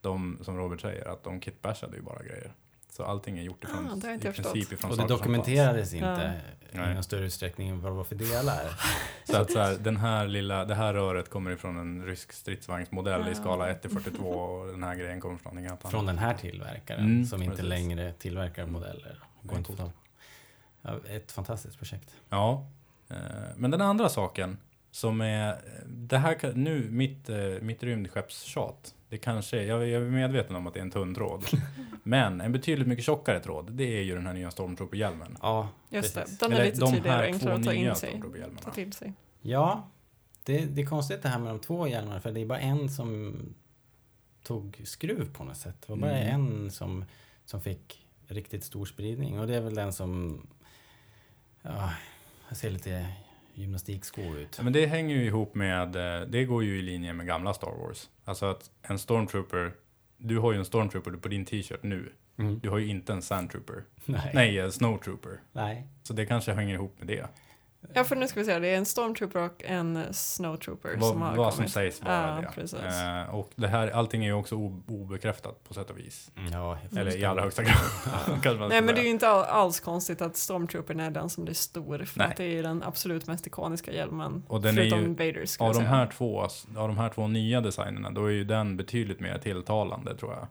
De, 0.00 0.38
som 0.42 0.56
Robert 0.56 0.80
säger, 0.80 1.08
att 1.08 1.24
de 1.24 1.40
kitbashade 1.40 1.96
ju 1.96 2.02
bara 2.02 2.22
grejer. 2.22 2.52
Så 2.90 3.04
allting 3.04 3.38
är 3.38 3.42
gjort 3.42 3.64
ifrån, 3.64 3.86
Ah, 3.86 3.98
jag 4.06 4.14
inte 4.14 4.28
i 4.28 4.32
förstått. 4.32 4.52
princip 4.52 4.72
ifrån 4.72 4.90
Och 4.90 4.96
det 4.96 5.06
dokumenterades 5.08 5.94
inte 5.94 6.32
i 6.72 6.76
Nej. 6.76 6.94
någon 6.94 7.02
större 7.02 7.24
utsträckning 7.26 7.80
vad 7.80 7.92
det 7.92 7.96
var 7.96 8.04
för 8.04 8.14
delar. 8.14 8.60
Så 9.24 9.36
att 9.36 9.50
så 9.52 9.58
här, 9.58 9.76
den 9.80 9.96
här 9.96 10.26
lilla, 10.26 10.64
det 10.64 10.74
här 10.74 10.94
röret 10.94 11.30
kommer 11.30 11.50
ifrån 11.50 11.76
en 11.78 12.04
rysk 12.06 12.32
stridsvagnsmodell 12.32 13.28
i 13.28 13.30
Ah. 13.30 13.34
skala 13.34 13.68
1 13.70 13.80
till 13.82 13.90
42 13.90 14.24
och 14.28 14.66
den 14.66 14.82
här 14.82 14.94
grejen 14.94 15.20
kommer 15.20 15.36
från 15.36 15.54
någonting 15.54 15.66
annat. 15.66 15.90
Från 15.90 16.06
den 16.06 16.18
här 16.18 16.34
tillverkaren 16.34 17.04
Mm, 17.04 17.24
som 17.26 17.42
inte 17.42 17.56
precis. 17.56 17.68
längre 17.68 18.12
tillverkar 18.12 18.66
modeller. 18.66 19.20
Går 19.42 19.52
Ja, 19.52 19.58
inte 19.58 19.60
att 19.60 19.66
coolt. 19.66 19.78
få 19.78 19.84
tag 19.84 19.92
på. 19.92 19.98
Ja, 19.98 20.73
ett 21.08 21.32
fantastiskt 21.32 21.78
projekt. 21.78 22.14
Ja, 22.28 22.66
eh, 23.08 23.16
men 23.56 23.70
den 23.70 23.80
andra 23.80 24.08
saken 24.08 24.58
som 24.90 25.20
är, 25.20 25.56
det 25.86 26.18
här 26.18 26.52
nu, 26.54 26.90
mitt, 26.90 27.28
eh, 27.28 27.36
mitt 27.60 27.82
rymdskeppstjat, 27.82 28.94
det 29.08 29.18
kanske, 29.18 29.62
jag, 29.62 29.88
jag 29.88 30.02
är 30.02 30.10
medveten 30.10 30.56
om 30.56 30.66
att 30.66 30.74
det 30.74 30.80
är 30.80 30.84
en 30.84 30.90
tunn 30.90 31.14
tråd, 31.14 31.44
men 32.02 32.40
en 32.40 32.52
betydligt 32.52 32.88
mycket 32.88 33.04
tjockare 33.04 33.40
tråd, 33.40 33.72
det 33.72 33.98
är 33.98 34.02
ju 34.02 34.14
den 34.14 34.26
här 34.26 34.34
nya 34.34 34.50
Stormtrooper-hjälmen. 34.50 35.36
Ja, 35.42 35.68
Just 35.88 36.14
precis. 36.14 36.38
det, 36.38 36.44
den 36.46 36.52
är 36.52 36.56
Eller 36.56 36.70
lite 36.70 36.80
de 36.80 36.92
tydligare 36.92 37.18
och 37.18 37.24
enklare 37.34 37.54
att 37.54 37.64
ta 37.64 37.72
nya 37.72 37.90
in 37.90 37.96
sig. 37.96 38.22
Ta 38.62 38.70
till 38.70 38.92
sig. 38.92 39.12
Ja, 39.40 39.88
det, 40.44 40.64
det 40.64 40.82
är 40.82 40.86
konstigt 40.86 41.22
det 41.22 41.28
här 41.28 41.38
med 41.38 41.48
de 41.48 41.58
två 41.58 41.88
hjälmarna 41.88 42.20
för 42.20 42.32
det 42.32 42.40
är 42.40 42.46
bara 42.46 42.58
en 42.60 42.90
som 42.90 43.34
tog 44.42 44.80
skruv 44.84 45.32
på 45.32 45.44
något 45.44 45.56
sätt. 45.56 45.76
Det 45.86 45.92
var 45.92 45.96
bara 45.96 46.18
Mm. 46.18 46.34
en 46.34 46.70
som, 46.70 47.04
som 47.44 47.60
fick 47.60 48.06
riktigt 48.28 48.64
stor 48.64 48.84
spridning 48.86 49.40
och 49.40 49.46
det 49.46 49.56
är 49.56 49.60
väl 49.60 49.74
den 49.74 49.92
som 49.92 50.40
ja, 51.64 51.90
jag 52.48 52.56
ser 52.56 52.70
lite 52.70 53.06
gymnastiksko 53.54 54.20
ut. 54.20 54.54
Ja, 54.58 54.64
Men 54.64 54.72
det 54.72 54.86
hänger 54.86 55.16
ju 55.16 55.24
ihop 55.24 55.54
med, 55.54 55.96
eh, 55.96 56.26
det 56.28 56.44
går 56.44 56.64
ju 56.64 56.78
i 56.78 56.82
linje 56.82 57.12
med 57.12 57.26
gamla 57.26 57.54
Star 57.54 57.72
Wars. 57.72 58.10
Alltså 58.24 58.46
att 58.46 58.70
en 58.82 58.98
Stormtrooper, 58.98 59.72
du 60.16 60.38
har 60.38 60.52
ju 60.52 60.58
en 60.58 60.64
Stormtrooper 60.64 61.10
på 61.10 61.28
din 61.28 61.44
t-shirt 61.44 61.82
nu. 61.82 62.12
Mm. 62.36 62.58
Du 62.58 62.70
har 62.70 62.78
ju 62.78 62.86
inte 62.86 63.12
en 63.12 63.22
Sandtrooper. 63.22 63.84
Nej. 64.04 64.30
Nej, 64.34 64.58
en 64.58 64.72
Snowtrooper. 64.72 65.40
Nej. 65.52 65.86
Så 66.02 66.12
det 66.12 66.26
kanske 66.26 66.52
hänger 66.52 66.74
ihop 66.74 66.98
med 66.98 67.06
det. 67.06 67.26
Ja, 67.92 68.04
för 68.04 68.16
nu 68.16 68.28
ska 68.28 68.40
vi 68.40 68.46
se, 68.46 68.58
det 68.58 68.68
är 68.68 68.76
en 68.76 68.84
stormtrooper 68.86 69.38
och 69.40 69.64
en 69.64 70.04
snowtrooper 70.14 70.96
Vad, 70.98 71.10
som 71.10 71.22
har 71.22 71.36
vad 71.36 71.52
som 71.54 71.56
kommit. 71.58 71.72
sägs 71.72 72.02
vara 72.02 72.34
Ja, 72.34 72.40
det. 72.40 72.50
precis. 72.54 72.80
Eh, 72.80 73.34
och 73.34 73.50
det 73.56 73.68
här, 73.68 73.88
allting 73.90 74.22
är 74.24 74.28
ju 74.28 74.32
också 74.34 74.54
obekräftat 74.88 75.64
på 75.64 75.74
sätt 75.74 75.90
och 75.90 75.98
vis. 75.98 76.30
Mm, 76.36 76.52
Ja, 76.52 76.78
Eller 76.96 77.16
i 77.16 77.24
allra 77.24 77.42
högsta 77.42 77.62
grad. 77.62 77.74
Nej, 78.68 78.82
men 78.82 78.94
det 78.94 79.00
är 79.00 79.04
ju 79.04 79.10
inte 79.10 79.28
all, 79.28 79.44
alls 79.44 79.80
konstigt 79.80 80.22
att 80.22 80.36
stormtroopern 80.36 81.00
är 81.00 81.10
den 81.10 81.30
som 81.30 81.44
blir 81.44 81.54
stor, 81.54 82.04
för 82.04 82.18
Nej. 82.18 82.28
att 82.28 82.36
det 82.36 82.44
är 82.44 82.48
ju 82.48 82.62
den 82.62 82.82
absolut 82.82 83.26
mest 83.26 83.46
ikoniska 83.46 83.92
hjälmen. 83.92 84.42
Och 84.48 84.60
den 84.60 84.78
är 84.78 84.82
ju- 84.82 84.90
förutom 84.90 85.14
Vaders, 85.14 85.60
Av 85.60 85.74
de, 85.74 85.80
här 85.84 86.06
två, 86.06 86.40
av 86.76 86.88
de 86.88 86.98
här 86.98 87.08
två 87.08 87.26
nya 87.28 87.60
designerna, 87.60 88.10
då 88.10 88.26
är 88.26 88.30
ju 88.30 88.44
den 88.44 88.76
betydligt 88.76 89.20
mer 89.20 89.38
tilltalande 89.38 90.16
tror 90.16 90.32
jag. 90.32 90.46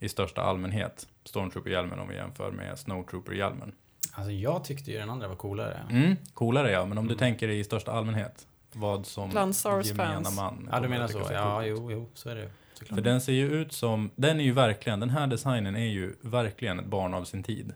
I 0.00 0.08
största 0.08 0.42
allmänhet. 0.42 1.06
Stormtrooper-hjälmen 1.24 1.98
om 1.98 2.08
vi 2.08 2.14
jämför 2.14 2.50
med 2.50 2.78
Snowtrooper-hjälmen. 2.78 3.72
Alltså 4.14 4.30
jag 4.32 4.64
tyckte 4.64 4.90
ju 4.90 4.98
den 4.98 5.10
andra 5.10 5.28
var 5.28 5.36
coolare. 5.36 5.80
Mm, 5.90 6.16
coolare 6.34 6.70
ja, 6.70 6.86
men 6.86 6.98
om 6.98 7.04
du 7.06 7.12
Mm. 7.12 7.18
tänker 7.18 7.48
i 7.48 7.64
största 7.64 7.92
allmänhet. 7.92 8.46
Vad 8.72 9.06
som 9.06 9.30
Bland 9.30 9.56
Star 9.56 9.70
Wars 9.70 9.86
gemena 9.86 10.14
fans. 10.24 10.36
man 10.36 10.68
Ja, 10.72 10.80
du 10.80 10.88
menar 10.88 11.08
så. 11.08 11.18
Ja, 11.32 11.54
coolt 11.56 11.66
jo, 11.68 11.92
jo, 11.92 12.10
så 12.14 12.28
är 12.28 12.34
det 12.34 12.50
såklart. 12.74 12.96
För 12.98 13.04
den 13.04 13.20
ser 13.20 13.32
ju 13.32 13.52
ut 13.60 13.72
som, 13.72 14.10
den 14.16 14.40
är 14.40 14.44
ju 14.44 14.52
verkligen, 14.52 15.00
den 15.00 15.10
här 15.10 15.26
designen 15.26 15.76
är 15.76 15.86
ju 15.88 16.14
verkligen 16.20 16.78
ett 16.80 16.86
barn 16.86 17.14
av 17.14 17.24
sin 17.24 17.42
tid. 17.42 17.72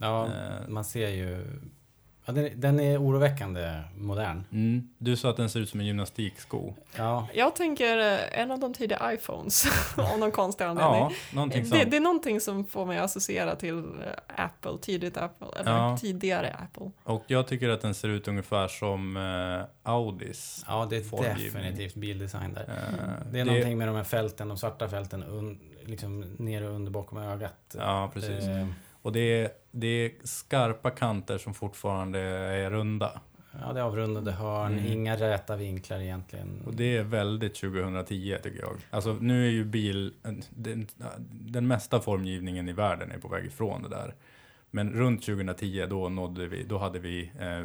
Ja, 0.00 0.26
Eh. 0.26 0.68
man 0.68 0.84
ser 0.84 1.08
ju... 1.08 1.46
Ja, 2.36 2.42
den, 2.42 2.60
den 2.60 2.80
är 2.80 3.02
oroväckande 3.02 3.80
modern. 3.96 4.44
Mm. 4.52 4.88
Du 4.98 5.16
sa 5.16 5.30
att 5.30 5.36
den 5.36 5.50
ser 5.50 5.60
ut 5.60 5.68
som 5.70 5.80
en 5.80 5.86
gymnastiksko. 5.86 6.74
Ja, 6.96 7.28
Jag 7.34 7.56
tänker 7.56 7.98
eh, 7.98 8.40
en 8.40 8.50
av 8.50 8.58
de 8.58 8.74
tidiga 8.74 9.12
iPhones, 9.14 9.66
av 10.12 10.18
någon 10.18 10.30
konstig 10.30 10.64
anledning. 10.64 10.94
Ja, 11.00 11.10
någonting 11.32 11.62
det, 11.62 11.68
sånt. 11.68 11.90
det 11.90 11.96
är 11.96 12.00
någonting 12.00 12.40
som 12.40 12.66
får 12.66 12.86
mig 12.86 12.98
att 12.98 13.04
associera 13.04 13.56
till 13.56 13.78
eh, 13.78 14.44
Apple, 14.44 14.78
tidigt 14.80 15.16
Apple, 15.16 15.46
eller 15.60 15.70
Ja. 15.72 15.96
tidigare 16.00 16.50
Apple. 16.58 16.90
Och 17.04 17.24
jag 17.26 17.46
tycker 17.48 17.68
att 17.68 17.80
den 17.80 17.94
ser 17.94 18.08
ut 18.08 18.28
ungefär 18.28 18.68
som 18.68 19.16
eh, 19.16 19.90
Audis. 19.92 20.64
ja 20.68 20.86
det 20.90 20.96
är 20.96 21.02
Formgivning. 21.02 21.44
definitivt 21.62 21.94
bildesign 21.94 22.54
där. 22.54 22.62
Eh, 22.62 23.32
Det 23.32 23.40
är 23.40 23.44
någonting 23.44 23.78
med 23.78 23.88
de 23.88 23.96
här 23.96 24.04
fälten, 24.04 24.48
de 24.48 24.56
svarta 24.56 24.88
fälten, 24.88 25.22
un, 25.22 25.58
liksom 25.84 26.20
ner 26.20 26.62
och 26.64 26.74
under 26.74 26.90
bakom 26.92 27.18
ögat. 27.18 27.74
Ja, 27.78 28.10
precis. 28.14 28.44
Det, 28.44 28.68
Och 29.02 29.12
det 29.12 29.20
är, 29.20 29.50
det 29.70 29.86
är 29.86 30.12
skarpa 30.24 30.90
kanter 30.90 31.38
som 31.38 31.54
fortfarande 31.54 32.18
är 32.20 32.70
runda. 32.70 33.20
ja, 33.60 33.72
det 33.72 33.80
är 33.80 33.84
avrundade 33.84 34.32
hörn, 34.32 34.72
Mm. 34.78 34.92
inga 34.92 35.16
räta 35.16 35.56
vinklar 35.56 36.00
egentligen. 36.00 36.62
Och 36.66 36.74
det 36.74 36.96
är 36.96 37.02
väldigt 37.02 37.54
2010 37.54 38.36
tycker 38.42 38.60
jag. 38.60 38.76
Alltså 38.90 39.12
nu 39.20 39.46
är 39.46 39.50
ju 39.50 39.64
bil, 39.64 40.12
den, 40.50 40.86
den 41.30 41.66
mesta 41.66 42.00
formgivningen 42.00 42.68
i 42.68 42.72
världen 42.72 43.10
är 43.12 43.18
på 43.18 43.28
väg 43.28 43.46
ifrån 43.46 43.82
det 43.82 43.88
där. 43.88 44.14
Men 44.72 44.90
runt 44.92 45.22
2010 45.22 45.86
då 45.90 46.08
nådde 46.08 46.46
vi, 46.46 46.62
då 46.64 46.78
hade 46.78 46.98
vi, 46.98 47.32
eh, 47.38 47.58
eh, 47.58 47.64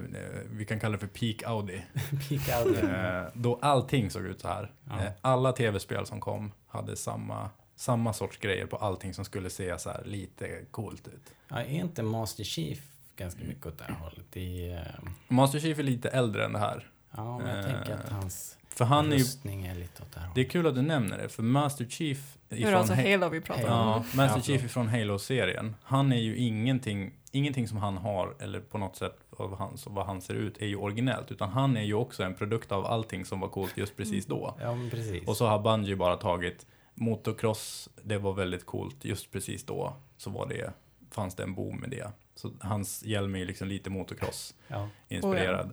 vi 0.51 0.65
kan 0.65 0.79
kalla 0.79 0.91
det 0.91 0.99
för 0.99 1.07
peak 1.07 1.43
Audi. 1.51 1.81
Peak 2.29 2.65
out. 2.65 2.83
Eh, 2.83 3.23
då 3.33 3.59
allting 3.61 4.09
såg 4.09 4.23
ut 4.25 4.41
så 4.41 4.47
här. 4.47 4.71
Ja. 4.89 4.99
Eh, 4.99 5.11
alla 5.21 5.51
tv-spel 5.51 6.05
som 6.05 6.19
kom 6.19 6.51
hade 6.67 6.95
samma, 6.95 7.49
samma 7.75 8.13
sorts 8.13 8.37
grejer 8.37 8.65
på 8.65 8.75
allting 8.77 9.13
som 9.13 9.25
skulle 9.25 9.49
se 9.49 9.79
så 9.79 9.89
här 9.89 10.03
lite 10.05 10.65
coolt 10.71 11.07
ut. 11.07 11.33
Ja, 11.47 11.59
är 11.59 11.65
inte 11.69 12.03
Master 12.03 12.43
Chief 12.43 12.79
ganska 13.15 13.43
mycket 13.43 13.65
åt 13.65 13.77
det 13.77 13.83
här 13.83 13.93
hållet? 13.95 14.37
I, 14.37 14.71
eh, 14.71 14.79
Master 15.27 15.59
Chief 15.59 15.79
är 15.79 15.83
lite 15.83 16.09
äldre 16.09 16.45
än 16.45 16.53
det 16.53 16.59
här. 16.59 16.89
ja, 17.15 17.37
men 17.37 17.47
jag 17.47 17.59
Eh, 17.59 17.65
tänker 17.65 17.93
att 17.93 18.09
hans 18.09 18.57
För 18.69 18.85
han 18.85 19.05
är 19.07 19.11
ju, 19.11 19.17
rustning 19.23 19.65
är 19.65 19.75
lite 19.75 20.03
åt 20.03 20.11
det 20.13 20.19
här 20.19 20.27
det 20.35 20.41
är 20.41 20.43
hållet. 20.43 20.51
kul 20.51 20.67
att 20.67 20.75
du 20.75 20.81
nämner 20.81 21.17
det, 21.17 21.29
för 21.29 21.43
Master 21.43 21.85
Chief 21.85 22.37
Nu 22.49 22.55
är 22.57 22.61
det 22.61 22.67
ifrån 22.67 22.79
alltså 22.79 22.93
Ha- 22.93 23.11
Halo 23.11 23.29
vi 23.29 23.41
pratar 23.41 23.63
om. 23.63 23.69
Ja, 23.69 24.05
Master 24.15 24.41
Chief 24.41 24.61
förlåt. 24.61 24.71
från 24.71 24.87
Halo-serien. 24.87 25.75
Han 25.83 26.11
är 26.11 26.19
ju 26.19 26.37
ingenting, 26.37 27.13
ingenting 27.31 27.67
som 27.67 27.77
han 27.77 27.97
har, 27.97 28.35
eller 28.39 28.59
på 28.59 28.77
något 28.77 28.95
sätt 28.95 29.17
av 29.37 29.57
hans, 29.57 29.87
vad 29.87 30.05
han 30.05 30.21
ser 30.21 30.33
ut, 30.33 30.57
är 30.57 30.65
ju 30.65 30.75
originellt. 30.75 31.31
Utan 31.31 31.49
han 31.49 31.77
är 31.77 31.81
ju 31.83 31.93
också 31.93 32.23
en 32.23 32.35
produkt 32.35 32.71
av 32.71 32.85
allting 32.85 33.25
som 33.25 33.39
var 33.39 33.47
coolt 33.47 33.77
just 33.77 33.97
precis 33.97 34.25
då. 34.25 34.57
Ja, 34.61 34.75
men 34.75 34.89
precis. 34.89 35.27
Och 35.27 35.37
så 35.37 35.47
har 35.47 35.59
Bungie 35.59 35.95
bara 35.95 36.15
tagit 36.17 36.65
motocross, 36.95 37.89
det 38.03 38.17
var 38.17 38.33
väldigt 38.33 38.65
coolt 38.65 39.05
just 39.05 39.31
precis 39.31 39.63
då. 39.63 39.93
Så 40.17 40.29
var 40.29 40.47
det, 40.47 40.73
fanns 41.11 41.35
det 41.35 41.43
en 41.43 41.55
boom 41.55 41.77
med 41.77 41.89
det. 41.89 42.11
Så 42.35 42.51
hans 42.59 43.03
hjälm 43.03 43.35
är 43.35 43.39
ju 43.39 43.45
liksom 43.45 43.67
lite 43.67 43.89
motocross 43.89 44.55
ja. 44.67 44.89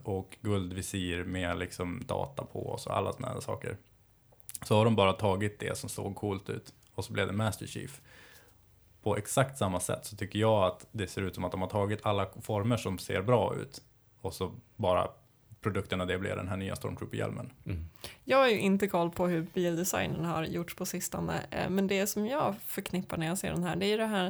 och 0.05 0.37
guldvisir 0.41 1.25
med 1.25 1.59
liksom 1.59 2.03
data 2.07 2.45
på 2.45 2.66
och 2.66 2.81
så 2.81 2.91
alla 2.91 3.12
såna 3.12 3.29
här 3.29 3.41
saker. 3.41 3.77
Så 4.62 4.77
har 4.77 4.85
de 4.85 4.97
bara 4.97 5.12
tagit 5.12 5.61
det 5.61 5.79
som 5.79 5.89
såg 5.89 6.16
coolt 6.16 6.51
ut 6.51 6.75
och 6.95 7.05
så 7.05 7.12
blev 7.12 7.27
det 7.27 7.33
Master 7.33 7.66
Chief. 7.66 8.01
På 9.03 9.16
exakt 9.16 9.59
samma 9.59 9.81
sätt 9.81 10.05
så 10.07 10.16
tycker 10.16 10.39
jag 10.39 10.64
att 10.64 10.87
det 10.93 11.07
ser 11.07 11.23
ut 11.23 11.35
som 11.35 11.45
att 11.45 11.53
de 11.53 11.62
har 11.62 11.68
tagit 11.68 12.07
alla 12.07 12.29
former 12.43 12.77
som 12.77 12.99
ser 12.99 13.23
bra 13.23 13.55
ut 13.55 13.83
och 14.20 14.35
så 14.35 14.53
bara 14.77 15.09
produkten 15.63 16.01
av 16.01 16.07
det 16.07 16.19
blev 16.19 16.37
den 16.37 16.49
här 16.49 16.57
nya 16.57 16.77
Stormtrooper-hjälmen. 16.77 17.51
Mm. 17.67 17.85
Jag 18.25 18.39
har 18.39 18.49
ju 18.49 18.59
inte 18.61 18.89
koll 18.89 19.11
på 19.11 19.27
hur 19.27 19.47
bildesignen 19.55 20.25
har 20.25 20.45
gjorts 20.45 20.75
på 20.75 20.87
sistone, 20.87 21.41
eh, 21.51 21.71
men 21.71 21.87
det 21.87 22.07
som 22.07 22.27
jag 22.27 22.55
förknippar 22.67 23.17
när 23.17 23.27
jag 23.27 23.39
ser 23.39 23.51
den 23.51 23.65
här, 23.65 23.77
det 23.77 23.87
är 23.87 23.99
det 23.99 24.07
här, 24.07 24.27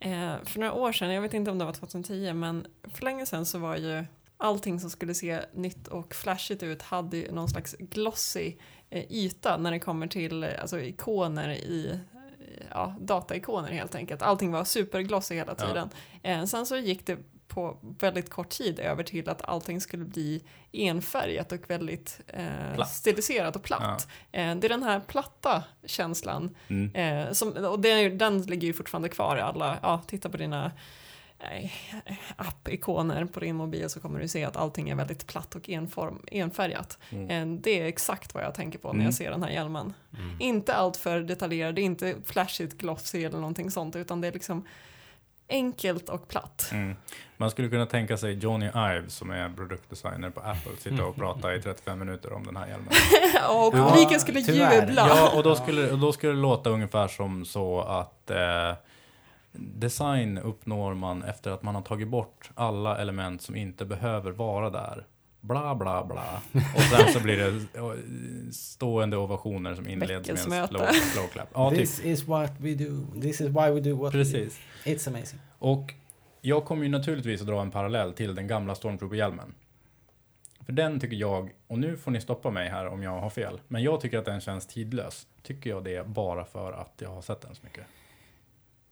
eh, 0.00 0.34
för 0.44 0.60
några 0.60 0.72
år 0.72 0.92
sedan, 0.92 1.10
jag 1.14 1.22
vet 1.22 1.34
inte 1.34 1.50
om 1.50 1.58
det 1.58 1.64
var 1.64 1.72
2010, 1.72 2.32
men 2.32 2.66
för 2.94 3.04
länge 3.04 3.26
sedan 3.26 3.46
så 3.46 3.58
var 3.58 3.76
ju 3.76 4.04
allting 4.38 4.80
som 4.80 4.90
skulle 4.90 5.14
se 5.14 5.40
nytt 5.54 5.88
och 5.88 6.14
flashigt 6.14 6.62
ut 6.62 6.82
hade 6.82 7.16
ju 7.16 7.32
någon 7.32 7.48
slags 7.48 7.76
glossy 7.78 8.54
eh, 8.90 9.04
yta 9.12 9.56
när 9.56 9.70
det 9.70 9.78
kommer 9.80 10.06
till 10.06 10.44
alltså, 10.44 10.80
ikoner 10.80 11.50
i 11.50 12.00
Ja, 12.70 12.94
dataikoner 13.00 13.68
helt 13.72 13.94
enkelt. 13.94 14.22
Allting 14.22 14.52
var 14.52 14.64
superglossy 14.64 15.34
hela 15.34 15.54
Ja. 15.58 15.66
tiden. 15.66 15.88
Eh, 16.22 16.44
sen 16.44 16.66
så 16.66 16.76
gick 16.76 17.06
det 17.06 17.18
på 17.48 17.78
väldigt 17.98 18.30
kort 18.30 18.48
tid 18.48 18.78
över 18.78 19.02
till 19.02 19.28
att 19.28 19.42
allting 19.42 19.80
skulle 19.80 20.04
bli 20.04 20.42
enfärgat 20.72 21.52
och 21.52 21.70
väldigt 21.70 22.20
eh, 22.26 22.84
stiliserat 22.84 23.56
och 23.56 23.62
platt. 23.62 24.08
Eh, 24.32 24.54
det 24.54 24.66
är 24.66 24.68
den 24.68 24.82
här 24.82 25.00
platta 25.00 25.64
känslan, 25.84 26.54
Mm. 26.68 26.94
eh, 27.26 27.32
som, 27.32 27.52
och 27.52 27.80
det, 27.80 28.08
den 28.08 28.42
ligger 28.42 28.66
ju 28.66 28.72
fortfarande 28.74 29.08
kvar 29.08 29.36
i 29.36 29.40
alla, 29.40 29.78
ja, 29.82 30.02
titta 30.06 30.28
på 30.28 30.36
dina 30.36 30.72
eh, 31.38 31.70
app-ikoner 32.36 33.24
på 33.24 33.40
din 33.40 33.56
mobil 33.56 33.90
så 33.90 34.00
kommer 34.00 34.20
du 34.20 34.28
se 34.28 34.44
att 34.44 34.56
allting 34.56 34.88
är 34.90 34.94
väldigt 34.94 35.26
platt 35.26 35.54
och 35.54 35.68
enform, 35.68 36.18
enfärgat. 36.32 36.98
Mm. 37.10 37.30
Eh, 37.54 37.60
det 37.60 37.80
är 37.80 37.84
exakt 37.86 38.34
vad 38.34 38.44
jag 38.44 38.54
tänker 38.54 38.78
på 38.78 38.88
när 38.88 38.94
Mm. 38.94 39.04
jag 39.04 39.14
ser 39.14 39.30
den 39.30 39.42
här 39.42 39.50
hjälmen. 39.50 39.92
Mm. 40.18 40.36
Inte 40.40 40.74
allt 40.74 40.96
för 40.96 41.20
detaljerad, 41.20 41.74
det 41.74 41.80
är 41.80 41.84
inte 41.84 42.14
flashigt 42.24 42.78
glossy 42.78 43.24
eller 43.24 43.38
någonting 43.38 43.70
sånt, 43.70 43.96
utan 43.96 44.20
det 44.20 44.28
är 44.28 44.32
liksom 44.32 44.66
enkelt 45.48 46.08
och 46.08 46.28
platt. 46.28 46.68
Mm. 46.72 46.96
Man 47.36 47.50
skulle 47.50 47.68
kunna 47.68 47.86
tänka 47.86 48.16
sig 48.16 48.32
Johnny 48.34 48.66
Ive 48.66 49.04
som 49.08 49.30
är 49.30 49.48
produktdesigner 49.56 50.30
på 50.30 50.40
Apple 50.40 50.72
sitta 50.78 51.04
och 51.04 51.16
prata 51.16 51.54
i 51.54 51.62
35 51.62 51.98
minuter 51.98 52.32
om 52.32 52.46
den 52.46 52.56
här 52.56 52.66
hjälmen. 52.66 52.88
och 53.50 53.78
Ja, 53.78 53.88
publiken 53.88 54.20
skulle 54.20 54.40
tyvärr. 54.40 54.86
jubla. 54.86 55.08
Ja, 55.08 55.36
och 55.36 55.42
då 55.42 55.54
skulle, 55.56 55.88
då 55.88 56.12
skulle 56.12 56.32
det 56.32 56.38
låta 56.38 56.70
ungefär 56.70 57.08
som 57.08 57.44
så 57.44 57.80
att 57.80 58.30
eh, 58.30 58.72
design 59.52 60.38
uppnår 60.38 60.94
man 60.94 61.22
efter 61.22 61.50
att 61.50 61.62
man 61.62 61.74
har 61.74 61.82
tagit 61.82 62.08
bort 62.08 62.50
alla 62.54 62.98
element 62.98 63.42
som 63.42 63.56
inte 63.56 63.84
behöver 63.84 64.30
vara 64.30 64.70
där. 64.70 65.04
Bla 65.46 65.74
bla 65.74 66.04
bla. 66.04 66.42
Och 66.74 66.80
sen 66.80 67.12
så 67.12 67.20
blir 67.20 67.36
det 67.36 67.60
stående 68.52 69.16
ovationer 69.16 69.74
som 69.74 69.88
inleds 69.88 70.28
med 70.28 70.38
en 70.38 70.68
slow, 70.68 70.86
slow 71.12 71.26
clap. 71.32 71.48
Ja, 71.54 71.70
typ. 71.70 71.78
This 71.78 72.04
is 72.04 72.24
what 72.24 72.52
we 72.58 72.74
do. 72.74 73.20
This 73.20 73.40
is 73.40 73.46
why 73.46 73.70
we 73.70 73.80
do 73.80 73.96
what 73.96 74.12
Precis. 74.12 74.60
we 74.84 74.92
do. 74.92 74.98
It's 74.98 75.08
amazing. 75.08 75.40
Och 75.58 75.94
jag 76.40 76.64
kommer 76.64 76.82
ju 76.82 76.88
naturligtvis 76.88 77.40
att 77.40 77.46
dra 77.46 77.60
en 77.60 77.70
parallell 77.70 78.12
till 78.12 78.34
den 78.34 78.46
gamla 78.46 78.74
Stormtrooper-hjälmen. 78.74 79.54
För 80.66 80.72
den 80.72 81.00
tycker 81.00 81.16
jag, 81.16 81.50
och 81.66 81.78
nu 81.78 81.96
får 81.96 82.10
ni 82.10 82.20
stoppa 82.20 82.50
mig 82.50 82.68
här 82.68 82.86
om 82.86 83.02
jag 83.02 83.20
har 83.20 83.30
fel, 83.30 83.60
men 83.68 83.82
jag 83.82 84.00
tycker 84.00 84.18
att 84.18 84.24
den 84.24 84.40
känns 84.40 84.66
tidlös. 84.66 85.26
Tycker 85.42 85.70
jag 85.70 85.84
det 85.84 86.06
bara 86.06 86.44
för 86.44 86.72
att 86.72 86.92
jag 86.98 87.08
har 87.10 87.22
sett 87.22 87.40
den 87.40 87.54
så 87.54 87.60
mycket. 87.64 87.84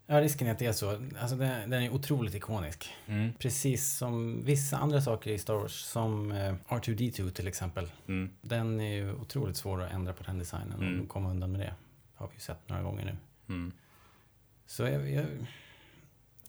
Ja, 0.07 0.21
risken 0.21 0.47
är 0.47 0.53
att 0.53 0.59
det 0.59 0.67
är 0.67 0.73
så. 0.73 0.91
Alltså 1.21 1.37
den, 1.37 1.71
den 1.71 1.83
är 1.83 1.91
otroligt 1.91 2.35
ikonisk. 2.35 2.89
Mm. 3.07 3.33
Precis 3.39 3.97
som 3.97 4.45
vissa 4.45 4.77
andra 4.77 5.01
saker 5.01 5.31
i 5.31 5.39
Star 5.39 5.55
Wars, 5.55 5.73
som 5.73 6.33
eh, 6.33 6.55
R2D2 6.69 7.31
till 7.31 7.49
exempel. 7.49 7.93
Mm. 8.09 8.31
Den 8.43 8.81
är 8.81 8.95
ju 8.95 9.15
otroligt 9.15 9.57
svår 9.57 9.83
att 9.83 9.93
ändra 9.93 10.13
på 10.13 10.23
den 10.23 10.39
designen 10.39 10.73
Mm. 10.81 11.01
och 11.01 11.09
komma 11.09 11.31
undan 11.31 11.53
med 11.53 11.61
det. 11.61 11.75
Har 12.15 12.27
vi 12.29 12.35
ju 12.35 12.41
sett 12.41 12.69
några 12.69 12.83
gånger 12.83 13.05
nu. 13.05 13.17
Mm. 13.55 13.73
Så 14.67 14.83
jag, 14.83 15.11
jag, 15.11 15.27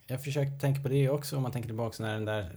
jag 0.07 0.23
försökte 0.23 0.59
tänka 0.59 0.81
på 0.81 0.89
det 0.89 1.09
också 1.09 1.35
om 1.37 1.43
man 1.43 1.51
tänker 1.51 1.69
tillbaka 1.69 2.03
när 2.03 2.13
den 2.13 2.25
där 2.25 2.55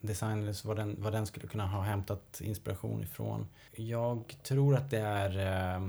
designades, 0.00 0.64
vad 0.64 0.76
den, 0.76 0.96
vad 0.98 1.12
den 1.12 1.26
skulle 1.26 1.46
kunna 1.46 1.66
ha 1.66 1.82
hämtat 1.82 2.40
inspiration 2.40 3.02
ifrån. 3.02 3.48
Jag 3.72 4.34
tror 4.42 4.76
att 4.76 4.90
det 4.90 4.98
är... 5.00 5.80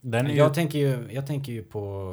Den 0.00 0.26
är 0.26 0.30
ju... 0.30 0.36
jag, 0.36 0.54
tänker 0.54 0.78
ju, 0.78 1.08
jag 1.12 1.26
tänker 1.26 1.52
ju 1.52 1.62
på 1.64 2.12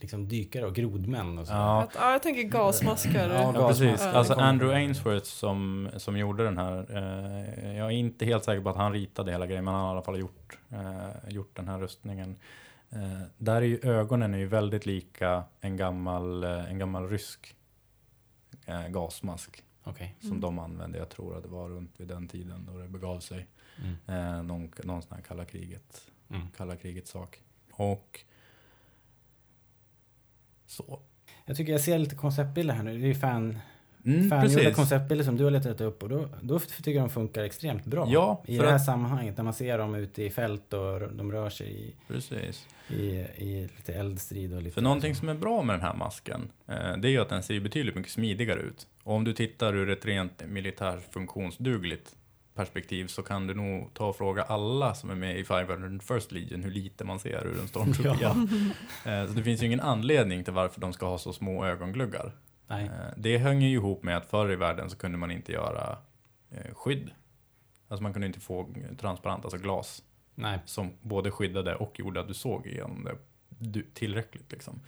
liksom 0.00 0.28
dykare 0.28 0.66
och 0.66 0.74
grodmän 0.74 1.38
och 1.38 1.46
så. 1.46 1.52
Ja, 1.52 1.82
Att, 1.82 1.94
ja, 1.94 2.12
jag 2.12 2.22
tänker 2.22 2.42
gasmaskar. 2.42 3.28
Ja, 3.30 3.52
Ja, 3.54 3.68
precis. 3.68 4.02
Alltså 4.02 4.32
Andrew 4.34 4.76
Ainsworth 4.76 5.26
som, 5.26 5.88
som 5.96 6.16
gjorde 6.16 6.44
den 6.44 6.58
här. 6.58 6.86
Eh, 6.90 7.76
jag 7.76 7.86
är 7.86 7.90
inte 7.90 8.24
helt 8.24 8.44
säker 8.44 8.62
på 8.62 8.70
att 8.70 8.76
han 8.76 8.92
ritade 8.92 9.30
hela 9.32 9.46
grejen, 9.46 9.64
men 9.64 9.74
han 9.74 9.82
har 9.82 9.90
i 9.90 9.92
alla 9.92 10.02
fall 10.02 10.18
gjort, 10.18 10.58
eh, 10.70 11.28
gjort 11.32 11.56
den 11.56 11.68
här 11.68 11.78
rustningen. 11.78 12.36
Eh, 12.90 13.20
där 13.38 13.56
är 13.56 13.66
ju 13.66 13.80
ögonen 13.82 14.34
är 14.34 14.38
ju 14.38 14.46
väldigt 14.46 14.86
lika 14.86 15.44
en 15.60 15.76
gammal, 15.76 16.44
eh, 16.44 16.70
en 16.70 16.78
gammal 16.78 17.08
rysk 17.08 17.54
eh, 18.66 18.88
gasmask 18.88 19.64
Okej. 19.84 20.16
som 20.20 20.28
Mm. 20.28 20.40
de 20.40 20.58
använde. 20.58 20.98
Jag 20.98 21.08
tror 21.08 21.36
att 21.36 21.42
det 21.42 21.48
var 21.48 21.68
runt 21.68 21.94
vid 21.96 22.08
den 22.08 22.28
tiden 22.28 22.68
då 22.72 22.78
det 22.78 22.88
begav 22.88 23.20
sig. 23.20 23.46
Mm. 23.78 23.96
Eh, 24.36 24.42
någon, 24.42 24.70
någon 24.84 25.02
sån 25.02 25.14
här 25.16 25.22
kalla 25.22 25.44
kriget, 25.44 26.02
Mm. 26.32 26.46
kalla 26.56 26.76
krigets 26.76 27.10
sak. 27.10 27.38
Och 27.72 28.20
så. 30.66 31.00
Jag 31.46 31.56
tycker 31.56 31.72
jag 31.72 31.80
ser 31.80 31.98
lite 31.98 32.14
konceptbilder 32.16 32.74
här 32.74 32.82
nu. 32.82 32.98
Det 32.98 33.04
är 33.04 33.08
ju 33.08 33.14
fan, 33.14 33.58
Mm, 34.04 34.30
fangjorda 34.30 34.74
konceptbilder 34.74 35.24
som 35.24 35.36
du 35.36 35.44
har 35.44 35.50
letat 35.50 35.80
upp 35.80 36.02
och 36.02 36.08
då, 36.08 36.28
då 36.42 36.58
tycker 36.58 36.90
jag 36.90 37.02
de 37.02 37.10
funkar 37.10 37.42
extremt 37.42 37.84
bra. 37.86 38.06
Ja, 38.10 38.42
I 38.46 38.58
det 38.58 38.66
här 38.66 38.74
att- 38.74 38.84
sammanhanget 38.84 39.36
när 39.36 39.44
man 39.44 39.54
ser 39.54 39.78
dem 39.78 39.94
ute 39.94 40.22
i 40.22 40.30
fält 40.30 40.72
och 40.72 41.00
de 41.12 41.32
rör 41.32 41.50
sig 41.50 41.72
i, 41.80 41.94
Precis. 42.08 42.68
i, 42.88 43.04
i 43.36 43.68
lite 43.76 43.94
eldstrid 43.94 44.54
och 44.54 44.62
lite... 44.62 44.74
För 44.74 44.82
någonting 44.82 45.14
som 45.14 45.28
är 45.28 45.34
bra 45.34 45.62
med 45.62 45.74
den 45.74 45.80
här 45.82 45.94
masken, 45.94 46.50
eh, 46.68 46.96
det 46.96 47.08
är 47.08 47.10
ju 47.10 47.18
att 47.18 47.28
den 47.28 47.42
ser 47.42 47.60
betydligt 47.60 47.94
mycket 47.94 48.12
smidigare 48.12 48.60
ut. 48.60 48.86
Och 49.02 49.14
om 49.14 49.24
du 49.24 49.32
tittar 49.32 49.76
ur 49.76 49.90
ett 49.90 50.04
rent 50.06 50.42
militärfunktionsdugligt 50.46 52.16
perspektiv 52.54 53.06
så 53.06 53.22
kan 53.22 53.46
du 53.46 53.54
nog 53.54 53.94
ta 53.94 54.06
och 54.06 54.16
fråga 54.16 54.42
alla 54.42 54.94
som 54.94 55.10
är 55.10 55.14
med 55.14 55.38
i 55.38 55.44
500 55.44 56.00
First 56.04 56.32
Legion 56.32 56.62
hur 56.62 56.70
lite 56.70 57.04
man 57.04 57.18
ser 57.20 57.46
ur 57.46 57.60
en 57.60 57.68
stormtrooper. 57.68 58.18
Ja. 58.22 58.36
Eh, 59.12 59.26
Så 59.26 59.32
det 59.32 59.42
finns 59.42 59.62
ju 59.62 59.66
ingen 59.66 59.80
anledning 59.80 60.44
till 60.44 60.52
varför 60.52 60.80
de 60.80 60.92
ska 60.92 61.06
ha 61.08 61.18
så 61.18 61.32
små 61.32 61.64
ögongluggar. 61.64 62.32
Nej. 62.66 62.84
Eh, 62.84 62.90
Det 63.16 63.38
hänger 63.38 63.68
ju 63.68 63.74
ihop 63.74 64.02
med 64.02 64.16
att 64.16 64.26
förr 64.26 64.52
i 64.52 64.56
världen 64.56 64.90
så 64.90 64.96
kunde 64.96 65.18
man 65.18 65.30
inte 65.30 65.52
göra 65.52 65.98
eh, 66.50 66.74
skydd. 66.74 67.10
Alltså 67.88 68.02
man 68.02 68.12
kunde 68.12 68.26
inte 68.26 68.40
få 68.40 68.74
transparent, 69.00 69.44
alltså 69.44 69.58
glas 69.58 70.02
Nej. 70.34 70.58
som 70.64 70.92
både 71.00 71.30
skyddade 71.30 71.74
och 71.74 71.98
gjorde 72.00 72.20
att 72.20 72.28
du 72.28 72.34
såg 72.34 72.66
igenom 72.66 73.08
det 73.48 73.82
tillräckligt. 73.94 74.52
Liksom. 74.52 74.80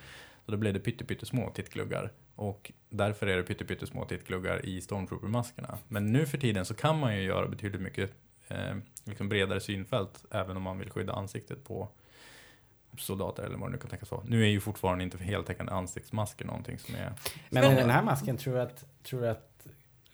Så 0.44 0.50
då 0.50 0.56
blev 0.56 0.74
det 0.74 0.80
pytte, 0.80 1.04
pyttesmå 1.04 1.50
tittgluggar. 1.50 2.12
Och 2.34 2.72
därför 2.90 3.26
är 3.26 3.36
det 3.36 3.42
pytte, 3.42 3.64
pyttesmå 3.64 4.04
tittgluggar 4.04 4.66
i 4.66 4.80
Stormtrooper-maskerna. 4.80 5.78
Men 5.88 6.12
nu 6.12 6.26
för 6.26 6.38
tiden 6.38 6.64
så 6.64 6.74
kan 6.74 6.98
man 6.98 7.16
ju 7.16 7.22
göra 7.22 7.48
betydligt 7.48 7.80
mycket 7.80 8.10
eh, 8.48 8.76
liksom 9.04 9.28
bredare 9.28 9.60
synfält 9.60 10.24
även 10.30 10.56
om 10.56 10.62
man 10.62 10.78
vill 10.78 10.90
skydda 10.90 11.12
ansiktet 11.12 11.64
på 11.64 11.88
soldater 12.98 13.42
eller 13.42 13.58
vad 13.58 13.68
det 13.68 13.72
nu 13.72 13.78
kan 13.78 13.90
tänkas 13.90 14.10
vara. 14.10 14.22
Nu 14.24 14.42
är 14.42 14.48
ju 14.48 14.60
fortfarande 14.60 15.04
inte 15.04 15.18
heltäckande 15.18 15.72
ansiktsmasker 15.72 16.44
någonting 16.44 16.78
som 16.78 16.94
är... 16.94 17.12
Men 17.50 17.64
i 17.64 17.68
Men- 17.68 17.76
den 17.76 17.90
här 17.90 18.02
masken, 18.02 18.36
tror 18.36 18.54
du 18.54 18.60
att, 18.60 18.84
tror 19.02 19.20
du 19.20 19.28
att 19.28 19.53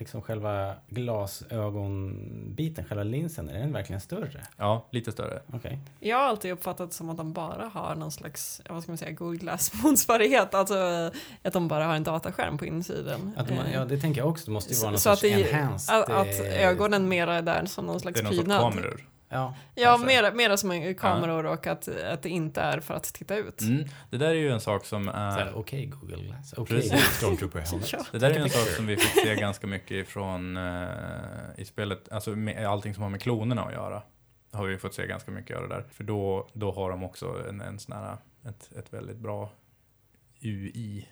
liksom 0.00 0.22
själva 0.22 0.74
glasögonbiten, 0.88 2.84
själva 2.84 3.04
linsen, 3.04 3.48
är 3.48 3.58
den 3.60 3.72
verkligen 3.72 4.00
större? 4.00 4.46
Ja, 4.56 4.88
lite 4.90 5.12
större. 5.12 5.40
Okej. 5.52 5.78
Jag 6.00 6.16
har 6.16 6.24
alltid 6.24 6.52
uppfattat 6.52 6.92
som 6.92 7.10
att 7.10 7.16
de 7.16 7.32
bara 7.32 7.64
har 7.74 7.94
någon 7.94 8.10
slags, 8.12 8.60
vad 8.68 8.82
ska 8.82 8.92
man 8.92 8.98
säga, 8.98 9.10
Google 9.12 9.38
Glass 9.38 9.72
motsvarighet. 9.82 10.54
Alltså 10.54 11.10
att 11.42 11.52
de 11.52 11.68
bara 11.68 11.84
har 11.84 11.94
en 11.94 12.04
dataskärm 12.04 12.58
på 12.58 12.66
insidan. 12.66 13.32
Att 13.36 13.50
Eh, 13.50 13.72
ja, 13.74 13.84
det 13.84 13.98
tänker 13.98 14.20
jag 14.20 14.28
också. 14.28 14.46
Det 14.46 14.52
måste 14.52 14.74
ju 14.74 14.80
vara 14.80 14.90
någon 14.90 15.00
så 15.00 15.10
att, 15.10 15.18
sorts 15.18 15.34
det, 15.34 15.50
enhanced... 15.52 15.94
att, 15.94 16.10
att 16.10 16.40
eh, 16.40 16.68
ögonen 16.68 17.08
mera 17.08 17.34
är 17.34 17.42
där 17.42 17.64
som 17.66 17.86
någon 17.86 18.00
slags 18.00 18.14
Det 18.14 18.20
är 18.20 18.24
någon 18.24 18.32
sorts 18.32 18.38
prydnad. 18.48 18.60
kameror. 18.60 19.06
Ja. 19.32 19.54
Ja, 19.74 19.96
mera, 19.98 20.32
mera 20.32 20.56
som 20.56 20.94
kameror 20.94 21.46
och 21.46 21.66
att, 21.66 21.88
att 21.88 22.22
det 22.22 22.28
inte 22.28 22.60
är 22.60 22.80
för 22.80 22.94
att 22.94 23.04
titta 23.04 23.36
ut. 23.36 23.60
Mm. 23.62 23.84
Det 24.10 24.16
där 24.16 24.28
är 24.28 24.34
ju 24.34 24.50
en 24.50 24.60
sak 24.60 24.84
som 24.84 25.08
är... 25.08 25.54
Okej 25.54 25.86
Google 25.86 26.22
Glass. 26.24 26.54
Okej 26.56 26.76
Precis. 26.76 27.04
Stormtrooper 27.16 27.58
helmet. 27.60 27.88
Ja. 27.92 27.98
Det 28.12 28.18
där 28.18 28.30
är 28.30 28.34
ju 28.34 28.40
en 28.40 28.50
sak 28.50 28.68
som 28.68 28.86
vi 28.86 28.96
fick 28.96 29.22
se 29.24 29.34
ganska 29.34 29.66
mycket 29.66 29.90
ifrån 29.90 30.56
eh, 30.56 30.88
i 31.56 31.64
spelet, 31.64 32.12
alltså 32.12 32.30
med 32.30 32.66
allting 32.66 32.94
som 32.94 33.02
har 33.02 33.10
med 33.10 33.22
klonerna 33.22 33.62
att 33.62 33.72
göra. 33.72 34.02
Har 34.52 34.66
vi 34.66 34.78
fått 34.78 34.94
se 34.94 35.06
ganska 35.06 35.30
mycket 35.30 35.56
av 35.56 35.62
det 35.62 35.74
där. 35.74 35.84
För 35.92 36.04
då, 36.04 36.48
då 36.52 36.72
har 36.72 36.90
de 36.90 37.04
också 37.04 37.36
en, 37.48 37.60
en 37.60 37.78
sån 37.78 37.96
här, 37.96 38.16
ett, 38.48 38.70
ett 38.78 38.92
väldigt 38.92 39.16
bra 39.18 39.50
UI. 40.42 41.08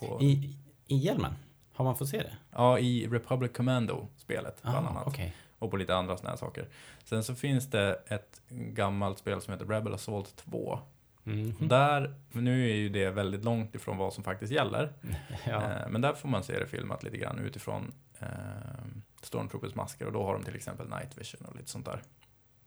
På, 0.00 0.18
I, 0.22 0.56
I 0.86 0.96
hjälmen? 0.96 1.32
Har 1.74 1.84
man 1.84 1.96
fått 1.96 2.08
se 2.08 2.18
det? 2.18 2.32
ja, 2.52 2.78
i 2.78 3.06
Republic 3.06 3.52
Commando-spelet 3.52 4.62
bland 4.62 4.86
Ah, 4.86 4.90
annat. 4.90 5.06
okej. 5.06 5.34
Och 5.60 5.70
på 5.70 5.76
lite 5.76 5.94
andra 5.96 6.16
såna 6.16 6.30
här 6.30 6.36
saker. 6.36 6.68
Sen 7.04 7.24
så 7.24 7.34
finns 7.34 7.70
det 7.70 8.00
ett 8.06 8.42
gammalt 8.48 9.18
spel 9.18 9.40
som 9.40 9.52
heter 9.52 9.66
Rebel 9.66 9.94
Assault 9.94 10.36
2. 10.36 10.78
Mhm. 11.24 11.68
Där, 11.68 12.14
nu 12.32 12.70
är 12.70 12.74
ju 12.74 12.88
det 12.88 13.10
väldigt 13.10 13.44
långt 13.44 13.74
ifrån 13.74 13.96
vad 13.96 14.12
som 14.12 14.24
faktiskt 14.24 14.52
gäller. 14.52 14.92
Ja. 15.46 15.62
Eh, 15.62 15.88
Men 15.88 16.00
där 16.00 16.12
får 16.12 16.28
man 16.28 16.44
se 16.44 16.58
det 16.58 16.66
filmat 16.66 17.02
lite 17.02 17.16
grann 17.16 17.38
utifrån 17.38 17.92
eh, 18.18 18.26
Stormtroopers 19.22 19.74
masker 19.74 20.06
och 20.06 20.12
då 20.12 20.22
har 20.24 20.34
de 20.34 20.42
till 20.44 20.56
exempel 20.56 20.88
night 20.88 21.18
vision 21.18 21.46
och 21.46 21.56
lite 21.56 21.70
sånt 21.70 21.84
där. 21.86 22.02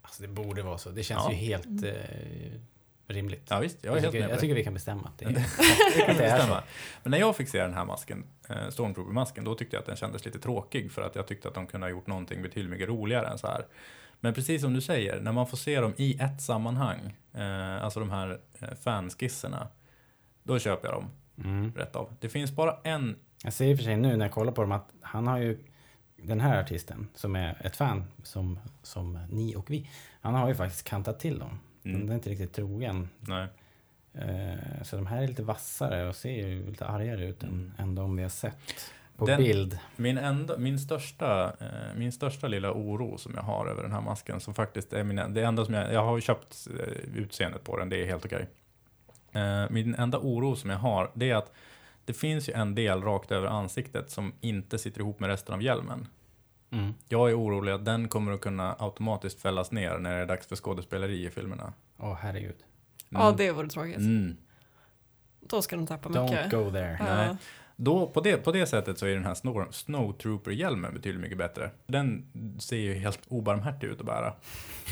Alltså 0.02 0.22
det 0.22 0.28
borde 0.28 0.62
vara 0.64 0.78
så. 0.78 0.90
Det 0.90 1.04
känns 1.04 1.24
Ja. 1.26 1.32
ju 1.32 1.38
helt 1.38 1.84
eh, 1.84 2.62
rimligt. 3.08 3.48
Ja 3.50 3.60
visst, 3.60 3.78
jag 3.84 3.98
är 3.98 4.02
helt 4.02 4.12
tycker, 4.12 4.26
med 4.28 4.34
jag 4.34 4.40
tycker 4.42 4.56
vi 4.56 4.64
kan 4.64 4.74
bestämma 4.74 5.02
att 5.08 5.18
det, 5.18 5.26
är, 5.26 5.30
att 5.30 5.36
det 6.18 6.26
är 6.26 6.30
så. 6.30 6.38
bestämma. 6.38 6.64
Men 7.04 7.12
när 7.12 7.18
jag 7.18 7.36
fick 7.36 7.50
se 7.50 7.62
den 7.62 7.74
här 7.74 7.86
masken, 7.86 8.24
eh, 8.50 8.70
Stormtrooper-masken, 8.70 9.44
då 9.44 9.56
tyckte 9.56 9.76
jag 9.76 9.82
att 9.82 9.86
den 9.88 9.96
kändes 9.96 10.26
lite 10.26 10.40
tråkig 10.40 10.92
för 10.92 11.02
att 11.02 11.16
jag 11.16 11.28
tyckte 11.28 11.48
att 11.48 11.54
de 11.56 11.68
kunde 11.68 11.86
ha 11.88 11.92
gjort 11.92 12.08
någonting 12.08 12.42
betydligt 12.42 12.72
mycket 12.72 12.90
roligare 12.90 13.28
än 13.28 13.38
så 13.38 13.48
här. 13.48 13.66
Men 14.20 14.34
precis 14.34 14.62
som 14.62 14.74
du 14.74 14.82
säger, 14.82 15.22
när 15.22 15.32
man 15.32 15.48
får 15.48 15.58
se 15.58 15.80
dem 15.82 15.94
i 15.98 16.18
ett 16.22 16.42
sammanhang, 16.42 17.18
eh, 17.34 17.84
alltså 17.84 18.00
de 18.00 18.10
här 18.12 18.40
eh, 18.60 18.68
fanskisserna, 18.82 19.68
då 20.44 20.60
köper 20.60 20.88
jag 20.88 20.96
dem 20.98 21.10
Mm. 21.38 21.74
rätt 21.76 21.96
av. 21.96 22.16
Det 22.20 22.30
finns 22.30 22.52
bara 22.52 22.78
en, 22.84 23.16
Jag 23.44 23.54
ser 23.54 23.66
i 23.66 23.74
och 23.74 23.78
för 23.78 23.84
sig 23.84 23.98
nu 23.98 24.18
när 24.18 24.26
jag 24.26 24.32
kollar 24.34 24.52
på 24.52 24.62
dem 24.62 24.72
att 24.72 24.90
han 25.02 25.28
har 25.28 25.38
ju 25.38 25.58
den 26.18 26.40
här 26.42 26.62
artisten 26.62 27.08
som 27.16 27.36
är 27.36 27.58
ett 27.66 27.76
fan 27.76 28.04
som, 28.24 28.60
som 28.84 29.20
ni 29.30 29.56
och 29.56 29.70
vi. 29.72 29.90
Han 30.22 30.34
har 30.34 30.48
ju 30.48 30.56
faktiskt 30.56 30.84
kantat 30.88 31.20
till 31.20 31.40
dem. 31.40 31.60
Mm. 31.86 32.00
Den 32.00 32.10
är 32.10 32.14
inte 32.16 32.30
riktigt 32.30 32.54
trogen. 32.54 33.10
nej, 33.20 33.48
Eh, 34.16 34.84
så 34.84 34.96
de 34.96 35.06
här 35.08 35.24
är 35.24 35.28
lite 35.28 35.44
vassare 35.44 36.10
och 36.10 36.16
ser 36.16 36.48
ju 36.48 36.66
lite 36.70 36.86
argare 36.88 37.26
ut 37.26 37.44
Mm. 37.44 37.56
än, 37.78 37.84
än 37.90 37.96
de 37.96 38.16
vi 38.16 38.22
har 38.24 38.30
sett 38.30 38.92
på 39.18 39.26
Den- 39.26 39.38
bild. 39.44 39.80
Min, 39.96 40.18
enda, 40.18 40.58
min, 40.58 40.80
största, 40.80 41.46
eh, 41.60 41.98
min 41.98 42.12
största 42.12 42.48
lilla 42.48 42.72
oro 42.74 43.18
som 43.18 43.34
jag 43.36 43.42
har 43.42 43.68
över 43.68 43.84
den 43.84 43.92
här 43.92 44.02
masken, 44.02 44.40
som 44.40 44.54
faktiskt 44.54 44.94
är 44.94 45.04
min, 45.04 45.34
det 45.34 45.42
enda 45.44 45.66
som 45.66 45.74
jag, 45.74 45.94
jag 45.94 46.04
har 46.04 46.20
köpt 46.20 46.68
eh, 46.80 46.94
utseendet 47.16 47.64
på 47.64 47.78
den, 47.78 47.90
det 47.90 48.02
är 48.04 48.06
helt 48.06 48.26
okej. 48.26 48.48
Eh, 49.32 49.66
min 49.70 49.96
enda 49.96 50.18
oro 50.20 50.56
som 50.56 50.70
jag 50.70 50.78
har, 50.78 51.12
det 51.14 51.30
är 51.30 51.36
att 51.36 51.52
det 52.06 52.14
finns 52.14 52.50
ju 52.50 52.54
en 52.54 52.76
del 52.76 53.02
rakt 53.02 53.32
över 53.32 53.48
ansiktet 53.48 54.10
som 54.10 54.34
inte 54.42 54.78
sitter 54.78 55.02
ihop 55.02 55.20
med 55.20 55.30
resten 55.30 55.54
av 55.56 55.62
hjälmen. 55.64 56.08
Mm. 56.74 56.94
Jag 57.10 57.30
är 57.30 57.40
orolig 57.40 57.72
att 57.72 57.86
den 57.86 58.08
kommer 58.08 58.32
att 58.32 58.42
kunna 58.42 58.76
automatiskt 58.80 59.42
fällas 59.42 59.72
ner 59.72 59.98
när 59.98 60.16
det 60.16 60.22
är 60.22 60.26
dags 60.26 60.48
för 60.48 60.56
skådespeleri 60.56 61.26
i 61.26 61.30
filmerna. 61.30 61.74
Åh 61.98 62.18
herregud. 62.22 62.56
Ja, 63.10 63.34
det 63.38 63.52
vore 63.52 63.68
tråkigt. 63.68 63.98
Mm. 63.98 64.38
Då 65.40 65.62
ska 65.62 65.76
de 65.76 65.88
tappa 65.88 66.10
Don't 66.10 66.24
mycket. 66.24 66.52
go 66.52 66.72
there. 66.72 66.98
Nej. 67.04 67.36
Då, 67.76 68.08
på, 68.08 68.22
det, 68.22 68.38
på 68.38 68.52
det 68.52 68.66
sättet 68.66 68.98
så 69.00 69.06
är 69.06 69.14
den 69.14 69.26
här 69.26 69.34
Snow, 69.34 69.68
Snowtrooper-hjälmen 69.72 70.94
betydligt 70.94 71.22
mycket 71.22 71.38
bättre. 71.38 71.72
Den 71.88 72.26
ser 72.60 72.78
ju 72.78 72.94
helt 72.94 73.20
obarmhärtig 73.28 73.88
ut 73.88 74.00
att 74.00 74.06
bära. 74.06 74.34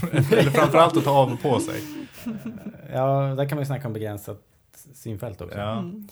Eller 0.12 0.52
framförallt 0.52 0.98
att 0.98 1.04
ta 1.04 1.12
av 1.12 1.34
och 1.34 1.42
på 1.42 1.60
sig. 1.60 1.82
Ja, 2.94 3.36
där 3.36 3.50
kan 3.50 3.56
man 3.56 3.62
ju 3.62 3.66
snacka 3.66 3.88
om 3.88 3.94
begränsat 3.94 4.42
synfält 4.94 5.42
också. 5.42 5.58
Ja. 5.58 5.80
Mm. 5.80 6.08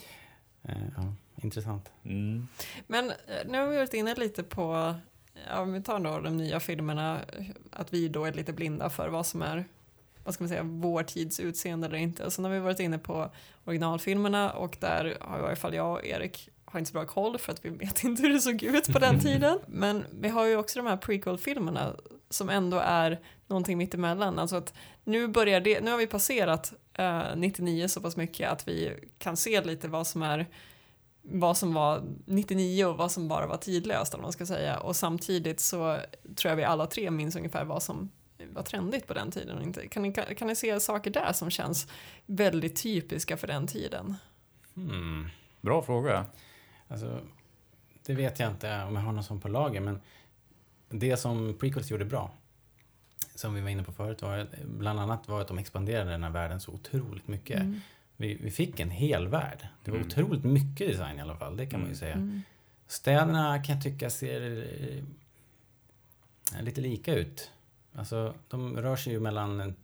Eh, 0.62 0.76
ja, 0.96 1.14
intressant. 1.36 1.92
Mm. 2.04 2.48
Men 2.86 3.10
eh, 3.10 3.14
nu 3.46 3.58
har 3.58 3.66
vi 3.66 3.76
varit 3.76 3.94
inne 3.94 4.14
lite 4.14 4.42
på 4.42 4.94
ja, 5.48 5.60
om 5.60 5.72
vi 5.72 5.82
tar 5.82 6.00
då 6.00 6.20
de 6.20 6.36
nya 6.36 6.60
filmerna, 6.60 7.20
att 7.70 7.92
vi 7.92 8.08
då 8.08 8.24
är 8.24 8.32
lite 8.32 8.52
blinda 8.52 8.90
för 8.90 9.08
vad 9.08 9.26
som 9.26 9.42
är 9.42 9.64
vad 10.24 10.34
ska 10.34 10.44
man 10.44 10.48
säga, 10.48 10.62
vår 10.62 11.02
tids 11.02 11.40
utseende 11.40 11.86
eller 11.86 11.98
inte. 11.98 12.30
Sen 12.30 12.44
har 12.44 12.52
vi 12.52 12.58
varit 12.58 12.80
inne 12.80 12.98
på 12.98 13.30
originalfilmerna 13.64 14.50
och 14.50 14.76
där 14.80 15.16
har 15.20 15.38
i 15.38 15.42
alla 15.42 15.56
fall 15.56 15.74
jag 15.74 15.92
och 15.92 16.06
Erik 16.06 16.48
har 16.64 16.78
inte 16.78 16.90
så 16.90 16.92
bra 16.92 17.06
koll 17.06 17.38
för 17.38 17.52
att 17.52 17.64
vi 17.64 17.68
vet 17.70 18.04
inte 18.04 18.22
hur 18.22 18.32
det 18.32 18.40
såg 18.40 18.62
ut 18.62 18.92
på 18.92 18.98
den 18.98 19.20
tiden. 19.20 19.58
Men 19.66 20.04
vi 20.20 20.28
har 20.28 20.46
ju 20.46 20.56
också 20.56 20.78
de 20.78 20.86
här 20.88 20.96
prequel-filmerna 20.96 21.96
som 22.30 22.48
ändå 22.48 22.78
är 22.78 23.20
någonting 23.46 23.78
mittemellan. 23.78 24.38
Alltså 24.38 24.56
att 24.56 24.74
nu 25.04 25.28
börjar 25.28 25.60
det, 25.60 25.80
nu 25.80 25.90
har 25.90 25.98
vi 25.98 26.06
passerat 26.06 26.72
eh, 26.94 27.22
99 27.36 27.88
så 27.88 28.00
pass 28.00 28.16
mycket 28.16 28.50
att 28.50 28.68
vi 28.68 28.92
kan 29.18 29.36
se 29.36 29.60
lite 29.60 29.88
vad 29.88 30.06
som 30.06 30.22
är 30.22 30.46
vad 31.30 31.56
som 31.56 31.74
var 31.74 32.02
99 32.24 32.84
och 32.84 32.96
vad 32.96 33.12
som 33.12 33.28
bara 33.28 33.46
var 33.46 33.56
tidlöst 33.56 34.14
eller 34.14 34.22
man 34.22 34.32
ska 34.32 34.46
säga. 34.46 34.80
Och 34.80 34.96
samtidigt 34.96 35.60
så 35.60 35.98
tror 36.36 36.50
jag 36.50 36.56
vi 36.56 36.64
alla 36.64 36.86
tre 36.86 37.10
minns 37.10 37.36
ungefär 37.36 37.64
vad 37.64 37.82
som 37.82 38.10
var 38.52 38.62
trendigt 38.62 39.06
på 39.06 39.14
den 39.14 39.30
tiden. 39.30 39.62
Inte. 39.62 39.88
Kan, 39.88 40.02
ni, 40.02 40.12
kan, 40.12 40.24
kan 40.34 40.48
ni 40.48 40.56
se 40.56 40.80
saker 40.80 41.10
där 41.10 41.32
som 41.32 41.50
känns 41.50 41.88
väldigt 42.26 42.82
typiska 42.82 43.36
för 43.36 43.46
den 43.46 43.66
tiden? 43.66 44.14
Hmm. 44.74 45.28
Bra 45.60 45.82
fråga. 45.82 46.26
Alltså, 46.88 47.20
det 48.06 48.14
vet 48.14 48.38
jag 48.38 48.50
inte 48.50 48.82
om 48.82 48.94
jag 48.96 49.02
har 49.02 49.12
någon 49.12 49.24
sån 49.24 49.40
på 49.40 49.48
lager, 49.48 49.80
men 49.80 50.00
det 50.88 51.16
som 51.16 51.56
prequels 51.60 51.90
gjorde 51.90 52.04
bra, 52.04 52.30
som 53.34 53.54
vi 53.54 53.60
var 53.60 53.68
inne 53.68 53.84
på 53.84 53.92
förut, 53.92 54.22
var 54.22 54.46
bland 54.64 55.00
annat 55.00 55.28
var 55.28 55.40
att 55.40 55.48
de 55.48 55.58
expanderade 55.58 56.10
den 56.10 56.22
här 56.22 56.30
världen 56.30 56.60
så 56.60 56.72
otroligt 56.72 57.28
mycket. 57.28 57.60
Mm. 57.60 57.80
Vi, 58.20 58.34
vi 58.34 58.50
fick 58.50 58.80
en 58.80 58.90
hel 58.90 59.28
värld. 59.28 59.68
Det 59.84 59.90
var 59.90 59.98
Mm. 59.98 60.08
otroligt 60.08 60.44
mycket 60.44 60.88
design 60.88 61.18
i 61.18 61.20
alla 61.20 61.36
fall, 61.36 61.56
det 61.56 61.66
kan 61.66 61.80
man 61.80 61.88
ju 61.88 61.94
säga. 61.94 62.14
Mm. 62.14 62.42
Städerna 62.86 63.62
kan 63.62 63.74
jag 63.74 63.82
tycka 63.82 64.10
ser 64.10 64.66
eh, 66.54 66.62
lite 66.62 66.80
lika 66.80 67.14
ut. 67.14 67.50
Alltså, 67.94 68.34
de 68.48 68.76
rör 68.76 68.96
sig 68.96 69.12
ju 69.12 69.20
mellan 69.20 69.74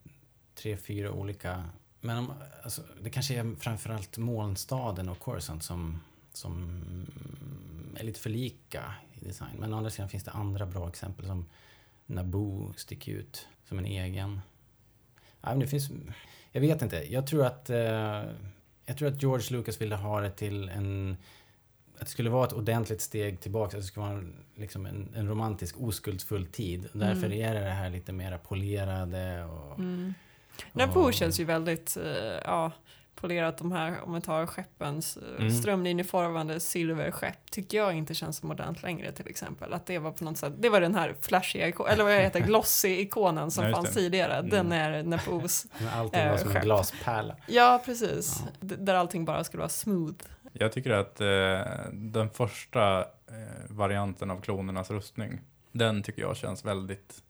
tre, 0.55 0.77
fyra 0.77 1.13
olika... 1.13 1.65
Men 2.01 2.17
de, 2.17 2.33
alltså, 2.63 2.83
det 3.03 3.11
kanske 3.11 3.35
är 3.35 3.55
framförallt 3.61 4.19
molnstaden 4.19 5.09
och 5.09 5.19
Coruscant 5.19 5.63
som, 5.63 6.01
som 6.33 6.81
är 7.97 8.05
lite 8.05 8.21
för 8.21 8.31
lika 8.31 8.95
i 9.15 9.25
design. 9.25 9.57
Men 9.59 9.75
å 9.75 9.77
andra 9.77 9.91
sidan 9.91 10.09
finns 10.09 10.25
det 10.25 10.31
andra 10.31 10.67
bra 10.67 10.89
exempel 10.89 11.27
som 11.27 11.47
Naboo 12.07 12.73
sticker 12.77 13.13
ut 13.13 13.47
som 13.65 13.79
en 13.79 13.87
egen. 13.87 14.41
Ja, 15.41 15.49
men 15.51 15.59
det 15.59 15.67
finns... 15.67 15.91
Jag 16.57 16.61
vet 16.61 16.83
inte. 16.83 17.13
Jag 17.13 17.27
tror 17.27 17.47
att... 17.47 17.71
Eh, 17.71 18.23
jag 18.87 18.97
tror 18.99 19.09
att 19.09 19.23
George 19.23 19.57
Lucas 19.57 19.81
ville 19.81 19.95
ha 19.97 20.21
det 20.21 20.31
till 20.31 20.69
en... 20.69 21.17
Att 21.95 22.01
det 22.01 22.07
skulle 22.07 22.31
vara 22.31 22.47
ett 22.47 22.53
ordentligt 22.53 23.01
steg 23.01 23.41
tillbaka. 23.41 23.77
Att 23.77 23.83
det 23.83 23.87
skulle 23.87 24.07
vara 24.07 24.23
liksom 24.55 24.87
en, 24.87 25.09
en 25.17 25.29
romantisk 25.29 25.81
oskuldsfull 25.81 26.47
tid. 26.47 26.89
Därför 26.93 27.27
Mm. 27.27 27.33
är 27.33 27.55
det 27.55 27.61
det 27.61 27.71
här 27.71 27.91
lite 27.91 28.13
mera 28.13 28.39
polerade 28.39 29.45
och... 29.45 29.79
Mm. 29.79 30.15
Naboo 30.73 31.03
och- 31.03 31.15
känns 31.15 31.41
ju 31.41 31.45
väldigt 31.45 31.97
eh, 31.97 32.05
ja, 32.45 32.73
polerat. 33.17 33.59
De 33.59 33.73
här, 33.73 34.01
om 34.05 34.15
vi 34.15 34.21
tar 34.21 34.47
skeppens 34.47 35.17
uh, 35.17 35.23
Mm. 35.39 35.51
strömlinjeformande 35.51 36.61
silverskepp 36.61 37.51
tycker 37.51 37.79
jag 37.79 37.95
inte 37.95 38.15
känns 38.15 38.37
så 38.37 38.47
modernt 38.47 38.83
längre 38.83 39.13
till 39.13 39.29
exempel. 39.29 39.73
Att 39.73 39.87
det 39.87 39.99
var 39.99 40.13
på 40.13 40.25
något 40.25 40.39
sätt, 40.39 40.53
det 40.59 40.69
var 40.69 40.81
den 40.81 40.95
här 40.95 41.15
flashiga, 41.21 41.67
eller 41.89 42.05
vad 42.05 42.13
heter 42.13 42.41
glossy-ikonen 42.47 43.51
som 43.51 43.65
just 43.65 43.77
fanns 43.77 43.89
det. 43.89 43.95
tidigare. 43.95 44.43
Den 44.43 44.67
Mm. 44.73 44.95
är 44.95 45.03
Naboos. 45.03 45.67
Allting 45.95 46.21
var 46.27 46.31
Eh, 46.33 46.37
som 46.37 46.57
en 46.57 46.63
glaspärla. 46.63 47.37
Ja, 47.47 47.83
precis. 47.85 48.41
Ja. 48.45 48.51
D- 48.61 48.77
Där 48.79 48.95
allting 48.95 49.25
bara 49.25 49.45
skulle 49.45 49.59
vara 49.61 49.69
smooth. 49.69 50.25
Jag 50.53 50.73
tycker 50.73 50.91
att 50.91 51.21
eh, 51.21 51.91
den 51.93 52.31
första 52.31 52.99
eh, 53.01 53.05
varianten 53.69 54.31
av 54.31 54.41
klonernas 54.41 54.91
rustning, 54.91 55.41
den 55.73 56.03
tycker 56.03 56.23
jag 56.23 56.37
känns 56.37 56.65
väldigt 56.65 57.23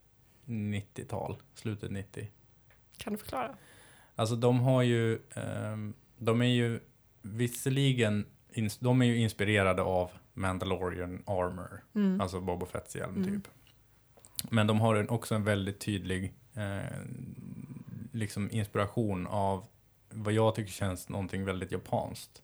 90-tal, 0.47 1.37
slutet 1.55 1.91
90. 1.91 2.31
Kan 2.99 3.13
du 3.13 3.19
förklara? 3.19 3.55
Alltså 4.17 4.37
de 4.37 4.61
har 4.61 4.83
ju, 4.83 5.19
ehm, 5.35 5.95
de 6.19 6.43
är 6.43 6.47
ju 6.47 6.81
visserligen, 7.23 8.27
de 8.81 9.03
är 9.03 9.07
ju 9.07 9.17
inspirerade 9.19 9.83
av 9.83 10.11
Mandalorian 10.35 11.23
Armor, 11.27 11.85
Mm. 11.95 12.21
alltså 12.21 12.41
Boba 12.41 12.67
Fetts 12.67 12.97
hjälm 12.97 13.17
Mm. 13.17 13.31
typ. 13.43 13.49
Men 14.51 14.67
de 14.67 14.81
har 14.81 15.13
också 15.13 15.35
en 15.35 15.45
väldigt 15.45 15.81
tydlig 15.81 16.33
eh, 16.55 16.99
liksom 18.13 18.51
inspiration 18.51 19.27
av 19.27 19.65
vad 20.11 20.33
jag 20.33 20.55
tycker 20.55 20.73
känns 20.73 21.09
någonting 21.09 21.45
väldigt 21.45 21.73
japanskt. 21.73 22.43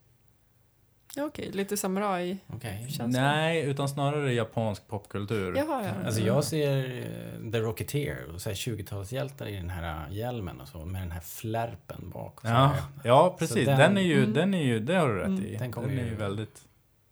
Ja, 1.17 1.25
Okej, 1.25 1.51
lite 1.53 1.77
samuraj. 1.77 2.39
Okej. 2.47 2.87
Känns 2.91 3.15
det. 3.17 3.23
Nej, 3.23 3.63
utan 3.65 3.89
snarare 3.89 4.33
japansk 4.33 4.89
popkultur. 4.89 5.57
Jaha, 5.57 5.85
ja. 5.85 6.07
Alltså 6.07 6.21
jag 6.21 6.45
ser 6.45 6.85
eh, 6.85 7.51
The 7.53 7.59
Rocketeer 7.59 8.27
och 8.35 8.41
så 8.41 8.49
här 8.49 8.57
20-talshjältar 8.57 9.47
i 9.49 9.57
den 9.57 9.71
här 9.71 10.07
eh, 10.11 10.17
hjälmen 10.17 10.61
och 10.61 10.69
så 10.69 10.85
med 10.85 11.03
den 11.03 11.11
här 11.11 11.21
flärpen 11.21 12.11
bak. 12.11 12.39
Ja, 12.43 12.77
ja 13.05 13.37
precis. 13.39 13.67
Den, 13.67 13.79
den- 13.79 13.99
är 13.99 14.03
ju, 14.03 14.19
Mm. 14.19 14.33
den 14.33 14.55
är 14.55 14.63
ju, 14.63 14.81
det 14.81 14.95
har 14.95 15.09
du 15.09 15.15
rätt 15.19 15.27
Mm. 15.27 15.45
i. 15.47 15.57
Den 15.57 15.71
Den, 15.71 15.99
är 15.99 16.05
ju- 16.05 16.15
väldigt, 16.15 16.65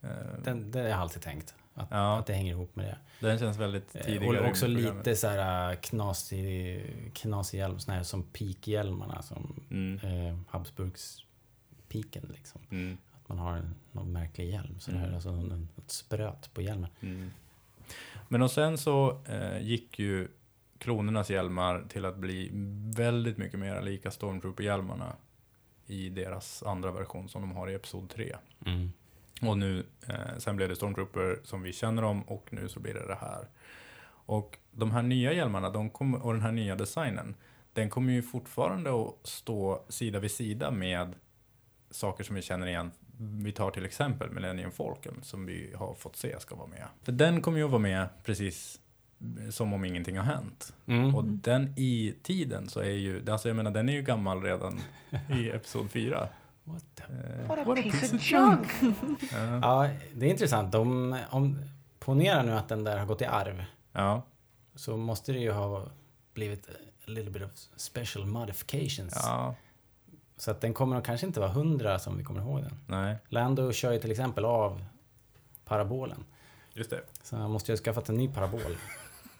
eh, 0.02 0.08
Den, 0.44 0.70
det 0.70 0.78
har 0.80 0.86
jag 0.88 0.98
alltid 0.98 1.22
tänkt. 1.22 1.54
Att, 1.74 1.88
Ja. 1.90 2.18
att 2.18 2.26
det 2.26 2.32
hänger 2.32 2.52
ihop 2.52 2.76
med 2.76 2.86
det. 2.86 3.26
den 3.28 3.38
känns 3.38 3.56
väldigt 3.58 3.92
tidigare. 4.04 4.40
Och 4.40 4.48
också 4.48 4.66
lite 4.66 5.16
så 5.16 5.28
här 5.28 5.74
knasig, 5.74 6.84
knasig 7.14 7.58
hjälm, 7.58 7.78
såna 7.78 7.96
här 7.96 8.02
som 8.04 8.22
peakhjälmarna 8.22 9.22
som 9.22 9.62
Mm, 9.70 9.98
eh, 10.28 10.36
Habsburgs 10.48 11.24
piken 11.88 12.32
liksom. 12.36 12.60
mm, 12.70 12.98
man 13.30 13.38
har 13.38 13.70
någon 13.92 14.12
märklig 14.12 14.50
hjälm. 14.50 14.80
Så 14.80 14.90
Mm. 14.90 15.00
det 15.00 15.06
här 15.06 15.12
är 15.12 15.14
alltså 15.16 15.28
en, 15.28 15.68
ett 15.78 15.90
spröt 15.90 16.54
på 16.54 16.62
hjälmen. 16.62 16.90
mm. 17.00 17.30
Men 18.28 18.42
och 18.42 18.50
sen 18.50 18.78
så 18.78 19.18
eh, 19.28 19.58
gick 19.62 19.98
ju 19.98 20.28
klonernas 20.78 21.30
hjälmar 21.30 21.84
till 21.88 22.04
att 22.04 22.16
bli 22.16 22.50
väldigt 22.96 23.38
mycket 23.38 23.58
mer 23.58 23.82
lika 23.82 24.10
Stormtrooper-hjälmarna 24.10 25.12
i 25.86 26.08
deras 26.08 26.62
andra 26.62 26.92
version 26.92 27.28
som 27.28 27.40
de 27.42 27.52
har 27.52 27.68
i 27.70 27.74
Episod 27.74 28.10
3. 28.10 28.36
Mm. 28.66 28.92
Och 29.42 29.58
nu, 29.58 29.86
eh, 30.08 30.38
sen 30.38 30.56
blev 30.56 30.68
det 30.68 30.76
Stormtrooper 30.76 31.40
som 31.44 31.62
vi 31.62 31.72
känner 31.72 32.02
dem 32.02 32.22
och 32.22 32.48
nu 32.52 32.68
så 32.68 32.80
blir 32.80 32.94
det 32.94 33.06
det 33.06 33.18
här. 33.20 33.48
Och 34.26 34.58
de 34.70 34.90
här 34.90 35.02
nya 35.02 35.32
hjälmarna 35.32 35.70
de 35.70 35.90
kom, 35.90 36.14
och 36.14 36.32
den 36.32 36.42
här 36.42 36.52
nya 36.52 36.76
designen, 36.76 37.34
den 37.72 37.90
kommer 37.90 38.12
ju 38.12 38.22
fortfarande 38.22 38.90
att 39.02 39.14
stå 39.26 39.84
sida 39.88 40.18
vid 40.18 40.30
sida 40.30 40.70
med 40.70 41.14
saker 41.90 42.24
som 42.24 42.36
vi 42.36 42.42
känner 42.42 42.66
igen. 42.66 42.90
Vi 43.22 43.52
tar 43.52 43.70
till 43.70 43.84
exempel 43.84 44.30
Millennium 44.30 44.70
Falcon 44.70 45.20
som 45.22 45.46
vi 45.46 45.72
har 45.76 45.94
fått 45.94 46.16
se 46.16 46.40
ska 46.40 46.54
vara 46.54 46.66
med. 46.68 46.86
För 47.02 47.12
den 47.12 47.42
kommer 47.42 47.58
ju 47.58 47.64
att 47.64 47.70
vara 47.70 47.82
med 47.82 48.08
precis 48.24 48.80
som 49.50 49.72
om 49.72 49.84
ingenting 49.84 50.16
har 50.18 50.24
hänt. 50.24 50.72
Mm. 50.86 51.14
Och 51.14 51.24
den 51.24 51.74
i 51.76 52.14
tiden 52.22 52.68
så 52.68 52.80
är 52.80 52.90
ju, 52.90 53.30
alltså 53.30 53.48
jag 53.48 53.56
menar 53.56 53.70
den 53.70 53.88
är 53.88 53.92
ju 53.92 54.02
gammal 54.02 54.42
redan 54.42 54.80
i 55.28 55.48
Episod 55.54 55.90
4. 55.90 56.28
What 56.64 56.84
the 56.94 57.02
Eh, 57.02 57.48
What 57.48 57.78
a 57.78 57.82
piece 57.82 58.16
of 58.16 58.30
junk! 58.30 58.68
Ja. 59.32 59.60
Ja, 59.62 59.90
det 60.14 60.26
är 60.26 60.30
intressant. 60.30 60.72
De, 60.72 61.16
om, 61.30 61.58
ponera 61.98 62.42
nu 62.42 62.52
att 62.52 62.68
den 62.68 62.84
där 62.84 62.98
har 62.98 63.06
gått 63.06 63.22
i 63.22 63.24
arv. 63.24 63.64
ja. 63.92 64.22
Så 64.74 64.96
måste 64.96 65.32
det 65.32 65.38
ju 65.38 65.50
ha 65.50 65.86
blivit 66.34 66.68
a 66.68 66.72
little 67.06 67.30
bit 67.30 67.42
of 67.42 67.50
special 67.76 68.26
modifications. 68.26 69.12
Ja, 69.22 69.54
Så 70.40 70.50
att 70.50 70.60
den 70.60 70.74
kommer 70.74 70.94
nog 70.96 71.04
kanske 71.04 71.26
inte 71.26 71.40
vara 71.40 71.50
hundra 71.50 71.98
som 71.98 72.16
vi 72.18 72.24
kommer 72.24 72.40
ihåg 72.40 72.62
den. 72.62 72.72
nej, 72.86 73.16
Lando 73.28 73.72
kör 73.72 73.92
ju 73.92 73.98
till 73.98 74.10
exempel 74.10 74.44
av 74.44 74.84
parabolen. 75.64 76.24
just 76.72 76.90
det. 76.90 77.00
Så 77.22 77.36
han 77.36 77.50
måste 77.50 77.72
ju 77.72 77.76
ha 77.76 77.82
skaffat 77.82 78.08
en 78.08 78.14
ny 78.16 78.28
parabol. 78.28 78.76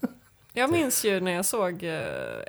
Jag 0.53 0.70
minns 0.70 1.05
ju 1.05 1.20
när 1.20 1.30
jag 1.32 1.44
såg 1.44 1.82
eh, 1.82 2.03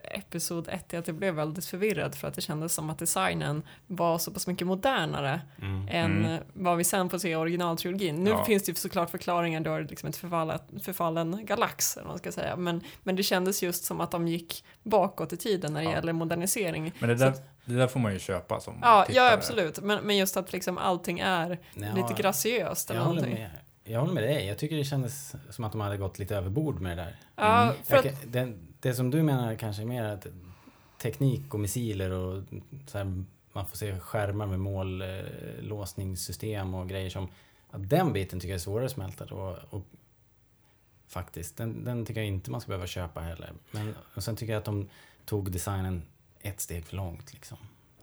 Episod 0.04 0.68
1 0.68 0.94
att 0.94 1.08
jag 1.08 1.16
blev 1.16 1.34
väldigt 1.36 1.66
förvirrad 1.66 2.16
för 2.16 2.28
att 2.28 2.34
det 2.34 2.42
kändes 2.42 2.74
som 2.74 2.90
att 2.90 3.00
designen 3.00 3.64
var 3.88 4.18
så 4.18 4.32
pass 4.32 4.48
mycket 4.48 4.68
modernare 4.68 5.42
än 5.90 6.26
Mm. 6.26 6.44
vad 6.54 6.78
vi 6.78 6.84
sen 6.84 7.10
får 7.10 7.18
se 7.18 7.30
i 7.30 7.36
originaltrilogin. 7.36 8.24
Nu 8.24 8.30
Ja. 8.30 8.44
finns 8.46 8.64
det 8.64 8.70
ju 8.72 8.76
såklart 8.76 9.10
förklaringar, 9.10 9.60
då 9.62 9.74
är 9.74 9.82
det 9.82 9.88
liksom 9.90 10.10
ett 10.10 10.16
förfallet, 10.18 10.62
förfallen 10.84 11.46
galax, 11.46 11.98
eller 11.98 12.04
vad 12.06 12.12
man 12.14 12.20
ska 12.20 12.32
säga. 12.32 12.56
Men, 12.56 12.82
men 13.04 13.16
det 13.16 13.24
kändes 13.24 13.64
just 13.64 13.84
som 13.84 14.02
att 14.02 14.12
de 14.12 14.28
gick 14.28 14.64
bakåt 14.84 15.34
i 15.34 15.38
tiden 15.38 15.74
när 15.74 15.80
det 15.82 15.86
Ja. 15.90 15.92
gäller 15.96 16.14
modernisering. 16.14 16.94
Men 17.00 17.10
det 17.10 17.18
Så 17.18 17.24
där, 17.24 17.32
att- 17.32 17.44
det 17.66 17.76
där 17.76 17.88
får 17.88 18.00
man 18.00 18.14
ju 18.14 18.20
köpa 18.20 18.60
som 18.60 18.80
Ja, 18.82 19.04
tittare. 19.08 19.26
ja 19.28 19.34
absolut. 19.34 19.80
Men, 19.82 20.04
men 20.04 20.18
just 20.18 20.38
att 20.38 20.54
liksom 20.54 20.78
allting 20.78 21.20
är 21.20 21.60
Ja, 21.74 21.94
lite 21.96 22.14
graciöst 22.22 22.90
eller 22.90 23.00
jag 23.00 23.08
håller, 23.08 23.22
med, 23.22 23.50
jag 23.84 24.00
håller 24.00 24.14
med 24.14 24.24
dig. 24.24 24.46
Jag 24.46 24.58
tycker 24.58 24.76
det 24.76 24.84
kändes 24.84 25.36
som 25.50 25.66
att 25.66 25.72
de 25.72 25.82
hade 25.82 25.98
gått 25.98 26.20
lite 26.20 26.36
överbord 26.36 26.80
med 26.82 26.98
det 26.98 27.04
där. 27.04 27.16
Ja, 27.36 27.64
Mm. 27.64 27.76
för 27.84 27.96
Jag 27.96 28.08
att, 28.08 28.32
det, 28.32 28.54
det 28.80 28.94
som 28.94 29.12
du 29.12 29.24
menar 29.24 29.56
kanske 29.56 29.82
är 29.82 29.86
mer 29.86 30.04
att 30.04 30.28
teknik 31.02 31.54
och 31.54 31.60
missiler 31.60 32.12
och 32.12 32.44
så 32.88 32.98
här, 32.98 33.24
man 33.54 33.66
får 33.68 33.78
se 33.78 34.00
skärmar 34.00 34.46
med 34.46 34.60
mållåsningssystem 34.60 36.74
och 36.74 36.90
grejer 36.90 37.10
som... 37.10 37.28
Att 37.72 37.90
den 37.90 38.14
biten 38.14 38.40
tycker 38.40 38.52
jag 38.52 38.56
är 38.56 38.60
svårare 38.62 38.86
att 38.86 38.92
smälta 38.92 39.26
då. 39.26 39.58
Och, 39.70 39.82
faktiskt, 41.08 41.58
den, 41.58 41.84
den 41.86 42.06
tycker 42.06 42.22
jag 42.22 42.28
inte 42.28 42.52
man 42.52 42.62
ska 42.62 42.68
behöva 42.70 42.88
köpa 42.88 43.20
heller. 43.20 43.54
Men 43.72 43.96
och 44.16 44.24
sen 44.24 44.36
tycker 44.36 44.54
jag 44.54 44.60
att 44.60 44.66
de 44.66 44.90
tog 45.26 45.52
designen 45.52 46.02
ett 46.44 46.60
steg 46.60 46.86
för 46.86 46.96
långt 46.96 47.34
liksom. 47.34 47.58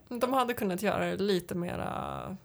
de 0.07 0.33
hade 0.33 0.53
kunnat 0.53 0.81
göra 0.81 1.05
det 1.05 1.17
lite 1.23 1.55
mera 1.55 2.37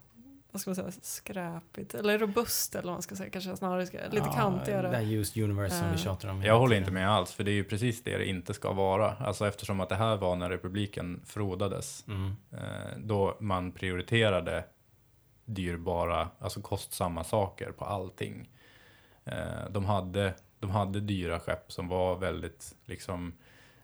vad 0.51 0.61
ska 0.61 0.69
man 0.69 0.75
säga, 0.75 0.91
skräpigt 1.01 1.93
eller 1.95 2.19
robust 2.19 2.75
eller 2.75 2.83
vad 2.85 2.93
man 2.93 3.01
ska 3.01 3.15
säga, 3.15 3.29
kanske 3.29 3.57
snarare 3.57 3.85
ska, 3.87 3.97
lite 3.97 4.17
Ja, 4.17 4.33
kantigare. 4.33 4.89
Det 4.89 4.95
här 4.97 5.03
used 5.13 5.43
universe 5.43 5.75
som 5.79 5.87
vi 5.87 5.93
Eh. 5.93 5.99
tjatar 5.99 6.29
om. 6.29 6.43
Jag 6.43 6.59
håller 6.59 6.75
inte 6.77 6.91
med 6.91 7.09
alls, 7.09 7.33
för 7.33 7.43
det 7.43 7.51
är 7.51 7.53
ju 7.55 7.63
precis 7.63 8.03
det 8.03 8.17
det 8.17 8.25
inte 8.25 8.53
ska 8.53 8.73
vara. 8.73 9.15
Alltså 9.15 9.47
eftersom 9.47 9.79
att 9.79 9.89
det 9.89 9.95
här 9.95 10.17
var 10.17 10.35
när 10.35 10.49
republiken 10.49 11.21
frodades, 11.25 12.05
Mm. 12.07 12.35
eh, 12.51 12.97
då 12.97 13.37
man 13.39 13.71
prioriterade 13.71 14.63
dyrbara, 15.45 16.29
alltså 16.39 16.61
kostsamma 16.61 17.23
saker 17.23 17.71
på 17.71 17.85
allting. 17.85 18.49
Eh, 19.25 19.69
de, 19.69 19.85
hade, 19.85 20.33
de 20.59 20.69
hade 20.69 20.99
dyra 20.99 21.39
skepp 21.39 21.71
som 21.71 21.87
var 21.87 22.15
väldigt, 22.17 22.75
liksom, 22.85 23.33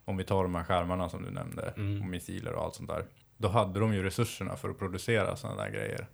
om 0.06 0.18
vi 0.18 0.24
tar 0.24 0.44
de 0.44 0.56
här 0.56 0.64
skärmarna 0.64 1.10
som 1.10 1.24
du 1.24 1.32
nämnde, 1.32 1.74
Mm. 1.78 2.02
och 2.02 2.08
missiler 2.08 2.54
och 2.54 2.64
allt 2.64 2.76
sånt 2.76 2.90
där. 2.90 3.06
Då 3.38 3.48
hade 3.48 3.80
de 3.80 3.94
ju 3.94 4.04
resurserna 4.04 4.56
för 4.56 4.70
att 4.70 4.80
producera 4.80 5.36
sådana 5.36 5.64
där 5.64 5.70
grejer. 5.72 6.08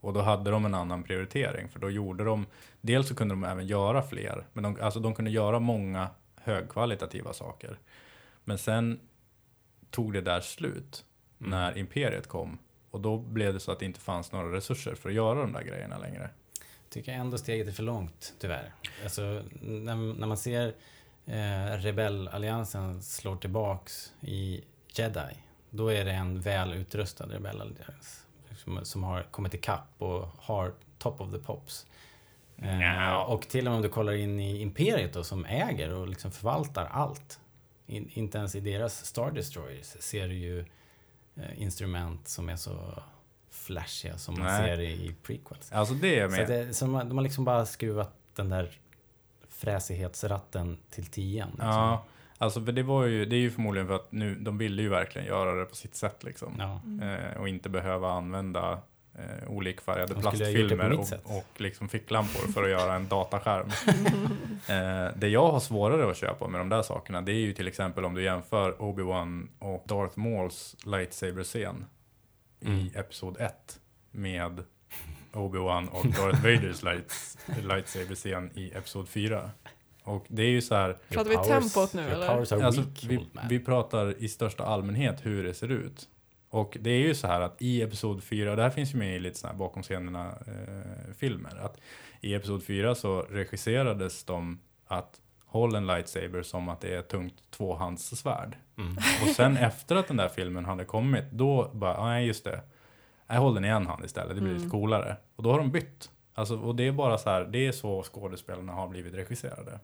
Och 0.00 0.12
då 0.12 0.20
hade 0.20 0.50
de 0.50 0.64
en 0.64 0.74
annan 0.74 1.02
prioritering, 1.02 1.68
för 1.68 1.80
då 1.80 1.90
gjorde 1.90 2.24
de, 2.24 2.46
dels 2.80 3.08
så 3.08 3.14
kunde 3.14 3.34
de 3.34 3.44
även 3.44 3.66
göra 3.66 4.02
fler, 4.02 4.46
men 4.52 4.62
de, 4.64 4.78
alltså 4.80 5.00
de 5.00 5.14
kunde 5.14 5.30
göra 5.30 5.58
många 5.58 6.08
högkvalitativa 6.36 7.32
saker. 7.32 7.78
Men 8.44 8.58
sen 8.58 9.00
tog 9.90 10.12
det 10.12 10.20
där 10.20 10.40
slut 10.40 11.04
Mm. 11.40 11.50
när 11.50 11.78
imperiet 11.78 12.26
kom. 12.28 12.58
Och 12.90 13.00
då 13.00 13.18
blev 13.18 13.54
det 13.54 13.60
så 13.60 13.72
att 13.72 13.78
det 13.78 13.84
inte 13.84 14.00
fanns 14.00 14.32
några 14.32 14.52
resurser 14.52 14.94
för 14.94 15.08
att 15.08 15.14
göra 15.14 15.40
de 15.40 15.52
där 15.52 15.62
grejerna 15.62 15.98
längre. 15.98 16.30
Tycker 16.88 17.12
jag 17.12 17.20
ändå 17.20 17.38
steget 17.38 17.68
är 17.68 17.72
för 17.72 17.82
långt, 17.82 18.34
tyvärr. 18.38 18.72
Alltså, 19.02 19.22
när, 19.62 20.14
när 20.18 20.26
man 20.26 20.36
ser 20.36 20.74
eh, 21.26 21.76
rebellalliansen 21.78 23.02
slår 23.02 23.36
tillbaks 23.36 24.12
i 24.20 24.64
Jedi, 24.92 25.34
då 25.70 25.88
är 25.88 26.04
det 26.04 26.12
en 26.12 26.40
väl 26.40 26.72
utrustad 26.72 27.26
rebellallians 27.26 28.26
som, 28.56 28.84
som 28.84 29.04
har 29.04 29.22
kommit 29.22 29.54
ikapp 29.54 29.88
och 29.98 30.28
har 30.38 30.72
top 30.98 31.20
of 31.20 31.32
the 31.32 31.38
pops. 31.38 31.86
Eh, 32.58 33.14
och 33.14 33.48
till 33.48 33.66
och 33.66 33.70
med 33.70 33.76
om 33.76 33.82
du 33.82 33.88
kollar 33.88 34.12
in 34.12 34.40
i 34.40 34.60
Imperiet 34.60 35.12
då, 35.12 35.24
som 35.24 35.44
äger 35.44 35.94
och 35.94 36.08
liksom 36.08 36.32
förvaltar 36.32 36.84
allt. 36.92 37.40
In, 37.86 38.10
inte 38.12 38.38
ens 38.38 38.54
i 38.54 38.60
deras 38.60 39.04
Star 39.06 39.30
Destroyers 39.30 39.86
ser 39.86 40.28
du 40.28 40.34
ju 40.34 40.60
eh, 41.36 41.62
instrument 41.62 42.28
som 42.28 42.48
är 42.48 42.56
så 42.56 43.02
flashiga 43.50 44.18
som 44.18 44.34
man 44.38 44.46
Nej. 44.46 44.76
ser 44.76 44.80
i 44.80 45.14
prequels. 45.22 45.72
Alltså 45.72 45.94
det 45.94 46.18
är 46.18 46.20
jag 46.20 46.30
Så 46.32 46.36
med. 46.36 46.48
det, 46.48 46.74
så 46.74 46.84
de, 46.84 46.94
har, 46.94 47.04
de 47.04 47.18
har 47.18 47.22
liksom 47.22 47.44
bara 47.44 47.66
skruvat 47.66 48.14
den 48.34 48.48
där 48.48 48.78
fräsighetsratten 49.64 50.78
till 50.90 51.06
tian. 51.06 51.48
Liksom. 51.50 51.68
Ja, 51.68 52.04
alltså 52.38 52.64
för 52.64 52.72
det 52.72 52.82
var 52.82 53.04
ju, 53.04 53.24
det 53.24 53.36
är 53.36 53.40
ju 53.40 53.50
förmodligen 53.50 53.86
för 53.88 53.94
att 53.94 54.12
nu, 54.12 54.34
de 54.34 54.58
ville 54.58 54.82
ju 54.82 54.88
verkligen 54.88 55.26
göra 55.28 55.54
det 55.54 55.64
på 55.64 55.74
sitt 55.74 55.94
sätt 55.94 56.24
liksom. 56.24 56.54
Ja. 56.58 56.80
Eh, 57.06 57.40
och 57.40 57.48
inte 57.48 57.68
behöva 57.68 58.10
använda 58.12 58.78
eh, 59.14 59.48
olikfärgade 59.50 60.14
De 60.14 60.22
skulle 60.22 60.44
ha 60.44 60.50
gjort 60.50 60.70
det 60.70 60.76
på 60.76 60.82
plastfilmer 60.82 60.90
mitt 60.90 60.98
och, 60.98 61.06
sätt. 61.06 61.22
och 61.24 61.60
liksom 61.60 61.88
ficklampor 61.88 62.52
för 62.52 62.62
att 62.62 62.70
göra 62.70 62.94
en 62.94 63.08
dataskärm. 63.08 63.68
eh, 64.68 65.12
det 65.16 65.28
jag 65.28 65.50
har 65.52 65.60
svårare 65.60 66.10
att 66.10 66.16
köpa 66.16 66.48
med 66.48 66.60
de 66.60 66.68
där 66.68 66.82
sakerna, 66.82 67.20
det 67.20 67.32
är 67.32 67.40
ju 67.40 67.52
till 67.52 67.68
exempel 67.68 68.04
om 68.04 68.14
du 68.14 68.22
jämför 68.24 68.72
Obi-Wan 68.72 69.48
och 69.58 69.84
Darth 69.86 70.18
Mauls 70.18 70.76
lightsaber-scen 70.84 71.84
Mm. 72.66 72.78
i 72.78 72.92
Episod 72.94 73.36
1 73.40 73.80
med 74.10 74.64
Obi-Wan 75.34 75.88
och 75.88 76.06
Darth 76.06 76.42
Vaders 76.42 76.82
lights, 76.82 77.38
lightsaber-scen 77.62 78.50
i 78.54 78.70
Episod 78.74 79.08
4. 79.08 79.50
Och 80.02 80.24
det 80.28 80.42
är 80.42 80.48
ju 80.50 80.62
så 80.62 80.74
här, 80.74 80.96
Pratar 81.08 81.30
vi 81.30 81.36
tempot 81.36 81.94
nu, 81.94 82.08
eller? 82.10 82.28
Alltså, 82.28 82.56
weak, 82.56 83.04
vi, 83.08 83.26
vi 83.48 83.60
pratar 83.60 84.14
i 84.22 84.28
största 84.28 84.64
allmänhet 84.64 85.26
hur 85.26 85.44
det 85.44 85.54
ser 85.54 85.68
ut. 85.70 86.08
Och 86.50 86.76
det 86.80 86.90
är 86.90 86.98
ju 87.00 87.14
så 87.14 87.26
här 87.26 87.40
att 87.40 87.62
i 87.62 87.82
Episod 87.82 88.22
4, 88.24 88.50
och 88.50 88.56
det 88.56 88.62
här 88.62 88.70
finns 88.70 88.94
ju 88.94 88.98
med 88.98 89.16
i 89.16 89.18
lite 89.18 89.38
sådana 89.38 89.52
här 89.52 89.58
bakom 89.58 89.82
scenerna 89.82 90.26
eh, 90.28 91.14
filmer, 91.18 91.56
att 91.64 91.76
i 92.20 92.34
Episod 92.34 92.64
4 92.64 92.94
så 92.94 93.22
regisserades 93.22 94.24
de 94.24 94.60
att 94.86 95.20
håll 95.46 95.74
en 95.74 95.86
lightsaber 95.86 96.42
som 96.42 96.68
att 96.68 96.80
det 96.80 96.94
är 96.94 96.98
ett 96.98 97.08
tungt 97.08 97.50
tvåhandssvärd. 97.50 98.56
Mm. 98.78 98.96
Och 98.96 99.28
sen 99.36 99.56
efter 99.56 99.96
att 99.96 100.08
den 100.08 100.16
där 100.16 100.28
filmen 100.28 100.64
hade 100.64 100.84
kommit, 100.84 101.24
då 101.30 101.70
bara, 101.74 101.96
"Ah, 101.96 102.08
nej 102.08 102.26
just 102.26 102.44
det, 102.44 102.60
jag 103.26 103.34
håller 103.40 103.54
den 103.60 103.64
i 103.64 103.68
en 103.68 103.86
hand 103.86 104.04
istället, 104.04 104.28
det 104.36 104.40
blir 104.40 104.50
Mm. 104.50 104.62
lite 104.62 104.70
coolare. 104.70 105.16
Och 105.36 105.42
då 105.42 105.50
har 105.52 105.58
de 105.58 105.70
bytt. 105.70 106.10
Alltså, 106.34 106.58
och 106.58 106.74
det 106.76 106.86
är 106.88 106.92
bara 106.92 107.18
så 107.18 107.30
här, 107.30 107.44
det 107.44 107.66
är 107.66 107.72
så 107.72 108.02
skådespelarna 108.02 108.72
har 108.72 108.88
blivit 108.88 109.14
regisserade. 109.14 109.80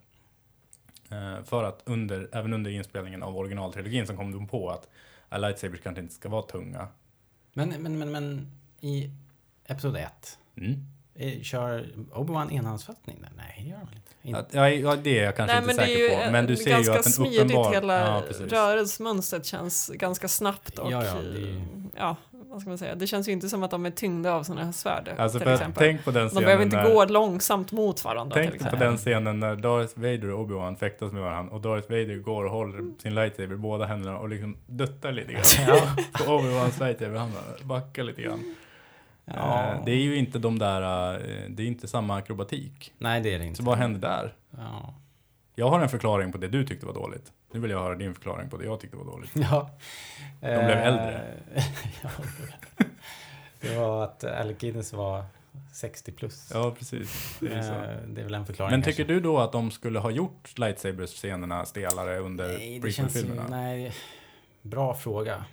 Eh, 1.10 1.44
för 1.44 1.64
att 1.64 1.82
under, 1.84 2.28
även 2.32 2.52
under 2.52 2.70
inspelningen 2.70 3.22
av 3.22 3.36
originaltrilogin 3.38 4.06
så 4.06 4.16
kom 4.16 4.32
de 4.32 4.48
på 4.48 4.70
att 4.70 4.88
uh, 5.32 5.38
lightsabers 5.40 5.80
kanske 5.80 6.02
inte 6.02 6.14
ska 6.14 6.28
vara 6.28 6.42
tunga. 6.42 6.88
Men, 7.52 7.68
men, 7.68 7.98
men, 7.98 8.10
men 8.12 8.52
i 8.80 9.10
Episod 9.66 9.96
1, 9.96 10.38
Mm. 10.56 10.86
eh, 11.14 11.40
kör 11.42 11.86
Obi-Wan 12.12 12.50
enhandsfattning 12.52 13.18
där? 13.20 13.30
Nej, 13.36 13.54
det 13.64 13.68
gör 13.70 13.76
han 13.76 13.86
väl 13.86 13.94
inte? 14.22 14.56
ja, 14.56 14.68
ja, 14.68 14.96
det 14.96 15.18
är 15.18 15.24
jag 15.24 15.36
kanske 15.36 15.60
Nej, 15.60 15.62
inte 15.64 15.76
men 15.76 15.76
det 15.76 15.92
är 15.92 15.96
säker 15.96 16.02
ju 16.02 16.16
på. 16.16 16.22
eh, 16.26 16.32
Men 16.32 16.46
du 16.46 16.56
ser 16.56 16.70
ganska 16.70 16.92
ju 16.92 16.98
att 16.98 17.06
en 17.06 17.12
smidigt, 17.12 17.40
uppenbar... 17.40 17.72
hela 17.72 17.98
Ja, 18.16 18.22
precis. 18.28 18.52
rörelsemönstret 18.52 19.46
känns 19.46 19.88
ganska 19.94 20.28
snabbt 20.28 20.78
och 20.78 20.92
Ja, 20.92 21.04
ja, 21.04 21.14
det 21.14 21.38
ju- 21.38 21.62
ja, 21.96 22.16
vad 22.50 22.60
ska 22.60 22.70
man 22.70 22.78
säga, 22.78 22.94
det 22.94 23.06
känns 23.06 23.28
ju 23.28 23.32
inte 23.32 23.48
som 23.48 23.62
att 23.62 23.70
de 23.70 23.86
är 23.86 23.90
tyngda 23.90 24.32
av 24.32 24.42
sådana 24.42 24.64
här 24.64 24.72
svärd 24.72 25.08
Alltså 25.18 25.38
till 25.38 25.48
exempel. 25.48 25.74
tänk 25.86 26.04
på 26.04 26.10
den 26.10 26.22
de 26.22 26.28
scenen 26.28 26.44
behöver 26.44 26.64
inte 26.64 26.76
när, 26.76 26.90
gå 26.94 27.04
långsamt 27.04 27.72
mot 27.72 28.04
varandra 28.04 28.42
till 28.42 28.50
Tänk 28.58 28.70
på 28.70 28.76
den 28.76 28.96
scenen 28.96 29.40
när 29.40 29.56
Darth 29.56 29.98
Vader 29.98 30.30
och 30.30 30.46
Obi-Wan 30.48 30.76
fäktas 30.76 31.12
med 31.12 31.22
varandra 31.22 31.54
och 31.54 31.60
Darth 31.60 31.90
Vader 31.90 32.16
går 32.16 32.44
och 32.44 32.50
håller 32.50 33.00
sin 33.02 33.14
lightsaber 33.14 33.54
i 33.54 33.56
båda 33.56 33.84
händerna 33.86 34.18
och 34.18 34.28
liksom 34.28 34.56
duttar 34.66 35.12
lite 35.12 35.32
grann. 35.32 35.42
Ja. 35.68 35.82
på 36.12 36.32
Obi-Wans 36.32 36.80
lightsaber, 36.80 37.16
han 37.16 37.30
backar 37.62 38.02
lite 38.02 38.22
grann. 38.22 38.54
Ja. 39.24 39.64
Eh, 39.72 39.84
Det 39.84 39.92
är 39.92 39.96
ju 40.02 40.16
inte 40.16 40.38
de 40.38 40.58
där, 40.58 41.14
eh, 41.14 41.20
det 41.48 41.62
är 41.62 41.66
inte 41.66 41.88
samma 41.88 42.16
akrobatik. 42.16 42.92
Nej, 42.98 43.20
det 43.20 43.34
är 43.34 43.38
det 43.38 43.44
inte. 43.44 43.56
Så 43.56 43.62
vad 43.64 43.78
hände 43.78 43.98
där? 43.98 44.34
Ja. 44.50 44.94
Jag 45.54 45.68
har 45.68 45.80
en 45.80 45.88
förklaring 45.88 46.32
på 46.32 46.38
det 46.38 46.48
du 46.48 46.66
tyckte 46.66 46.86
var 46.86 46.94
dåligt. 46.94 47.32
Nu 47.52 47.60
vill 47.60 47.70
jag 47.70 47.82
höra 47.82 47.94
din 47.94 48.14
förklaring 48.14 48.50
på 48.50 48.56
det 48.56 48.64
jag 48.64 48.80
tyckte 48.80 48.96
var 48.96 49.04
dåligt. 49.04 49.30
Ja. 49.34 49.70
De 50.40 50.46
blev 50.46 50.70
äldre. 50.70 51.34
ja, 52.02 52.10
det 53.60 53.76
var 53.76 54.04
att 54.04 54.24
Alec 54.24 54.58
Guinness 54.58 54.92
var 54.92 55.24
60 55.72 56.12
plus. 56.12 56.50
Ja, 56.54 56.74
precis. 56.78 57.36
Det 57.40 57.52
är. 57.54 57.92
Eh, 57.92 58.08
det 58.08 58.20
är 58.20 58.24
väl 58.24 58.34
en 58.34 58.46
förklaring 58.46 58.70
Men 58.70 58.82
kanske. 58.82 59.02
tycker 59.02 59.14
du 59.14 59.20
då 59.20 59.38
att 59.38 59.52
de 59.52 59.70
skulle 59.70 59.98
ha 59.98 60.10
gjort 60.10 60.58
lightsaber-scenerna 60.58 61.64
stelare 61.64 62.18
under 62.18 62.80
prequel-filmerna? 62.80 63.46
Nej, 63.48 63.92
bra 64.62 64.94
fråga. 64.94 65.44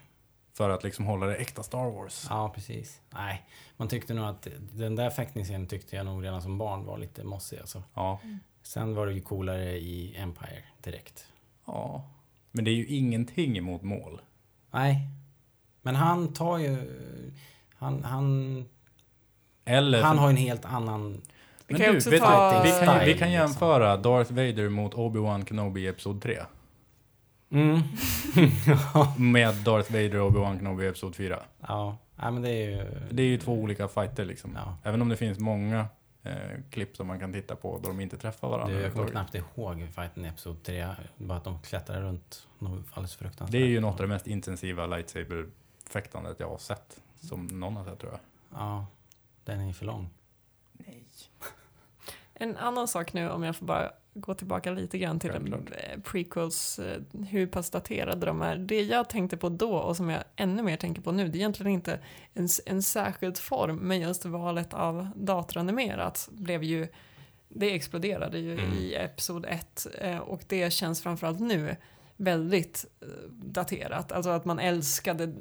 För 0.53 0.69
att 0.69 0.83
liksom 0.83 1.05
hålla 1.05 1.25
det 1.25 1.35
äkta 1.35 1.63
Star 1.63 1.91
Wars? 1.91 2.27
Ja, 2.29 2.51
precis. 2.55 3.01
Nej, 3.09 3.45
man 3.77 3.87
tyckte 3.87 4.13
nog 4.13 4.25
att 4.25 4.47
den 4.73 4.95
där 4.95 5.09
fäktningsscenen 5.09 5.67
tyckte 5.67 5.95
jag 5.95 6.05
nog 6.05 6.23
redan 6.23 6.41
som 6.41 6.57
barn 6.57 6.85
var 6.85 6.97
lite 6.97 7.23
mossig 7.23 7.59
alltså. 7.59 7.83
Ja. 7.93 8.19
Sen 8.63 8.95
var 8.95 9.05
det 9.05 9.13
ju 9.13 9.21
coolare 9.21 9.77
i 9.77 10.15
Empire 10.17 10.63
direkt. 10.83 11.27
Ja. 11.67 12.03
Men 12.51 12.65
det 12.65 12.71
är 12.71 12.75
ju 12.75 12.85
ingenting 12.85 13.57
emot 13.57 13.81
mål. 13.81 14.21
Nej, 14.71 15.07
men 15.81 15.95
han 15.95 16.33
tar 16.33 16.57
ju... 16.57 16.77
Han, 17.75 18.03
han, 18.03 18.65
Eller 19.65 20.01
han 20.01 20.17
har 20.17 20.27
ju 20.27 20.31
en 20.31 20.37
helt 20.37 20.65
annan... 20.65 21.21
Vi 21.67 21.73
Men 21.73 21.81
kan 21.81 21.93
ju 21.93 21.99
du, 21.99 22.09
vet 22.09 22.21
ta- 22.21 22.63
du, 22.63 22.71
vi, 22.71 22.85
kan, 22.85 22.99
vi 22.99 22.99
kan 22.99 23.05
liksom. 23.05 23.31
jämföra 23.31 23.97
Darth 23.97 24.31
Vader 24.33 24.69
mot 24.69 24.93
Obi-Wan 24.93 25.45
Kenobi 25.45 25.81
i 25.81 25.87
Episod 25.87 26.21
3. 26.21 26.37
Mm. 27.51 27.79
Med 29.31 29.55
Darth 29.55 29.91
Vader 29.91 30.15
och 30.15 30.31
Obi-Wan 30.31 30.57
Kenobi 30.57 30.83
i 30.83 30.87
Episod 30.87 31.15
4. 31.15 31.39
ja, 31.67 31.97
nej, 32.15 32.31
men 32.31 32.41
det 32.41 32.49
är 32.49 32.69
ju... 32.69 32.85
Det 33.11 33.21
är 33.23 33.27
ju 33.27 33.37
två 33.37 33.53
olika 33.53 33.87
fighter 33.87 34.25
liksom. 34.25 34.51
Ja. 34.65 34.77
Även 34.83 35.01
om 35.01 35.09
det 35.09 35.17
finns 35.17 35.39
många 35.39 35.85
eh, 36.27 36.59
klipp 36.69 36.97
som 36.97 37.07
man 37.07 37.19
kan 37.19 37.33
titta 37.33 37.55
på 37.55 37.79
då 37.83 37.87
de 37.87 37.99
inte 37.99 38.17
träffar 38.17 38.49
varandra. 38.49 38.75
Du, 38.75 38.81
jag 38.81 38.93
kommer 38.93 39.07
knappt 39.07 39.35
ihåg 39.35 39.87
fighten 39.95 40.25
i 40.25 40.27
Episod 40.27 40.63
3. 40.63 40.87
Bara 41.17 41.37
att 41.37 41.43
de 41.43 41.61
klättrar 41.61 42.01
runt 42.01 42.47
något 42.59 42.85
alldeles 42.91 43.15
fruktansvärt. 43.15 43.51
Det 43.51 43.57
är 43.57 43.67
ju 43.67 43.79
något 43.79 43.93
av 43.93 44.01
det 44.01 44.07
mest 44.07 44.27
intensiva 44.27 44.87
lightsaber-fäktandet 44.87 46.39
jag 46.39 46.49
har 46.49 46.57
sett. 46.57 47.01
Som 47.21 47.47
någon 47.47 47.75
har 47.75 47.85
sett 47.85 47.99
tror 47.99 48.11
jag. 48.11 48.19
Ja, 48.59 48.85
den 49.43 49.59
är 49.59 49.67
ju 49.67 49.73
för 49.73 49.85
lång. 49.85 50.09
En 52.39 52.57
annan 52.57 52.87
sak 52.87 53.13
nu, 53.13 53.29
om 53.29 53.43
jag 53.43 53.55
får 53.55 53.65
bara 53.65 53.91
gå 54.19 54.33
tillbaka 54.33 54.71
lite 54.71 54.97
grann 54.97 55.19
till 55.19 55.31
Självklart. 55.31 55.69
eh, 55.71 55.99
prequels, 56.01 56.79
eh, 56.79 57.01
hur 57.29 57.47
pass 57.47 57.69
daterade 57.69 58.25
de 58.25 58.41
är. 58.41 58.55
Det 58.57 58.81
jag 58.81 59.09
tänkte 59.09 59.37
på 59.37 59.49
då 59.49 59.73
och 59.77 59.97
som 59.97 60.09
jag 60.09 60.23
ännu 60.35 60.63
mer 60.63 60.77
tänker 60.77 61.01
på 61.01 61.11
nu, 61.11 61.27
det 61.27 61.35
är 61.37 61.39
egentligen 61.39 61.71
inte 61.71 61.99
en, 62.33 62.47
en 62.65 62.83
särskild 62.83 63.37
form, 63.37 63.75
men 63.77 63.99
just 64.01 64.25
valet 64.25 64.73
av 64.73 65.07
datoranimerat 65.15 66.29
blev 66.31 66.63
ju, 66.63 66.87
det 67.49 67.75
exploderade 67.75 68.39
ju 68.39 68.53
Mm. 68.59 68.73
i 68.73 68.95
Episod 68.95 69.45
1 69.45 69.87
eh, 70.01 70.17
och 70.17 70.41
det 70.47 70.73
känns 70.73 71.01
framförallt 71.01 71.39
nu 71.39 71.75
väldigt 72.17 72.85
daterat. 73.31 74.11
Alltså 74.11 74.29
att 74.29 74.45
man 74.45 74.59
älskade 74.59 75.33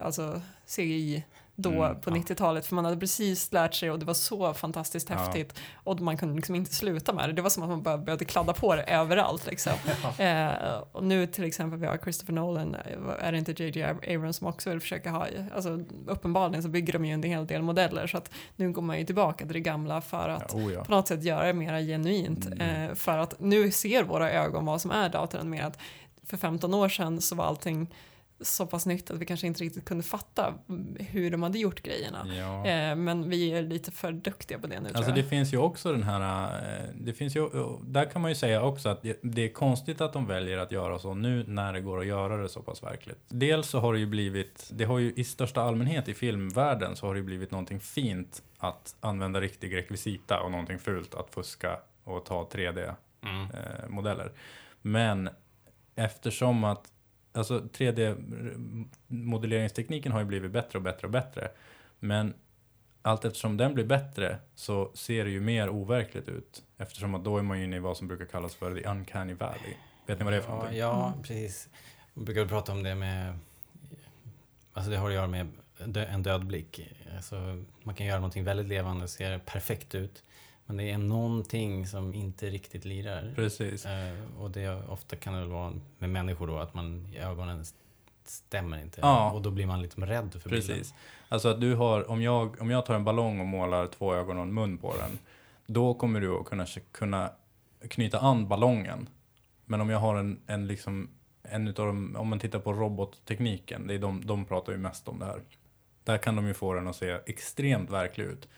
alltså 0.00 0.40
CGI 0.66 1.24
då 1.60 1.70
Mm, 1.84 2.00
på 2.00 2.10
ja. 2.10 2.14
90-talet 2.14 2.66
för 2.66 2.74
man 2.74 2.84
hade 2.84 2.96
precis 2.96 3.52
lärt 3.52 3.74
sig 3.74 3.90
och 3.90 3.98
det 3.98 4.04
var 4.06 4.14
så 4.14 4.54
fantastiskt 4.54 5.10
Ja. 5.10 5.16
häftigt 5.16 5.58
och 5.74 6.00
man 6.00 6.16
kunde 6.16 6.34
liksom 6.36 6.54
inte 6.54 6.74
sluta 6.74 7.12
med 7.12 7.28
det. 7.28 7.32
Det 7.32 7.42
var 7.42 7.50
som 7.50 7.62
att 7.62 7.68
man 7.68 7.82
bara 7.82 7.98
började 7.98 8.24
kladda 8.24 8.52
på 8.52 8.74
det 8.76 8.82
överallt 8.82 9.46
liksom. 9.46 9.72
eh, 10.18 10.48
och 10.92 11.04
nu 11.04 11.26
till 11.26 11.44
exempel 11.44 11.78
vi 11.80 11.86
har 11.86 11.96
Christopher 11.98 12.32
Nolan, 12.34 12.74
eh, 12.74 13.26
är 13.26 13.32
det 13.32 13.38
inte 13.38 13.62
JJ 13.64 13.82
Abrams 13.84 14.36
som 14.36 14.46
också 14.46 14.70
vill 14.70 14.80
försöka 14.80 15.10
ha, 15.10 15.26
alltså 15.54 15.78
uppenbarligen 16.06 16.62
så 16.62 16.68
bygger 16.68 16.92
de 16.92 17.04
ju 17.04 17.12
en 17.14 17.22
hel 17.22 17.46
del 17.46 17.62
modeller 17.62 18.06
så 18.06 18.18
att 18.18 18.30
nu 18.56 18.72
går 18.72 18.82
man 18.82 18.98
ju 18.98 19.04
tillbaka 19.04 19.44
till 19.44 19.54
det 19.54 19.60
gamla 19.60 20.00
för 20.00 20.28
att 20.28 20.52
Ja, 20.54 20.58
oh 20.58 20.72
ja. 20.72 20.84
på 20.84 20.90
något 20.92 21.08
sätt 21.08 21.24
göra 21.24 21.46
det 21.46 21.52
mer 21.52 21.80
genuint. 21.80 22.46
Mm. 22.46 22.60
Eh, 22.90 22.94
för 22.94 23.18
att 23.18 23.40
nu 23.40 23.70
ser 23.70 24.02
våra 24.04 24.30
ögon 24.32 24.64
vad 24.64 24.80
som 24.80 24.90
är 24.90 25.08
datorn 25.08 25.50
mer 25.50 25.62
att 25.62 25.78
för 26.26 26.36
15 26.36 26.74
år 26.74 26.88
sedan 26.88 27.20
så 27.20 27.34
var 27.36 27.44
allting 27.44 27.94
så 28.40 28.66
pass 28.66 28.86
nytt 28.86 29.10
att 29.10 29.18
vi 29.18 29.26
kanske 29.26 29.46
inte 29.46 29.64
riktigt 29.64 29.84
kunde 29.84 30.04
fatta 30.04 30.54
mm, 30.68 30.96
hur 31.00 31.30
de 31.30 31.42
hade 31.42 31.58
gjort 31.58 31.82
grejerna. 31.82 32.26
Ja. 32.36 32.66
Eh, 32.66 32.96
men 32.96 33.30
vi 33.30 33.52
är 33.52 33.62
lite 33.62 33.90
för 33.92 34.12
duktiga 34.12 34.58
på 34.58 34.66
det 34.66 34.80
nu 34.80 34.90
Alltså 34.94 35.12
det 35.12 35.24
finns 35.24 35.52
ju 35.52 35.56
också 35.58 35.92
den 35.92 36.02
här, 36.02 36.46
eh, 36.78 36.84
det 36.94 37.12
finns 37.12 37.36
ju, 37.36 37.48
där 37.82 38.04
kan 38.04 38.22
man 38.22 38.30
ju 38.30 38.34
säga 38.34 38.62
också 38.62 38.88
att 38.88 39.02
det- 39.02 39.18
det 39.22 39.42
är 39.44 39.48
konstigt 39.52 40.00
att 40.00 40.12
de 40.12 40.26
väljer 40.26 40.58
att 40.58 40.72
göra 40.72 40.98
så 40.98 41.14
nu 41.14 41.44
när 41.46 41.72
det 41.72 41.80
går 41.80 42.00
att 42.00 42.06
göra 42.06 42.36
det 42.36 42.48
så 42.48 42.62
pass 42.62 42.82
verkligt. 42.82 43.18
Dels 43.28 43.68
så 43.68 43.78
har 43.80 43.92
det 43.92 43.98
ju 43.98 44.06
blivit, 44.06 44.70
det 44.72 44.84
har 44.84 44.98
ju 44.98 45.12
i 45.16 45.24
största 45.24 45.62
allmänhet 45.62 46.08
i 46.08 46.14
filmvärlden 46.14 46.96
så 46.96 47.06
har 47.06 47.14
det 47.14 47.18
ju 47.20 47.24
blivit 47.26 47.50
någonting 47.50 47.80
fint 47.80 48.42
att 48.58 48.96
använda 49.00 49.40
riktig 49.40 49.76
rekvisita 49.76 50.40
och 50.40 50.50
någonting 50.50 50.78
fult 50.78 51.14
att 51.14 51.30
fuska 51.34 51.76
och 52.04 52.24
ta 52.24 52.48
3D-modeller. 52.52 54.32
Men 54.82 55.28
eftersom 55.96 56.64
att 56.64 56.88
Alltså 57.38 57.60
3D-modelleringstekniken 57.60 60.12
har 60.12 60.18
ju 60.20 60.24
blivit 60.26 60.50
bättre 60.50 60.78
och 60.78 60.82
bättre 60.82 61.06
och 61.06 61.10
bättre. 61.10 61.48
Men 61.98 62.34
allt 63.02 63.24
eftersom 63.24 63.56
den 63.56 63.74
blir 63.74 63.84
bättre 63.84 64.38
så 64.54 64.90
ser 64.94 65.24
det 65.24 65.30
ju 65.30 65.40
mer 65.40 65.68
overkligt 65.68 66.28
ut. 66.28 66.62
Eftersom 66.78 67.14
att 67.14 67.24
då 67.24 67.38
är 67.38 67.42
man 67.42 67.58
ju 67.58 67.64
inne 67.64 67.76
i 67.76 67.78
vad 67.78 67.96
som 67.96 68.08
brukar 68.08 68.24
kallas 68.24 68.54
för 68.54 68.74
the 68.74 68.88
uncanny 68.88 69.34
valley. 69.34 69.74
Vet 70.06 70.18
ni 70.18 70.24
vad 70.24 70.32
det 70.32 70.36
är 70.36 70.40
för 70.40 70.48
Ja, 70.50 70.54
någonting? 70.54 70.78
ja 70.78 71.14
precis. 71.22 71.68
Man 72.14 72.24
brukar 72.24 72.46
prata 72.46 72.72
om 72.72 72.82
det 72.82 72.94
med... 72.94 73.38
Alltså 74.72 74.90
det 74.90 74.96
har 74.96 75.08
att 75.08 75.14
göra 75.14 75.26
med 75.26 75.46
en 75.94 76.22
död 76.22 76.46
blick. 76.46 76.88
Alltså 77.16 77.64
man 77.82 77.94
kan 77.94 78.06
göra 78.06 78.18
någonting 78.18 78.44
väldigt 78.44 78.66
levande 78.66 79.04
och 79.04 79.10
ser 79.10 79.38
perfekt 79.38 79.94
ut. 79.94 80.22
Men 80.70 80.76
det 80.76 80.90
är 80.90 80.98
någonting 80.98 81.86
som 81.86 82.14
inte 82.14 82.50
riktigt 82.50 82.84
lirar. 82.84 83.32
Precis. 83.36 83.86
Eh, 83.86 84.14
och 84.38 84.50
det 84.50 84.68
ofta 84.88 85.16
kan 85.16 85.32
det 85.34 85.40
väl 85.40 85.48
vara 85.48 85.72
med 85.98 86.10
människor 86.10 86.46
då 86.46 86.58
att 86.58 86.74
man 86.74 87.14
ögonen 87.16 87.60
st- 87.60 87.78
stämmer 88.24 88.78
inte. 88.82 89.00
Ja. 89.00 89.30
Och 89.32 89.42
då 89.42 89.50
blir 89.50 89.66
man 89.66 89.82
liksom 89.82 90.06
rädd 90.06 90.32
för 90.42 90.50
bilden. 90.50 90.68
Precis. 90.76 90.94
Alltså 91.28 91.48
att 91.48 91.60
du 91.60 91.74
har, 91.74 92.10
om 92.10 92.22
jag, 92.22 92.60
om 92.60 92.70
jag 92.70 92.86
tar 92.86 92.94
en 92.94 93.04
ballong 93.04 93.40
och 93.40 93.46
målar 93.46 93.86
två 93.86 94.14
ögon 94.14 94.36
och 94.36 94.42
en 94.42 94.54
mun 94.54 94.78
på 94.78 94.94
den. 94.96 95.18
Då 95.66 95.94
kommer 95.94 96.20
du 96.20 96.36
att 96.38 96.46
kunna, 96.46 96.66
kunna 96.92 97.30
knyta 97.88 98.18
an 98.18 98.48
ballongen. 98.48 99.08
Men 99.64 99.80
om 99.80 99.90
jag 99.90 99.98
har 99.98 100.16
en, 100.16 100.40
en 100.46 100.66
liksom, 100.66 101.08
en 101.42 101.68
utav 101.68 101.86
dem, 101.86 102.16
om 102.18 102.28
man 102.28 102.38
tittar 102.38 102.58
på 102.58 102.72
robottekniken, 102.72 103.86
det 103.86 103.94
är 103.94 103.98
de, 103.98 104.26
de 104.26 104.44
pratar 104.44 104.72
ju 104.72 104.78
mest 104.78 105.08
om 105.08 105.18
det 105.18 105.24
här. 105.24 105.40
Där 106.04 106.18
kan 106.18 106.36
de 106.36 106.46
ju 106.46 106.54
få 106.54 106.74
den 106.74 106.88
att 106.88 106.96
se 106.96 107.18
extremt 107.26 107.90
verklig 107.90 108.24
ut. 108.24 108.48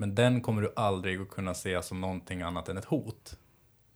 Men 0.00 0.14
den 0.14 0.40
kommer 0.40 0.62
du 0.62 0.72
aldrig 0.76 1.20
att 1.20 1.30
kunna 1.30 1.54
se 1.54 1.82
som 1.82 2.00
någonting 2.00 2.42
annat 2.42 2.68
än 2.68 2.76
ett 2.76 2.84
hot. 2.84 3.38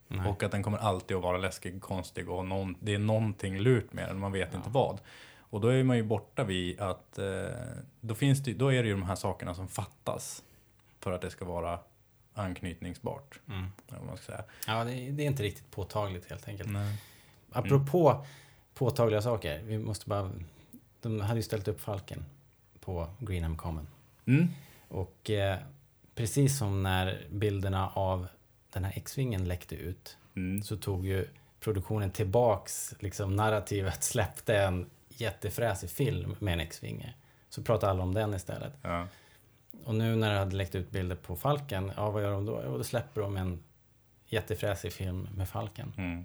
Nej. 0.08 0.28
Och 0.28 0.42
att 0.42 0.52
den 0.52 0.62
kommer 0.62 0.78
alltid 0.78 1.16
att 1.16 1.22
vara 1.22 1.38
läskig, 1.38 1.82
konstig 1.82 2.30
och 2.30 2.44
någon, 2.44 2.76
det 2.80 2.94
är 2.94 2.98
någonting 2.98 3.58
lurt 3.58 3.92
med 3.92 4.08
den, 4.08 4.18
man 4.18 4.32
vet 4.32 4.54
inte 4.54 4.70
vad. 4.70 5.00
Och 5.38 5.60
då 5.60 5.68
är 5.68 5.82
man 5.82 5.96
ju 5.96 6.02
borta 6.02 6.44
vid 6.44 6.80
att 6.80 7.18
eh, 7.18 7.44
då, 8.00 8.14
finns 8.14 8.42
det, 8.42 8.52
då 8.52 8.72
är 8.72 8.82
det 8.82 8.88
ju 8.88 8.94
de 8.94 9.02
här 9.02 9.14
sakerna 9.14 9.54
som 9.54 9.68
fattas 9.68 10.42
för 11.00 11.12
att 11.12 11.20
det 11.20 11.30
ska 11.30 11.44
vara 11.44 11.78
anknytningsbart. 12.34 13.40
Mm. 13.48 13.66
Man 14.06 14.16
ska 14.16 14.26
säga. 14.26 14.44
Ja, 14.66 14.84
det, 14.84 15.10
det 15.10 15.22
är 15.22 15.26
inte 15.26 15.42
riktigt 15.42 15.70
påtagligt 15.70 16.30
helt 16.30 16.48
enkelt. 16.48 16.70
Nej. 16.72 17.02
Apropå 17.52 18.26
påtagliga 18.74 19.22
saker. 19.22 19.62
Vi 19.62 19.78
måste 19.78 20.08
bara... 20.08 20.30
De 21.00 21.20
hade 21.20 21.38
ju 21.38 21.42
ställt 21.42 21.68
upp 21.68 21.80
Falken 21.80 22.24
på 22.80 23.08
Greenham 23.18 23.56
Common. 23.56 23.86
Mm. 24.26 24.48
Och 24.88 25.30
eh, 25.30 25.58
precis 26.14 26.58
som 26.58 26.82
när 26.82 27.26
bilderna 27.30 27.88
av 27.88 28.26
den 28.72 28.84
här 28.84 28.92
X-vingen 28.96 29.48
läckte 29.48 29.74
ut 29.74 30.16
Mm. 30.36 30.62
så 30.62 30.76
tog 30.76 31.06
ju 31.06 31.28
produktionen 31.60 32.10
tillbaks 32.10 32.94
liksom 32.98 33.36
narrativet, 33.36 34.02
släppte 34.04 34.56
en 34.56 34.90
jättefräsig 35.08 35.90
film 35.90 36.36
med 36.38 36.52
en 36.54 36.60
X-vinge. 36.60 37.14
Så 37.48 37.62
pratade 37.62 37.90
alla 37.92 38.02
om 38.02 38.14
den 38.14 38.34
istället. 38.34 38.72
Ja. 38.82 39.06
Och 39.84 39.94
nu 39.94 40.16
när 40.16 40.32
det 40.32 40.38
hade 40.38 40.56
läckt 40.56 40.74
ut 40.74 40.90
bilder 40.90 41.16
på 41.16 41.36
Falken, 41.36 41.92
ja 41.96 42.10
vad 42.10 42.22
gör 42.22 42.32
de 42.32 42.46
då? 42.46 42.62
Jo, 42.64 42.76
då 42.78 42.84
släpper 42.84 43.20
de 43.20 43.36
en 43.36 43.62
jättefräsig 44.26 44.92
film 44.92 45.28
med 45.36 45.48
Falken. 45.48 45.92
Mm. 45.96 46.24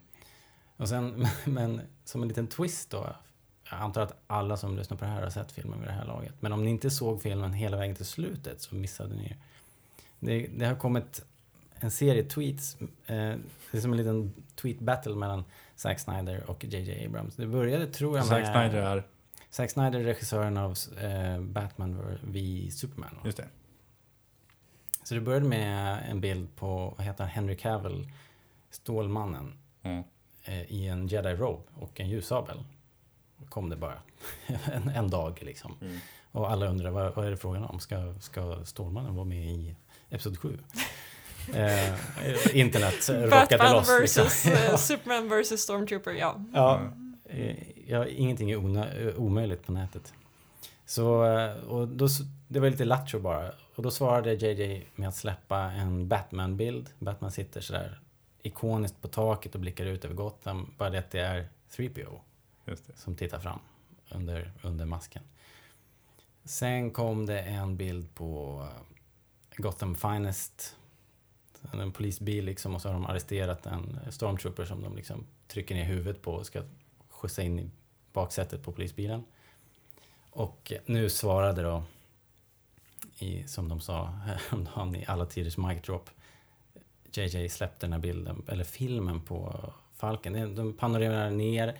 Och 0.78 0.90
sen, 0.90 1.28
men 1.46 1.82
som 2.06 2.22
en 2.22 2.28
liten 2.28 2.48
twist 2.48 2.90
då. 2.90 3.16
Jag 3.72 3.80
antar 3.80 4.02
att 4.02 4.16
alla 4.28 4.58
som 4.58 4.78
lyssnar 4.78 4.98
på 4.98 5.06
det 5.06 5.12
här 5.12 5.22
har 5.22 5.30
sett 5.30 5.52
filmen 5.52 5.80
vid 5.80 5.88
det 5.88 5.94
här 5.94 6.06
laget. 6.06 6.34
Men 6.40 6.52
om 6.54 6.64
ni 6.64 6.70
inte 6.70 6.90
såg 6.90 7.22
filmen 7.22 7.54
hela 7.54 7.78
vägen 7.78 7.96
till 7.96 8.06
slutet 8.06 8.62
så 8.62 8.76
missade 8.76 9.16
ni. 9.16 9.36
Det, 10.20 10.48
det 10.48 10.66
har 10.66 10.76
kommit 10.76 11.26
en 11.80 11.92
serie 11.92 12.24
tweets. 12.24 12.78
Eh, 12.82 12.88
det 13.72 13.78
är 13.78 13.82
som 13.82 13.92
en 13.92 13.98
liten 13.98 14.34
tweet 14.56 14.80
battle 14.80 15.16
mellan 15.16 15.44
Zack 15.76 16.00
Snyder 16.00 16.50
och 16.50 16.66
JJ 16.66 17.06
Abrams. 17.06 17.36
Det 17.36 17.48
började 17.48 17.88
tror 17.88 18.18
jag 18.18 18.26
Zack 18.26 18.44
med... 18.44 18.52
Snyder 18.52 18.98
är, 18.98 19.04
Zack 19.50 19.72
Snyder, 19.72 20.00
regissören 20.00 20.58
av 20.58 20.78
eh, 21.02 21.40
Batman 21.42 22.18
v 22.24 22.68
Superman. 22.72 23.10
va? 23.16 23.22
just 23.26 23.38
det. 23.38 23.48
Så 25.04 25.16
det 25.16 25.22
började 25.22 25.46
med 25.46 26.06
en 26.10 26.22
bild 26.22 26.56
på, 26.56 26.94
vad 26.98 27.06
heter 27.06 27.24
han, 27.24 27.32
Henry 27.32 27.58
Cavill, 27.58 28.12
Stålmannen. 28.70 29.58
Mm. 29.84 30.04
eh, 30.44 30.72
i 30.72 30.88
en 30.88 31.08
jedi 31.08 31.36
robe 31.36 31.64
och 31.76 32.00
en 32.00 32.10
ljussabel. 32.10 32.64
Kom 33.50 33.70
det 33.70 33.76
bara. 33.76 34.02
en, 34.74 34.90
en 34.90 35.10
dag 35.10 35.40
liksom. 35.42 35.76
Mm. 35.82 35.98
Och 36.32 36.52
alla 36.52 36.68
undrar 36.68 36.92
vad, 36.92 37.16
vad 37.16 37.26
är 37.26 37.32
det 37.32 37.38
frågan 37.38 37.64
om? 37.64 37.80
Ska, 37.80 38.16
ska 38.20 38.66
Stålmannen 38.66 39.16
vara 39.16 39.26
med 39.26 39.46
i 39.46 39.76
Episod 40.10 40.38
7? 40.38 40.58
eh, 41.54 42.58
internet 42.58 43.10
rockade 43.10 43.58
Batman 43.58 43.74
loss. 43.74 43.90
versus 43.90 44.46
liksom. 44.46 44.52
eh, 44.52 44.76
Superman 44.78 45.30
versus 45.30 45.62
Stormtrooper, 45.62 46.12
ja. 46.12 46.46
Ja, 46.54 46.82
eh, 47.26 47.56
ja, 47.88 48.08
ingenting 48.08 48.52
är 48.52 49.08
eh, 49.08 49.16
omöjligt 49.16 49.66
på 49.66 49.72
nätet. 49.72 50.14
Så, 50.86 51.26
eh, 51.26 51.52
och 51.52 51.88
då, 51.88 52.08
det 52.48 52.60
var 52.60 52.70
lite 52.70 52.86
lattjo 52.86 53.20
bara. 53.20 53.52
Och 53.76 53.84
då 53.84 53.92
svarade 53.92 54.34
JJ 54.34 54.86
med 54.96 55.10
att 55.10 55.16
släppa 55.16 55.58
en 55.60 56.08
Batman-bild. 56.08 56.90
Batman 57.00 57.32
sitter 57.32 57.62
sådär 57.62 58.00
ikoniskt 58.42 59.02
på 59.02 59.08
taket 59.08 59.56
och 59.56 59.62
blickar 59.62 59.86
ut 59.86 60.06
över 60.06 60.16
Gotham. 60.16 60.74
Bara 60.78 60.90
det 60.90 61.00
att 61.00 61.12
det 61.12 61.20
är 61.20 61.48
3PO 61.76 62.20
Just 62.66 62.88
det. 62.88 62.94
som 62.98 63.16
tittar 63.16 63.40
fram 63.40 63.60
under, 64.10 64.52
under 64.62 64.86
masken. 64.86 65.24
Sen 66.44 66.92
kom 66.92 67.26
det 67.26 67.40
en 67.42 67.78
bild 67.78 68.16
på 68.16 68.62
eh, 68.72 68.82
Gotham 69.62 69.96
Finest. 69.96 70.76
En 71.74 71.92
polisbil 71.92 72.46
liksom 72.46 72.76
och 72.76 72.82
så 72.82 72.88
har 72.90 72.94
de 72.94 73.06
arresterat 73.06 73.66
en 73.66 74.00
stormtrooper 74.10 74.66
som 74.66 74.82
de 74.84 74.96
liksom 74.96 75.26
trycker 75.48 75.76
ner 75.76 75.84
huvudet 75.84 76.22
på 76.22 76.32
och 76.34 76.46
ska 76.46 76.62
skjutsa 77.10 77.42
in 77.44 77.60
i 77.60 77.70
baksätet 78.14 78.64
på 78.64 78.72
polisbilen. 78.72 79.24
Och 80.32 80.74
nu 80.86 81.10
svarade 81.10 81.62
då, 81.64 81.84
i, 83.18 83.48
som 83.48 83.70
de 83.70 83.80
sa 83.82 84.06
häromdagen 84.50 84.96
i 84.96 85.06
alla 85.08 85.26
tiders 85.26 85.58
mic 85.58 85.82
drop, 85.82 86.10
JJ 87.14 87.50
släppte 87.50 87.86
den 87.86 87.94
här 87.94 88.00
bilden, 88.00 88.44
eller 88.48 88.64
filmen 88.64 89.22
på 89.22 89.74
Falken. 89.96 90.34
De- 90.34 90.56
De 90.56 90.74
panorerar 90.74 91.30
ner, 91.30 91.78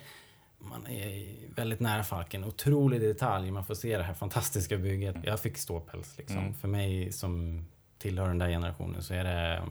man 0.60 0.86
är 0.86 1.26
väldigt 1.54 1.80
nära 1.80 2.04
Falken, 2.04 2.44
otrolig 2.44 3.00
detalj, 3.00 3.50
man 3.50 3.64
får 3.64 3.74
se 3.74 3.96
det 3.96 4.02
här 4.02 4.14
fantastiska 4.14 4.78
bygget. 4.78 5.16
Jag 5.22 5.40
fick 5.40 5.58
ståpäls 5.58 6.18
liksom. 6.18 6.38
Mm. 6.38 6.54
För 6.54 6.68
mig 6.68 7.12
som 7.12 7.64
tillhör 7.98 8.28
den 8.28 8.38
där 8.38 8.48
generationen 8.48 9.02
så 9.02 9.14
är 9.14 9.24
det 9.24 9.62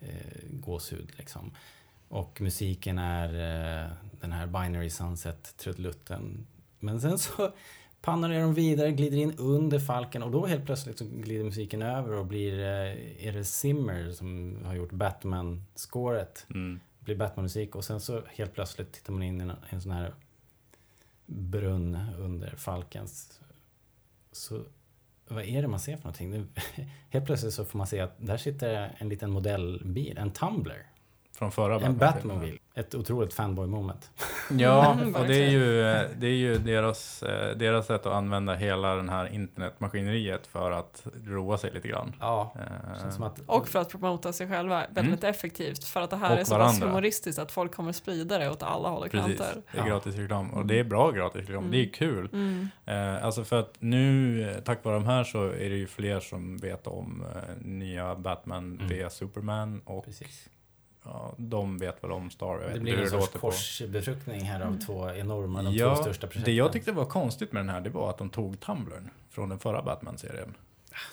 eh, 0.00 0.42
gåshud 0.50 1.12
liksom. 1.16 1.52
Och 2.08 2.40
musiken 2.40 2.98
är 2.98 3.28
eh, 3.28 3.90
den 4.20 4.32
här 4.32 4.46
Binary 4.46 4.90
Sunset 4.90 5.56
trudelutten. 5.56 6.46
Men 6.78 7.00
sen 7.00 7.18
så 7.18 7.52
panorerar 8.02 8.42
de 8.42 8.54
vidare, 8.54 8.92
glider 8.92 9.18
in 9.18 9.34
under 9.38 9.78
Falken 9.78 10.22
och 10.22 10.30
då 10.30 10.46
helt 10.46 10.66
plötsligt 10.66 10.98
så 10.98 11.04
glider 11.04 11.44
musiken 11.44 11.82
över 11.82 12.12
och 12.12 12.26
blir, 12.26 12.60
eh, 12.60 13.26
är 13.26 13.32
det 13.32 13.44
Zimmer 13.44 14.12
som 14.12 14.58
har 14.64 14.74
gjort 14.74 14.92
Batman-scoret 14.92 16.46
Mm 16.54 16.80
blir 17.10 17.26
Batman-musik 17.26 17.74
och 17.74 17.84
sen 17.84 18.00
så 18.00 18.22
helt 18.26 18.54
plötsligt 18.54 18.92
tittar 18.92 19.12
man 19.12 19.22
in 19.22 19.40
i 19.40 19.44
en, 19.44 19.52
en 19.70 19.80
sån 19.80 19.92
här 19.92 20.14
brunn 21.26 21.98
under 22.18 22.56
Falkens. 22.56 23.40
Så 24.32 24.64
vad 25.28 25.44
är 25.44 25.62
det 25.62 25.68
man 25.68 25.80
ser 25.80 25.96
för 25.96 26.04
någonting? 26.04 26.48
Helt 27.10 27.26
plötsligt 27.26 27.54
så 27.54 27.64
får 27.64 27.78
man 27.78 27.86
se 27.86 28.00
att 28.00 28.14
där 28.18 28.36
sitter 28.36 28.96
en 28.98 29.08
liten 29.08 29.30
modellbil, 29.30 30.18
en 30.18 30.30
Tumbler 30.30 30.86
från 31.40 31.52
förra 31.52 31.74
En 31.74 31.80
Batman-filmen. 31.80 32.28
Batmobil. 32.38 32.58
Ett 32.74 32.94
otroligt 32.94 33.34
fanboy 33.34 33.66
moment. 33.66 34.10
Ja, 34.50 34.92
Mm, 35.00 35.14
och 35.14 35.26
det 35.26 35.36
är 35.36 35.50
ju, 35.50 35.82
det 36.18 36.26
är 36.26 36.34
ju 36.36 36.58
deras, 36.58 37.22
eh, 37.22 37.56
deras 37.56 37.86
sätt 37.86 38.06
att 38.06 38.12
använda 38.12 38.54
hela 38.54 38.94
den 38.94 39.08
här 39.08 39.26
internetmaskineriet 39.34 40.46
för 40.46 40.70
att 40.70 41.06
roa 41.26 41.58
sig 41.58 41.70
lite 41.72 41.88
grann. 41.88 42.12
Ja, 42.20 42.54
känns 43.02 43.14
som 43.14 43.24
att... 43.24 43.40
Och 43.46 43.68
för 43.68 43.78
att 43.78 43.88
promota 43.90 44.32
sig 44.32 44.48
själva 44.48 44.86
väldigt 44.90 45.24
effektivt. 45.24 45.84
För 45.84 46.00
att 46.00 46.10
det 46.10 46.16
här 46.16 46.26
Mm. 46.26 46.34
Och 46.34 46.40
är 46.40 46.44
så 46.44 46.54
pass 46.54 46.82
humoristiskt 46.82 47.38
att 47.38 47.52
folk 47.52 47.74
kommer 47.74 47.92
sprida 47.92 48.38
det 48.38 48.50
åt 48.50 48.62
alla 48.62 48.88
håll 48.88 49.02
och 49.04 49.10
Precis, 49.10 49.38
kanter. 49.38 49.62
det 49.72 49.78
är 49.78 49.86
gratis 49.86 50.14
reklam. 50.16 50.50
Och 50.50 50.66
det 50.66 50.78
är 50.78 50.84
bra 50.84 51.10
gratis 51.10 51.40
reklam. 51.40 51.70
Det 51.70 51.76
är 51.84 51.88
kul. 51.92 52.28
Mm. 52.32 52.68
Eh, 52.86 53.24
alltså 53.24 53.44
för 53.44 53.60
att 53.60 53.74
nu, 53.78 54.62
tack 54.64 54.84
vare 54.84 54.94
de 54.94 55.04
här, 55.06 55.24
så 55.24 55.44
är 55.46 55.70
det 55.70 55.76
ju 55.76 55.86
fler 55.86 56.20
som 56.20 56.56
vet 56.56 56.86
om 56.86 57.24
eh, 57.36 57.66
nya 57.66 58.14
Batman 58.16 58.74
Mm. 58.74 58.88
via 58.88 59.10
Superman. 59.10 59.80
Och 59.84 60.04
Precis. 60.04 60.48
Ja, 61.12 61.34
de 61.36 61.78
vet 61.78 62.04
väl 62.04 62.12
om 62.12 62.30
Star. 62.30 62.46
Jag 62.52 62.58
vet 62.58 62.74
Det 62.74 62.80
blir 62.80 62.98
en 63.02 63.10
sorts 63.10 63.32
korsbefruktning 63.32 64.40
här 64.40 64.60
av 64.60 64.78
två 64.86 65.10
enorma, 65.10 65.62
de 65.62 65.74
Ja, 65.74 65.94
två 65.96 66.02
största 66.02 66.26
projekten. 66.26 66.44
det 66.44 66.52
jag 66.56 66.72
tyckte 66.72 66.92
var 66.92 67.04
konstigt 67.04 67.52
med 67.52 67.60
den 67.60 67.68
här, 67.68 67.80
det 67.80 67.90
var 67.90 68.10
att 68.10 68.18
de 68.18 68.30
tog 68.30 68.60
Tumblern 68.60 69.10
från 69.30 69.48
den 69.48 69.58
förra 69.58 69.82
Batman-serien. 69.82 70.54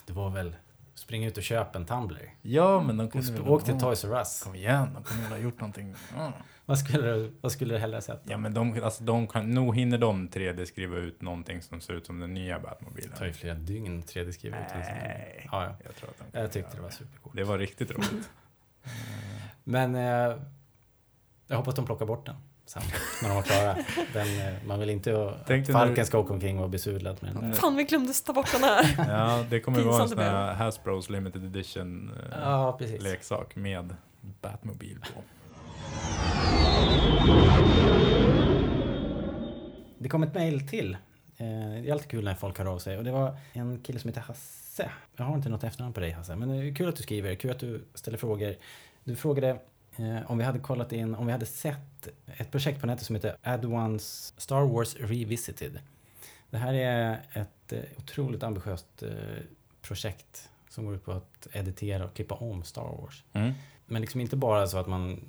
Det 0.05 0.13
var 0.13 0.29
väl, 0.29 0.55
spring 0.95 1.25
ut 1.25 1.37
och 1.37 1.43
köp 1.43 1.75
en 1.75 1.85
Tumblr. 1.85 2.33
Ja, 2.41 2.81
men 2.83 2.97
de 2.97 3.09
kunde 3.09 3.31
väl... 3.31 3.41
Åk 3.47 3.63
till 3.65 3.79
Toys 3.79 4.05
R 4.05 4.13
Us. 4.17 4.43
Kom 4.43 4.55
igen, 4.55 4.87
de 4.93 5.03
kunde 5.03 5.23
väl 5.23 5.31
ha 5.31 5.39
gjort 5.39 5.59
någonting. 5.59 5.95
Ja. 6.17 6.31
Vad 6.65 6.79
skulle, 6.79 7.11
du- 7.11 7.31
vad 7.41 7.51
skulle 7.51 7.73
du 7.73 7.79
hellre 7.79 8.01
sett? 8.01 8.21
Ja 8.23 8.37
men 8.37 8.53
de, 8.53 8.83
alltså 8.83 9.03
de 9.03 9.27
kan, 9.27 9.51
nog 9.51 9.75
hinner 9.75 9.97
de 9.97 10.29
3D 10.29 10.65
skriva 10.65 10.97
ut 10.97 11.21
någonting 11.21 11.61
som 11.61 11.81
ser 11.81 11.93
ut 11.93 12.05
som 12.05 12.19
den 12.19 12.33
nya 12.33 12.59
Batmobilen. 12.59 13.09
Det 13.11 13.17
tar 13.17 13.25
ju 13.25 13.33
flera 13.33 13.53
dygn 13.55 14.03
3D-skriva 14.03 14.57
ut 14.57 14.63
en 14.63 14.83
sån 14.83 14.93
här. 14.93 15.07
Nej. 15.07 15.47
Ja, 15.51 15.63
ja. 15.63 15.75
Jag 15.85 15.95
tror 15.95 16.09
att 16.09 16.31
de 16.31 16.39
Jag 16.39 16.51
tyckte 16.51 16.75
det 16.75 16.81
var 16.83 16.89
supercoolt. 16.89 17.35
Det 17.35 17.43
var 17.43 17.57
riktigt 17.57 17.91
roligt. 17.91 18.29
Men 19.69 19.95
eh, 19.95 20.35
jag 21.47 21.57
hoppas 21.57 21.75
de 21.75 21.85
plockar 21.85 22.05
bort 22.05 22.25
den 22.25 22.35
sen 22.65 22.81
när 23.21 23.29
de 23.29 23.35
var 23.35 23.41
klara. 23.43 23.75
Den, 24.13 24.27
eh, 24.47 24.53
man 24.65 24.79
vill 24.79 24.89
inte 24.89 25.29
att 25.29 25.47
Falken 25.67 25.95
du- 25.95 26.05
ska 26.05 26.19
åka 26.19 26.33
omkring 26.33 26.55
och 26.55 26.59
vara 26.59 26.69
besudlad 26.69 27.17
med 27.23 27.33
den. 27.35 27.53
Fan, 27.53 27.75
vi 27.75 27.83
glömde 27.83 28.13
ta 28.13 28.33
bort 28.33 28.51
den 28.51 28.63
här. 28.63 28.95
Ja, 29.09 29.45
det 29.49 29.59
kommer 29.59 29.79
vara 29.81 30.03
en 30.03 30.09
sån 30.09 30.19
här 30.19 30.53
Hasbros 30.53 31.09
limited 31.09 31.43
edition 31.45 32.11
eh, 32.31 32.39
Ja, 32.41 32.79
leksak 32.99 33.55
med 33.55 33.95
Batmobil 34.41 34.99
på. 34.99 35.21
Det 39.99 40.09
kom 40.09 40.23
ett 40.23 40.33
mail 40.33 40.67
till. 40.67 40.93
Eh, 40.93 41.47
Det 41.47 41.89
är 41.89 41.91
alltid 41.91 42.09
kul 42.11 42.23
när 42.25 42.35
folk 42.35 42.57
hör 42.57 42.65
av 42.65 42.79
sig. 42.79 42.97
Och 42.97 43.03
det 43.03 43.11
var 43.11 43.37
en 43.53 43.79
kille 43.79 43.99
som 43.99 44.07
heter 44.07 44.21
Hasse. 44.21 44.89
Jag 45.15 45.25
har 45.25 45.35
inte 45.35 45.49
något 45.49 45.63
efternamn 45.63 45.93
på 45.93 45.99
dig 45.99 46.11
Hasse. 46.11 46.35
Men 46.35 46.49
det 46.49 46.55
är 46.55 46.75
kul 46.75 46.89
att 46.89 46.95
du 46.95 47.03
skriver. 47.03 47.35
Kul 47.35 47.51
att 47.51 47.59
du 47.59 47.85
ställer 47.93 48.17
frågor. 48.17 48.55
Du 49.07 49.15
frågade 49.15 49.59
eh, 49.97 50.31
om 50.31 50.37
vi 50.37 50.43
hade 50.43 50.59
kollat 50.59 50.91
in, 50.91 51.15
om 51.15 51.25
vi 51.25 51.31
hade 51.31 51.45
sett 51.45 52.07
ett 52.37 52.51
projekt 52.51 52.81
på 52.81 52.87
nätet 52.87 53.05
som 53.05 53.15
heter 53.15 53.37
Add 53.41 53.65
One's 53.65 54.33
Star 54.37 54.61
Wars 54.61 54.95
Revisited. 54.95 55.79
Det 56.49 56.57
här 56.57 56.73
är 56.73 57.21
ett 57.33 57.73
eh, 57.73 57.79
otroligt 57.97 58.43
ambitiöst 58.43 59.03
eh, 59.03 59.09
projekt 59.81 60.49
som 60.69 60.85
går 60.85 60.95
ut 60.95 61.05
på 61.05 61.11
att 61.11 61.47
editera 61.53 62.05
och 62.05 62.13
klippa 62.13 62.35
om 62.35 62.63
Star 62.63 62.97
Wars. 63.01 63.23
Mm. 63.33 63.53
Men 63.85 64.01
liksom 64.01 64.21
inte 64.21 64.35
bara 64.35 64.67
så 64.67 64.77
att 64.77 64.87
man 64.87 65.21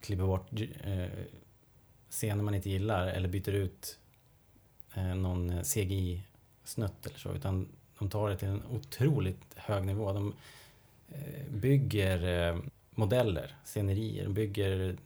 klipper 0.00 0.24
bort 0.24 0.52
eh, 0.84 1.06
scener 2.10 2.42
man 2.42 2.54
inte 2.54 2.70
gillar 2.70 3.06
eller 3.06 3.28
byter 3.28 3.52
ut 3.52 3.98
eh, 4.94 5.14
någon 5.14 5.64
CGI-snutt 5.64 7.06
eller 7.06 7.18
så. 7.18 7.32
Utan 7.32 7.68
de 7.98 8.10
tar 8.10 8.30
det 8.30 8.36
till 8.36 8.48
en 8.48 8.62
otroligt 8.70 9.54
hög 9.56 9.84
nivå. 9.84 10.12
De 10.12 10.34
eh, 11.08 11.50
bygger 11.50 12.62
modeller, 12.96 13.56
scenerier, 13.64 14.24
de 14.24 14.34
bygger 14.34 14.96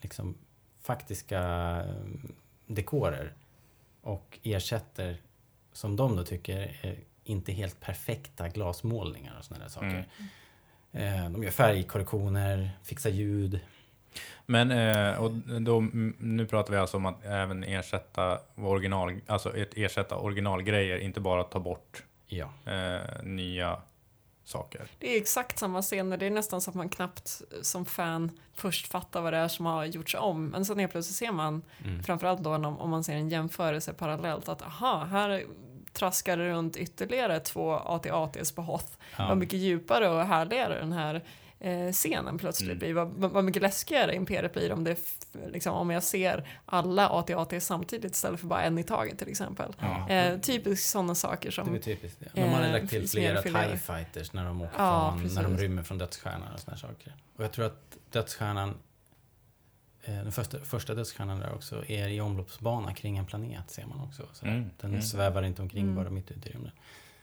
liksom 0.00 0.34
faktiska 0.82 1.40
eh, 1.88 2.30
dekorer 2.66 3.32
och 4.02 4.38
ersätter, 4.42 5.16
som 5.72 5.96
de 5.96 6.16
då 6.16 6.24
tycker, 6.24 6.76
är 6.82 6.96
inte 7.24 7.52
helt 7.52 7.80
perfekta 7.80 8.48
glasmålningar 8.48 9.36
och 9.38 9.44
sådana 9.44 9.64
där 9.64 9.70
saker. 9.70 10.06
Eh, 10.92 11.30
De 11.30 11.42
gör 11.42 11.50
färgkorrektioner, 11.50 12.70
fixar 12.82 13.10
ljud. 13.10 13.60
Men 14.46 14.70
eh, 14.70 15.18
och 15.22 15.30
då, 15.62 15.80
nu 16.18 16.46
pratar 16.46 16.72
vi 16.72 16.78
alltså 16.78 16.96
om 16.96 17.06
att 17.06 17.24
även 17.24 17.64
ersätta 17.64 18.38
original, 18.56 19.20
alltså 19.26 19.56
ersätta 19.56 20.16
originalgrejer, 20.16 20.98
inte 20.98 21.20
bara 21.20 21.44
ta 21.44 21.60
bort 21.60 22.02
Ja. 22.26 22.48
eh, 22.66 23.22
nya 23.22 23.80
saker. 24.44 24.88
Det 24.98 25.16
är 25.16 25.20
exakt 25.20 25.58
samma 25.58 25.82
scener, 25.82 26.16
det 26.16 26.26
är 26.26 26.30
nästan 26.30 26.60
så 26.60 26.70
att 26.70 26.74
man 26.76 26.88
knappt 26.88 27.42
som 27.62 27.84
fan 27.86 28.30
först 28.54 28.86
fattar 28.86 29.20
vad 29.20 29.32
det 29.32 29.36
är 29.38 29.48
som 29.48 29.66
har 29.66 29.84
gjorts 29.84 30.14
om. 30.18 30.46
Men 30.46 30.64
sen 30.64 30.78
helt 30.78 30.92
plötsligt 30.92 31.16
ser 31.16 31.32
man, 31.32 31.62
Mm. 31.84 32.02
framförallt 32.02 32.40
då 32.42 32.54
om, 32.54 32.90
man 32.90 33.04
ser 33.04 33.14
en 33.14 33.28
jämförelse 33.28 33.92
parallellt, 33.92 34.48
att 34.48 34.62
aha, 34.62 35.04
här 35.04 35.44
traskar 35.92 36.36
det 36.36 36.48
runt 36.50 36.76
ytterligare 36.76 37.40
två 37.40 37.72
AT-ATs 37.72 38.52
på 38.54 38.62
Hoth. 38.62 38.92
Ja. 39.18 39.28
Vad 39.28 39.36
mycket 39.38 39.58
djupare 39.58 40.08
och 40.08 40.24
härligare 40.24 40.78
den 40.80 40.92
här 40.92 41.24
scenen 41.92 42.38
plötsligt 42.38 42.68
Mm. 42.68 42.78
blir. 42.78 42.92
Vad, 42.94 43.08
vad 43.08 43.30
vad 43.30 43.44
mycket 43.44 43.62
läskigare 43.62 44.14
Imperiet 44.14 44.52
blir 44.52 44.72
om, 44.72 44.84
det, 44.84 44.98
liksom, 45.52 45.74
om 45.74 45.90
jag 45.90 46.02
ser 46.02 46.48
alla 46.66 47.08
AT-AT 47.08 47.60
samtidigt 47.62 48.12
istället 48.12 48.40
för 48.40 48.46
bara 48.46 48.62
en 48.62 48.78
i 48.78 48.82
taget 48.82 49.18
till 49.18 49.28
exempel. 49.28 49.72
Ja. 49.80 50.08
Eh, 50.10 50.40
typiskt 50.40 50.90
sådana 50.90 51.14
saker 51.14 51.40
Det 51.42 51.60
är 51.62 51.64
som 51.64 51.78
typiskt. 51.80 52.20
det. 52.20 52.40
De 52.40 52.48
hade 52.48 52.66
Eh, 52.66 52.72
lagt 52.72 52.90
till 52.90 53.08
flera. 53.08 53.42
TIE 53.42 53.76
fighters 53.78 54.32
när 54.32 54.44
de 54.44 54.62
åker 54.62 54.74
Ja, 54.78 55.18
från, 55.20 55.34
när 55.34 55.42
de 55.42 55.58
rymmer 55.58 55.82
från 55.82 55.98
dödsstjärnan 55.98 56.52
och 56.54 56.60
såna 56.60 56.72
här 56.76 56.80
saker. 56.80 57.14
Och 57.36 57.44
jag 57.44 57.52
tror 57.52 57.66
att 57.66 57.96
dödsstjärnan, 58.10 58.74
eh, 60.04 60.14
den 60.14 60.32
första, 60.32 60.58
första 60.60 60.94
dödsstjärnan 60.94 61.38
där 61.40 61.54
också, 61.54 61.84
är 61.88 62.08
i 62.08 62.20
omloppsbana 62.20 62.94
kring 62.94 63.18
en 63.18 63.26
planet 63.26 63.70
ser 63.70 63.86
man 63.86 64.00
också. 64.00 64.22
Så 64.32 64.46
Mm, 64.46 64.70
Den 64.80 64.90
mm. 64.90 65.02
svävar 65.02 65.42
inte 65.42 65.62
omkring 65.62 65.82
Mm. 65.82 65.94
bara 65.94 66.10
mitt 66.10 66.30
ute 66.30 66.48
i 66.48 66.52
rymden. 66.52 66.72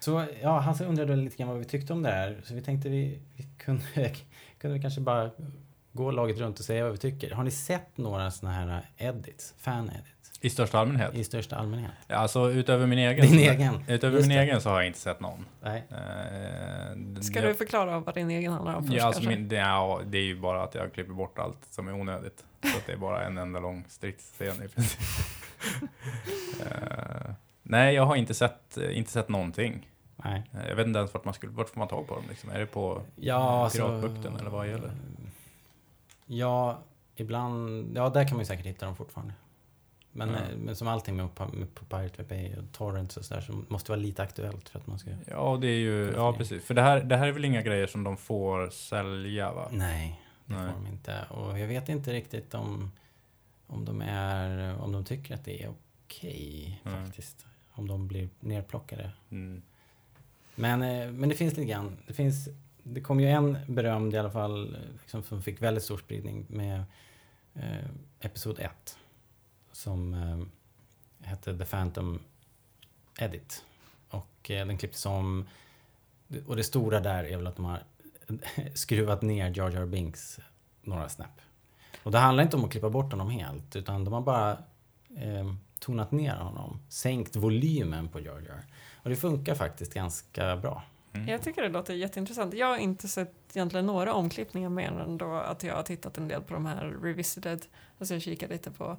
Så 0.04 0.26
ja, 0.42 0.60
han 0.60 0.76
undrade 0.86 1.16
lite 1.16 1.38
grann 1.38 1.48
vad 1.50 1.60
vi 1.60 1.66
tyckte 1.66 1.94
om 1.94 2.04
det 2.04 2.10
här. 2.12 2.42
Så 2.44 2.54
vi 2.54 2.62
tänkte 2.62 2.90
vi, 2.90 3.20
vi 3.36 3.44
kunde, 3.58 3.84
kunde 4.62 4.78
vi 4.78 4.82
kanske 4.82 5.02
bara 5.02 5.32
gå 5.94 6.12
laget 6.12 6.38
runt 6.40 6.60
och 6.60 6.66
säga 6.66 6.84
vad 6.84 6.92
vi 6.92 6.98
tycker. 6.98 7.32
Har 7.32 7.44
ni 7.44 7.52
sett 7.52 7.98
några 7.98 8.32
såna 8.32 8.52
här 8.52 8.86
edits, 8.98 9.54
fan-edits? 9.58 10.08
I 10.44 10.50
största 10.50 10.80
allmänhet? 10.80 11.16
I 11.16 11.24
största 11.24 11.56
allmänhet? 11.56 11.92
Ja, 12.08 12.16
Alltså 12.16 12.52
utöver 12.52 12.88
min 12.88 13.00
egen. 13.00 13.28
Din 13.28 13.40
egen? 13.40 13.84
Utöver 13.88 14.18
Just 14.18 14.28
min 14.28 14.38
det. 14.38 14.44
egen 14.44 14.62
så 14.62 14.70
har 14.70 14.78
jag 14.78 14.88
inte 14.88 15.00
sett 15.00 15.20
någon. 15.20 15.46
Nej. 15.62 15.84
Eh, 15.90 17.22
Ska 17.22 17.40
jag- 17.40 17.50
du 17.50 17.54
förklara 17.54 18.00
vad 18.00 18.16
din 18.16 18.30
egen 18.30 18.52
handlar 18.54 18.74
om 18.76 18.84
först 18.84 18.98
Ja, 18.98 19.06
alltså 19.06 19.24
min, 19.24 19.48
det, 19.48 19.56
ja, 19.56 20.02
det 20.06 20.18
är 20.18 20.22
ju 20.24 20.40
bara 20.40 20.64
att 20.64 20.76
jag 20.76 20.94
klipper 20.94 21.14
bort 21.14 21.40
allt 21.40 21.66
som 21.70 21.88
är 21.88 21.94
onödigt. 21.94 22.44
Så 22.62 22.78
att 22.78 22.86
det 22.88 22.94
är 22.94 22.98
bara 22.98 23.26
en 23.26 23.38
enda 23.38 23.60
lång 23.60 23.86
stridsscen 23.90 24.64
i 24.66 24.68
princip. 24.68 25.00
Eh, 26.62 27.32
nej, 27.64 27.96
jag 27.96 28.06
har 28.06 28.16
inte 28.16 28.34
sett, 28.34 28.78
inte 28.92 29.12
sett 29.12 29.30
någonting. 29.30 29.88
Nej. 30.24 30.44
Eh, 30.54 30.68
Jag 30.70 30.76
vet 30.76 30.88
inte 30.88 31.00
ens 31.00 31.14
vart 31.14 31.26
man 31.26 31.34
skulle, 31.34 31.52
vart 31.52 31.70
får 31.70 31.80
man 31.80 31.88
tag 31.88 32.08
på 32.08 32.16
dem 32.16 32.24
liksom? 32.30 32.50
Är 32.50 32.60
det 32.60 32.66
på 32.66 33.02
Ja, 33.16 33.36
alltså, 33.64 33.78
Piratbukten 33.78 34.36
eller 34.36 34.50
vad 34.50 34.68
gäller? 34.70 34.92
Ja, 36.26 36.80
ibland... 37.16 37.92
Ja, 37.98 38.10
där 38.10 38.24
kan 38.28 38.34
man 38.34 38.42
ju 38.42 38.46
säkert 38.46 38.66
hitta 38.66 38.86
dem 38.86 38.96
fortfarande. 38.96 39.34
Men, 40.12 40.30
eh, 40.30 40.42
men 40.58 40.76
som 40.76 40.88
allting 40.88 41.16
med, 41.16 41.36
på- 41.36 41.48
med 41.48 41.68
Pirate 41.90 42.24
Bay 42.24 42.56
och 42.58 42.72
Torrents 42.72 43.18
och 43.18 43.26
sådär 43.26 43.42
så 43.42 43.64
måste 43.68 43.88
det 43.92 43.98
vara 43.98 44.06
lite 44.06 44.24
aktuellt 44.24 44.70
för 44.70 44.80
att 44.80 44.88
man 44.88 45.00
ska... 45.00 45.10
Ja, 45.28 45.58
det 45.62 45.68
är 45.68 45.80
ju, 45.80 46.12
ja 46.16 46.34
precis. 46.34 46.64
För 46.66 46.74
det 46.74 46.82
här, 46.82 47.00
det 47.04 47.18
här 47.18 47.28
är 47.28 47.32
väl 47.32 47.46
inga 47.46 47.62
grejer 47.62 47.88
som 47.88 48.04
de 48.04 48.18
får 48.18 48.70
sälja 48.70 49.54
va? 49.54 49.68
Nej, 49.72 50.22
det 50.46 50.54
Nej. 50.56 50.72
får 50.74 50.80
de 50.84 50.88
inte. 50.88 51.26
Och 51.30 51.60
jag 51.60 51.68
vet 51.68 51.90
inte 51.90 52.14
riktigt 52.14 52.54
om, 52.54 52.92
om 53.68 53.86
de 53.86 54.02
är... 54.02 54.78
Om 54.82 54.92
de 54.92 55.06
tycker 55.06 55.36
att 55.36 55.46
det 55.46 55.64
är 55.64 55.70
okej 56.08 56.82
Mm. 56.86 57.06
faktiskt. 57.06 57.46
Om 57.72 57.88
de 57.88 58.08
blir 58.08 58.30
nerplockade. 58.40 59.12
Mm. 59.32 59.62
Men, 60.56 60.82
eh, 60.82 61.12
men 61.12 61.30
det 61.30 61.36
finns 61.36 61.58
lite 61.58 61.72
grann. 61.72 61.98
Det, 62.08 62.14
finns, 62.14 62.50
det 62.84 63.02
kom 63.02 63.20
ju 63.20 63.28
en 63.28 63.58
berömd 63.68 64.14
i 64.14 64.18
alla 64.18 64.32
fall, 64.32 64.78
liksom, 65.02 65.24
som 65.24 65.42
fick 65.42 65.62
väldigt 65.62 65.84
stor 65.84 65.98
spridning 65.98 66.46
med 66.50 66.84
eh, 67.54 67.86
Episod 68.20 68.60
1. 68.60 68.98
Som 69.72 70.14
eh, 70.14 71.28
hette 71.28 71.58
The 71.58 71.66
Phantom 71.66 72.20
Edit. 73.20 73.66
Och 74.10 74.52
eh, 74.52 74.68
den 74.68 74.78
klipptes 74.78 75.06
om. 75.06 75.48
Och 76.48 76.56
det 76.56 76.64
stora 76.64 77.00
där 77.00 77.24
är 77.24 77.38
väl 77.38 77.48
att 77.48 77.56
de 77.56 77.66
har 77.66 77.84
skruvat 78.74 79.22
ner 79.22 79.58
Jar 79.58 79.70
Jar 79.70 79.86
Binks 79.86 80.40
några 80.82 81.10
snäpp. 81.10 81.42
Och 82.04 82.12
det 82.12 82.18
handlar 82.18 82.44
inte 82.44 82.58
om 82.58 82.66
att 82.66 82.72
klippa 82.72 82.90
bort 82.90 83.12
honom 83.12 83.30
helt, 83.30 83.76
utan 83.76 84.04
de 84.04 84.14
har 84.14 84.22
bara 84.22 84.52
eh, 85.18 85.54
tonat 85.80 86.12
ner 86.12 86.36
honom. 86.36 86.80
Sänkt 86.90 87.36
volymen 87.36 88.08
på 88.08 88.20
Jar 88.20 88.42
Jar. 88.48 88.66
Och 89.04 89.10
det 89.10 89.16
funkar 89.16 89.56
faktiskt 89.56 89.94
ganska 89.94 90.58
bra. 90.58 90.84
Mm. 91.14 91.28
Jag 91.28 91.42
tycker 91.42 91.62
det 91.62 91.70
låter 91.70 91.94
jätteintressant. 91.94 92.54
Jag 92.54 92.68
har 92.68 92.78
inte 92.78 93.08
sett 93.08 93.34
egentligen 93.54 93.86
några 93.86 94.14
omklippningar 94.14 94.70
mer 94.70 94.92
än 94.92 95.18
då 95.18 95.34
att 95.34 95.64
jag 95.64 95.76
har 95.76 95.84
tittat 95.84 96.18
en 96.18 96.28
del 96.28 96.42
på 96.42 96.54
de 96.54 96.66
här 96.66 96.86
revisited. 96.86 97.66
Alltså 98.00 98.16
jag 98.16 98.22
kikade 98.22 98.54
lite 98.54 98.72
på 98.72 98.98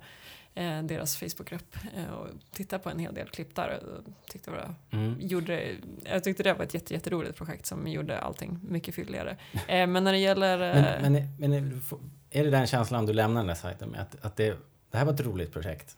eh, 0.55 0.83
deras 0.83 1.17
Facebookgrupp 1.17 1.77
eh, 1.97 2.13
och 2.13 2.29
tittade 2.53 2.83
på 2.83 2.91
en 2.91 2.99
hel 2.99 3.15
del 3.15 3.29
klipp 3.29 3.55
där 3.55 3.83
och 3.85 4.13
tyckte 4.31 4.51
det 4.51 4.57
var 4.57 4.75
gjorde, 5.21 5.71
jag 6.05 6.25
tyckte 6.25 6.43
det 6.43 6.55
var 6.55 6.65
ett 6.65 6.75
jätte, 6.75 6.95
jätteroligt 6.95 7.37
projekt 7.37 7.67
som 7.67 7.89
gjorde 7.89 8.19
allting 8.21 8.59
mycket 8.63 8.95
fylligare. 8.95 9.37
Eh, 9.53 9.87
men 9.87 10.05
när 10.05 10.13
det 10.13 10.19
gäller... 10.19 10.59
Eh, 10.73 11.03
Men, 11.03 11.13
men, 11.13 11.29
men 11.39 11.83
är 12.31 12.45
det 12.45 12.51
den 12.51 12.67
känslan 12.67 13.07
du 13.07 13.13
lämnar 13.13 13.41
den 13.41 13.47
där 13.49 13.55
sajten 13.55 13.89
med? 13.89 14.01
Att, 14.01 14.25
att 14.25 14.37
det, 14.37 14.57
det 14.91 14.99
här 14.99 15.05
var 15.05 15.13
ett 15.13 15.21
roligt 15.21 15.53
projekt? 15.53 15.97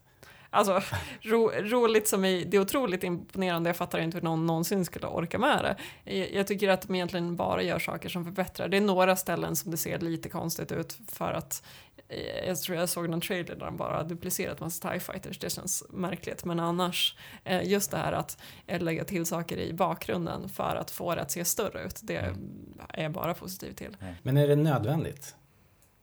Alltså, 0.54 0.80
ro, 1.20 1.50
roligt 1.50 2.08
som 2.08 2.24
i, 2.24 2.44
det 2.44 2.56
är 2.56 2.60
otroligt 2.60 3.04
imponerande, 3.04 3.68
jag 3.68 3.76
fattar 3.76 3.98
inte 3.98 4.16
hur 4.16 4.24
någon 4.24 4.46
någonsin 4.46 4.84
skulle 4.84 5.06
orka 5.06 5.38
med 5.38 5.64
det. 5.64 5.76
Jag, 6.16 6.32
jag 6.32 6.46
tycker 6.46 6.68
att 6.68 6.82
de 6.82 6.94
egentligen 6.94 7.36
bara 7.36 7.62
gör 7.62 7.78
saker 7.78 8.08
som 8.08 8.24
förbättrar. 8.24 8.68
Det 8.68 8.76
är 8.76 8.80
några 8.80 9.16
ställen 9.16 9.56
som 9.56 9.70
det 9.70 9.76
ser 9.76 9.98
lite 9.98 10.28
konstigt 10.28 10.72
ut 10.72 10.98
för 11.08 11.32
att 11.32 11.62
eh, 12.08 12.46
jag 12.46 12.60
tror 12.60 12.78
jag 12.78 12.88
såg 12.88 13.08
någon 13.08 13.20
trailer 13.20 13.54
där 13.54 13.66
de 13.66 13.76
bara 13.76 14.02
duplicerat 14.02 14.60
massa 14.60 14.90
TIE 14.90 15.00
fighters, 15.00 15.38
det 15.38 15.50
känns 15.50 15.84
märkligt. 15.90 16.44
Men 16.44 16.60
annars, 16.60 17.16
eh, 17.44 17.68
just 17.68 17.90
det 17.90 17.96
här 17.96 18.12
att 18.12 18.38
eh, 18.66 18.82
lägga 18.82 19.04
till 19.04 19.26
saker 19.26 19.58
i 19.58 19.72
bakgrunden 19.72 20.48
för 20.48 20.76
att 20.76 20.90
få 20.90 21.14
det 21.14 21.22
att 21.22 21.30
se 21.30 21.44
större 21.44 21.84
ut, 21.84 22.00
det 22.02 22.34
är 22.88 23.02
jag 23.02 23.12
bara 23.12 23.34
positiv 23.34 23.72
till. 23.72 23.96
Men 24.22 24.36
är 24.36 24.48
det 24.48 24.56
nödvändigt? 24.56 25.34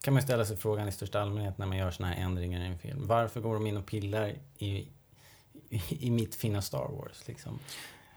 Kan 0.02 0.14
man 0.14 0.24
ställa 0.24 0.46
sig 0.46 0.58
frågan 0.58 0.88
i 0.88 0.92
största 0.92 1.22
allmänhet 1.22 1.58
när 1.58 1.66
man 1.66 1.78
gör 1.78 1.92
såna 1.92 2.10
här 2.10 2.24
ändringar 2.24 2.62
i 2.62 2.66
en 2.68 2.80
film. 2.80 3.08
Varför 3.08 3.42
går 3.42 3.54
de 3.54 3.68
in 3.68 3.78
och 3.78 3.86
pillar 3.86 4.34
i, 4.58 4.88
i, 5.70 5.82
i 5.90 6.12
mitt 6.12 6.36
fina 6.36 6.62
Star 6.62 6.88
Wars 6.92 7.28
liksom? 7.28 7.60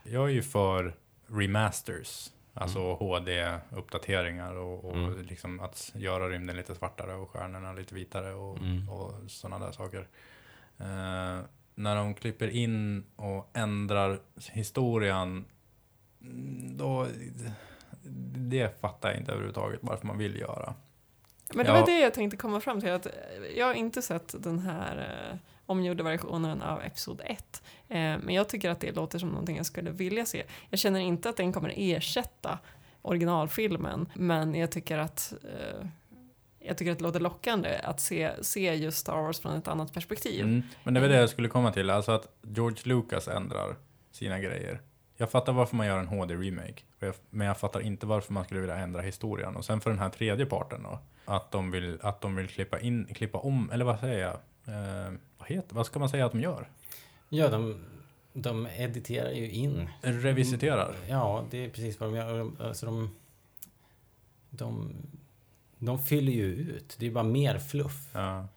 Jag 0.04 0.24
är 0.24 0.32
ju 0.32 0.42
för 0.42 0.94
remasters, 1.26 2.30
alltså 2.54 2.78
Mm. 2.78 2.96
HD-uppdateringar 2.96 4.54
och, 4.54 4.84
och 4.84 4.96
Mm. 4.96 5.22
liksom 5.22 5.60
att 5.60 5.92
göra 5.94 6.28
rymden 6.28 6.56
lite 6.56 6.74
svartare 6.74 7.14
och 7.14 7.30
stjärnorna 7.30 7.72
lite 7.72 7.94
vitare 7.94 8.34
och, 8.34 8.58
Mm. 8.58 8.88
och 8.88 9.12
sådana 9.30 9.66
där 9.66 9.72
saker. 9.72 10.08
Eh, 10.78 11.40
när 11.74 11.96
de 11.96 12.14
klipper 12.14 12.48
in 12.48 13.04
och 13.16 13.50
ändrar 13.52 14.20
historien, 14.52 15.44
mm, 16.22 16.76
då... 16.76 17.06
Det 18.36 18.80
fattar 18.80 19.08
jag 19.10 19.18
inte 19.18 19.32
överhuvudtaget 19.32 19.78
varför 19.82 20.06
man 20.06 20.18
vill 20.18 20.36
göra. 20.40 20.74
Men 21.54 21.66
det 21.66 21.72
Ja. 21.72 21.80
var 21.80 21.86
det 21.86 21.98
jag 22.00 22.14
tänkte 22.14 22.36
komma 22.36 22.60
fram 22.60 22.80
till. 22.80 22.90
Att 22.90 23.06
eh, 23.06 23.12
jag 23.56 23.66
har 23.66 23.74
inte 23.74 24.02
sett 24.02 24.34
den 24.42 24.58
här 24.58 24.96
eh, 25.30 25.36
omgjorda 25.66 26.04
versionen 26.04 26.62
av 26.62 26.82
Episod 26.82 27.20
1. 27.24 27.62
Eh, 27.88 27.96
men 27.98 28.28
jag 28.28 28.48
tycker 28.48 28.70
att 28.70 28.80
det 28.80 28.92
låter 28.92 29.18
som 29.18 29.28
någonting 29.28 29.56
jag 29.56 29.66
skulle 29.66 29.90
vilja 29.90 30.26
se. 30.26 30.42
Jag 30.70 30.78
känner 30.78 31.00
inte 31.00 31.28
att 31.28 31.36
den 31.36 31.52
kommer 31.52 31.72
ersätta 31.76 32.58
originalfilmen. 33.02 34.08
Men 34.14 34.54
jag 34.54 34.70
tycker 34.70 34.98
att 34.98 35.32
eh, 35.44 35.86
jag 36.58 36.78
tycker 36.78 36.92
att 36.92 36.98
det 36.98 37.04
låter 37.04 37.20
lockande 37.20 37.78
att 37.82 38.00
se, 38.00 38.30
se 38.42 38.74
just 38.74 38.98
Star 38.98 39.22
Wars 39.22 39.40
från 39.40 39.56
ett 39.56 39.68
annat 39.68 39.92
perspektiv. 39.92 40.44
Mm. 40.44 40.62
Men 40.84 40.94
det 40.94 41.00
var 41.00 41.08
det 41.08 41.16
jag 41.16 41.30
skulle 41.30 41.48
komma 41.48 41.72
till, 41.72 41.90
alltså 41.90 42.12
att 42.12 42.28
George 42.42 42.78
Lucas 42.84 43.28
ändrar 43.28 43.76
sina 44.12 44.38
grejer. 44.38 44.80
Jag 45.16 45.30
fattar 45.30 45.52
varför 45.52 45.76
man 45.76 45.86
gör 45.86 45.98
en 45.98 46.06
HD-remake, 46.06 46.82
men 47.30 47.46
jag 47.46 47.58
fattar 47.58 47.80
inte 47.80 48.06
varför 48.06 48.32
man 48.32 48.44
skulle 48.44 48.60
vilja 48.60 48.76
ändra 48.76 49.00
historien. 49.00 49.56
Och 49.56 49.64
sen 49.64 49.80
för 49.80 49.90
den 49.90 49.98
här 49.98 50.08
tredje 50.08 50.46
parten 50.46 50.82
då, 50.82 50.98
att 51.24 51.50
de 51.50 51.70
vill, 51.70 51.98
att 52.02 52.20
de 52.20 52.36
vill 52.36 52.48
klippa, 52.48 52.80
in, 52.80 53.06
klippa 53.14 53.38
om, 53.38 53.70
eller 53.70 53.84
vad 53.84 54.00
säger 54.00 54.18
jag? 54.18 54.34
Eh, 54.74 55.12
vad, 55.38 55.48
heter, 55.48 55.74
vad 55.74 55.86
ska 55.86 55.98
man 55.98 56.08
säga 56.08 56.26
att 56.26 56.32
de 56.32 56.40
gör? 56.40 56.68
Ja, 57.28 57.48
de, 57.48 57.84
de 58.32 58.66
editerar 58.66 59.30
ju 59.30 59.50
in. 59.50 59.88
Revisiterar? 60.00 60.94
Ja, 61.08 61.44
det 61.50 61.64
är 61.64 61.70
precis 61.70 62.00
vad 62.00 62.08
de 62.08 62.16
gör. 62.16 62.50
Alltså 62.60 62.86
de, 62.86 63.16
de, 64.50 64.92
de 65.78 66.02
fyller 66.02 66.32
ju 66.32 66.44
ut. 66.44 66.96
Det 66.98 67.06
är 67.06 67.10
bara 67.10 67.24
mer 67.24 67.58
fluff. 67.58 68.08
Ja. 68.12 68.48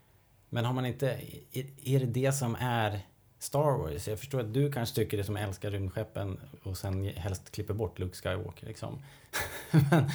Men 0.49 0.65
har 0.65 0.73
man 0.73 0.85
inte... 0.85 1.07
Är, 1.51 1.65
är 1.83 1.99
det 1.99 2.05
det 2.05 2.31
som 2.31 2.57
är 2.59 3.01
Star 3.39 3.77
Wars? 3.77 4.07
Jag 4.07 4.19
förstår 4.19 4.39
att 4.39 4.53
du 4.53 4.71
kanske 4.71 4.95
tycker 4.95 5.17
det 5.17 5.23
som 5.23 5.37
älskar 5.37 5.71
rymdskeppen 5.71 6.39
och 6.63 6.77
sen 6.77 7.05
helst 7.15 7.51
klipper 7.51 7.73
bort 7.73 7.99
Luke 7.99 8.15
Skywalker 8.15 8.67
liksom. 8.67 8.99
men 9.71 10.07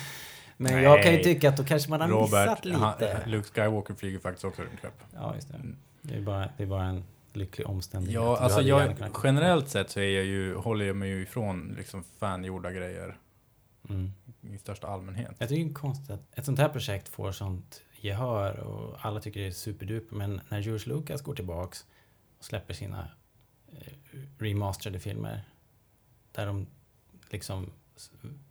men 0.56 0.82
jag 0.82 1.02
kan 1.02 1.10
ju 1.12 1.16
Nej. 1.16 1.24
tycka 1.24 1.48
att 1.48 1.56
då 1.56 1.64
kanske 1.64 1.90
man 1.90 2.00
har 2.00 2.08
Robert, 2.08 2.30
missat 2.30 2.64
lite. 2.64 2.78
han, 2.78 3.30
Luke 3.30 3.48
Skywalker 3.48 3.94
flyger 3.94 4.18
faktiskt 4.18 4.44
också 4.44 4.62
rymdskepp. 4.62 4.94
Ja, 5.14 5.34
just 5.34 5.48
det. 5.48 5.54
Mm. 5.54 5.76
Det 6.02 6.14
är 6.14 6.20
bara, 6.20 6.48
det 6.56 6.62
är 6.62 6.66
bara 6.66 6.84
en 6.84 7.04
lycklig 7.32 7.66
omständighet. 7.66 8.14
Ja, 8.14 8.36
Du 8.38 8.44
alltså 8.44 8.60
jag, 8.60 8.94
generellt 9.24 9.68
sett 9.68 9.90
så 9.90 10.00
är 10.00 10.16
jag 10.16 10.24
ju, 10.24 10.54
håller 10.54 10.84
jag 10.84 10.96
mig 10.96 11.08
ju 11.08 11.22
ifrån 11.22 11.74
liksom 11.78 12.04
fangjorda 12.18 12.70
grejer 12.72 13.16
Mm. 13.88 14.12
i 14.40 14.58
största 14.58 14.86
allmänhet. 14.86 15.30
Jag 15.38 15.48
tycker 15.48 15.64
det 15.64 15.70
är 15.70 15.74
konstigt 15.74 16.10
att 16.10 16.38
ett 16.38 16.44
sånt 16.44 16.58
här 16.58 16.68
projekt 16.68 17.08
får 17.08 17.32
sånt 17.32 17.82
gehör 18.00 18.60
och 18.60 18.96
alla 19.06 19.20
tycker 19.20 19.40
det 19.40 19.46
är 19.46 19.50
superduper. 19.50 20.16
Men 20.16 20.40
när 20.48 20.60
George 20.60 20.94
Lucas 20.94 21.22
går 21.22 21.34
tillbaks 21.34 21.86
släpper 22.44 22.74
sina 22.74 23.08
eh, 23.72 23.92
remasterade 24.38 24.98
filmer 25.00 25.42
där 26.32 26.46
de 26.46 26.66
liksom 27.30 27.70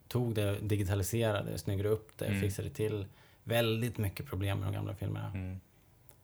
tog 0.08 0.36
det, 0.36 0.60
digitaliserade, 0.60 1.58
snyggade 1.58 1.90
upp 1.90 2.18
det, 2.18 2.26
Mm. 2.26 2.42
fixade 2.42 2.70
till 2.70 3.06
väldigt 3.44 3.98
mycket 3.98 4.26
problem 4.26 4.60
med 4.60 4.68
de 4.68 4.74
gamla 4.74 4.96
filmerna. 4.96 5.28
Mm. 5.28 5.60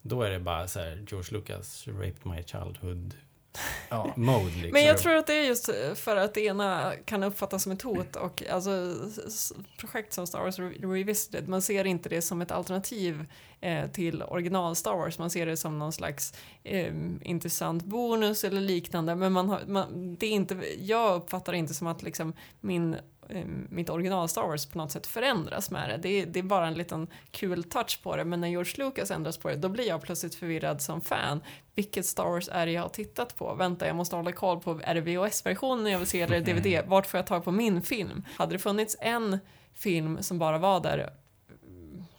Då 0.02 0.22
är 0.22 0.30
det 0.30 0.40
bara 0.40 0.68
så 0.68 0.80
här 0.80 1.04
George 1.10 1.38
Lucas 1.38 1.88
raped 1.88 2.26
my 2.26 2.42
childhood 2.42 3.14
Ja. 3.88 4.12
mode 4.16 4.44
liksom. 4.44 4.70
Men 4.72 4.84
jag 4.84 4.98
tror 4.98 5.14
att 5.14 5.26
det 5.26 5.34
är 5.34 5.44
just 5.44 5.70
för 5.94 6.16
att 6.16 6.34
det 6.34 6.40
ena 6.40 6.92
kan 7.04 7.22
uppfattas 7.22 7.62
som 7.62 7.72
ett 7.72 7.82
hot 7.82 8.16
och 8.16 8.42
alltså 8.50 8.94
projekt 9.78 10.12
som 10.12 10.26
Star 10.26 10.40
Wars 10.40 10.58
Re- 10.58 10.92
Revisited, 10.92 11.48
man 11.48 11.62
ser 11.62 11.84
inte 11.84 12.08
det 12.08 12.22
som 12.22 12.42
ett 12.42 12.50
alternativ 12.50 13.26
eh, 13.60 13.90
till 13.90 14.22
original 14.22 14.76
Star 14.76 14.96
Wars, 14.96 15.18
man 15.18 15.30
ser 15.30 15.46
det 15.46 15.56
som 15.56 15.78
någon 15.78 15.92
slags 15.92 16.34
eh, 16.64 16.94
intressant 17.22 17.84
bonus 17.84 18.44
eller 18.44 18.60
liknande, 18.60 19.14
men 19.14 19.32
man 19.32 19.48
har, 19.48 19.60
man, 19.66 20.16
det 20.18 20.26
är 20.26 20.30
inte, 20.30 20.62
jag 20.78 21.16
uppfattar 21.16 21.52
det 21.52 21.58
inte 21.58 21.74
som 21.74 21.86
att 21.86 22.02
liksom 22.02 22.32
min 22.60 22.94
eh, 22.94 23.00
mitt 23.68 23.90
original 23.90 24.28
Star 24.28 24.42
Wars 24.42 24.66
på 24.66 24.78
något 24.78 24.90
sätt 24.92 25.06
förändras 25.06 25.70
med 25.70 25.90
det. 25.90 25.96
det. 25.96 26.08
är- 26.22 26.26
Det 26.26 26.38
är 26.38 26.42
bara 26.42 26.66
en 26.66 26.74
liten 26.74 27.06
kul 27.30 27.64
touch 27.64 28.00
på 28.02 28.16
det, 28.16 28.24
men 28.24 28.40
när 28.40 28.48
George 28.48 28.72
Lucas 28.84 29.10
ändras 29.10 29.38
på 29.38 29.48
det, 29.48 29.56
då 29.56 29.68
blir 29.68 29.88
jag 29.88 30.02
plötsligt 30.02 30.34
förvirrad 30.34 30.82
som 30.82 31.00
fan. 31.00 31.40
Vilket 31.74 32.06
Star 32.06 32.24
Wars 32.24 32.48
är 32.52 32.66
det 32.66 32.72
jag 32.72 32.82
har 32.82 32.88
tittat 32.88 33.36
på? 33.36 33.54
Vänta, 33.54 33.86
jag 33.86 33.96
måste 33.96 34.16
hålla 34.16 34.32
koll 34.32 34.60
på, 34.60 34.80
är 34.84 34.94
det 34.94 35.00
VHS-versionen 35.00 35.92
jag 35.92 35.98
vill 35.98 36.08
se 36.08 36.20
eller 36.22 36.40
DVD? 36.40 36.88
Vart 36.88 37.06
får 37.06 37.18
jag 37.18 37.26
tag 37.26 37.44
på 37.44 37.50
min 37.52 37.82
film? 37.82 38.24
Hade 38.36 38.52
det 38.54 38.58
funnits 38.58 38.96
en 39.00 39.38
film 39.74 40.22
som 40.22 40.38
bara 40.38 40.58
var 40.58 40.80
där, 40.80 41.10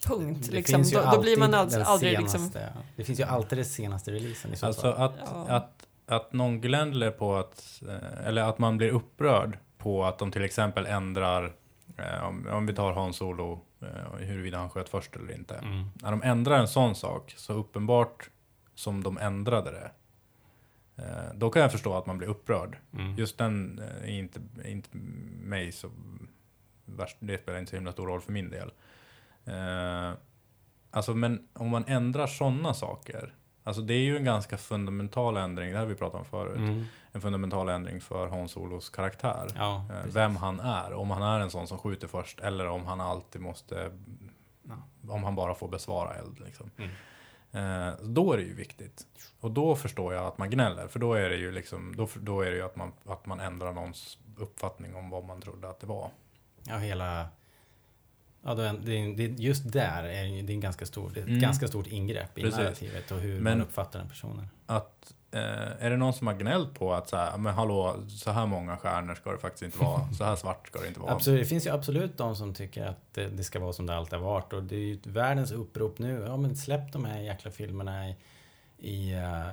punkt, 0.08 0.48
Det 0.50 0.56
liksom, 0.56 0.76
finns 0.76 0.94
ju 0.94 0.98
då, 0.98 1.12
då 1.12 1.22
blir 1.22 1.38
man 1.38 1.54
alltid 1.54 1.80
aldrig, 1.82 2.12
liksom... 2.20 2.40
senaste, 2.40 2.74
Det 2.96 3.04
finns 3.04 3.20
ju 3.20 3.24
alltid 3.24 3.58
den 3.58 3.66
senaste 3.66 4.12
releasen 4.12 4.54
i 4.54 4.56
så 4.56 4.66
Alltså 4.66 4.82
fall. 4.82 5.02
att, 5.02 5.14
Ja. 5.26 5.46
att, 5.56 5.88
att 6.08 6.34
någon 6.34 6.62
gnäller 6.62 7.12
på 7.12 7.36
att, 7.36 7.82
eh, 7.88 8.28
eller 8.28 8.42
att 8.44 8.60
man 8.60 8.78
blir 8.78 8.90
upprörd 8.90 9.58
på 9.80 10.06
att 10.06 10.20
de 10.20 10.32
till 10.32 10.44
exempel 10.44 10.86
ändrar, 10.86 11.54
eh, 11.98 12.24
om, 12.24 12.48
om 12.48 12.66
vi 12.66 12.74
tar 12.74 12.92
Hans 12.92 13.18
Solo, 13.18 13.62
eh, 13.82 14.18
huruvida 14.18 14.58
han 14.58 14.70
sköt 14.70 14.90
först 14.90 15.16
eller 15.16 15.34
inte. 15.34 15.56
Mm. 15.56 15.86
När 15.94 16.12
de 16.12 16.24
ändrar 16.24 16.60
en 16.60 16.68
sån 16.68 16.96
sak, 16.96 17.34
så 17.38 17.54
uppenbart 17.54 18.30
som 18.76 19.04
de 19.04 19.18
ändrade 19.18 19.72
det, 19.72 19.92
eh, 21.04 21.34
då 21.36 21.50
kan 21.50 21.62
jag 21.62 21.72
förstå 21.72 21.98
att 21.98 22.06
man 22.06 22.18
blir 22.18 22.28
upprörd. 22.28 22.78
Mm. 22.94 23.16
Just 23.18 23.38
den 23.38 23.80
eh, 23.80 24.10
är 24.10 24.20
inte, 24.20 24.42
inte 24.66 24.90
mig 25.44 25.72
så 25.72 25.90
värst, 26.86 27.18
det 27.20 27.42
spelar 27.42 27.60
inte 27.60 27.70
så 27.70 27.76
himla 27.76 27.92
stor 27.92 28.08
roll 28.08 28.22
för 28.22 28.32
min 28.32 28.50
del. 28.50 28.72
Eh, 29.46 30.12
alltså 30.92 31.14
men 31.14 31.48
om 31.54 31.70
man 31.70 31.86
ändrar 31.88 32.28
sådana 32.28 32.74
saker, 32.74 33.34
alltså 33.64 33.82
det 33.82 33.94
är 33.94 34.02
ju 34.04 34.18
en 34.18 34.24
ganska 34.24 34.58
fundamental 34.58 35.38
ändring, 35.38 35.72
det 35.72 35.78
här 35.78 35.86
vi 35.86 35.96
pratat 35.96 36.20
om 36.20 36.26
förut, 36.26 36.58
Mm. 36.58 36.86
En 37.12 37.22
fundamental 37.22 37.70
ändring 37.70 38.02
för 38.02 38.28
Hans 38.28 38.52
Solos 38.52 38.90
karaktär. 38.90 39.48
Ja, 39.56 39.86
Eh, 39.90 40.06
vem 40.14 40.36
han 40.36 40.60
är, 40.60 40.94
om 40.94 41.12
han 41.12 41.22
är 41.22 41.40
en 41.40 41.52
sån 41.52 41.68
som 41.68 41.78
skjuter 41.78 42.08
först 42.08 42.40
eller 42.40 42.68
om 42.68 42.86
han 42.86 43.02
alltid 43.02 43.42
måste, 43.42 43.92
om 45.10 45.24
han 45.24 45.36
bara 45.36 45.56
får 45.56 45.68
besvara 45.68 46.16
eld. 46.16 46.40
Liksom. 46.40 46.72
Mm. 46.78 46.90
Eh, 47.88 47.94
då 48.02 48.34
är 48.34 48.38
det 48.38 48.44
ju 48.44 48.56
viktigt. 48.56 49.08
Och 49.40 49.52
då 49.52 49.76
förstår 49.76 50.14
jag 50.14 50.26
att 50.26 50.38
man 50.38 50.50
gnäller, 50.50 50.88
för 50.88 51.00
då 51.00 51.14
är 51.14 51.30
det 51.30 51.36
ju 51.36 51.52
liksom, 51.52 51.96
då, 51.96 52.08
då 52.22 52.42
är 52.42 52.50
det 52.52 52.56
ju 52.58 52.64
att 52.66 52.76
man, 52.76 52.92
att 53.06 53.26
man 53.26 53.40
ändrar 53.40 53.74
någons 53.74 54.18
uppfattning 54.38 54.96
om 54.96 55.10
vad 55.10 55.24
man 55.24 55.42
trodde 55.42 55.70
att 55.70 55.80
det 55.80 55.88
var. 55.88 56.10
Ja, 56.68 56.78
hela... 56.78 57.28
Ja, 58.44 58.54
det 58.56 58.72
det 59.16 59.24
just 59.24 59.72
där 59.72 60.04
är 60.04 60.24
det, 60.24 60.42
det 60.42 60.52
är 60.52 60.56
en 60.56 60.60
ganska 60.62 60.86
stor, 60.86 61.12
det 61.14 61.20
är 61.20 61.24
ett 61.24 61.30
Mm. 61.30 61.42
ganska 61.42 61.68
stort 61.68 61.88
ingrepp 61.88 62.38
i 62.38 62.42
Precis. 62.42 62.60
narrativet 62.60 63.12
och 63.12 63.20
hur 63.20 63.40
Men- 63.42 63.58
man 63.58 63.68
uppfattar 63.68 64.00
den 64.00 64.10
personen. 64.10 64.48
Att, 64.66 65.14
eh, 65.32 65.86
är 65.86 65.90
det 65.90 65.98
någon 65.98 66.14
som 66.14 66.28
har 66.28 66.34
gnällt 66.34 66.74
på 66.80 66.94
att 66.94 67.10
så 67.10 67.18
här, 67.18 67.38
men 67.38 67.54
hallå, 67.54 67.96
så 68.08 68.32
här 68.32 68.46
många 68.46 68.78
stjärnor 68.78 69.16
ska 69.16 69.32
det 69.32 69.38
faktiskt 69.38 69.64
inte 69.64 69.78
vara, 69.78 70.02
så 70.18 70.24
här 70.24 70.36
svart 70.36 70.68
ska 70.68 70.80
det 70.80 70.88
inte 70.88 71.00
vara. 71.00 71.12
Absolut, 71.14 71.40
det 71.42 71.46
finns 71.46 71.66
ju 71.68 71.70
absolut 71.72 72.18
de 72.18 72.36
som 72.36 72.54
tycker 72.54 72.86
att 72.86 73.14
det, 73.14 73.28
det 73.28 73.44
ska 73.44 73.60
vara 73.60 73.74
som 73.74 73.86
det 73.86 73.96
alltid 73.96 74.20
har 74.20 74.26
varit 74.26 74.54
och 74.54 74.64
det 74.64 74.76
är 74.76 74.80
ju 74.80 75.00
världens 75.04 75.52
upprop 75.52 76.00
nu. 76.00 76.24
Ja, 76.28 76.38
men 76.38 76.56
släpp 76.56 76.92
de 76.94 77.06
här 77.06 77.20
jäkla 77.20 77.52
filmerna 77.52 78.10
i, 78.10 78.16
i, 78.78 79.14
eh, 79.14 79.48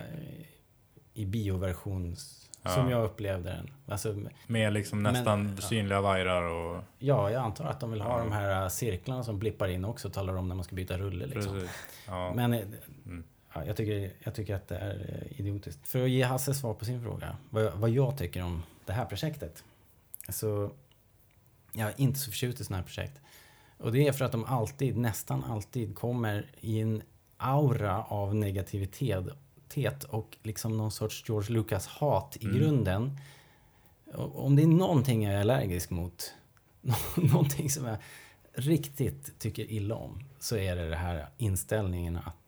i 1.15 1.27
bioversions... 1.27 2.43
Ja. 2.63 2.73
Som 2.73 2.91
jag 2.91 3.05
upplevde 3.05 3.51
den. 3.51 3.71
Alltså, 3.89 4.17
Med 4.47 4.73
liksom 4.73 5.03
Men- 5.03 5.13
nästan 5.13 5.53
ja. 5.57 5.63
synliga 5.63 6.01
vajrar 6.01 6.43
och... 6.43 6.83
ja, 6.99 7.31
jag 7.31 7.43
antar 7.43 7.65
att 7.65 7.81
de 7.81 7.91
vill 7.91 8.01
ha 8.01 8.19
Ja. 8.19 8.25
de 8.25 8.33
här 8.33 8.63
eh, 8.63 8.69
cirklarna 8.69 9.25
som 9.25 9.39
blippar 9.39 9.69
in 9.69 9.85
också 9.85 10.09
och 10.09 10.15
talar 10.15 10.37
om 10.37 10.49
när 10.49 10.55
man 10.55 10.65
ska 10.65 10.75
byta 10.77 10.99
rulle. 10.99 11.27
Liksom. 11.27 11.53
Precis. 11.55 11.71
Ja. 12.07 12.33
Men 12.35 12.53
eh, 12.53 12.61
Mm. 13.07 13.25
Ja, 13.61 13.67
jag, 13.67 13.77
tycker, 13.77 14.13
jag 14.25 14.35
tycker 14.35 14.55
att 14.55 14.69
det 14.69 14.77
är 14.77 15.25
eh, 15.31 15.41
idiotiskt. 15.41 15.89
För 15.89 16.05
att 16.05 16.11
ge 16.11 16.23
Hasse 16.23 16.55
svar 16.55 16.75
på 16.75 16.85
sin 16.85 17.03
fråga, 17.03 17.37
vad 17.51 17.65
jag, 17.65 17.73
vad 17.73 17.91
jag 17.91 18.19
tycker 18.19 18.43
om 18.43 18.63
det 18.85 18.93
här 18.93 19.05
projektet. 19.05 19.65
Så 20.29 20.71
jag 21.73 21.89
är 21.89 21.95
inte 21.97 22.19
så 22.19 22.31
förtjust 22.31 22.61
i 22.61 22.65
sådana 22.65 22.83
här 22.83 22.87
projekt. 22.87 23.21
Och 23.79 23.93
det 23.93 24.07
är 24.09 24.13
för 24.13 24.25
att 24.25 24.33
de 24.33 24.45
alltid, 24.45 24.97
nästan 24.97 25.45
alltid 25.45 25.95
kommer 25.95 26.47
i 26.61 26.81
en 26.81 27.03
aura 27.37 28.03
av 28.03 28.35
negativitet 28.35 30.05
och 30.05 30.37
liksom 30.43 30.77
någon 30.77 30.91
sorts 30.91 31.25
George 31.29 31.55
Lucas-hat 31.55 32.37
i 32.41 32.45
Mm. 32.45 32.57
grunden. 32.59 33.19
Och 34.15 34.45
Om 34.47 34.57
det 34.57 34.63
är 34.63 34.67
någonting 34.67 35.23
jag 35.25 35.35
är 35.35 35.41
allergisk 35.41 35.91
mot, 35.91 36.35
någonting 37.17 37.71
som 37.71 37.85
jag 37.87 37.97
riktigt 38.53 39.39
tycker 39.39 39.71
illa 39.71 39.95
om, 39.95 40.25
så 40.39 40.57
är 40.57 40.77
det 40.77 40.89
den 40.89 40.99
här 40.99 41.29
inställningen 41.39 42.17
att 42.17 42.46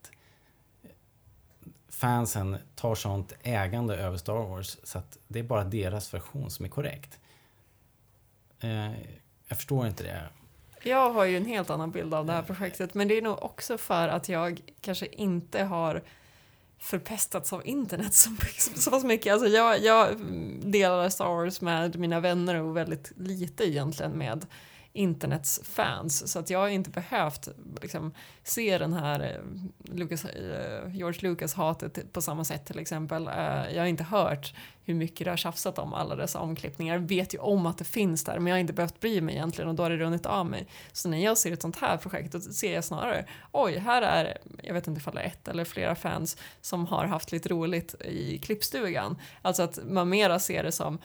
fansen 1.98 2.56
tar 2.74 2.94
sånt 2.94 3.32
ägande 3.42 3.96
över 3.96 4.16
Star 4.16 4.32
Wars 4.32 4.76
så 4.82 4.98
att 4.98 5.18
det 5.28 5.38
är 5.38 5.42
bara 5.42 5.64
deras 5.64 6.14
version 6.14 6.50
som 6.50 6.64
är 6.64 6.68
korrekt. 6.68 7.18
Eh, 8.60 8.92
jag 9.48 9.56
förstår 9.56 9.86
inte 9.86 10.02
det. 10.02 10.28
Jag 10.82 11.10
har 11.10 11.24
ju 11.24 11.36
en 11.36 11.46
helt 11.46 11.70
annan 11.70 11.90
bild 11.90 12.14
av 12.14 12.26
det 12.26 12.32
här 12.32 12.42
projektet, 12.42 12.94
men 12.94 13.08
det 13.08 13.18
är 13.18 13.22
nog 13.22 13.42
också 13.42 13.78
för 13.78 14.08
att 14.08 14.28
jag 14.28 14.60
kanske 14.80 15.06
inte 15.06 15.64
har 15.64 16.02
förpestats 16.78 17.52
av 17.52 17.66
internet 17.66 18.14
så, 18.14 18.30
så 18.76 19.06
mycket. 19.06 19.32
Alltså 19.32 19.48
jag, 19.48 19.82
jag 19.82 20.20
delar 20.62 21.08
Star 21.08 21.28
Wars 21.28 21.60
med 21.60 21.98
mina 21.98 22.20
vänner 22.20 22.54
och 22.54 22.76
väldigt 22.76 23.12
lite 23.16 23.68
egentligen 23.68 24.12
med 24.12 24.46
internets 24.92 25.60
fans. 25.64 26.32
Så 26.32 26.38
att 26.38 26.50
jag 26.50 26.58
har 26.58 26.68
inte 26.68 26.90
behövt 26.90 27.48
liksom, 27.82 28.14
se 28.42 28.78
den 28.78 28.92
här 28.92 29.20
eh, 29.20 29.94
Lucas, 29.94 30.24
eh, 30.24 30.94
George 30.96 31.20
Lucas-hatet 31.22 32.12
på 32.12 32.22
samma 32.22 32.44
sätt 32.44 32.66
till 32.66 32.78
exempel. 32.78 33.26
Eh, 33.26 33.74
jag 33.74 33.78
har 33.82 33.86
inte 33.86 34.04
hört 34.04 34.54
hur 34.84 34.94
mycket 34.94 35.24
det 35.24 35.30
har 35.30 35.36
tjafsat 35.36 35.78
om 35.78 35.94
alla 35.94 36.16
dessa 36.16 36.40
omklippningar. 36.40 36.94
Jag 36.94 37.00
vet 37.00 37.34
ju 37.34 37.38
om 37.38 37.66
att 37.66 37.78
det 37.78 37.84
finns 37.84 38.24
där 38.24 38.38
men 38.38 38.46
jag 38.46 38.54
har 38.54 38.60
inte 38.60 38.72
behövt 38.72 39.00
bry 39.00 39.20
mig 39.20 39.34
egentligen 39.34 39.68
och 39.68 39.74
då 39.74 39.82
har 39.82 39.90
det 39.90 39.96
runnit 39.96 40.26
av 40.26 40.46
mig. 40.46 40.66
Så 40.92 41.08
när 41.08 41.18
jag 41.18 41.38
ser 41.38 41.52
ett 41.52 41.62
sånt 41.62 41.76
här 41.76 41.96
projekt 41.96 42.32
då 42.32 42.40
ser 42.40 42.74
jag 42.74 42.84
snarare 42.84 43.24
oj, 43.52 43.78
här 43.78 44.02
är, 44.02 44.38
jag 44.62 44.74
vet 44.74 44.86
inte 44.86 44.98
ifall 44.98 45.14
det 45.14 45.20
är 45.20 45.26
ett 45.26 45.48
eller 45.48 45.64
flera 45.64 45.94
fans 45.94 46.36
som 46.60 46.86
har 46.86 47.04
haft 47.04 47.32
lite 47.32 47.48
roligt 47.48 47.94
i 48.04 48.38
klippstugan. 48.38 49.18
Alltså 49.42 49.62
att 49.62 49.78
man 49.84 50.08
mera 50.08 50.38
ser 50.38 50.62
det 50.62 50.72
som 50.72 50.98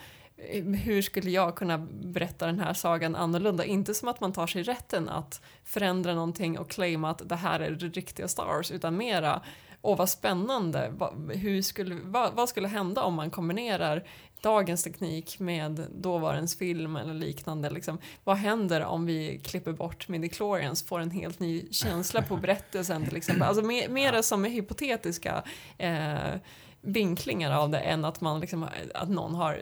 hur 0.84 1.02
skulle 1.02 1.30
jag 1.30 1.56
kunna 1.56 1.78
berätta 1.88 2.46
den 2.46 2.60
här 2.60 2.74
sagan 2.74 3.16
annorlunda? 3.16 3.64
Inte 3.64 3.94
som 3.94 4.08
att 4.08 4.20
man 4.20 4.32
tar 4.32 4.46
sig 4.46 4.62
rätten 4.62 5.08
att 5.08 5.40
förändra 5.64 6.14
någonting 6.14 6.58
och 6.58 6.70
claima 6.70 7.10
att 7.10 7.28
det 7.28 7.36
här 7.36 7.60
är 7.60 7.70
det 7.70 7.86
riktiga 7.86 8.28
Star 8.28 8.46
Wars, 8.46 8.70
utan 8.70 8.96
mera 8.96 9.42
Åh, 9.86 9.96
vad 9.96 10.08
spännande. 10.08 10.90
Va, 10.96 11.14
hur 11.34 11.62
skulle, 11.62 11.94
va, 11.94 12.30
vad 12.34 12.48
skulle 12.48 12.68
hända 12.68 13.02
om 13.02 13.14
man 13.14 13.30
kombinerar 13.30 14.04
dagens 14.40 14.82
teknik 14.82 15.38
med 15.38 15.86
dåvarens 15.94 16.58
film 16.58 16.96
eller 16.96 17.14
liknande? 17.14 17.70
Liksom, 17.70 17.98
vad 18.24 18.36
händer 18.36 18.84
om 18.84 19.06
vi 19.06 19.40
klipper 19.44 19.72
bort 19.72 20.08
midichlorians, 20.08 20.82
får 20.86 21.00
en 21.00 21.10
helt 21.10 21.40
ny 21.40 21.72
känsla 21.72 22.22
på 22.22 22.36
berättelsen 22.36 23.04
till 23.04 23.16
exempel? 23.16 23.42
Alltså 23.42 23.64
mer, 23.64 23.88
mera 23.88 24.22
som 24.22 24.44
hypotetiska 24.44 25.42
eh, 25.78 26.34
vinklingar 26.80 27.52
av 27.52 27.70
det 27.70 27.78
än 27.78 28.04
att, 28.04 28.20
man 28.20 28.40
liksom, 28.40 28.68
att 28.94 29.08
någon 29.08 29.34
har 29.34 29.60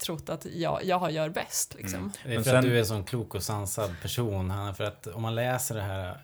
trott 0.00 0.28
att 0.28 0.44
jag, 0.44 0.84
jag 0.84 1.10
gör 1.12 1.28
bäst. 1.28 1.74
Liksom. 1.74 1.98
Mm. 2.00 2.12
Det 2.24 2.34
är 2.34 2.42
för 2.42 2.54
att 2.54 2.62
du 2.64 2.74
är 2.74 2.78
en 2.78 2.86
sån 2.86 3.04
klok 3.04 3.34
och 3.34 3.42
sansad 3.42 3.94
person, 4.02 4.50
Hanna. 4.50 4.74
För 4.74 4.84
att 4.84 5.06
om 5.06 5.22
man 5.22 5.34
läser 5.34 5.74
den 5.74 5.84
här 5.84 6.08
eh, 6.10 6.14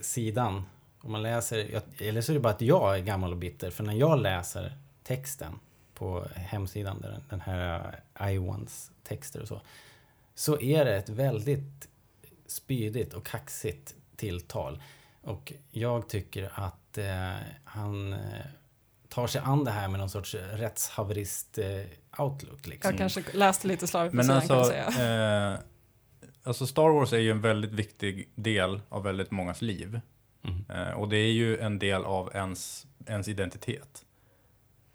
sidan, 0.00 0.64
om 1.00 1.12
man 1.12 1.22
läser, 1.22 1.82
eller 1.98 2.20
så 2.20 2.32
är 2.32 2.34
det 2.34 2.40
bara 2.40 2.52
att 2.52 2.60
jag 2.60 2.94
är 2.98 3.02
gammal 3.02 3.30
och 3.30 3.36
bitter. 3.38 3.70
För 3.70 3.84
när 3.84 3.94
jag 3.94 4.18
läser 4.20 4.76
texten 5.02 5.58
på 5.94 6.26
hemsidan, 6.34 7.00
där 7.00 7.08
den- 7.10 7.22
den 7.28 7.40
här 7.40 8.00
Iwans 8.20 8.90
texter 9.02 9.40
och 9.42 9.48
så, 9.48 9.60
så 10.34 10.60
är 10.60 10.84
det 10.84 10.96
ett 10.96 11.08
väldigt 11.08 11.88
spydigt 12.46 13.14
och 13.14 13.26
kaxigt 13.26 13.94
tilltal. 14.16 14.82
Och 15.22 15.52
jag 15.70 16.08
tycker 16.08 16.50
att 16.54 16.98
eh, 16.98 17.32
han 17.64 18.12
eh, 18.12 18.18
tar 19.12 19.26
sig 19.26 19.40
an 19.44 19.64
det 19.64 19.70
här 19.70 19.88
med 19.88 20.00
någon 20.00 20.10
sorts 20.10 20.34
rättshaverist-outlook. 20.34 22.66
liksom. 22.66 22.90
Jag 22.90 22.98
kanske 22.98 23.22
läste 23.32 23.68
lite 23.68 23.86
slarvigt 23.86 24.12
på 24.12 24.16
Men 24.16 24.24
sidan 24.24 24.40
kan 24.40 24.48
jag 24.56 24.58
alltså, 24.58 24.92
säga. 24.92 25.52
eh, 25.52 25.58
alltså 26.42 26.66
Star 26.66 26.88
Wars 26.88 27.12
är 27.12 27.18
ju 27.18 27.30
en 27.30 27.40
väldigt 27.40 27.72
viktig 27.72 28.28
del 28.34 28.80
av 28.88 29.02
väldigt 29.02 29.30
mångas 29.30 29.62
liv. 29.62 30.00
Mm. 30.44 30.64
Eh, 30.88 30.92
och 30.92 31.08
det 31.08 31.16
är 31.16 31.32
ju 31.32 31.58
en 31.58 31.78
del 31.78 32.04
av 32.04 32.30
ens, 32.34 32.86
ens 33.06 33.28
identitet. 33.28 34.04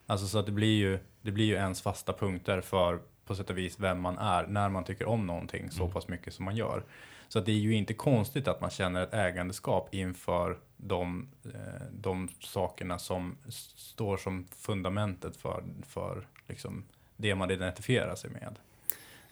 Alltså 0.07 0.27
så 0.27 0.39
att 0.39 0.45
det 0.45 0.51
blir 0.51 0.77
ju, 0.77 0.99
det 1.21 1.31
blir 1.31 1.45
ju 1.45 1.53
ens 1.53 1.81
fasta 1.81 2.13
punkter 2.13 2.61
för 2.61 2.99
på 3.25 3.35
sätt 3.35 3.49
och 3.49 3.57
vis 3.57 3.79
vem 3.79 4.01
man 4.01 4.17
är 4.17 4.47
när 4.47 4.69
man 4.69 4.83
tycker 4.83 5.07
om 5.07 5.27
någonting 5.27 5.71
så 5.71 5.81
Mm. 5.81 5.93
pass 5.93 6.07
mycket 6.07 6.33
som 6.33 6.45
man 6.45 6.55
gör. 6.55 6.83
Så 7.29 7.39
det 7.39 7.51
är 7.51 7.55
ju 7.55 7.73
inte 7.75 7.93
konstigt 7.93 8.47
att 8.47 8.61
man 8.61 8.69
känner 8.69 9.03
ett 9.03 9.13
ägandeskap 9.13 9.93
inför 9.93 10.57
de, 10.77 11.27
eh, 11.45 11.85
de 11.91 12.29
sakerna 12.39 12.99
som 12.99 13.37
står 13.75 14.17
som 14.17 14.47
fundamentet 14.57 15.37
för, 15.37 15.63
för 15.87 16.27
liksom 16.47 16.85
det 17.17 17.35
man 17.35 17.51
identifierar 17.51 18.15
sig 18.15 18.29
med. 18.29 18.55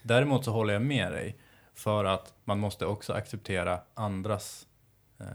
Däremot 0.02 0.44
så 0.44 0.50
håller 0.52 0.72
jag 0.72 0.82
med 0.82 1.12
dig 1.12 1.36
för 1.74 2.04
att 2.04 2.34
man 2.44 2.58
måste 2.58 2.86
också 2.86 3.12
acceptera 3.12 3.80
andras 3.94 4.66
eh, 5.20 5.26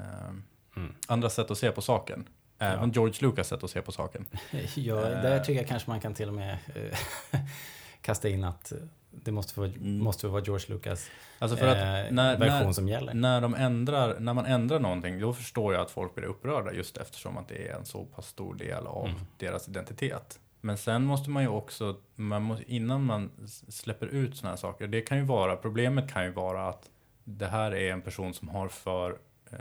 Mm. 0.76 0.94
andra 1.08 1.30
sätt 1.30 1.52
att 1.52 1.58
se 1.58 1.72
på 1.72 1.82
saken. 1.82 2.28
Även 2.58 2.90
Ja. 2.90 2.92
George 2.94 3.16
Lucas 3.22 3.48
sätt 3.48 3.64
att 3.64 3.70
se 3.72 3.82
på 3.82 3.92
saken. 3.92 4.26
Ja, 4.76 4.96
där 4.96 5.40
tycker 5.40 5.60
jag 5.60 5.68
kanske 5.68 5.90
man 5.90 6.00
kan 6.00 6.14
till 6.14 6.28
och 6.28 6.34
med 6.34 6.58
eh, 6.76 7.40
kasta 8.02 8.30
in 8.30 8.44
att 8.44 8.74
det 9.12 9.32
måste 9.32 9.54
få, 9.54 9.64
Mm. 9.64 9.98
måste 10.00 10.28
vara 10.28 10.44
George 10.44 10.66
Lucas 10.70 11.10
Alltså 11.40 11.58
för 11.58 11.68
att 11.68 11.78
eh, 11.78 12.12
när, 12.14 12.38
version 12.38 12.66
när, 12.66 12.72
som 12.74 12.88
gäller. 12.88 13.14
när, 13.14 13.42
de 13.42 13.56
ändrar, 13.56 14.20
när 14.20 14.34
man 14.34 14.46
ändrar 14.46 14.80
någonting, 14.80 15.20
då 15.20 15.34
förstår 15.34 15.74
jag 15.74 15.82
att 15.82 15.92
folk 15.92 16.16
blir 16.16 16.26
upprörda 16.26 16.74
just 16.74 16.98
eftersom 16.98 17.38
att 17.38 17.48
det 17.48 17.68
är 17.68 17.76
en 17.76 17.86
så 17.86 18.06
pass 18.06 18.28
stor 18.28 18.54
del 18.56 18.88
av 18.88 19.06
Mm. 19.08 19.20
deras 19.38 19.68
identitet. 19.68 20.40
Men 20.62 20.78
sen 20.78 21.04
måste 21.06 21.30
man 21.30 21.44
ju 21.44 21.50
också, 21.50 21.96
man 22.16 22.42
måste, 22.42 22.72
innan 22.74 23.04
man 23.06 23.32
släpper 23.70 24.08
ut 24.08 24.36
sådana 24.38 24.52
här 24.52 24.58
saker, 24.58 24.88
det 24.88 25.02
kan 25.02 25.18
ju 25.18 25.24
vara, 25.24 25.56
problemet 25.56 26.12
kan 26.14 26.24
ju 26.26 26.32
vara 26.32 26.70
att 26.70 26.90
det 27.24 27.48
här 27.48 27.72
är 27.76 27.92
en 27.92 28.02
person 28.02 28.34
som 28.34 28.50
har 28.50 28.68
för, 28.68 29.18
eh, 29.52 29.58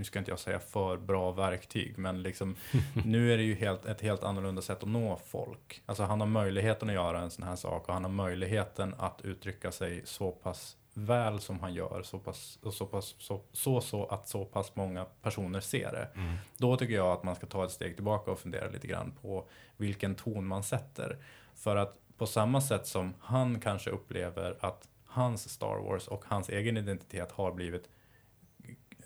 nu 0.00 0.04
ska 0.04 0.18
inte 0.18 0.30
jag 0.30 0.38
säga 0.38 0.58
för 0.58 0.96
bra 0.96 1.32
verktyg, 1.32 1.98
men 1.98 2.22
liksom 2.22 2.56
nu 3.04 3.32
är 3.32 3.36
det 3.36 3.42
ju 3.42 3.54
helt, 3.54 3.84
ett 3.84 4.00
helt 4.00 4.24
annorlunda 4.24 4.62
sätt 4.62 4.82
att 4.82 4.88
nå 4.88 5.20
folk. 5.26 5.82
Alltså 5.86 6.02
han 6.02 6.20
har 6.20 6.26
möjligheten 6.26 6.88
att 6.88 6.94
göra 6.94 7.20
en 7.20 7.30
sån 7.30 7.44
här 7.44 7.56
sak 7.56 7.88
och 7.88 7.94
han 7.94 8.04
har 8.04 8.10
möjligheten 8.10 8.94
att 8.98 9.20
uttrycka 9.24 9.72
sig 9.72 10.02
så 10.04 10.30
pass 10.30 10.76
väl 10.94 11.40
som 11.40 11.60
han 11.60 11.74
gör, 11.74 12.02
så, 12.02 12.18
pass, 12.18 12.58
så, 12.72 12.86
pass, 12.86 13.14
så, 13.18 13.40
så, 13.52 13.80
så 13.80 14.06
att 14.06 14.28
så 14.28 14.44
pass 14.44 14.76
många 14.76 15.04
personer 15.22 15.60
ser 15.60 15.92
det. 15.92 16.08
Mm. 16.14 16.36
Då 16.56 16.76
tycker 16.76 16.94
jag 16.94 17.12
att 17.12 17.22
man 17.22 17.36
ska 17.36 17.46
ta 17.46 17.64
ett 17.64 17.70
steg 17.70 17.94
tillbaka 17.94 18.30
och 18.30 18.38
fundera 18.38 18.68
lite 18.68 18.86
grann 18.86 19.12
på 19.22 19.48
vilken 19.76 20.14
ton 20.14 20.46
man 20.46 20.62
sätter. 20.62 21.18
För 21.54 21.76
att 21.76 21.96
på 22.16 22.26
samma 22.26 22.60
sätt 22.60 22.86
som 22.86 23.14
han 23.20 23.60
kanske 23.60 23.90
upplever 23.90 24.56
att 24.60 24.88
hans 25.06 25.48
Star 25.48 25.78
Wars 25.78 26.08
och 26.08 26.24
hans 26.26 26.48
egen 26.48 26.76
identitet 26.76 27.32
har 27.32 27.52
blivit 27.52 27.88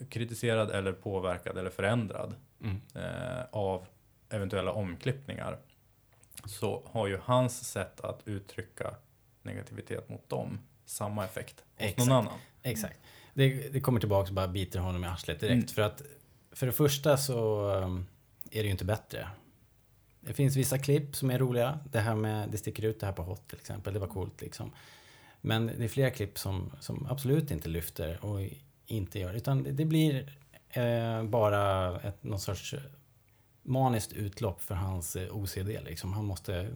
kritiserad 0.08 0.70
eller 0.70 0.92
påverkad 0.92 1.58
eller 1.58 1.70
förändrad 1.70 2.34
Mm. 2.60 2.80
eh, 2.94 3.44
av 3.50 3.86
eventuella 4.28 4.72
omklippningar 4.72 5.58
så 6.44 6.82
har 6.86 7.06
ju 7.06 7.18
hans 7.22 7.68
sätt 7.70 8.00
att 8.00 8.22
uttrycka 8.28 8.94
negativitet 9.42 10.08
mot 10.08 10.28
dem 10.28 10.58
samma 10.84 11.24
effekt 11.24 11.54
hos 11.60 11.64
Exakt. 11.76 12.08
någon 12.08 12.16
annan. 12.18 12.38
Exakt. 12.62 12.98
Det, 13.34 13.68
det 13.72 13.80
kommer 13.80 14.00
tillbaka 14.00 14.28
och 14.28 14.34
bara 14.34 14.48
biter 14.48 14.78
honom 14.78 15.04
i 15.04 15.06
arslet 15.06 15.40
direkt. 15.40 15.52
Mm. 15.54 15.66
För 15.66 15.82
att 15.82 16.02
för 16.52 16.66
det 16.66 16.72
första 16.72 17.16
så 17.16 17.70
um, 17.70 18.06
är 18.50 18.58
det 18.58 18.64
ju 18.64 18.70
inte 18.70 18.84
bättre. 18.84 19.28
Det 20.20 20.32
finns 20.34 20.56
vissa 20.56 20.78
klipp 20.78 21.16
som 21.16 21.30
är 21.30 21.38
roliga. 21.38 21.78
Det 21.92 22.00
här 22.00 22.14
med, 22.14 22.48
det 22.50 22.58
sticker 22.58 22.84
ut 22.84 23.00
det 23.00 23.06
här 23.06 23.12
på 23.12 23.22
Hot 23.22 23.48
till 23.48 23.58
exempel. 23.58 23.94
Det 23.94 24.00
var 24.00 24.06
coolt 24.06 24.40
liksom. 24.40 24.72
Men 25.40 25.66
det 25.66 25.84
är 25.84 25.88
flera 25.88 26.10
klipp 26.10 26.38
som, 26.38 26.72
som 26.80 27.06
absolut 27.10 27.50
inte 27.50 27.68
lyfter 27.68 28.24
och 28.24 28.40
inte 28.86 29.18
gör. 29.18 29.34
Utan 29.34 29.76
det, 29.76 29.84
blir 29.84 30.32
eh, 30.70 31.22
bara 31.22 32.00
ett, 32.00 32.24
någon 32.24 32.40
sorts 32.40 32.74
maniskt 33.62 34.12
utlopp 34.12 34.62
för 34.62 34.74
hans 34.74 35.16
eh, 35.16 35.36
OCD 35.36 35.68
liksom. 35.84 36.12
Han 36.12 36.24
måste, 36.24 36.70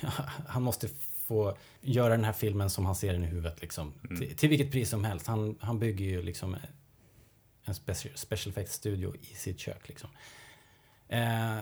han 0.46 0.62
måste 0.62 0.88
få 1.26 1.56
göra 1.80 2.16
den 2.16 2.24
här 2.24 2.32
filmen 2.32 2.70
som 2.70 2.86
han 2.86 2.94
ser 2.94 3.12
den 3.12 3.24
i 3.24 3.26
huvudet 3.26 3.60
liksom. 3.60 3.92
Mm. 4.04 4.16
Till, 4.16 4.36
till 4.36 4.48
vilket 4.48 4.72
pris 4.72 4.90
som 4.90 5.04
helst. 5.04 5.26
Han, 5.26 5.58
han 5.60 5.78
bygger 5.78 6.04
ju 6.04 6.22
liksom 6.22 6.56
en 7.64 7.74
special, 7.74 8.16
special 8.16 8.50
effects 8.50 8.74
studio 8.74 9.14
i 9.20 9.34
sitt 9.34 9.60
kök 9.60 9.88
liksom. 9.88 10.10
Eh, 11.12 11.58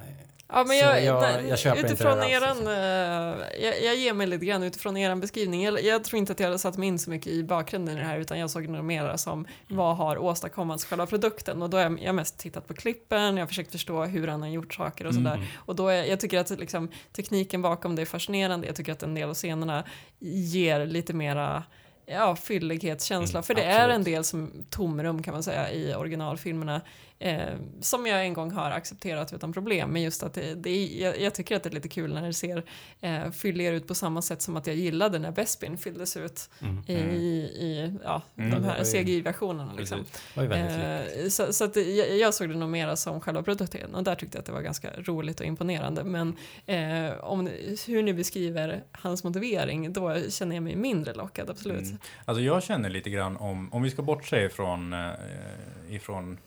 Ja, 0.53 0.65
men 0.65 0.77
jag, 0.79 1.05
jag- 1.05 1.23
nej, 1.23 1.49
jag 1.49 1.59
köper 1.59 1.79
inte 1.81 1.93
utifrån 1.93 2.19
det 2.19 2.25
här 2.25 2.43
alls, 2.49 2.61
eran, 2.61 2.67
eh, 2.67 3.65
jag, 3.65 3.83
jag 3.83 3.97
ger 3.97 4.13
mig 4.13 4.27
lite 4.27 4.45
grann 4.47 4.63
utifrån 4.63 4.97
eran 4.97 5.21
beskrivning. 5.21 5.65
Jag, 5.65 5.83
jag 5.85 6.05
tror 6.05 6.19
inte 6.19 6.33
att 6.33 6.41
jag 6.41 6.47
hade 6.47 6.59
satt 6.59 6.77
mig 6.77 6.89
in 6.89 6.99
så 6.99 7.11
mycket 7.11 7.27
i 7.27 7.45
bakgrunden 7.45 7.97
i 7.97 8.01
det 8.01 8.07
här 8.07 8.19
utan 8.19 8.39
jag 8.39 8.51
såg 8.51 8.63
det 8.67 8.73
nog 8.73 8.85
mera 8.85 9.19
som 9.19 9.47
vad 9.69 9.97
har 9.97 10.19
åstadkommits 10.19 10.85
själva 10.85 11.07
produkten 11.07 11.63
och 11.63 11.71
då 11.71 11.77
har 11.77 11.83
jag, 11.85 12.03
jag 12.03 12.15
mest 12.15 12.39
tittat 12.39 12.69
på 12.69 12.75
klippen, 12.75 13.37
jag 13.37 13.43
har 13.43 13.49
försökt 13.49 13.73
förstå 13.73 14.05
hur 14.05 14.29
han 14.29 14.43
har 14.43 14.49
gjort 14.49 14.75
saker 14.75 15.07
och 15.07 15.15
sådär. 15.15 15.35
mm. 15.35 15.47
Och 15.57 15.77
då 15.77 15.89
är, 15.89 16.05
jag 16.05 16.21
tycker 16.21 16.39
att 16.39 16.51
liksom, 16.51 16.89
tekniken 17.13 17.63
bakom 17.63 17.97
det 17.97 18.03
är 18.03 18.07
fascinerande, 18.07 18.67
jag 18.67 18.77
tycker 18.77 18.93
att 18.93 19.03
en 19.03 19.15
del 19.15 19.29
av 19.29 19.35
scenerna 19.35 19.85
ger 20.19 20.87
lite 20.87 21.13
mera 21.13 21.63
ja, 22.07 22.37
fyllighetskänsla. 22.37 23.39
Mm, 23.39 23.43
för 23.43 23.55
det 23.55 23.63
är 23.63 23.85
en 23.89 23.91
absolut. 23.91 24.05
del 24.05 24.25
som 24.25 24.65
tomrum 24.71 25.23
kan 25.23 25.35
man 25.35 25.43
säga 25.43 25.73
i 25.73 25.95
originalfilmerna. 25.95 26.81
Eh, 27.23 27.55
som 27.81 28.07
jag 28.07 28.25
en 28.25 28.33
gång 28.35 28.51
har 28.51 28.71
accepterat 28.71 29.33
utan 29.33 29.53
problem. 29.53 29.91
Men 29.91 30.03
just 30.03 30.23
att 30.23 30.35
det, 30.35 30.55
det 30.55 30.87
jag, 30.87 31.21
jag 31.21 31.35
tycker 31.35 31.57
att 31.57 31.63
det 31.63 31.69
är 31.69 31.75
lite 31.75 31.89
kul 31.89 32.15
när 32.15 32.27
det 32.27 32.33
ser 32.33 32.63
eh, 33.01 33.31
fylligare 33.31 33.77
ut 33.77 33.87
på 33.89 33.95
samma 33.95 34.23
sätt 34.23 34.43
som 34.43 34.57
att 34.57 34.67
jag 34.67 34.77
gillade 34.77 35.19
när 35.19 35.31
Bespin 35.33 35.79
fylldes 35.79 36.17
ut 36.17 36.51
Mm. 36.61 36.83
i, 36.89 36.95
i 37.61 37.99
ja, 38.05 38.23
Mm. 38.39 38.51
de 38.63 38.65
här 38.69 38.85
CGI-versionerna. 38.85 39.73
Liksom. 39.75 40.05
Eh, 40.37 41.29
så 41.29 41.53
så 41.53 41.65
att 41.65 41.77
jag, 41.77 42.19
jag 42.19 42.35
såg 42.35 42.49
det 42.49 42.55
nog 42.57 42.69
mera 42.69 42.97
som 42.97 43.21
själva 43.21 43.43
produkten 43.43 43.95
och 43.95 44.03
där 44.05 44.15
tyckte 44.15 44.37
jag 44.37 44.41
att 44.41 44.47
det 44.47 44.53
var 44.53 44.61
ganska 44.63 44.91
roligt 44.99 45.41
och 45.41 45.47
imponerande. 45.47 46.05
Men 46.05 46.37
eh, 46.67 47.25
om, 47.25 47.47
hur 47.87 48.03
ni 48.03 48.15
beskriver 48.15 48.83
hans 48.93 49.25
motivering, 49.25 49.93
då 49.93 50.17
känner 50.31 50.57
jag 50.57 50.63
mig 50.63 50.77
mindre 50.77 51.15
lockad, 51.15 51.51
absolut. 51.51 51.81
Mm. 51.85 51.99
Alltså 52.25 52.43
jag 52.43 52.63
känner 52.63 52.91
lite 52.91 53.11
grann 53.11 53.37
om, 53.37 53.73
om 53.73 53.83
vi 53.83 53.91
ska 53.91 54.03
bortse 54.03 54.45
ifrån, 54.45 54.93
eh, 54.93 55.11
ifrån 55.89 56.39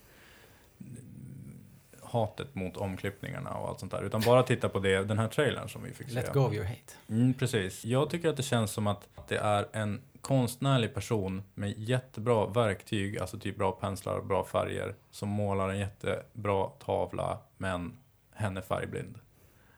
hatet 2.13 2.55
mot 2.55 2.77
omklippningarna 2.77 3.49
och 3.49 3.69
allt 3.69 3.79
sånt 3.79 3.91
där, 3.91 4.03
utan 4.03 4.21
bara 4.21 4.43
titta 4.43 4.69
på 4.69 4.79
det, 4.79 5.03
den 5.03 5.19
här 5.19 5.27
trailern 5.27 5.69
som 5.69 5.83
vi 5.83 5.93
fick 5.93 6.07
se. 6.07 6.13
Let 6.13 6.33
go 6.33 6.39
of 6.39 6.53
your 6.53 6.65
hate. 6.65 6.93
Mm, 7.09 7.33
precis. 7.33 7.85
Jag 7.85 8.09
tycker 8.09 8.29
att 8.29 8.37
det 8.37 8.43
känns 8.43 8.71
som 8.71 8.87
att 8.87 9.09
det 9.27 9.37
är 9.37 9.67
en 9.71 10.01
konstnärlig 10.21 10.93
person 10.93 11.43
med 11.53 11.73
jättebra 11.77 12.45
verktyg, 12.47 13.17
alltså 13.17 13.39
typ 13.39 13.57
bra 13.57 13.71
penslar, 13.71 14.21
bra 14.21 14.45
färger, 14.45 14.95
som 15.11 15.29
målar 15.29 15.69
en 15.69 15.79
jättebra 15.79 16.65
tavla, 16.65 17.37
men 17.57 17.97
hen 18.33 18.57
är 18.57 18.61
färgblind. 18.61 19.19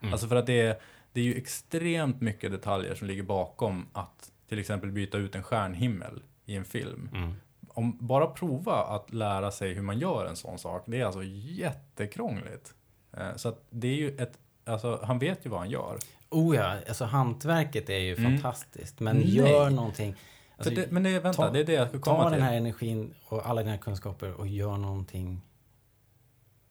Mm. 0.01 0.13
Alltså 0.13 0.27
för 0.27 0.35
att 0.35 0.45
det 0.45 0.61
är, 0.61 0.75
det 1.13 1.19
är 1.19 1.25
ju 1.25 1.35
extremt 1.35 2.21
mycket 2.21 2.51
detaljer 2.51 2.95
som 2.95 3.07
ligger 3.07 3.23
bakom 3.23 3.87
att 3.93 4.31
till 4.49 4.59
exempel 4.59 4.91
byta 4.91 5.17
ut 5.17 5.35
en 5.35 5.43
stjärnhimmel 5.43 6.23
i 6.45 6.55
en 6.55 6.65
film. 6.65 7.09
Mm. 7.13 7.33
Om 7.75 7.97
bara 8.07 8.27
prova 8.27 8.73
att 8.83 9.13
lära 9.13 9.51
sig 9.51 9.73
hur 9.73 9.81
man 9.81 9.99
gör 9.99 10.25
en 10.25 10.35
sån 10.35 10.59
sak, 10.59 10.83
det 10.87 11.01
är 11.01 11.05
alltså 11.05 11.23
jättekrångligt. 11.23 12.73
Eh, 13.17 13.35
Så 13.35 13.49
att 13.49 13.65
det 13.69 13.87
är 13.87 13.95
ju 13.95 14.17
ett, 14.17 14.37
alltså 14.65 14.99
han 15.03 15.19
vet 15.19 15.45
ju 15.45 15.49
vad 15.49 15.59
han 15.59 15.69
gör. 15.69 15.97
Oh 16.29 16.55
ja, 16.55 16.77
alltså 16.87 17.05
hantverket 17.05 17.89
är 17.89 17.97
ju 17.99 18.15
Mm. 18.15 18.31
fantastiskt. 18.33 18.99
Men 18.99 19.15
Nej. 19.17 19.35
gör 19.35 19.69
någonting. 19.69 20.15
Alltså, 20.57 20.73
det, 20.73 20.91
men 20.91 21.03
det, 21.03 21.19
vänta, 21.19 21.43
ta- 21.45 21.51
det 21.51 21.59
är 21.59 21.63
det 21.63 21.73
jag 21.73 21.89
ska 21.89 21.99
komma 21.99 22.23
ta 22.23 22.29
till. 22.29 22.39
den 22.39 22.47
här 22.47 22.55
energin 22.57 23.13
och 23.25 23.49
alla 23.49 23.63
dina 23.63 23.77
kunskaper 23.77 24.33
och 24.33 24.47
gör 24.47 24.77
någonting 24.77 25.41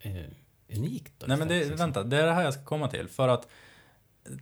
eh, 0.01 0.13
unikt. 0.77 1.13
Då 1.19 1.27
Nej 1.27 1.37
men 1.37 1.49
det, 1.49 1.59
liksom. 1.59 1.77
vänta, 1.77 2.03
det 2.03 2.17
är 2.23 2.27
det 2.27 2.33
här 2.33 2.43
jag 2.45 2.55
ska 2.55 2.65
komma 2.65 2.89
till. 2.89 3.09
För 3.09 3.29
att 3.29 3.49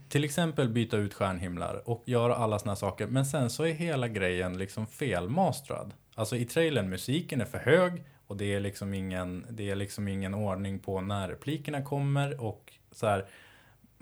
till 0.09 0.23
exempel 0.23 0.69
byta 0.69 0.97
ut 0.97 1.13
stjärnhimlar 1.13 1.89
och 1.89 2.03
göra 2.05 2.35
alla 2.35 2.59
såna 2.59 2.75
saker. 2.75 3.07
Men 3.07 3.25
sen 3.25 3.49
så 3.49 3.63
är 3.65 3.71
hela 3.73 4.07
grejen 4.07 4.57
liksom 4.57 4.87
felmastrad. 4.87 5.93
Alltså 6.15 6.35
i 6.35 6.45
trailern, 6.45 6.89
musiken 6.89 7.41
är 7.41 7.45
för 7.45 7.57
hög 7.57 8.03
och 8.27 8.37
det 8.37 8.53
är 8.53 8.59
liksom 8.59 8.93
ingen, 8.93 9.45
det 9.49 9.69
är 9.69 9.75
liksom 9.75 10.07
ingen 10.07 10.33
ordning 10.33 10.79
på 10.79 11.01
när 11.01 11.27
replikerna 11.29 11.81
kommer 11.81 12.41
och 12.41 12.73
så 12.91 13.07
här. 13.07 13.25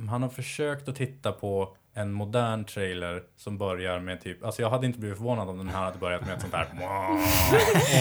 Han 0.09 0.23
har 0.23 0.29
försökt 0.29 0.88
att 0.88 0.95
titta 0.95 1.31
på 1.31 1.75
en 1.93 2.11
modern 2.13 2.63
trailer 2.65 3.23
som 3.38 3.57
börjar 3.57 3.99
med 3.99 4.21
typ, 4.21 4.43
alltså 4.43 4.61
jag 4.61 4.69
hade 4.69 4.85
inte 4.85 4.99
blivit 4.99 5.17
förvånad 5.17 5.49
om 5.49 5.57
den 5.57 5.67
här 5.69 5.83
hade 5.83 5.97
börjat 5.97 6.25
med 6.25 6.33
ett 6.35 6.41
sånt 6.41 6.53
här 6.53 6.67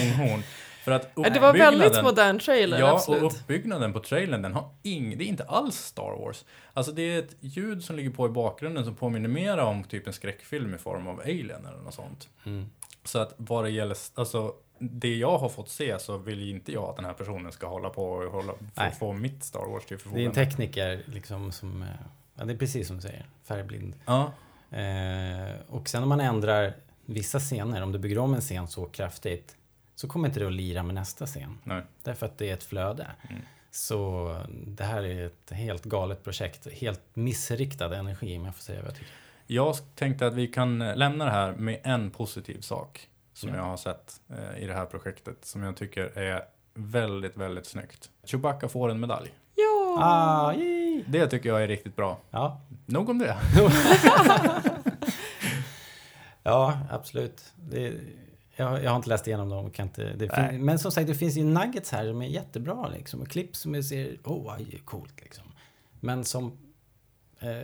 ånghorn. 0.01 0.43
För 0.85 0.93
att 0.93 1.15
det 1.15 1.41
var 1.41 1.53
väldigt 1.53 2.03
modern 2.03 2.39
trailer, 2.39 2.79
Ja, 2.79 2.93
absolut. 2.93 3.23
och 3.23 3.33
uppbyggnaden 3.33 3.93
på 3.93 4.01
trailern, 4.01 4.43
den 4.43 4.53
har 4.55 4.71
ing, 4.83 5.19
det 5.19 5.25
är 5.25 5.27
inte 5.27 5.45
alls 5.45 5.77
Star 5.77 6.25
Wars. 6.25 6.45
Alltså 6.73 6.93
det 6.93 7.03
är 7.03 7.19
ett 7.19 7.37
ljud 7.41 7.85
som 7.85 7.97
ligger 7.97 8.11
på 8.11 8.27
i 8.27 8.31
bakgrunden 8.31 8.85
som 8.85 8.95
påminner 8.95 9.29
mer 9.29 9.59
om 9.59 9.85
typ 9.85 10.07
en 10.07 10.13
skräckfilm 10.13 10.75
i 10.75 10.79
form 10.79 11.07
av 11.07 11.21
Alien 11.21 11.67
eller 11.67 11.79
något 11.79 11.95
sånt. 11.95 12.29
Mm. 12.47 12.71
Så 13.05 13.19
att 13.19 13.35
vad 13.37 13.65
det 13.65 13.71
gäller, 13.71 13.97
alltså 14.15 14.55
det 14.79 15.17
jag 15.17 15.39
har 15.39 15.49
fått 15.49 15.69
se 15.69 15.99
så 15.99 16.19
vill 16.19 16.41
ju 16.43 16.51
inte 16.51 16.73
jag 16.73 16.85
att 16.85 16.97
den 16.97 17.05
här 17.05 17.13
personen 17.13 17.53
ska 17.53 17.67
hålla 17.67 17.91
på 17.91 18.05
och 18.05 18.33
hålla, 18.33 18.53
få, 18.99 19.13
mitt 19.13 19.45
Star 19.45 19.67
Wars 19.67 19.85
till 19.85 19.97
Det 19.97 20.01
är 20.01 20.03
förfogande. 20.03 20.27
en 20.41 20.49
tekniker 20.49 21.03
liksom 21.07 21.53
som, 21.53 21.83
eh, 21.83 21.89
ja 22.35 22.45
det 22.45 22.53
är 22.53 22.57
precis 22.57 22.87
som 22.87 22.97
du 22.97 23.03
säger, 23.03 23.27
färgblind. 23.45 23.95
Ja, 24.07 24.33
Eh, 24.73 25.55
och 25.69 25.89
sen 25.89 26.03
om 26.03 26.09
man 26.09 26.21
ändrar 26.21 26.75
vissa 27.07 27.41
scener, 27.41 27.83
om 27.83 27.93
du 27.93 27.99
bygger 27.99 28.19
om 28.19 28.35
en 28.35 28.41
scen 28.41 28.69
så 28.69 28.87
kraftigt, 28.87 29.57
så 29.95 30.09
kommer 30.09 30.29
inte 30.29 30.41
det 30.41 30.47
att 30.47 30.53
lira 30.53 30.83
med 30.83 30.95
nästa 30.95 31.27
scen. 31.27 31.59
nej. 31.65 31.83
Därför 32.03 32.27
att 32.27 32.39
det 32.39 32.51
är 32.51 32.55
ett 32.55 32.65
flöde. 32.65 33.07
Mm. 33.31 33.43
Så 33.71 34.37
det 34.67 34.85
här 34.85 35.03
är 35.03 35.27
ett 35.27 35.51
helt 35.51 35.85
galet 35.85 36.25
projekt, 36.25 36.73
helt 36.73 37.01
missriktad 37.15 37.97
energi 37.97 38.39
om 38.39 38.45
jag 38.45 38.55
får 38.55 38.63
säga 38.63 38.81
vad 38.81 38.89
jag 38.89 38.95
tycker. 38.95 39.13
Jag 39.53 39.77
tänkte 39.95 40.27
att 40.27 40.35
vi 40.35 40.47
kan 40.47 40.83
eh, 40.83 40.97
lämna 40.97 41.25
det 41.25 41.31
här 41.31 41.53
med 41.53 41.81
en 41.83 42.11
positiv 42.11 42.61
sak 42.61 43.09
som 43.33 43.49
Ja. 43.49 43.57
jag 43.57 43.63
har 43.63 43.77
sett 43.77 44.21
eh, 44.29 44.63
i 44.63 44.67
det 44.67 44.75
här 44.75 44.87
projektet 44.87 45.45
som 45.45 45.63
jag 45.63 45.77
tycker 45.77 46.19
är 46.19 46.43
väldigt, 46.75 47.37
väldigt 47.37 47.67
snyggt. 47.67 48.11
Chewbacca 48.25 48.69
får 48.69 48.91
en 48.91 49.01
medalj. 49.01 49.31
Ja! 49.55 49.97
Ah, 50.01 50.53
yay! 50.55 51.05
Det 51.09 51.27
tycker 51.27 51.49
jag 51.49 51.63
är 51.63 51.69
riktigt 51.69 51.97
bra. 51.97 52.19
Ja, 52.31 52.61
Nog 52.87 53.09
om 53.09 53.19
det. 53.19 53.37
ja 56.43 56.79
absolut. 56.91 57.53
Det, 57.57 57.95
jag, 58.57 58.85
jag 58.85 58.91
har 58.91 58.97
inte 58.97 59.09
läst 59.09 59.27
igenom 59.27 59.49
dem. 59.49 59.65
och 59.65 59.75
Kan 59.75 59.87
inte, 59.87 60.29
fin, 60.51 60.65
men 60.65 60.79
som 60.79 60.93
sagt, 60.93 61.07
det 61.07 61.15
finns 61.15 61.37
ju 61.37 61.45
nuggets 61.45 61.93
här 61.93 62.07
som 62.07 62.23
är 62.23 62.27
jättebra. 62.27 62.89
Liksom, 62.89 63.21
och 63.21 63.29
klipp 63.29 63.57
som 63.57 63.75
jag 63.75 63.85
ser, 63.85 64.19
oh, 64.25 64.55
aj, 64.55 64.81
coolt 64.85 65.21
liksom. 65.23 65.45
Men 66.01 66.25
som 66.25 66.59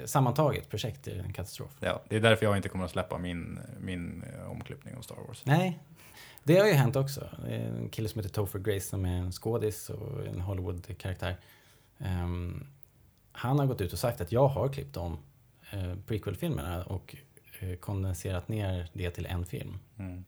sammantaget 0.04 0.70
projekt 0.70 1.08
är 1.08 1.18
en 1.18 1.32
katastrof. 1.32 1.76
Ja, 1.80 2.02
det 2.08 2.16
är 2.16 2.20
därför 2.20 2.46
jag 2.46 2.56
inte 2.56 2.68
kommer 2.68 2.84
att 2.84 2.90
släppa 2.90 3.18
min, 3.18 3.58
min 3.80 4.22
eh, 4.22 4.50
omklippning 4.50 4.96
av 4.96 5.02
Star 5.02 5.16
Wars. 5.28 5.42
Nej, 5.44 5.78
det 6.44 6.58
har 6.58 6.66
ju 6.66 6.72
hänt 6.72 6.96
också. 6.96 7.28
En 7.48 7.88
kille 7.88 8.08
som 8.08 8.18
heter 8.18 8.34
Topher 8.34 8.58
Grace 8.58 8.86
som 8.86 9.04
är 9.04 9.18
en 9.18 9.32
skådis 9.32 9.90
och 9.90 10.26
en 10.26 10.40
Hollywood-karaktär. 10.40 11.36
Ehm, 11.98 12.66
han 13.32 13.58
har 13.58 13.66
gått 13.66 13.80
ut 13.80 13.92
och 13.92 13.98
sagt 13.98 14.20
att 14.20 14.32
jag 14.32 14.48
har 14.48 14.68
klippt 14.68 14.96
om 14.96 15.18
uh, 15.74 15.94
prequel-filmerna 16.06 16.84
och 16.84 17.16
eh, 17.60 17.76
kondenserat 17.76 18.48
ner 18.48 18.90
det 18.92 19.10
till 19.10 19.26
en 19.26 19.46
film. 19.46 19.78
Mm. 19.98 20.24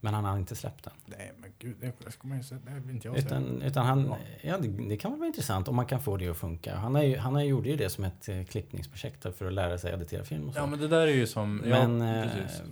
Men 0.00 0.14
han 0.14 0.24
har 0.24 0.38
inte 0.38 0.54
släppt 0.56 0.84
den. 0.84 0.92
Nej, 1.06 1.32
men 1.38 1.50
gud, 1.58 1.76
det 2.04 2.10
ska 2.12 2.28
man 2.28 2.36
ju 2.36 2.42
säga. 2.42 2.60
Det 2.64 2.80
vill 2.80 2.94
inte 2.94 3.08
jag 3.08 3.14
säga. 3.14 3.26
Utan, 3.26 3.62
utan 3.62 3.86
han, 3.86 4.06
Ja. 4.06 4.18
ja, 4.42 4.58
det, 4.58 4.68
det 4.88 4.96
kan 4.96 5.10
väl 5.10 5.18
vara 5.18 5.26
intressant 5.26 5.68
om 5.68 5.76
man 5.76 5.86
kan 5.86 6.00
få 6.00 6.16
det 6.16 6.28
att 6.28 6.36
funka. 6.36 6.76
Han, 6.76 6.96
är 6.96 7.02
ju, 7.02 7.16
han 7.16 7.36
är 7.36 7.40
gjorde 7.42 7.68
ju 7.68 7.76
det 7.76 7.90
som 7.90 8.04
ett 8.04 8.28
eh, 8.28 8.44
klippningsprojekt 8.44 9.36
för 9.38 9.46
att 9.46 9.52
lära 9.52 9.78
sig 9.78 9.92
editera 9.92 10.24
film 10.24 10.48
och 10.48 10.54
så. 10.54 10.60
Ja, 10.60 10.66
men 10.66 10.78
det 10.80 10.88
där 10.88 11.06
är 11.06 11.14
ju 11.14 11.26
som... 11.26 11.62
Ja, 11.66 11.88
men, 11.88 12.16
eh, 12.16 12.22
precis. 12.32 12.62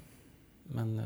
men 0.62 0.98
eh, 0.98 1.04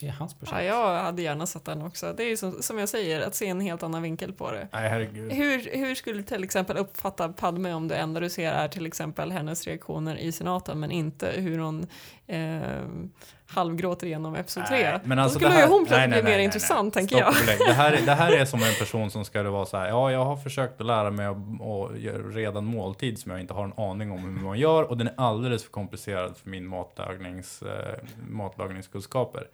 det 0.00 0.06
är 0.08 0.12
hans 0.12 0.34
projekt. 0.34 0.56
Ja, 0.56 0.94
jag 0.94 1.02
hade 1.02 1.22
gärna 1.22 1.46
sett 1.46 1.64
den 1.64 1.82
också. 1.82 2.12
Det 2.16 2.22
är 2.22 2.28
ju 2.28 2.36
som, 2.36 2.62
som 2.62 2.78
jag 2.78 2.88
säger, 2.88 3.20
att 3.20 3.34
se 3.34 3.46
en 3.46 3.60
helt 3.60 3.82
annan 3.82 4.02
vinkel 4.02 4.32
på 4.32 4.50
det. 4.50 4.68
Nej, 4.72 4.88
herregud. 4.88 5.32
Hur, 5.32 5.76
hur 5.76 5.94
skulle 5.94 6.16
du 6.16 6.22
till 6.22 6.44
exempel 6.44 6.76
uppfatta 6.76 7.28
Padme 7.28 7.72
om 7.72 7.88
det 7.88 7.96
enda 7.96 8.20
du 8.20 8.30
ser 8.30 8.52
är 8.52 8.68
till 8.68 8.86
exempel 8.86 9.32
hennes 9.32 9.66
reaktioner 9.66 10.16
i 10.16 10.32
senaten 10.32 10.80
men 10.80 10.90
inte 10.90 11.32
hur 11.36 11.58
hon 11.58 11.86
eh, 12.26 12.60
halvgråter 13.46 14.06
igenom 14.06 14.34
Episod 14.34 14.66
3? 14.66 14.76
Nej, 14.90 15.00
men 15.04 15.18
alltså 15.18 15.38
Då 15.38 15.40
skulle 15.44 15.54
det 15.54 15.60
här- 15.60 15.66
ju 15.66 15.72
hon 15.72 15.86
plötsligt 15.86 15.98
nej, 15.98 16.08
nej, 16.08 16.22
bli 16.22 16.22
mer 16.22 16.30
nej, 16.30 16.36
nej, 16.36 16.44
intressant, 16.44 16.94
nej. 16.94 17.06
tänker 17.08 17.16
Stopp 17.32 17.48
jag. 17.58 17.68
Det 17.68 17.72
här, 17.72 17.92
är- 17.92 18.06
det 18.06 18.14
här 18.14 18.32
är 18.32 18.44
som 18.44 18.62
en 18.62 18.74
person 18.78 19.10
som 19.10 19.24
skulle 19.24 19.48
vara 19.48 19.66
så 19.66 19.76
här, 19.76 19.88
ja, 19.88 20.12
jag 20.12 20.24
har 20.24 20.36
försökt 20.36 20.80
att 20.80 20.86
lära 20.86 21.10
mig 21.10 21.26
att 21.26 21.36
att 21.36 21.98
göra 22.00 22.22
redan 22.22 22.64
måltid 22.64 23.18
som 23.18 23.30
jag 23.30 23.40
inte 23.40 23.54
har 23.54 23.64
en 23.64 23.72
aning 23.76 24.10
om 24.12 24.18
hur 24.18 24.30
man 24.30 24.58
gör 24.58 24.82
och 24.82 24.96
den 24.96 25.06
är 25.06 25.14
alldeles 25.16 25.64
för 25.64 25.70
komplicerad 25.70 26.36
för 26.36 26.48
min 26.50 26.66
matlagnings, 26.66 27.62
eh, 27.62 27.94
matlagningskunskaper. 28.28 29.46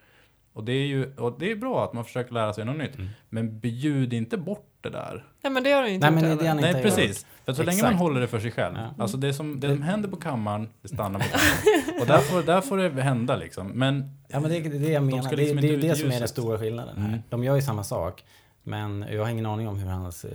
Och 0.57 0.65
det 0.65 0.73
är 0.73 0.87
ju 0.87 1.15
och 1.16 1.37
det 1.39 1.51
är 1.51 1.57
bra 1.57 1.85
att 1.85 1.93
man 1.93 2.05
försöker 2.05 2.33
lära 2.35 2.53
sig 2.53 2.65
något 2.65 2.77
nytt, 2.77 2.95
Mm. 2.95 3.09
men 3.28 3.61
bjud 3.61 4.12
inte 4.12 4.37
bort 4.37 4.69
det 4.81 4.91
där. 4.91 5.24
Nej 5.43 5.53
men 5.53 5.62
det 5.62 5.70
har 5.73 5.87
ju 5.87 5.95
inte 5.95 6.11
Nej, 6.11 6.23
men 6.23 6.31
gjort 6.33 6.43
Nej, 6.43 6.69
inte 6.69 6.83
precis. 6.83 7.27
För 7.45 7.53
så 7.53 7.62
länge 7.62 7.83
man 7.83 7.91
Exakt. 7.91 8.03
håller 8.03 8.20
det 8.20 8.27
för 8.28 8.41
sig 8.41 8.51
själv. 8.51 8.74
Ja. 8.77 8.95
Alltså 8.99 9.16
det 9.16 9.33
som, 9.35 9.61
det 9.61 9.69
som 9.69 9.83
händer 9.83 10.09
på 10.09 10.16
kammaren, 10.16 10.69
det 10.83 10.89
stannar 10.89 11.20
på 11.20 11.24
kammaren. 11.27 12.01
Och 12.01 12.07
där 12.07 12.19
får, 12.19 12.43
där 12.43 12.61
får 12.61 12.77
det 12.77 13.03
hända 13.03 13.37
liksom. 13.37 13.66
Men 13.69 14.11
Ja 14.28 14.41
men 14.41 14.51
det 14.51 14.57
är 14.57 14.70
det, 14.70 14.89
jag 14.93 15.03
menar. 15.03 15.31
Det, 15.31 15.37
liksom 15.37 15.57
det 15.61 15.74
är 15.74 15.77
det 15.78 15.97
som 15.97 16.11
är 16.11 16.19
den 16.19 16.28
stora 16.28 16.59
skillnaden 16.59 16.97
här. 16.99 17.09
Mm. 17.09 17.20
De 17.31 17.45
gör 17.45 17.55
ju 17.57 17.62
samma 17.62 17.85
sak. 17.85 18.24
Men 18.62 19.05
jag 19.11 19.23
har 19.24 19.31
ingen 19.31 19.47
aning 19.47 19.69
om 19.69 19.77
hur 19.78 19.89
hans 19.89 20.24
eh, 20.24 20.31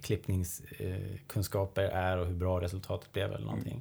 klippningskunskaper 0.00 1.82
är 1.82 2.18
och 2.18 2.26
hur 2.26 2.34
bra 2.34 2.60
resultatet 2.60 3.12
blev 3.12 3.32
eller 3.32 3.46
någonting. 3.46 3.80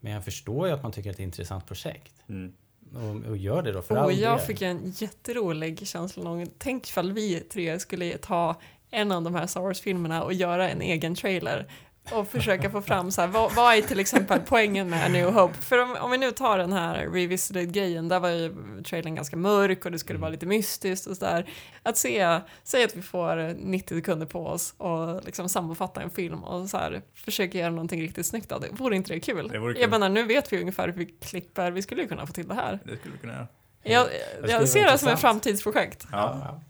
Men 0.00 0.12
jag 0.12 0.24
förstår 0.24 0.66
ju 0.66 0.72
att 0.74 0.82
man 0.82 0.92
tycker 0.92 1.10
att 1.10 1.16
det 1.16 1.22
är 1.22 1.24
ett 1.26 1.28
intressant 1.28 1.66
projekt. 1.66 2.12
mm. 2.28 2.52
Och, 2.94 3.30
och 3.30 3.36
gör 3.36 3.62
det 3.62 3.72
då 3.72 3.82
för 3.82 3.94
Och 3.96 4.02
all 4.02 4.18
jag 4.18 4.38
del. 4.38 4.46
fick 4.46 4.62
en 4.62 4.90
jätterolig 4.96 5.86
känsla 5.88 6.22
någon. 6.22 6.46
Tänk 6.58 6.88
ifall 6.88 7.12
vi 7.12 7.40
tre 7.40 7.80
skulle 7.80 8.18
ta 8.18 8.60
en 8.90 9.12
av 9.12 9.22
de 9.22 9.34
här 9.34 9.46
Star 9.46 9.60
Wars-filmerna 9.60 10.22
och 10.22 10.32
göra 10.32 10.70
en 10.70 10.80
egen 10.80 11.14
trailer 11.14 11.66
och 12.12 12.28
försöka 12.28 12.70
få 12.70 12.82
fram 12.82 13.10
så 13.10 13.20
här, 13.20 13.28
vad, 13.28 13.54
vad 13.54 13.74
är 13.74 13.82
till 13.82 14.00
exempel 14.00 14.40
poängen 14.46 14.90
med 14.90 15.04
A 15.04 15.08
New 15.08 15.30
Hope? 15.30 15.54
För 15.54 15.82
om, 15.82 15.96
om 16.00 16.10
vi 16.10 16.18
nu 16.18 16.30
tar 16.30 16.58
den 16.58 16.72
här 16.72 17.06
revisited-grejen, 17.06 18.08
där 18.08 18.20
var 18.20 18.28
ju 18.28 18.54
trailern 18.82 19.14
ganska 19.14 19.36
mörk 19.36 19.84
och 19.84 19.92
det 19.92 19.98
skulle 19.98 20.18
vara 20.18 20.30
lite 20.30 20.46
mystiskt 20.46 21.06
och 21.06 21.16
sådär. 21.16 21.50
Att 21.82 21.96
se, 21.96 22.40
säg 22.62 22.84
att 22.84 22.96
vi 22.96 23.02
får 23.02 23.54
90 23.54 23.96
sekunder 23.96 24.26
på 24.26 24.46
oss 24.46 24.74
och 24.76 25.24
liksom 25.24 25.48
sammanfatta 25.48 26.02
en 26.02 26.10
film 26.10 26.44
och 26.44 26.70
så 26.70 26.76
här, 26.76 27.02
försöka 27.14 27.58
göra 27.58 27.70
någonting 27.70 28.02
riktigt 28.02 28.26
snyggt 28.26 28.52
av 28.52 28.60
det. 28.60 28.68
Vore 28.72 28.96
inte 28.96 29.12
det 29.12 29.20
kul? 29.20 29.48
Det 29.48 29.58
vore 29.58 29.74
kul. 29.74 29.80
Jag 29.82 29.90
menar, 29.90 30.08
nu 30.08 30.22
vet 30.22 30.52
vi 30.52 30.60
ungefär 30.60 30.86
hur 30.88 30.94
vi 30.94 31.06
klipper, 31.06 31.70
vi 31.70 31.82
skulle 31.82 32.02
ju 32.02 32.08
kunna 32.08 32.26
få 32.26 32.32
till 32.32 32.48
det 32.48 32.54
här. 32.54 32.78
det 32.84 32.96
skulle 32.96 33.14
vi 33.14 33.20
kunna 33.20 33.32
göra. 33.32 33.46
Jag, 33.84 34.06
skulle 34.06 34.52
jag 34.52 34.58
vara 34.58 34.66
ser 34.66 34.84
det 34.92 34.98
som 34.98 35.08
ett 35.08 35.20
framtidsprojekt. 35.20 36.06
Ja. 36.12 36.60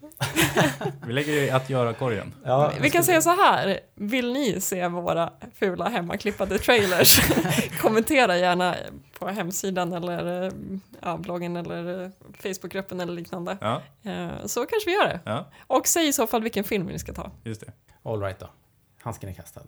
Vi 1.07 1.13
lägger 1.13 1.33
i 1.33 1.49
att 1.51 1.69
göra-korgen. 1.69 2.33
Ja, 2.45 2.71
Vi 2.81 2.89
kan 2.89 3.03
säga 3.03 3.21
så 3.21 3.29
här, 3.29 3.79
vill 3.95 4.33
ni 4.33 4.61
se 4.61 4.87
våra 4.87 5.33
fula 5.55 5.89
hemmaklippade 5.89 6.57
trailers? 6.59 7.19
Kommentera 7.81 8.37
gärna 8.37 8.75
på 9.19 9.27
hemsidan 9.27 9.93
eller 9.93 10.51
ja, 11.01 11.17
bloggen 11.17 11.55
eller 11.55 12.11
Facebookgruppen 12.41 12.99
eller 12.99 13.13
liknande. 13.13 13.57
Ja, 13.61 13.81
Eh, 14.11 14.45
Så 14.45 14.65
kanske 14.65 14.89
vi 14.89 14.93
gör 14.95 15.05
det. 15.07 15.19
ja, 15.25 15.49
Och 15.67 15.87
säg 15.87 16.07
i 16.07 16.13
så 16.13 16.27
fall 16.27 16.43
vilken 16.43 16.63
film 16.63 16.85
ni 16.85 16.99
ska 16.99 17.13
ta. 17.13 17.31
just 17.43 17.61
det. 17.61 17.71
All 18.03 18.21
right 18.21 18.39
då. 18.39 18.49
Handsken 19.01 19.29
är 19.29 19.33
kastad. 19.33 19.61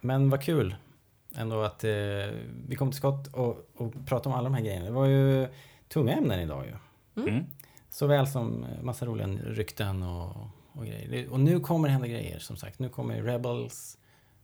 Men 0.00 0.30
vad 0.30 0.42
kul 0.42 0.76
ändå 1.36 1.62
att 1.62 1.84
eh, 1.84 1.90
vi 2.68 2.76
kom 2.76 2.90
till 2.90 2.98
skott 2.98 3.26
och, 3.26 3.70
och 3.76 4.06
pratade 4.06 4.28
om 4.28 4.38
alla 4.38 4.48
de 4.48 4.54
här 4.54 4.62
grejerna. 4.62 4.84
Det 4.84 4.92
var 4.92 5.06
ju 5.06 5.48
tunga 5.88 6.12
ämnen 6.12 6.40
idag 6.40 6.64
ju. 6.66 6.72
Mm. 7.22 7.44
Såväl 7.90 8.26
som 8.26 8.66
massa 8.82 9.06
roliga 9.06 9.26
rykten 9.26 10.02
och, 10.02 10.36
och 10.72 10.86
grejer. 10.86 11.28
Och 11.28 11.40
nu 11.40 11.60
kommer 11.60 11.88
det 11.88 11.92
hända 11.92 12.08
grejer 12.08 12.38
som 12.38 12.56
sagt. 12.56 12.78
Nu 12.78 12.88
kommer 12.88 13.22
Rebels. 13.22 13.98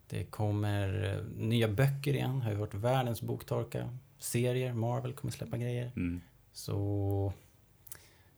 Det 0.08 0.24
kommer 0.24 1.14
eh, 1.14 1.44
nya 1.46 1.68
böcker 1.68 2.14
igen. 2.14 2.42
Har 2.42 2.50
ju 2.50 2.56
varit 2.56 2.74
världens 2.74 3.22
boktorka. 3.22 3.98
Serier, 4.18 4.72
Marvel 4.72 5.12
kommer 5.12 5.32
släppa 5.32 5.56
grejer. 5.56 5.92
Mm. 5.96 6.20
Så 6.52 7.32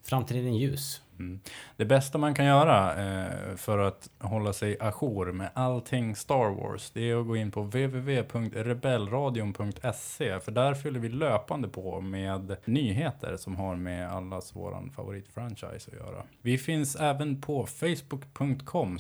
framtiden 0.03 0.47
är 0.47 0.59
ljus. 0.59 1.03
Mm. 1.19 1.41
Det 1.77 1.85
bästa 1.85 2.19
man 2.19 2.35
kan 2.35 2.47
göra 2.47 3.05
eh, 3.05 3.57
för 3.57 3.78
att 3.78 4.11
hålla 4.19 4.53
sig 4.53 4.77
ajour 4.81 5.32
med 5.32 5.51
allting 5.55 6.16
Star 6.16 6.51
Wars, 6.51 6.91
det 6.91 7.11
är 7.11 7.20
att 7.20 7.27
gå 7.27 7.36
in 7.36 7.51
på 7.51 7.62
www.rebellradion.se, 7.62 10.41
för 10.41 10.53
där 10.53 10.74
fyller 10.74 11.01
vi 11.01 11.09
löpande 11.09 11.69
på 11.69 12.01
med 12.01 12.57
nyheter 12.65 13.36
som 13.36 13.57
har 13.57 13.77
med 13.77 14.12
allas 14.12 14.57
våran 14.57 14.91
favoritfranchise 14.91 15.91
att 15.91 15.97
göra. 15.97 16.23
Vi 16.43 16.59
finns 16.59 16.97
även 16.97 17.41
på 17.41 17.66
facebook.com 17.66 18.99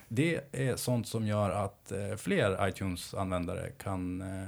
Det 0.07 0.41
är 0.51 0.75
sånt 0.75 1.07
som 1.07 1.27
gör 1.27 1.49
att 1.49 1.91
eh, 1.91 2.15
fler 2.15 2.67
iTunes-användare 2.67 3.69
kan 3.77 4.21
eh, 4.21 4.47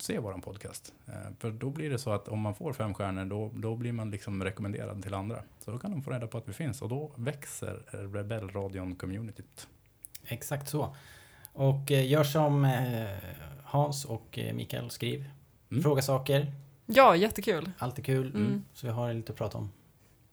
se 0.00 0.18
våran 0.18 0.40
podcast. 0.40 0.94
Eh, 1.06 1.14
för 1.38 1.50
då 1.50 1.70
blir 1.70 1.90
det 1.90 1.98
så 1.98 2.10
att 2.10 2.28
om 2.28 2.40
man 2.40 2.54
får 2.54 2.72
fem 2.72 2.94
stjärnor 2.94 3.24
då, 3.24 3.50
då 3.54 3.76
blir 3.76 3.92
man 3.92 4.10
liksom 4.10 4.44
rekommenderad 4.44 5.02
till 5.02 5.14
andra. 5.14 5.42
Så 5.64 5.70
då 5.70 5.78
kan 5.78 5.90
de 5.90 6.02
få 6.02 6.10
reda 6.10 6.26
på 6.26 6.38
att 6.38 6.48
vi 6.48 6.52
finns 6.52 6.82
och 6.82 6.88
då 6.88 7.12
växer 7.16 7.82
Rebellradion-communityt. 7.90 9.66
Exakt 10.24 10.68
så. 10.68 10.96
Och 11.56 11.92
eh, 11.92 12.10
gör 12.10 12.24
som 12.24 12.64
eh, 12.64 13.06
Hans 13.64 14.04
och 14.04 14.38
eh, 14.38 14.54
Mikael 14.54 14.90
skriv. 14.90 15.30
Mm. 15.70 15.82
Fråga 15.82 16.02
saker. 16.02 16.52
Ja, 16.86 17.16
jättekul. 17.16 17.70
Allt 17.78 17.98
är 17.98 18.02
kul. 18.02 18.34
Mm. 18.34 18.64
Så 18.72 18.86
vi 18.86 18.92
har 18.92 19.12
lite 19.12 19.32
att 19.32 19.38
prata 19.38 19.58
om. 19.58 19.72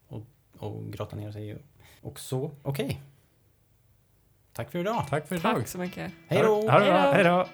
Och, 0.08 0.22
och 0.58 0.92
grotta 0.92 1.16
ner 1.16 1.32
sig. 1.32 1.58
Och 2.02 2.20
så, 2.20 2.52
okej. 2.64 3.02
Tack 4.54 4.72
för 4.72 4.80
idag. 4.80 5.06
Tack 5.10 5.28
för 5.28 5.36
idag! 5.36 5.56
Tack 5.56 5.68
så 5.68 5.78
mycket. 5.78 6.12
Hej 6.28 6.42
då. 6.44 6.70
Hej 6.70 7.24
då! 7.24 7.46